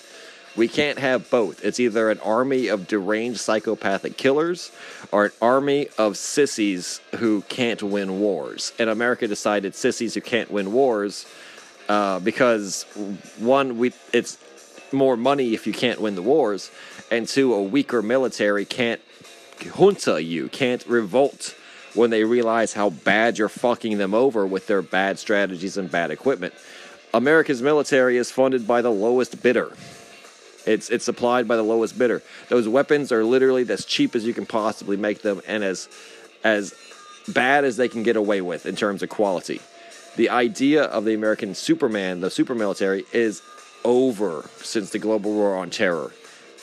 We 0.56 0.68
can't 0.68 0.98
have 0.98 1.30
both. 1.30 1.64
It's 1.64 1.80
either 1.80 2.10
an 2.10 2.18
army 2.20 2.68
of 2.68 2.86
deranged 2.86 3.40
psychopathic 3.40 4.16
killers 4.16 4.72
or 5.10 5.26
an 5.26 5.32
army 5.40 5.88
of 5.96 6.16
sissies 6.18 7.00
who 7.16 7.42
can't 7.42 7.82
win 7.82 8.20
wars. 8.20 8.72
And 8.78 8.90
America 8.90 9.26
decided 9.26 9.74
sissies 9.74 10.14
who 10.14 10.20
can't 10.20 10.50
win 10.50 10.72
wars 10.72 11.26
uh, 11.88 12.20
because 12.20 12.84
one, 13.38 13.78
we 13.78 13.92
it's 14.12 14.38
more 14.92 15.16
money 15.16 15.54
if 15.54 15.66
you 15.66 15.72
can't 15.72 16.00
win 16.00 16.14
the 16.14 16.22
wars, 16.22 16.70
and 17.10 17.26
two, 17.26 17.54
a 17.54 17.62
weaker 17.62 18.02
military 18.02 18.64
can't 18.64 19.00
junta 19.58 20.22
you, 20.22 20.48
can't 20.48 20.86
revolt 20.86 21.54
when 21.96 22.10
they 22.10 22.24
realize 22.24 22.72
how 22.72 22.90
bad 22.90 23.38
you're 23.38 23.48
fucking 23.48 23.98
them 23.98 24.14
over 24.14 24.46
with 24.46 24.66
their 24.66 24.82
bad 24.82 25.18
strategies 25.18 25.76
and 25.76 25.90
bad 25.90 26.10
equipment. 26.10 26.54
America's 27.14 27.62
military 27.62 28.16
is 28.16 28.30
funded 28.30 28.66
by 28.66 28.82
the 28.82 28.90
lowest 28.90 29.42
bidder. 29.42 29.72
It's 30.66 30.90
it's 30.90 31.04
supplied 31.04 31.46
by 31.48 31.56
the 31.56 31.62
lowest 31.62 31.98
bidder. 31.98 32.22
Those 32.48 32.68
weapons 32.68 33.12
are 33.12 33.24
literally 33.24 33.68
as 33.70 33.84
cheap 33.84 34.14
as 34.14 34.26
you 34.26 34.34
can 34.34 34.46
possibly 34.46 34.96
make 34.96 35.22
them, 35.22 35.40
and 35.46 35.64
as 35.64 35.88
as 36.44 36.74
bad 37.28 37.64
as 37.64 37.76
they 37.76 37.88
can 37.88 38.02
get 38.02 38.16
away 38.16 38.40
with 38.40 38.66
in 38.66 38.76
terms 38.76 39.02
of 39.02 39.08
quality. 39.08 39.60
The 40.16 40.30
idea 40.30 40.84
of 40.84 41.04
the 41.04 41.14
American 41.14 41.54
Superman, 41.54 42.20
the 42.20 42.30
super 42.30 42.54
military, 42.54 43.04
is 43.12 43.42
over 43.84 44.48
since 44.56 44.90
the 44.90 44.98
global 44.98 45.32
war 45.32 45.56
on 45.56 45.70
terror. 45.70 46.12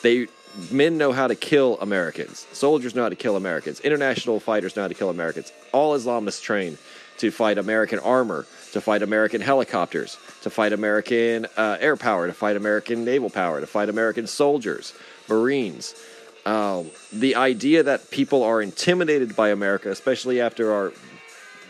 They 0.02 0.28
men 0.72 0.98
know 0.98 1.12
how 1.12 1.28
to 1.28 1.36
kill 1.36 1.80
Americans. 1.80 2.46
Soldiers 2.52 2.96
know 2.96 3.04
how 3.04 3.10
to 3.10 3.16
kill 3.16 3.36
Americans. 3.36 3.80
International 3.82 4.40
fighters 4.40 4.76
know 4.76 4.84
how 4.84 4.88
to 4.88 4.94
kill 4.94 5.10
Americans. 5.10 5.52
All 5.72 5.98
Islamists 5.98 6.42
train 6.42 6.78
to 7.18 7.32
fight 7.32 7.58
American 7.58 8.00
armor, 8.00 8.46
to 8.72 8.82
fight 8.82 9.04
American 9.04 9.42
helicopters, 9.42 10.18
to 10.42 10.50
fight 10.50 10.74
American 10.74 11.46
uh, 11.58 11.78
air 11.80 11.96
power, 11.96 12.28
to 12.28 12.34
fight 12.34 12.56
American 12.56 13.06
naval 13.06 13.30
power, 13.30 13.60
to 13.60 13.68
fight 13.68 13.90
American 13.90 14.28
soldiers, 14.28 14.94
Marines. 15.30 15.96
Um, 16.46 16.90
the 17.12 17.36
idea 17.36 17.84
that 17.84 18.12
people 18.12 18.44
are 18.44 18.62
intimidated 18.62 19.36
by 19.36 19.50
America, 19.50 19.90
especially 19.90 20.42
after 20.42 20.74
our 20.74 20.94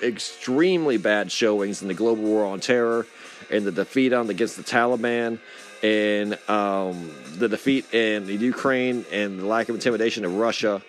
extremely 0.01 0.97
bad 0.97 1.31
showings 1.31 1.81
in 1.81 1.87
the 1.87 1.93
global 1.93 2.23
war 2.23 2.45
on 2.45 2.59
terror 2.59 3.05
and 3.51 3.65
the 3.65 3.71
defeat 3.71 4.13
on 4.13 4.29
against 4.29 4.57
the 4.57 4.63
Taliban 4.63 5.39
and 5.83 6.39
um, 6.49 7.11
the 7.35 7.49
defeat 7.49 7.93
in 7.93 8.25
the 8.25 8.35
Ukraine 8.35 9.05
and 9.11 9.39
the 9.39 9.45
lack 9.45 9.67
of 9.69 9.75
intimidation 9.75 10.23
of 10.23 10.35
Russia. 10.35 10.81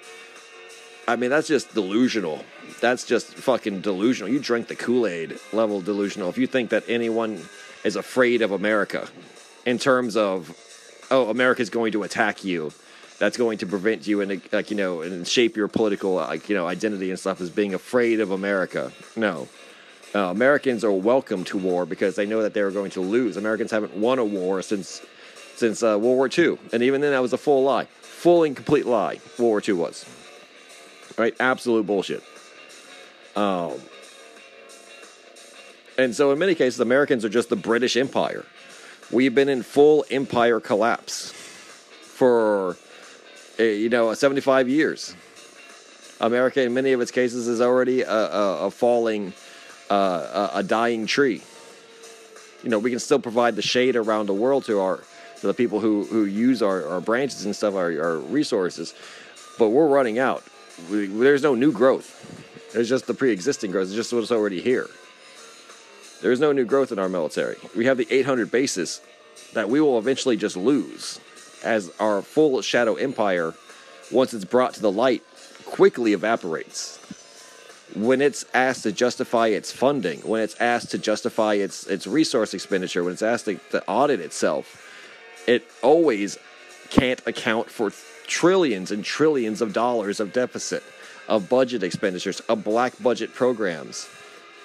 I 1.07 1.16
mean, 1.16 1.31
that's 1.31 1.49
just 1.49 1.75
delusional. 1.75 2.45
That's 2.81 3.05
just 3.05 3.35
fucking 3.35 3.81
delusional. 3.81 4.33
You 4.33 4.39
drink 4.39 4.69
the 4.69 4.77
Kool 4.77 5.07
Aid 5.07 5.39
level 5.53 5.81
delusional. 5.81 6.29
If 6.29 6.39
you 6.39 6.47
think 6.47 6.71
that 6.71 6.85
anyone 6.89 7.43
is 7.83 7.97
afraid 7.97 8.41
of 8.41 8.53
America 8.53 9.09
in 9.66 9.79
terms 9.79 10.16
of, 10.16 10.57
oh, 11.11 11.29
America's 11.29 11.71
going 11.71 11.93
to 11.93 12.05
attack 12.05 12.45
you, 12.45 12.73
that's 13.19 13.37
going 13.37 13.59
to 13.59 13.66
prevent 13.66 14.07
you 14.07 14.21
and 14.21 14.43
like 14.53 14.71
you 14.71 14.77
know 14.77 15.03
and 15.03 15.27
shape 15.27 15.57
your 15.57 15.69
political 15.69 16.15
like 16.15 16.49
you 16.49 16.57
know 16.57 16.66
identity 16.66 17.11
and 17.11 17.19
stuff 17.19 17.41
as 17.41 17.51
being 17.51 17.75
afraid 17.75 18.21
of 18.21 18.31
America. 18.31 18.93
No, 19.16 19.49
uh, 20.15 20.31
Americans 20.31 20.85
are 20.85 20.93
welcome 20.93 21.45
to 21.45 21.59
war 21.59 21.86
because 21.86 22.16
they 22.16 22.27
know 22.27 22.43
that 22.43 22.55
they're 22.55 22.70
going 22.70 22.91
to 22.93 23.01
lose. 23.01 23.36
Americans 23.36 23.70
haven't 23.70 23.97
won 23.97 24.19
a 24.19 24.24
war 24.24 24.62
since 24.62 25.03
since 25.57 25.82
uh, 25.82 25.99
World 25.99 26.03
War 26.03 26.28
II, 26.36 26.59
and 26.73 26.82
even 26.82 27.01
then 27.01 27.12
that 27.12 27.23
was 27.23 27.32
a 27.32 27.39
full 27.39 27.62
lie, 27.62 27.85
full 27.85 28.43
and 28.43 28.57
complete 28.57 28.86
lie. 28.86 29.20
World 29.39 29.51
War 29.51 29.62
II 29.66 29.74
was 29.74 30.05
right, 31.16 31.35
absolute 31.39 31.86
bullshit. 31.86 32.23
Um, 33.36 33.74
and 35.97 36.15
so 36.15 36.32
in 36.32 36.39
many 36.39 36.55
cases, 36.55 36.81
Americans 36.81 37.24
are 37.24 37.28
just 37.28 37.49
the 37.51 37.57
British 37.57 37.97
Empire. 37.97 38.45
We've 39.12 39.35
been 39.35 39.49
in 39.49 39.62
full 39.62 40.05
empire 40.11 40.59
collapse 40.59 41.31
for 41.31 42.77
Eh, 43.59 43.74
you 43.74 43.89
know, 43.89 44.12
75 44.12 44.69
years. 44.69 45.15
America, 46.20 46.62
in 46.62 46.74
many 46.74 46.93
of 46.93 47.01
its 47.01 47.11
cases, 47.11 47.47
is 47.47 47.61
already 47.61 48.03
a, 48.03 48.11
a, 48.11 48.66
a 48.66 48.70
falling, 48.70 49.32
uh, 49.90 50.51
a, 50.55 50.62
dying 50.62 51.06
tree. 51.06 51.43
You 52.62 52.70
know, 52.70 52.78
we 52.78 52.90
can 52.90 52.98
still 52.98 53.19
provide 53.19 53.56
the 53.56 53.62
shade 53.62 53.97
around 53.97 54.27
the 54.27 54.35
world 54.35 54.65
to 54.66 54.81
our 54.81 55.05
to 55.40 55.47
the 55.48 55.55
people 55.55 55.81
who, 55.81 56.05
who 56.05 56.24
use 56.24 56.62
our, 56.62 56.86
our 56.89 57.01
branches 57.01 57.44
and 57.44 57.55
stuff, 57.55 57.74
our, 57.74 57.90
our 58.01 58.16
resources, 58.16 58.94
but 59.59 59.69
we're 59.69 59.89
running 59.89 60.19
out. 60.19 60.43
We, 60.90 61.06
there's 61.06 61.43
no 61.43 61.55
new 61.55 61.70
growth. 61.70 62.73
There's 62.73 62.89
just 62.89 63.06
the 63.06 63.15
pre-existing 63.15 63.70
growth. 63.70 63.89
It's 63.89 63.94
just 63.94 64.12
what's 64.12 64.32
already 64.32 64.61
here. 64.61 64.89
There's 66.23 66.40
no 66.40 66.52
new 66.52 66.65
growth 66.65 66.93
in 66.93 66.98
our 66.98 67.09
military. 67.09 67.56
We 67.77 67.85
have 67.85 67.98
the 67.98 68.06
800 68.11 68.51
bases 68.51 69.02
that 69.52 69.69
we 69.69 69.81
will 69.81 69.98
eventually 69.98 70.36
just 70.36 70.56
lose 70.56 71.20
as 71.62 71.90
our 71.98 72.23
full 72.23 72.61
shadow 72.62 72.94
empire, 72.94 73.55
once 74.12 74.35
it's 74.35 74.44
brought 74.44 74.74
to 74.74 74.81
the 74.81 74.93
light, 74.93 75.23
quickly 75.65 76.12
evaporates. 76.12 76.98
When 77.95 78.21
it's 78.21 78.45
asked 78.53 78.83
to 78.83 78.93
justify 78.93 79.49
its 79.49 79.71
funding, 79.71 80.21
when 80.21 80.43
it's 80.43 80.57
asked 80.61 80.91
to 80.91 80.99
justify 80.99 81.55
its 81.55 81.87
its 81.87 82.07
resource 82.07 82.53
expenditure, 82.53 83.05
when 83.05 83.12
it's 83.12 83.23
asked 83.23 83.45
to, 83.45 83.55
to 83.71 83.87
audit 83.87 84.21
itself, 84.21 84.83
it 85.47 85.65
always 85.83 86.39
can't 86.91 87.23
account 87.27 87.71
for 87.71 87.93
trillions 88.27 88.91
and 88.91 89.05
trillions 89.05 89.61
of 89.62 89.73
dollars 89.73 90.19
of 90.19 90.33
deficit, 90.33 90.83
of 91.29 91.49
budget 91.49 91.83
expenditures, 91.83 92.41
of 92.41 92.65
black 92.65 93.01
budget 93.03 93.33
programs 93.33 94.09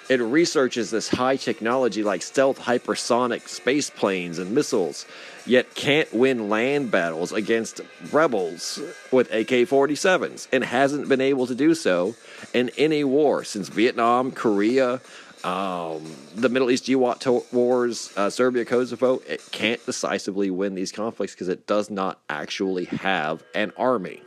it 0.09 0.19
researches 0.21 0.89
this 0.89 1.07
high 1.07 1.35
technology 1.35 2.03
like 2.03 2.23
stealth 2.23 2.59
hypersonic 2.59 3.47
space 3.47 3.89
planes 3.91 4.39
and 4.39 4.51
missiles, 4.51 5.05
yet 5.45 5.75
can't 5.75 6.11
win 6.11 6.49
land 6.49 6.89
battles 6.89 7.31
against 7.31 7.81
rebels 8.11 8.79
with 9.11 9.31
AK 9.31 9.67
47s 9.69 10.47
and 10.51 10.63
hasn't 10.63 11.07
been 11.07 11.21
able 11.21 11.45
to 11.45 11.55
do 11.55 11.75
so 11.75 12.15
in 12.53 12.71
any 12.77 13.03
war 13.03 13.43
since 13.43 13.69
Vietnam, 13.69 14.31
Korea, 14.31 14.99
um, 15.43 16.03
the 16.35 16.49
Middle 16.49 16.71
East 16.71 16.85
GWOT 16.85 17.53
wars, 17.53 18.11
uh, 18.17 18.29
Serbia, 18.29 18.65
Kosovo. 18.65 19.21
It 19.27 19.41
can't 19.51 19.83
decisively 19.85 20.49
win 20.49 20.75
these 20.75 20.91
conflicts 20.91 21.33
because 21.33 21.47
it 21.49 21.67
does 21.67 21.89
not 21.89 22.19
actually 22.29 22.85
have 22.85 23.43
an 23.53 23.71
army. 23.77 24.21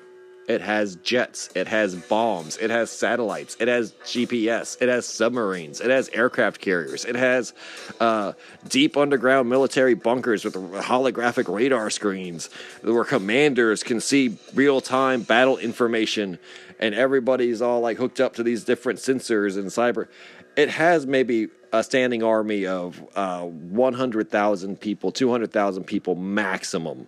It 0.49 0.61
has 0.61 0.97
jets. 0.97 1.51
It 1.55 1.69
has 1.69 1.95
bombs. 1.95 2.57
It 2.57 2.71
has 2.71 2.91
satellites. 2.91 3.57
It 3.61 3.69
has 3.69 3.93
GPS. 4.05 4.81
It 4.83 4.89
has 4.89 5.07
submarines. 5.07 5.81
It 5.81 5.91
has 5.91 6.09
aircraft 6.09 6.61
carriers. 6.61 7.05
It 7.05 7.15
has 7.15 7.55
uh, 8.01 8.33
deep 8.69 8.97
underground 8.97 9.49
military 9.49 9.95
bunkers 9.95 10.45
with 10.45 10.55
holographic 10.55 11.53
radar 11.53 11.91
screens 11.91 12.51
where 12.83 13.05
commanders 13.05 13.83
can 13.83 14.01
see 14.01 14.37
real 14.55 14.81
time 14.81 15.23
battle 15.23 15.59
information 15.59 16.39
and 16.81 16.95
everybody's 16.95 17.63
all 17.63 17.81
like 17.81 17.97
hooked 17.97 18.21
up 18.21 18.35
to 18.35 18.43
these 18.43 18.65
different 18.65 18.99
sensors 18.99 19.57
and 19.57 19.69
cyber. 19.69 20.09
It 20.57 20.71
has 20.71 21.07
maybe 21.07 21.49
a 21.73 21.85
standing 21.85 22.23
army 22.23 22.67
of 22.67 23.01
uh, 23.15 23.43
100,000 23.45 24.81
people, 24.81 25.13
200,000 25.13 25.85
people 25.85 26.17
maximum 26.17 27.07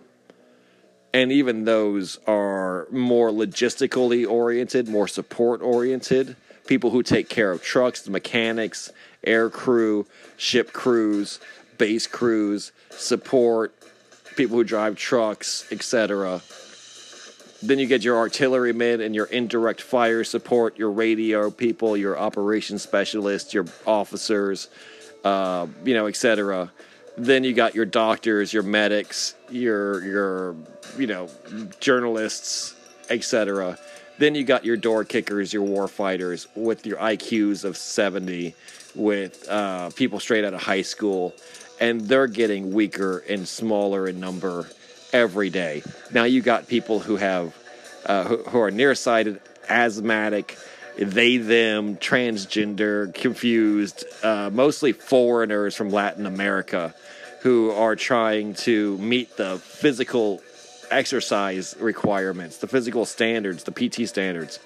and 1.15 1.31
even 1.31 1.63
those 1.63 2.19
are 2.27 2.89
more 2.91 3.29
logistically 3.29 4.29
oriented, 4.29 4.89
more 4.89 5.07
support 5.07 5.61
oriented. 5.61 6.35
People 6.67 6.89
who 6.89 7.01
take 7.01 7.29
care 7.29 7.53
of 7.53 7.63
trucks, 7.63 8.01
the 8.01 8.11
mechanics, 8.11 8.91
air 9.23 9.49
crew, 9.49 10.05
ship 10.35 10.73
crews, 10.73 11.39
base 11.77 12.05
crews, 12.05 12.73
support, 12.89 13.73
people 14.35 14.57
who 14.57 14.65
drive 14.65 14.97
trucks, 14.97 15.65
etc. 15.71 16.41
then 17.63 17.79
you 17.79 17.87
get 17.87 18.03
your 18.03 18.17
artillerymen 18.17 18.99
and 18.99 19.15
your 19.15 19.27
indirect 19.27 19.79
fire 19.79 20.25
support, 20.25 20.77
your 20.77 20.91
radio 20.91 21.49
people, 21.49 21.95
your 21.95 22.19
operations 22.19 22.81
specialists, 22.81 23.53
your 23.53 23.65
officers, 23.87 24.67
uh, 25.23 25.65
you 25.85 25.93
know, 25.93 26.07
etc. 26.07 26.69
Then 27.17 27.43
you 27.43 27.53
got 27.53 27.75
your 27.75 27.85
doctors, 27.85 28.53
your 28.53 28.63
medics, 28.63 29.35
your 29.49 30.03
your 30.03 30.55
you 30.97 31.07
know 31.07 31.29
journalists, 31.79 32.75
etc. 33.09 33.77
Then 34.17 34.35
you 34.35 34.43
got 34.43 34.65
your 34.65 34.77
door 34.77 35.03
kickers, 35.03 35.53
your 35.53 35.63
war 35.63 35.87
fighters 35.87 36.47
with 36.55 36.85
your 36.85 36.97
IQs 36.97 37.63
of 37.63 37.77
seventy, 37.77 38.55
with 38.95 39.47
uh, 39.49 39.89
people 39.91 40.19
straight 40.19 40.43
out 40.43 40.53
of 40.53 40.61
high 40.61 40.81
school, 40.81 41.33
and 41.79 42.01
they're 42.01 42.27
getting 42.27 42.73
weaker 42.73 43.19
and 43.29 43.47
smaller 43.47 44.07
in 44.07 44.19
number 44.19 44.67
every 45.13 45.49
day. 45.49 45.83
Now 46.13 46.25
you 46.25 46.41
got 46.41 46.67
people 46.67 46.99
who 46.99 47.15
have 47.15 47.55
uh, 48.05 48.25
who, 48.25 48.37
who 48.43 48.59
are 48.59 48.71
nearsighted, 48.71 49.39
asthmatic, 49.69 50.57
they 50.97 51.37
them, 51.37 51.97
transgender, 51.97 53.13
confused, 53.13 54.05
uh, 54.23 54.49
mostly 54.51 54.91
foreigners 54.91 55.75
from 55.75 55.89
Latin 55.89 56.25
America 56.25 56.93
who 57.41 57.71
are 57.71 57.95
trying 57.95 58.55
to 58.55 58.97
meet 58.97 59.37
the 59.37 59.57
physical 59.59 60.41
exercise 60.89 61.75
requirements, 61.79 62.57
the 62.57 62.67
physical 62.67 63.05
standards, 63.05 63.63
the 63.63 63.71
PT 63.71 64.07
standards. 64.07 64.59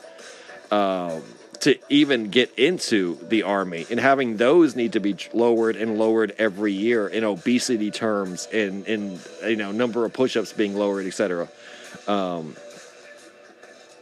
Um, 0.72 1.24
to 1.62 1.78
even 1.90 2.30
get 2.30 2.58
into 2.58 3.18
the 3.28 3.44
army 3.44 3.86
and 3.90 4.00
having 4.00 4.38
those 4.38 4.76
need 4.76 4.94
to 4.94 5.00
be 5.00 5.16
lowered 5.34 5.76
and 5.76 5.98
lowered 5.98 6.34
every 6.38 6.72
year 6.72 7.08
in 7.08 7.24
obesity 7.24 7.92
terms 7.92 8.48
in 8.52 8.86
in 8.86 9.20
you 9.46 9.58
know 9.58 9.72
number 9.72 10.06
of 10.06 10.14
push-ups 10.14 10.54
being 10.54 10.76
lowered 10.76 11.06
etc 11.06 11.50
um, 12.08 12.56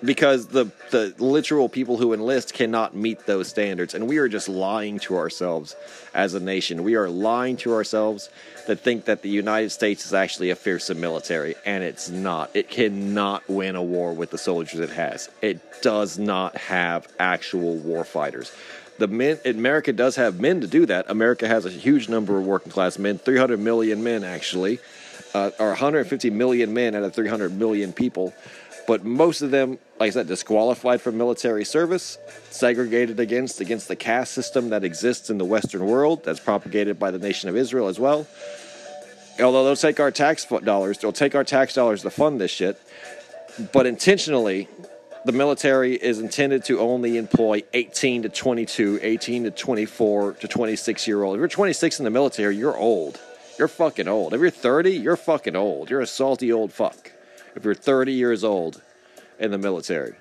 because 0.03 0.48
the 0.48 0.65
the 0.91 1.14
literal 1.18 1.69
people 1.69 1.98
who 1.98 2.14
enlist 2.14 2.53
cannot 2.53 2.95
meet 2.95 3.26
those 3.26 3.48
standards. 3.48 3.94
And 3.94 4.07
we 4.07 4.18
are 4.18 4.28
just 4.28 4.48
lying 4.48 4.99
to 4.99 5.18
ourselves 5.18 5.76
as 6.14 6.34
a 6.34 6.40
nation. 6.40 6.84
We 6.84 6.95
are 6.95 7.10
lying 7.10 7.57
to 7.57 7.74
ourselves 7.74 8.30
that 8.68 8.80
think 8.80 9.06
that 9.06 9.22
the 9.22 9.30
United 9.30 9.72
States 9.72 10.06
is 10.06 10.14
actually 10.14 10.49
a 10.49 10.56
fearsome 10.56 10.99
military 10.99 11.56
and 11.65 11.84
it's 11.84 12.10
not. 12.10 12.52
It 12.53 12.69
cannot 12.69 13.48
win 13.49 13.76
a 13.76 13.84
war 13.84 14.14
with 14.14 14.30
the 14.30 14.38
soldiers 14.38 14.80
it 14.80 14.91
has. 14.91 15.30
It 15.41 15.82
does 15.82 16.18
not 16.18 16.56
have 16.57 17.07
actual 17.19 17.76
war 17.76 18.03
fighters. 18.03 18.52
The 18.99 19.07
men 19.07 19.40
America 19.45 19.94
does 19.94 20.15
have 20.15 20.40
men 20.40 20.61
to 20.61 20.68
do 20.68 20.86
that. 20.88 21.10
America 21.10 21.48
has 21.48 21.65
a 21.65 21.69
huge 21.69 22.10
number 22.10 22.38
of 22.38 22.45
working 22.45 22.72
class 22.72 22.98
men 22.98 23.18
300 23.18 23.60
million 23.60 24.03
men 24.03 24.24
actually 24.24 24.80
uh, 25.34 25.52
or 25.60 25.69
150 25.69 26.30
million 26.30 26.74
men 26.74 26.95
out 26.95 27.03
of 27.03 27.14
300 27.14 27.53
million 27.53 27.94
people 27.94 28.34
but 28.88 29.03
most 29.03 29.41
of 29.41 29.51
them, 29.51 29.77
like 29.99 30.07
I 30.07 30.09
said, 30.11 30.27
disqualified 30.27 31.01
from 31.01 31.18
military 31.18 31.65
service, 31.65 32.18
segregated 32.49 33.19
against 33.19 33.59
against 33.59 33.89
the 33.89 33.97
caste 33.97 34.31
system 34.31 34.69
that 34.69 34.85
exists 34.85 35.30
in 35.30 35.38
the 35.38 35.45
Western 35.45 35.85
world, 35.85 36.23
that's 36.23 36.39
propagated 36.39 36.97
by 36.97 37.11
the 37.11 37.19
nation 37.19 37.49
of 37.49 37.57
Israel 37.57 37.89
as 37.89 37.99
well. 37.99 38.26
Although 39.39 39.65
they'll 39.65 39.76
take 39.76 39.99
our 39.99 40.09
tax 40.09 40.45
dollars, 40.45 40.97
they'll 40.99 41.11
take 41.11 41.35
our 41.35 41.43
tax 41.43 41.73
dollars 41.73 42.01
to 42.03 42.09
fund 42.09 42.39
this 42.39 42.49
shit, 42.49 42.80
but 43.73 43.85
intentionally, 43.85 44.69
the 45.26 45.34
military 45.34 45.95
is 45.95 46.19
intended 46.19 46.64
to 46.65 46.80
only 46.80 47.18
employ 47.18 47.64
18 47.73 48.23
to 48.23 48.30
22, 48.30 48.99
18 49.03 49.43
to 49.43 49.51
24 49.51 50.34
to 50.34 50.47
26 50.47 51.07
year 51.07 51.23
old. 51.23 51.35
If 51.35 51.39
you're 51.39 51.49
26 51.49 51.99
in 51.99 52.05
the 52.05 52.09
military, 52.09 52.55
you're 52.55 52.77
old. 52.77 53.19
You're 53.59 53.68
fucking 53.68 54.07
old. 54.07 54.34
If 54.34 54.39
you're 54.39 54.49
30, 54.49 54.91
you're 54.91 55.18
fucking 55.18 55.57
old. 55.57 55.89
You're 55.89 55.99
a 55.99 56.07
salty 56.07 56.53
old 56.53 56.72
fuck 56.72 57.11
if 57.57 57.65
you're 57.65 57.73
30 57.73 58.13
years 58.13 58.43
old 58.43 58.81
in 59.39 59.51
the 59.51 59.57
military, 59.57 60.15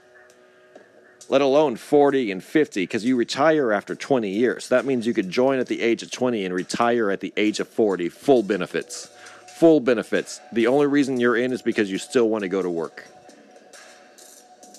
let 1.28 1.42
alone 1.42 1.76
40 1.76 2.32
and 2.32 2.42
50, 2.42 2.82
because 2.82 3.04
you 3.04 3.16
retire 3.16 3.72
after 3.72 3.94
20 3.94 4.28
years. 4.30 4.68
That 4.68 4.84
means 4.84 5.06
you 5.06 5.14
could 5.14 5.28
join 5.28 5.58
at 5.58 5.66
the 5.66 5.82
age 5.82 6.02
of 6.02 6.10
20 6.10 6.44
and 6.44 6.54
retire 6.54 7.10
at 7.10 7.20
the 7.20 7.32
age 7.36 7.60
of 7.60 7.68
40, 7.68 8.08
full 8.08 8.42
benefits. 8.42 9.10
Full 9.58 9.80
benefits. 9.80 10.40
The 10.52 10.66
only 10.66 10.86
reason 10.86 11.20
you're 11.20 11.36
in 11.36 11.52
is 11.52 11.62
because 11.62 11.90
you 11.90 11.98
still 11.98 12.28
want 12.28 12.42
to 12.42 12.48
go 12.48 12.62
to 12.62 12.70
work. 12.70 13.06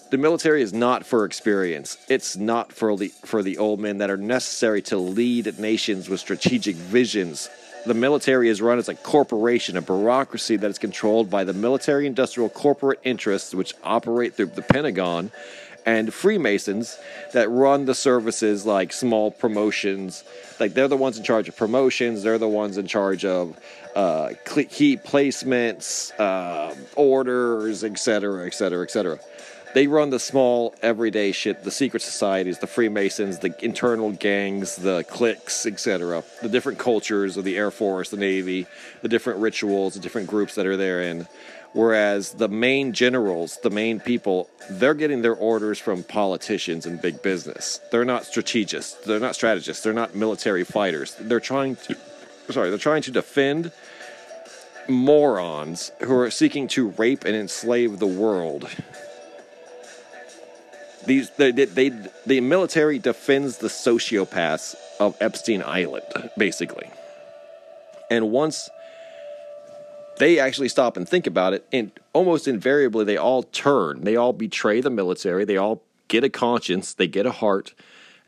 The 0.10 0.18
military 0.18 0.62
is 0.62 0.72
not 0.74 1.06
for 1.06 1.26
experience. 1.26 1.98
It's 2.08 2.38
not 2.38 2.72
for 2.72 2.96
the 2.96 3.10
for 3.26 3.44
the 3.44 3.58
old 3.58 3.82
men 3.82 3.98
that 3.98 4.10
are 4.10 4.16
necessary 4.16 4.82
to 4.84 4.98
lead 4.98 5.60
nations 5.60 6.08
with 6.08 6.22
strategic 6.22 6.78
visions 6.78 7.50
the 7.88 7.94
military 7.94 8.50
is 8.50 8.62
run 8.62 8.78
as 8.78 8.90
a 8.90 8.96
corporation, 8.96 9.78
a 9.78 9.82
bureaucracy 9.82 10.58
that 10.58 10.70
is 10.70 10.78
controlled 10.78 11.30
by 11.30 11.44
the 11.44 11.54
military 11.54 12.06
industrial 12.06 12.50
corporate 12.50 13.00
interests 13.04 13.56
which 13.56 13.74
operate 13.84 14.36
through 14.36 14.48
the 14.48 14.62
Pentagon 14.62 15.32
and 15.86 16.14
Freemasons 16.14 17.00
that 17.32 17.50
run 17.50 17.86
the 17.86 17.96
services 17.96 18.66
like 18.66 18.92
small 18.92 19.32
promotions. 19.32 20.26
Like 20.60 20.74
they're 20.74 20.90
the 20.90 20.98
ones 20.98 21.18
in 21.18 21.24
charge 21.24 21.48
of 21.48 21.56
promotions, 21.56 22.24
they're 22.24 22.38
the 22.38 22.48
ones 22.48 22.78
in 22.78 22.88
charge 22.88 23.24
of 23.24 23.58
uh, 23.96 24.34
key 24.46 24.98
placements, 24.98 26.12
uh, 26.20 26.76
orders, 26.96 27.86
etc., 27.86 28.46
etc., 28.46 28.84
etc. 28.84 29.20
They 29.78 29.86
run 29.86 30.10
the 30.10 30.18
small, 30.18 30.74
everyday 30.82 31.32
shit, 31.32 31.64
the 31.64 31.70
secret 31.70 32.02
societies, 32.02 32.58
the 32.58 32.66
Freemasons, 32.66 33.38
the 33.38 33.54
internal 33.64 34.12
gangs, 34.12 34.76
the 34.76 35.04
cliques, 35.04 35.68
etc. 35.68 36.24
The 36.42 36.50
different 36.50 36.80
cultures 36.80 37.38
of 37.38 37.44
the 37.44 37.56
Air 37.56 37.70
Force, 37.70 38.10
the 38.10 38.18
Navy, 38.18 38.66
the 39.04 39.08
different 39.08 39.40
rituals, 39.40 39.94
the 39.94 40.00
different 40.00 40.30
groups 40.30 40.56
that 40.56 40.66
are 40.66 40.78
there. 40.78 41.04
therein. 41.04 41.28
Whereas 41.74 42.32
the 42.32 42.48
main 42.48 42.92
generals, 42.92 43.60
the 43.62 43.70
main 43.70 44.00
people, 44.00 44.50
they're 44.68 44.96
getting 44.96 45.22
their 45.22 45.36
orders 45.36 45.78
from 45.78 46.02
politicians 46.02 46.88
and 46.88 47.00
big 47.00 47.22
business. 47.22 47.80
They're 47.92 48.04
not 48.04 48.26
strategists. 48.26 48.96
They're 49.06 49.20
not 49.20 49.36
strategists. 49.36 49.84
They're 49.84 49.94
not 49.94 50.16
military 50.16 50.64
fighters. 50.64 51.16
They're 51.20 51.40
trying 51.40 51.76
to, 51.76 51.96
sorry, 52.50 52.72
they're 52.72 52.80
trying 52.80 53.04
to 53.04 53.12
defend 53.12 53.72
morons 54.90 55.92
who 56.00 56.18
are 56.18 56.32
seeking 56.32 56.68
to 56.70 56.88
rape 56.98 57.26
and 57.26 57.36
enslave 57.36 58.00
the 58.00 58.08
world 58.08 58.68
these 61.08 61.30
they, 61.32 61.52
they, 61.52 61.90
the 62.26 62.42
military 62.42 63.00
defends 63.00 63.58
the 63.58 63.68
sociopaths 63.68 64.76
of 65.00 65.18
Epstein 65.20 65.64
Island, 65.66 66.06
basically. 66.38 66.90
And 68.10 68.32
once 68.32 68.70
they 70.18 70.40
actually 70.40 70.70
stop 70.70 70.98
and 70.98 71.08
think 71.08 71.28
about 71.28 71.54
it, 71.54 71.66
and 71.72 71.92
almost 72.14 72.48
invariably 72.48 73.06
they 73.06 73.18
all 73.18 73.44
turn. 73.44 74.02
They 74.02 74.16
all 74.16 74.34
betray 74.34 74.82
the 74.82 74.90
military. 74.90 75.46
They 75.46 75.58
all 75.58 75.84
get 76.08 76.24
a 76.24 76.30
conscience. 76.30 76.94
They 76.94 77.08
get 77.08 77.26
a 77.26 77.32
heart. 77.32 77.74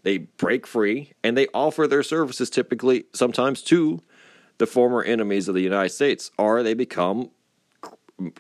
They 0.04 0.20
break 0.20 0.66
free, 0.66 1.14
and 1.24 1.38
they 1.38 1.48
offer 1.54 1.88
their 1.88 2.04
services 2.04 2.50
typically, 2.50 3.06
sometimes 3.14 3.62
to 3.64 4.02
the 4.58 4.66
former 4.66 5.04
enemies 5.04 5.48
of 5.48 5.56
the 5.56 5.62
United 5.62 5.90
States, 5.90 6.32
or 6.38 6.64
they 6.64 6.74
become 6.74 7.32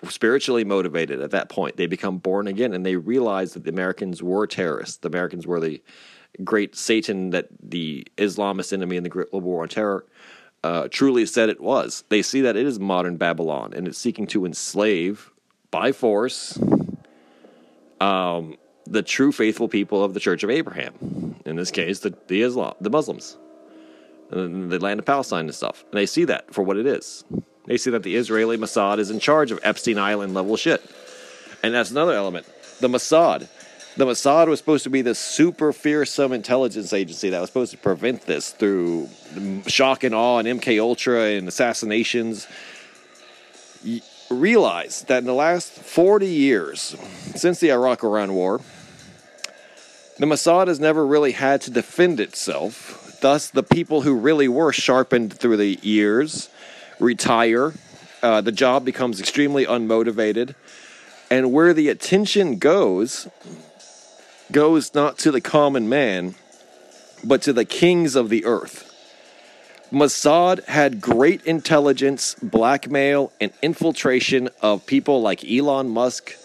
spiritually 0.07 0.63
motivated 0.63 1.21
at 1.21 1.31
that 1.31 1.49
point. 1.49 1.77
They 1.77 1.87
become 1.87 2.17
born 2.17 2.47
again 2.47 2.73
and 2.73 2.85
they 2.85 2.95
realize 2.95 3.53
that 3.53 3.63
the 3.63 3.69
Americans 3.69 4.21
were 4.21 4.47
terrorists. 4.47 4.97
The 4.97 5.07
Americans 5.07 5.47
were 5.47 5.59
the 5.59 5.81
great 6.43 6.75
Satan 6.75 7.31
that 7.31 7.47
the 7.61 8.07
Islamist 8.17 8.73
enemy 8.73 8.97
in 8.97 9.03
the 9.03 9.09
global 9.09 9.41
war 9.41 9.63
on 9.63 9.69
terror 9.69 10.05
uh, 10.63 10.87
truly 10.89 11.25
said 11.25 11.49
it 11.49 11.61
was. 11.61 12.03
They 12.09 12.21
see 12.21 12.41
that 12.41 12.55
it 12.55 12.65
is 12.65 12.79
modern 12.79 13.17
Babylon 13.17 13.73
and 13.73 13.87
it's 13.87 13.97
seeking 13.97 14.27
to 14.27 14.45
enslave 14.45 15.31
by 15.71 15.91
force 15.91 16.59
um, 17.99 18.55
the 18.85 19.01
true 19.01 19.31
faithful 19.31 19.67
people 19.67 20.03
of 20.03 20.13
the 20.13 20.19
Church 20.19 20.43
of 20.43 20.49
Abraham. 20.49 21.35
In 21.45 21.55
this 21.55 21.71
case, 21.71 21.99
the, 21.99 22.15
the 22.27 22.41
Islam, 22.41 22.73
the 22.81 22.89
Muslims, 22.89 23.37
and 24.31 24.69
the 24.69 24.79
land 24.79 24.99
of 24.99 25.05
Palestine 25.05 25.45
and 25.45 25.55
stuff. 25.55 25.83
And 25.91 25.97
they 25.99 26.05
see 26.05 26.25
that 26.25 26.53
for 26.53 26.63
what 26.63 26.77
it 26.77 26.85
is. 26.85 27.23
They 27.69 27.77
see 27.77 27.91
that 27.91 28.01
the 28.01 28.15
Israeli 28.15 28.57
Mossad 28.57 28.97
is 28.97 29.11
in 29.11 29.19
charge 29.19 29.51
of 29.51 29.59
Epstein 29.61 29.99
Island 29.99 30.33
level 30.33 30.57
shit. 30.57 30.83
And 31.61 31.71
that's 31.71 31.91
another 31.91 32.13
element. 32.13 32.47
The 32.79 32.87
Mossad. 32.87 33.47
The 33.95 34.05
Mossad 34.05 34.47
was 34.47 34.57
supposed 34.57 34.85
to 34.85 34.89
be 34.89 35.03
the 35.03 35.13
super 35.13 35.71
fearsome 35.71 36.33
intelligence 36.33 36.93
agency 36.93 37.29
that 37.29 37.39
was 37.39 37.47
supposed 37.51 37.71
to 37.71 37.77
prevent 37.77 38.23
this 38.23 38.49
through 38.53 39.07
shock 39.67 40.03
and 40.03 40.15
awe 40.15 40.39
and 40.39 40.47
MK 40.47 40.81
Ultra 40.81 41.25
and 41.25 41.47
assassinations. 41.47 42.47
realize 44.31 45.03
that 45.03 45.19
in 45.19 45.25
the 45.25 45.33
last 45.33 45.71
40 45.73 46.25
years, 46.25 46.95
since 47.35 47.59
the 47.59 47.71
Iraq 47.71 48.03
Iran 48.03 48.33
War, 48.33 48.61
the 50.17 50.25
Mossad 50.25 50.69
has 50.69 50.79
never 50.79 51.05
really 51.05 51.33
had 51.33 51.61
to 51.61 51.69
defend 51.69 52.19
itself. 52.19 53.19
Thus, 53.21 53.51
the 53.51 53.63
people 53.63 54.01
who 54.01 54.15
really 54.15 54.47
were 54.47 54.73
sharpened 54.73 55.33
through 55.33 55.57
the 55.57 55.77
years 55.83 56.49
retire. 56.99 57.73
Uh, 58.21 58.41
the 58.41 58.51
job 58.51 58.85
becomes 58.85 59.19
extremely 59.19 59.65
unmotivated. 59.65 60.55
And 61.31 61.53
where 61.53 61.73
the 61.73 61.89
attention 61.89 62.57
goes, 62.57 63.27
goes 64.51 64.93
not 64.93 65.17
to 65.19 65.31
the 65.31 65.41
common 65.41 65.87
man, 65.87 66.35
but 67.23 67.41
to 67.43 67.53
the 67.53 67.65
kings 67.65 68.15
of 68.15 68.29
the 68.29 68.45
earth. 68.45 68.85
Mossad 69.91 70.63
had 70.65 71.01
great 71.01 71.43
intelligence, 71.45 72.35
blackmail, 72.43 73.31
and 73.41 73.51
infiltration 73.61 74.49
of 74.61 74.85
people 74.85 75.21
like 75.21 75.43
Elon 75.43 75.89
Musk, 75.89 76.35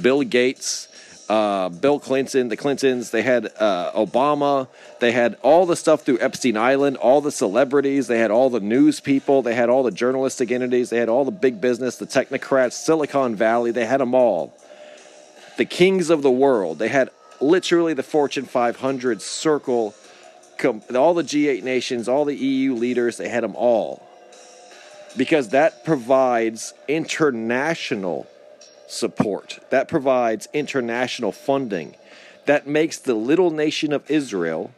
Bill 0.00 0.22
Gates, 0.22 0.88
uh, 1.32 1.70
Bill 1.70 1.98
Clinton, 1.98 2.48
the 2.48 2.58
Clintons. 2.58 3.10
They 3.10 3.22
had 3.22 3.46
uh, 3.58 3.92
Obama. 3.92 4.68
They 5.00 5.12
had 5.12 5.38
all 5.40 5.64
the 5.64 5.76
stuff 5.76 6.02
through 6.02 6.18
Epstein 6.20 6.58
Island, 6.58 6.98
all 6.98 7.22
the 7.22 7.32
celebrities. 7.32 8.06
They 8.06 8.18
had 8.18 8.30
all 8.30 8.50
the 8.50 8.60
news 8.60 9.00
people. 9.00 9.40
They 9.40 9.54
had 9.54 9.70
all 9.70 9.82
the 9.82 9.90
journalistic 9.90 10.50
entities. 10.50 10.90
They 10.90 10.98
had 10.98 11.08
all 11.08 11.24
the 11.24 11.30
big 11.30 11.58
business, 11.58 11.96
the 11.96 12.04
technocrats, 12.04 12.72
Silicon 12.72 13.34
Valley. 13.34 13.70
They 13.70 13.86
had 13.86 14.00
them 14.00 14.14
all. 14.14 14.54
The 15.56 15.64
kings 15.64 16.10
of 16.10 16.20
the 16.20 16.30
world. 16.30 16.78
They 16.78 16.88
had 16.88 17.08
literally 17.40 17.94
the 17.94 18.02
Fortune 18.02 18.44
500 18.44 19.22
circle, 19.22 19.94
all 20.94 21.14
the 21.14 21.24
G8 21.24 21.62
nations, 21.62 22.08
all 22.08 22.26
the 22.26 22.36
EU 22.36 22.74
leaders. 22.74 23.16
They 23.16 23.30
had 23.30 23.42
them 23.42 23.56
all 23.56 24.06
because 25.16 25.48
that 25.48 25.82
provides 25.82 26.74
international 26.88 28.26
support, 28.92 29.58
that 29.70 29.88
provides 29.88 30.48
international 30.52 31.32
funding, 31.32 31.96
that 32.46 32.66
makes 32.66 32.98
the 32.98 33.14
little 33.14 33.50
nation 33.50 33.92
of 33.92 34.10
Israel 34.10 34.72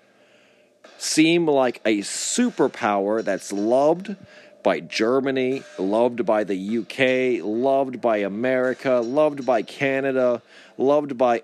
seem 0.98 1.46
like 1.46 1.80
a 1.84 1.98
superpower 1.98 3.22
that's 3.22 3.52
loved 3.52 4.16
by 4.62 4.80
Germany, 4.80 5.62
loved 5.78 6.24
by 6.24 6.44
the 6.44 6.78
UK, 6.78 7.44
loved 7.44 8.00
by 8.00 8.18
America, 8.18 9.00
loved 9.00 9.44
by 9.44 9.62
Canada, 9.62 10.40
loved 10.78 11.18
by 11.18 11.42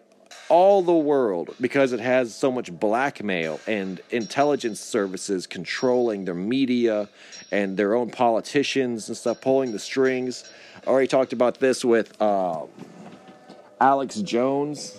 all 0.49 0.83
the 0.83 0.93
world 0.93 1.55
because 1.61 1.93
it 1.93 2.01
has 2.01 2.35
so 2.35 2.51
much 2.51 2.73
blackmail 2.73 3.61
and 3.67 4.01
intelligence 4.11 4.81
services 4.81 5.47
controlling 5.47 6.25
their 6.25 6.35
media 6.35 7.09
and 7.53 7.77
their 7.77 7.95
own 7.95 8.11
politicians 8.11 9.09
and 9.09 9.17
stuff, 9.17 9.41
pulling 9.41 9.73
the 9.73 9.79
strings. 9.79 10.51
Already 10.87 11.09
talked 11.09 11.33
about 11.33 11.61
this 11.61 11.85
with 11.85 12.21
uh, 12.23 12.63
Alex 13.81 14.17
Jones. 14.17 14.97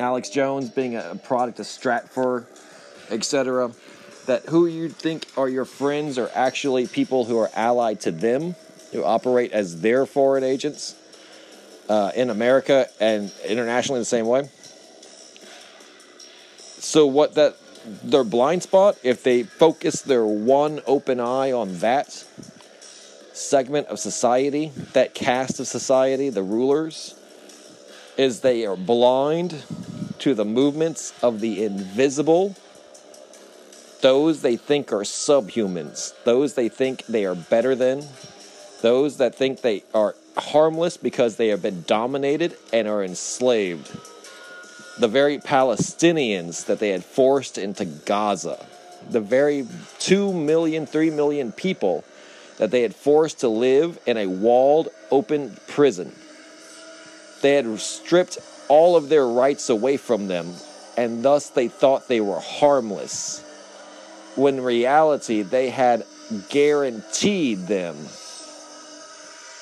Alex 0.00 0.28
Jones 0.30 0.68
being 0.68 0.96
a 0.96 1.14
product 1.22 1.60
of 1.60 1.66
Stratfor, 1.66 2.46
etc. 3.10 3.70
That 4.26 4.46
who 4.46 4.66
you 4.66 4.88
think 4.88 5.26
are 5.36 5.48
your 5.48 5.64
friends 5.64 6.18
are 6.18 6.30
actually 6.34 6.88
people 6.88 7.24
who 7.24 7.38
are 7.38 7.50
allied 7.54 8.00
to 8.00 8.10
them, 8.10 8.56
who 8.90 9.04
operate 9.04 9.52
as 9.52 9.80
their 9.80 10.06
foreign 10.06 10.42
agents 10.42 10.96
uh, 11.88 12.10
in 12.16 12.30
America 12.30 12.88
and 12.98 13.30
internationally 13.46 14.00
the 14.00 14.04
same 14.04 14.26
way. 14.26 14.48
So 16.78 17.06
what 17.06 17.36
that 17.36 17.56
their 18.02 18.24
blind 18.24 18.62
spot, 18.62 18.96
if 19.02 19.22
they 19.22 19.44
focus 19.44 20.02
their 20.02 20.24
one 20.24 20.80
open 20.86 21.20
eye 21.20 21.52
on 21.52 21.78
that 21.78 22.24
segment 23.34 23.88
of 23.88 23.98
society, 23.98 24.72
that 24.92 25.12
caste 25.12 25.60
of 25.60 25.66
society, 25.66 26.30
the 26.30 26.42
rulers, 26.42 27.14
is 28.16 28.40
they 28.40 28.64
are 28.64 28.76
blind 28.76 29.64
to 30.20 30.34
the 30.34 30.44
movements 30.44 31.12
of 31.22 31.40
the 31.40 31.64
invisible, 31.64 32.54
those 34.00 34.42
they 34.42 34.56
think 34.56 34.92
are 34.92 35.02
subhumans, 35.02 36.12
those 36.24 36.54
they 36.54 36.68
think 36.68 37.04
they 37.06 37.24
are 37.24 37.34
better 37.34 37.74
than, 37.74 38.04
those 38.82 39.16
that 39.16 39.34
think 39.34 39.62
they 39.62 39.82
are 39.92 40.14
harmless 40.38 40.96
because 40.96 41.36
they 41.36 41.48
have 41.48 41.62
been 41.62 41.82
dominated 41.86 42.56
and 42.72 42.86
are 42.86 43.02
enslaved. 43.02 43.90
The 44.98 45.08
very 45.08 45.38
Palestinians 45.38 46.66
that 46.66 46.78
they 46.78 46.90
had 46.90 47.04
forced 47.04 47.58
into 47.58 47.84
Gaza, 47.84 48.64
the 49.10 49.20
very 49.20 49.66
2 49.98 50.32
million, 50.32 50.86
3 50.86 51.10
million 51.10 51.50
people 51.50 52.04
that 52.58 52.70
they 52.70 52.82
had 52.82 52.94
forced 52.94 53.40
to 53.40 53.48
live 53.48 53.98
in 54.06 54.16
a 54.16 54.26
walled, 54.26 54.88
open 55.10 55.56
prison. 55.66 56.14
They 57.42 57.54
had 57.54 57.78
stripped 57.80 58.38
all 58.68 58.96
of 58.96 59.08
their 59.08 59.26
rights 59.26 59.68
away 59.68 59.96
from 59.96 60.28
them, 60.28 60.54
and 60.96 61.24
thus 61.24 61.50
they 61.50 61.68
thought 61.68 62.08
they 62.08 62.20
were 62.20 62.40
harmless. 62.40 63.42
When 64.36 64.60
reality, 64.60 65.42
they 65.42 65.70
had 65.70 66.04
guaranteed 66.48 67.66
them 67.66 67.96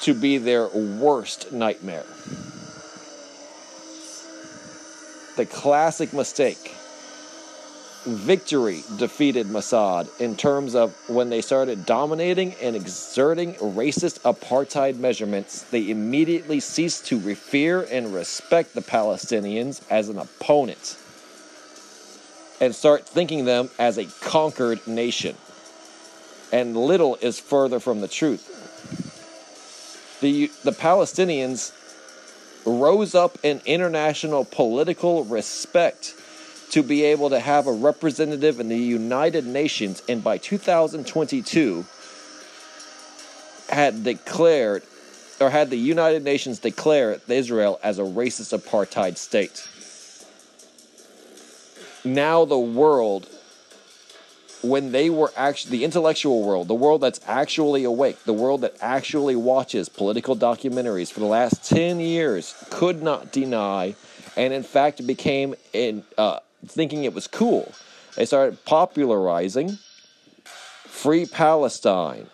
to 0.03 0.15
be 0.15 0.39
their 0.39 0.69
worst 0.69 1.53
nightmare. 1.53 2.05
The 5.37 5.47
classic 5.47 6.13
mistake. 6.13 6.75
Victory 8.05 8.83
defeated 8.97 9.47
Mossad 9.47 10.09
in 10.21 10.37
terms 10.37 10.75
of 10.75 10.93
when 11.09 11.31
they 11.31 11.41
started 11.41 11.87
dominating 11.87 12.55
and 12.61 12.75
exerting 12.75 13.55
racist 13.55 14.21
apartheid 14.21 14.97
measurements, 14.99 15.63
they 15.65 15.89
immediately 15.89 16.59
ceased 16.59 17.07
to 17.07 17.19
revere 17.21 17.87
and 17.91 18.13
respect 18.13 18.75
the 18.75 18.81
Palestinians 18.81 19.83
as 19.91 20.09
an 20.09 20.19
opponent 20.19 20.97
and 22.61 22.75
start 22.75 23.07
thinking 23.07 23.45
them 23.45 23.71
as 23.79 23.99
a 23.99 24.07
conquered 24.21 24.85
nation. 24.87 25.37
And 26.53 26.77
little 26.77 27.17
is 27.21 27.39
further 27.39 27.81
from 27.81 28.01
the 28.01 28.09
truth 28.09 28.53
the 30.23 30.51
the 30.63 30.71
Palestinians 30.71 31.73
rose 32.65 33.15
up 33.15 33.37
in 33.43 33.61
international 33.67 34.47
political 34.47 35.25
respect 35.25 36.15
to 36.73 36.83
be 36.83 37.05
able 37.05 37.29
to 37.29 37.39
have 37.39 37.67
a 37.67 37.73
representative 37.73 38.59
in 38.59 38.69
the 38.69 38.79
United 38.79 39.47
Nations 39.47 40.03
and 40.09 40.25
by 40.25 40.39
2022 40.39 41.85
had 43.69 44.03
declared 44.03 44.83
or 45.39 45.51
had 45.51 45.69
the 45.69 45.77
United 45.77 46.25
Nations 46.25 46.61
declare 46.61 47.21
Israel 47.29 47.79
as 47.83 47.99
a 47.99 48.03
racist 48.03 48.59
apartheid 48.59 49.19
state. 49.19 49.69
Now 52.05 52.47
the 52.47 52.59
world 52.59 53.29
when 54.63 54.93
they 54.93 55.11
were 55.11 55.33
actually 55.37 55.79
the 55.79 55.85
intellectual 55.85 56.43
world, 56.43 56.69
the 56.69 56.75
world 56.75 57.01
that's 57.01 57.21
actually 57.27 57.85
awake, 57.85 58.25
the 58.25 58.33
world 58.33 58.63
that 58.63 58.77
actually 58.81 59.37
watches 59.37 59.89
political 59.91 60.37
documentaries 60.37 61.13
for 61.13 61.21
the 61.21 61.27
last 61.27 61.69
10 61.69 62.01
years 62.01 62.55
could 62.71 63.03
not 63.03 63.31
deny 63.31 63.95
and 64.37 64.55
in 64.55 64.63
fact 64.63 65.07
became 65.07 65.55
in 65.75 66.03
uh, 66.17 66.39
thinking 66.67 67.05
it 67.05 67.15
was 67.15 67.27
cool. 67.27 67.73
They 68.17 68.25
started 68.25 68.65
popularizing 68.65 69.79
free 70.45 71.27
Palestine, 71.27 72.27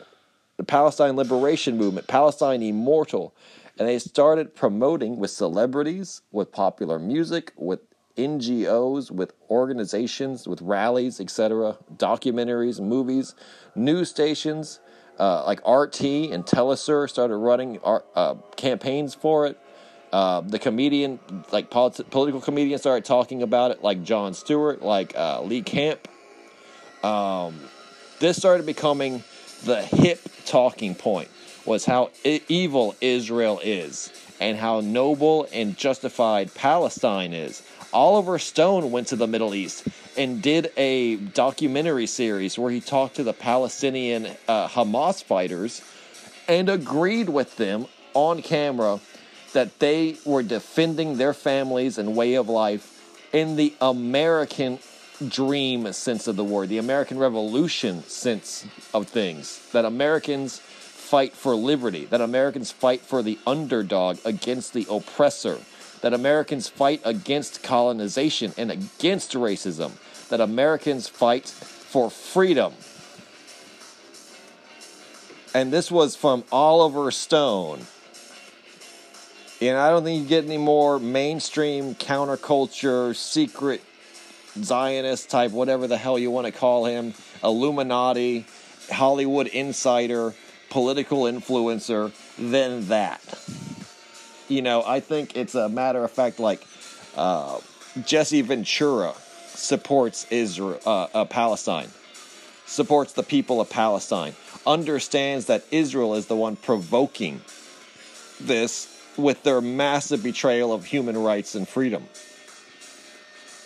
the 0.57 0.65
Palestine 0.65 1.17
liberation 1.17 1.77
movement, 1.77 2.07
Palestine 2.09 2.63
immortal, 2.63 3.35
and 3.79 3.89
they 3.89 3.99
started 3.99 4.55
promoting 4.55 5.19
with 5.19 5.31
celebrities, 5.31 6.23
with 6.33 6.51
popular 6.51 6.99
music, 6.99 7.53
with 7.57 7.81
NGOs, 8.17 9.13
with 9.13 9.33
organizations, 9.49 10.49
with 10.49 10.61
rallies, 10.61 11.21
etc., 11.21 11.79
documentaries, 11.97 12.81
movies, 12.81 13.35
news 13.77 14.11
stations 14.11 14.81
uh, 15.19 15.45
like 15.45 15.61
RT 15.67 16.03
and 16.33 16.45
Telesur 16.45 17.09
started 17.09 17.37
running 17.37 17.79
our, 17.81 18.05
uh, 18.15 18.35
campaigns 18.57 19.15
for 19.15 19.47
it. 19.47 19.59
Uh, 20.13 20.41
the 20.41 20.59
comedian, 20.59 21.19
like 21.53 21.69
polit- 21.71 22.11
political 22.11 22.41
comedians, 22.41 22.81
started 22.81 23.05
talking 23.05 23.43
about 23.43 23.71
it, 23.71 23.83
like 23.83 24.03
Jon 24.03 24.33
Stewart, 24.35 24.83
like 24.83 25.15
uh, 25.17 25.43
Lee 25.43 25.63
Camp. 25.63 26.09
Um, 27.05 27.61
this 28.19 28.37
started 28.37 28.67
becoming 28.67 29.23
the 29.65 29.83
hip 29.83 30.21
talking 30.47 30.95
point 30.95 31.29
was 31.67 31.85
how 31.85 32.11
I- 32.25 32.41
evil 32.49 32.95
Israel 33.01 33.61
is 33.63 34.11
and 34.41 34.57
how 34.57 34.81
noble 34.81 35.47
and 35.53 35.77
justified 35.77 36.55
Palestine 36.55 37.33
is. 37.33 37.63
Oliver 37.93 38.39
Stone 38.39 38.91
went 38.91 39.09
to 39.09 39.17
the 39.17 39.27
Middle 39.27 39.55
East 39.55 39.87
and 40.17 40.43
did 40.43 40.73
a 40.77 41.17
documentary 41.17 42.07
series 42.07 42.59
where 42.59 42.71
he 42.71 42.81
talked 42.81 43.17
to 43.17 43.25
the 43.25 43.33
Palestinian 43.33 44.27
uh, 44.47 44.69
Hamas 44.69 45.23
fighters 45.23 45.83
and 46.49 46.69
agreed 46.69 47.29
with 47.29 47.57
them 47.57 47.87
on 48.15 48.43
camera 48.43 49.01
that 49.53 49.79
they 49.79 50.17
were 50.25 50.43
defending 50.43 51.17
their 51.17 51.35
families 51.35 51.99
and 51.99 52.17
way 52.17 52.35
of 52.35 52.49
life 52.49 52.95
in 53.33 53.57
the 53.57 53.75
American 53.81 54.79
dream 55.27 55.93
sense 55.93 56.27
of 56.29 56.37
the 56.37 56.45
word, 56.45 56.69
the 56.69 56.79
American 56.79 57.19
Revolution 57.19 58.03
sense 58.05 58.67
of 58.95 59.09
things. 59.09 59.69
That 59.73 59.85
Americans 59.85 60.59
fight 60.59 61.33
for 61.33 61.55
liberty, 61.55 62.05
that 62.07 62.21
Americans 62.21 62.71
fight 62.71 63.01
for 63.01 63.23
the 63.23 63.39
underdog 63.47 64.19
against 64.25 64.73
the 64.75 64.87
oppressor 64.91 65.59
that 66.01 66.15
Americans 66.15 66.69
fight 66.69 67.01
against 67.05 67.63
colonization 67.63 68.53
and 68.57 68.71
against 68.71 69.33
racism, 69.33 69.93
that 70.29 70.41
Americans 70.41 71.09
fight 71.09 71.49
for 71.49 72.11
freedom. 72.11 72.73
And 75.55 75.73
this 75.73 75.91
was 75.91 76.15
from 76.15 76.45
Oliver 76.53 77.11
Stone. 77.11 77.87
And 79.61 79.77
I 79.77 79.91
don't 79.91 80.05
think 80.05 80.23
you 80.23 80.29
get 80.29 80.45
any 80.45 80.59
more 80.59 81.01
mainstream 81.01 81.97
counterculture, 81.97 83.15
secret 83.17 83.83
Zionist 84.57 85.31
type, 85.31 85.51
whatever 85.51 85.89
the 85.89 85.97
hell 85.97 86.19
you 86.19 86.31
want 86.31 86.47
to 86.47 86.53
call 86.53 86.85
him, 86.85 87.15
Illuminati, 87.43 88.47
Hollywood 88.91 89.49
insider, 89.49 90.33
political 90.71 91.23
influencer 91.23 92.13
than 92.39 92.87
that. 92.89 93.21
You 94.49 94.63
know, 94.63 94.85
I 94.87 95.01
think 95.01 95.37
it's 95.37 95.55
a 95.55 95.69
matter 95.69 96.05
of 96.05 96.11
fact 96.13 96.39
like 96.39 96.65
uh, 97.17 97.59
Jesse 98.05 98.43
Ventura 98.43 99.13
supports 99.49 100.27
Israel, 100.31 100.79
uh, 100.87 101.09
uh, 101.13 101.25
Palestine, 101.25 101.89
supports 102.65 103.13
the 103.13 103.25
people 103.25 103.61
of 103.61 103.69
Palestine, 103.69 104.35
understands 104.65 105.47
that 105.47 105.65
Israel 105.73 106.15
is 106.15 106.27
the 106.27 106.37
one 106.37 106.55
provoking 106.55 107.41
this 108.41 108.98
with 109.19 109.43
their 109.43 109.61
massive 109.61 110.23
betrayal 110.23 110.73
of 110.73 110.85
human 110.85 111.19
rights 111.19 111.55
and 111.55 111.69
freedom. 111.69 112.05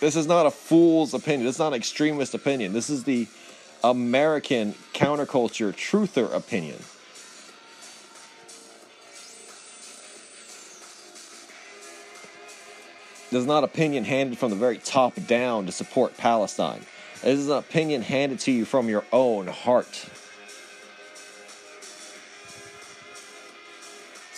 This 0.01 0.16
is 0.16 0.27
not 0.27 0.47
a 0.47 0.51
fool's 0.51 1.15
opinion. 1.15 1.45
This 1.45 1.57
is 1.57 1.61
not 1.61 1.69
an 1.69 1.74
extremist 1.74 2.35
opinion. 2.35 2.73
This 2.73 2.91
is 2.91 3.05
the 3.05 3.29
American 3.85 4.74
counterculture 4.95 5.73
truther 5.73 6.35
opinion. 6.35 6.79
This 13.31 13.41
is 13.41 13.47
not 13.47 13.65
opinion 13.65 14.05
handed 14.05 14.39
from 14.39 14.51
the 14.51 14.57
very 14.57 14.79
top 14.79 15.15
down 15.27 15.66
to 15.66 15.73
support 15.73 16.16
Palestine. 16.16 16.85
This 17.23 17.39
is 17.39 17.49
an 17.49 17.59
opinion 17.59 18.03
handed 18.03 18.41
to 18.41 18.53
you 18.53 18.65
from 18.65 18.89
your 18.89 19.05
own 19.12 19.47
heart. 19.47 20.07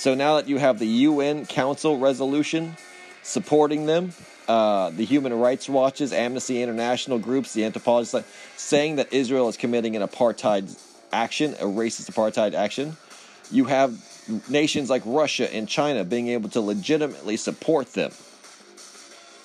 So 0.05 0.15
now 0.15 0.37
that 0.37 0.49
you 0.49 0.59
have 0.59 0.79
the 0.79 0.87
UN 0.87 1.47
Council 1.47 1.97
resolution 1.97 2.77
supporting 3.23 3.87
them, 3.87 4.13
uh, 4.47 4.91
the 4.91 5.07
Human 5.07 5.33
Rights 5.33 5.67
Watches, 5.67 6.13
Amnesty 6.13 6.63
International 6.63 7.19
groups, 7.19 7.55
the 7.55 7.65
anthropologists, 7.65 8.15
saying 8.59 8.97
that 8.97 9.15
Israel 9.15 9.49
is 9.49 9.57
committing 9.57 9.97
an 9.97 10.03
apartheid 10.03 10.79
action, 11.11 11.55
a 11.55 11.65
racist 11.65 12.11
apartheid 12.11 12.53
action, 12.53 12.99
you 13.51 13.65
have 13.65 13.97
nations 14.51 14.91
like 14.91 15.01
Russia 15.07 15.51
and 15.55 15.67
China 15.71 16.05
being 16.05 16.29
able 16.29 16.51
to 16.51 16.61
legitimately 16.61 17.39
support 17.39 17.95
them. 17.95 18.13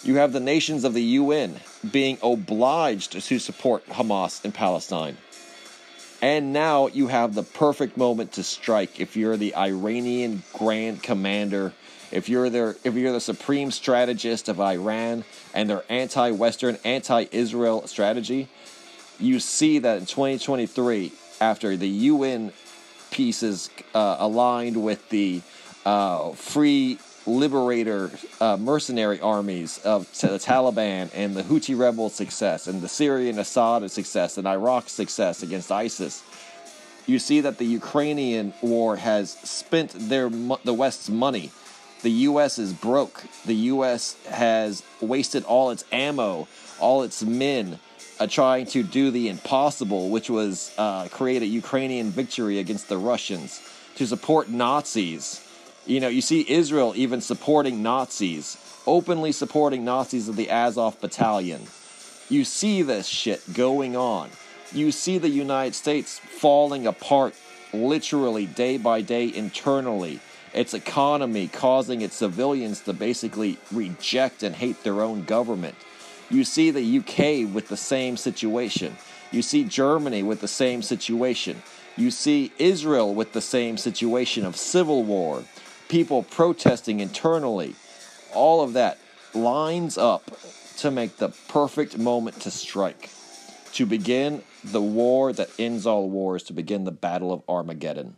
You 0.03 0.15
have 0.15 0.34
the 0.34 0.41
nations 0.41 0.84
of 0.84 0.94
the 0.94 1.03
UN 1.22 1.57
being 1.90 2.18
obliged 2.22 3.14
to 3.14 3.40
support 3.40 3.88
Hamas 3.88 4.44
in 4.44 4.52
Palestine. 4.52 5.15
And 6.22 6.52
now 6.52 6.88
you 6.88 7.08
have 7.08 7.34
the 7.34 7.44
perfect 7.44 7.96
moment 7.96 8.34
to 8.34 8.44
strike 8.44 9.00
if 9.00 9.16
you're 9.16 9.38
the 9.38 9.56
Iranian 9.56 10.44
Grand 10.54 11.02
Commander, 11.02 11.74
if 12.12 12.28
you're 12.28 12.50
their 12.50 12.76
if 12.84 12.96
you're 12.96 13.14
the 13.14 13.22
supreme 13.22 13.72
strategist 13.72 14.50
of 14.50 14.60
Iran 14.60 15.24
and 15.54 15.70
their 15.70 15.84
anti-Western, 15.88 16.78
anti-Israel 16.84 17.88
strategy. 17.88 18.50
You 19.18 19.40
see 19.40 19.80
that 19.80 19.98
in 19.98 20.06
2023, 20.06 21.12
after 21.41 21.78
the 21.78 21.88
UN 21.88 22.52
pieces 23.12 23.70
uh, 23.94 24.18
aligned 24.20 24.82
with 24.82 25.08
the 25.10 25.41
uh, 25.86 26.32
free 26.32 27.00
liberator 27.30 28.11
uh, 28.41 28.57
mercenary 28.57 29.22
armies 29.22 29.77
of 29.80 30.06
the 30.19 30.39
Taliban 30.39 31.10
and 31.14 31.35
the 31.35 31.43
Houthi 31.43 31.77
rebels' 31.77 32.15
success, 32.15 32.68
and 32.68 32.81
the 32.81 32.89
Syrian 32.89 33.39
Assad 33.39 33.89
success, 33.91 34.38
and 34.38 34.47
Iraq's 34.47 34.91
success 34.91 35.43
against 35.43 35.72
ISIS, 35.72 36.23
you 37.06 37.19
see 37.19 37.41
that 37.41 37.57
the 37.57 37.65
Ukrainian 37.65 38.53
war 38.61 38.95
has 38.97 39.31
spent 39.31 39.91
their 39.97 40.30
the 40.30 40.73
West's 40.73 41.10
money. 41.10 41.51
The 42.01 42.11
U.S. 42.11 42.60
is 42.60 42.72
broke. 42.72 43.23
The 43.45 43.56
U.S. 43.73 44.15
has 44.27 44.84
wasted 45.01 45.43
all 45.43 45.72
its 45.72 45.84
ammo, 45.91 46.47
all 46.80 47.03
its 47.03 47.23
men, 47.23 47.80
uh, 48.19 48.27
trying 48.27 48.68
to 48.68 48.84
do 48.84 49.11
the 49.11 49.27
impossible, 49.27 50.10
which 50.10 50.30
was 50.30 50.73
uh, 50.77 51.07
create 51.10 51.41
a 51.41 51.47
Ukrainian 51.47 52.10
victory 52.11 52.60
against 52.60 52.88
the 52.89 52.97
Russians 52.97 53.61
to 53.95 54.07
support 54.07 54.49
Nazis 54.49 55.49
you 55.85 55.99
know, 55.99 56.07
you 56.07 56.22
see 56.22 56.45
Israel 56.47 56.93
even 56.95 57.22
supporting 57.22 57.81
Nazis, 57.81 58.57
openly 58.85 59.31
supporting 59.31 59.84
Nazis 59.85 60.27
of 60.27 60.35
the 60.35 60.49
Azov 60.49 60.99
battalion. 61.01 61.61
You 62.30 62.43
see 62.43 62.81
this 62.81 63.07
shit 63.07 63.53
going 63.53 63.95
on. 63.95 64.30
You 64.72 64.91
see 64.91 65.18
the 65.18 65.30
United 65.30 65.73
States 65.73 66.19
falling 66.19 66.85
apart 66.85 67.34
literally 67.73 68.45
day 68.45 68.77
by 68.77 69.01
day 69.01 69.34
internally. 69.34 70.19
Its 70.53 70.73
economy 70.73 71.47
causing 71.47 72.01
its 72.01 72.15
civilians 72.15 72.81
to 72.81 72.93
basically 72.93 73.57
reject 73.72 74.43
and 74.43 74.56
hate 74.56 74.84
their 74.84 75.01
own 75.01 75.23
government. 75.23 75.76
You 76.30 76.43
see 76.43 76.69
the 76.69 76.99
UK 76.99 77.51
with 77.51 77.68
the 77.68 77.77
same 77.77 78.18
situation. 78.18 78.95
You 79.31 79.41
see 79.41 79.64
Germany 79.64 80.23
with 80.23 80.41
the 80.41 80.47
same 80.47 80.81
situation. 80.81 81.61
You 81.95 82.11
see 82.11 82.51
Israel 82.57 83.14
with 83.14 83.34
the 83.34 83.41
same 83.41 83.77
situation 83.77 84.45
of 84.45 84.56
civil 84.56 85.03
war 85.03 85.43
people 85.90 86.24
protesting 86.24 87.02
internally, 87.02 87.76
all 88.34 88.61
of 88.61 88.74
that 88.74 88.98
lines 89.34 89.98
up 89.98 90.32
to 90.78 90.90
make 90.90 91.18
the 91.18 91.30
perfect 91.49 91.98
moment 91.98 92.40
to 92.41 92.52
strike, 92.52 93.10
to 93.74 93.86
begin 93.86 94.41
the 94.64 94.82
war 94.82 95.34
that 95.34 95.49
ends 95.60 95.86
all 95.86 96.10
wars, 96.10 96.44
to 96.44 96.53
begin 96.53 96.86
the 96.86 96.91
Battle 96.91 97.34
of 97.34 97.41
Armageddon. 97.49 98.16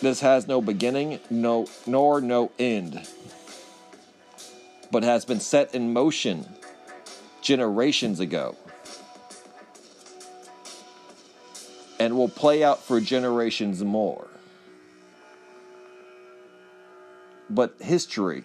This 0.00 0.20
has 0.20 0.48
no 0.48 0.60
beginning, 0.60 1.20
no 1.30 1.66
nor 1.86 2.20
no 2.20 2.50
end, 2.58 3.06
but 4.90 5.04
has 5.04 5.24
been 5.24 5.40
set 5.40 5.74
in 5.74 5.92
motion 5.92 6.46
generations 7.40 8.20
ago. 8.20 8.56
And 11.98 12.16
will 12.16 12.28
play 12.28 12.62
out 12.62 12.82
for 12.82 13.00
generations 13.00 13.82
more. 13.82 14.28
But 17.48 17.76
history 17.80 18.44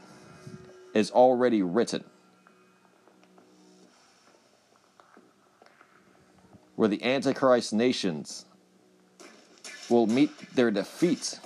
is 0.93 1.11
already 1.11 1.61
written. 1.61 2.03
Where 6.75 6.87
the 6.87 7.03
Antichrist 7.03 7.73
nations 7.73 8.45
will 9.89 10.07
meet 10.07 10.31
their 10.55 10.71
defeat 10.71 11.39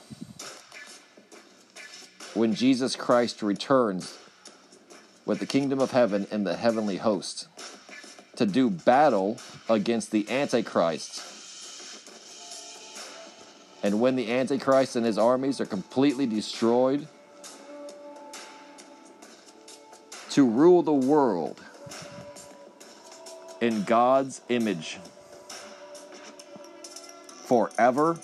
when 2.34 2.54
Jesus 2.54 2.96
Christ 2.96 3.42
returns 3.42 4.18
with 5.26 5.40
the 5.40 5.46
kingdom 5.46 5.80
of 5.80 5.92
heaven 5.92 6.28
and 6.32 6.46
the 6.46 6.56
heavenly 6.56 6.98
host 6.98 7.48
to 8.36 8.46
do 8.46 8.70
battle 8.70 9.38
against 9.70 10.12
the 10.12 10.30
Antichrist 10.30 11.35
and 13.86 14.02
when 14.02 14.16
the 14.16 14.32
Antichrist 14.32 14.96
and 14.96 15.06
his 15.06 15.20
armies 15.20 15.62
are 15.62 15.66
completely 15.68 16.26
destroyed, 16.26 17.08
to 20.32 20.44
rule 20.44 20.82
the 20.82 20.92
world 20.92 21.62
in 23.62 23.84
God's 23.84 24.42
image 24.50 24.98
forever, 27.44 28.18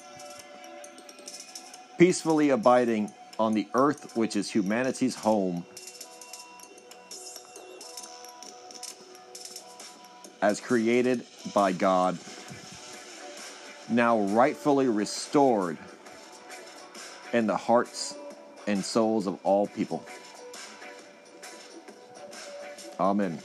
peacefully 2.00 2.50
abiding 2.50 3.12
on 3.38 3.54
the 3.54 3.68
earth, 3.76 4.18
which 4.18 4.36
is 4.36 4.50
humanity's 4.50 5.14
home, 5.14 5.64
as 10.42 10.60
created 10.60 11.24
by 11.54 11.72
God 11.72 12.18
now 13.92 14.20
rightfully 14.20 14.88
restored 14.88 15.78
in 17.34 17.48
the 17.48 17.58
hearts 17.58 18.16
and 18.68 18.84
souls 18.84 19.28
of 19.28 19.40
all 19.44 19.68
people. 19.68 20.04
Amen. 23.00 23.40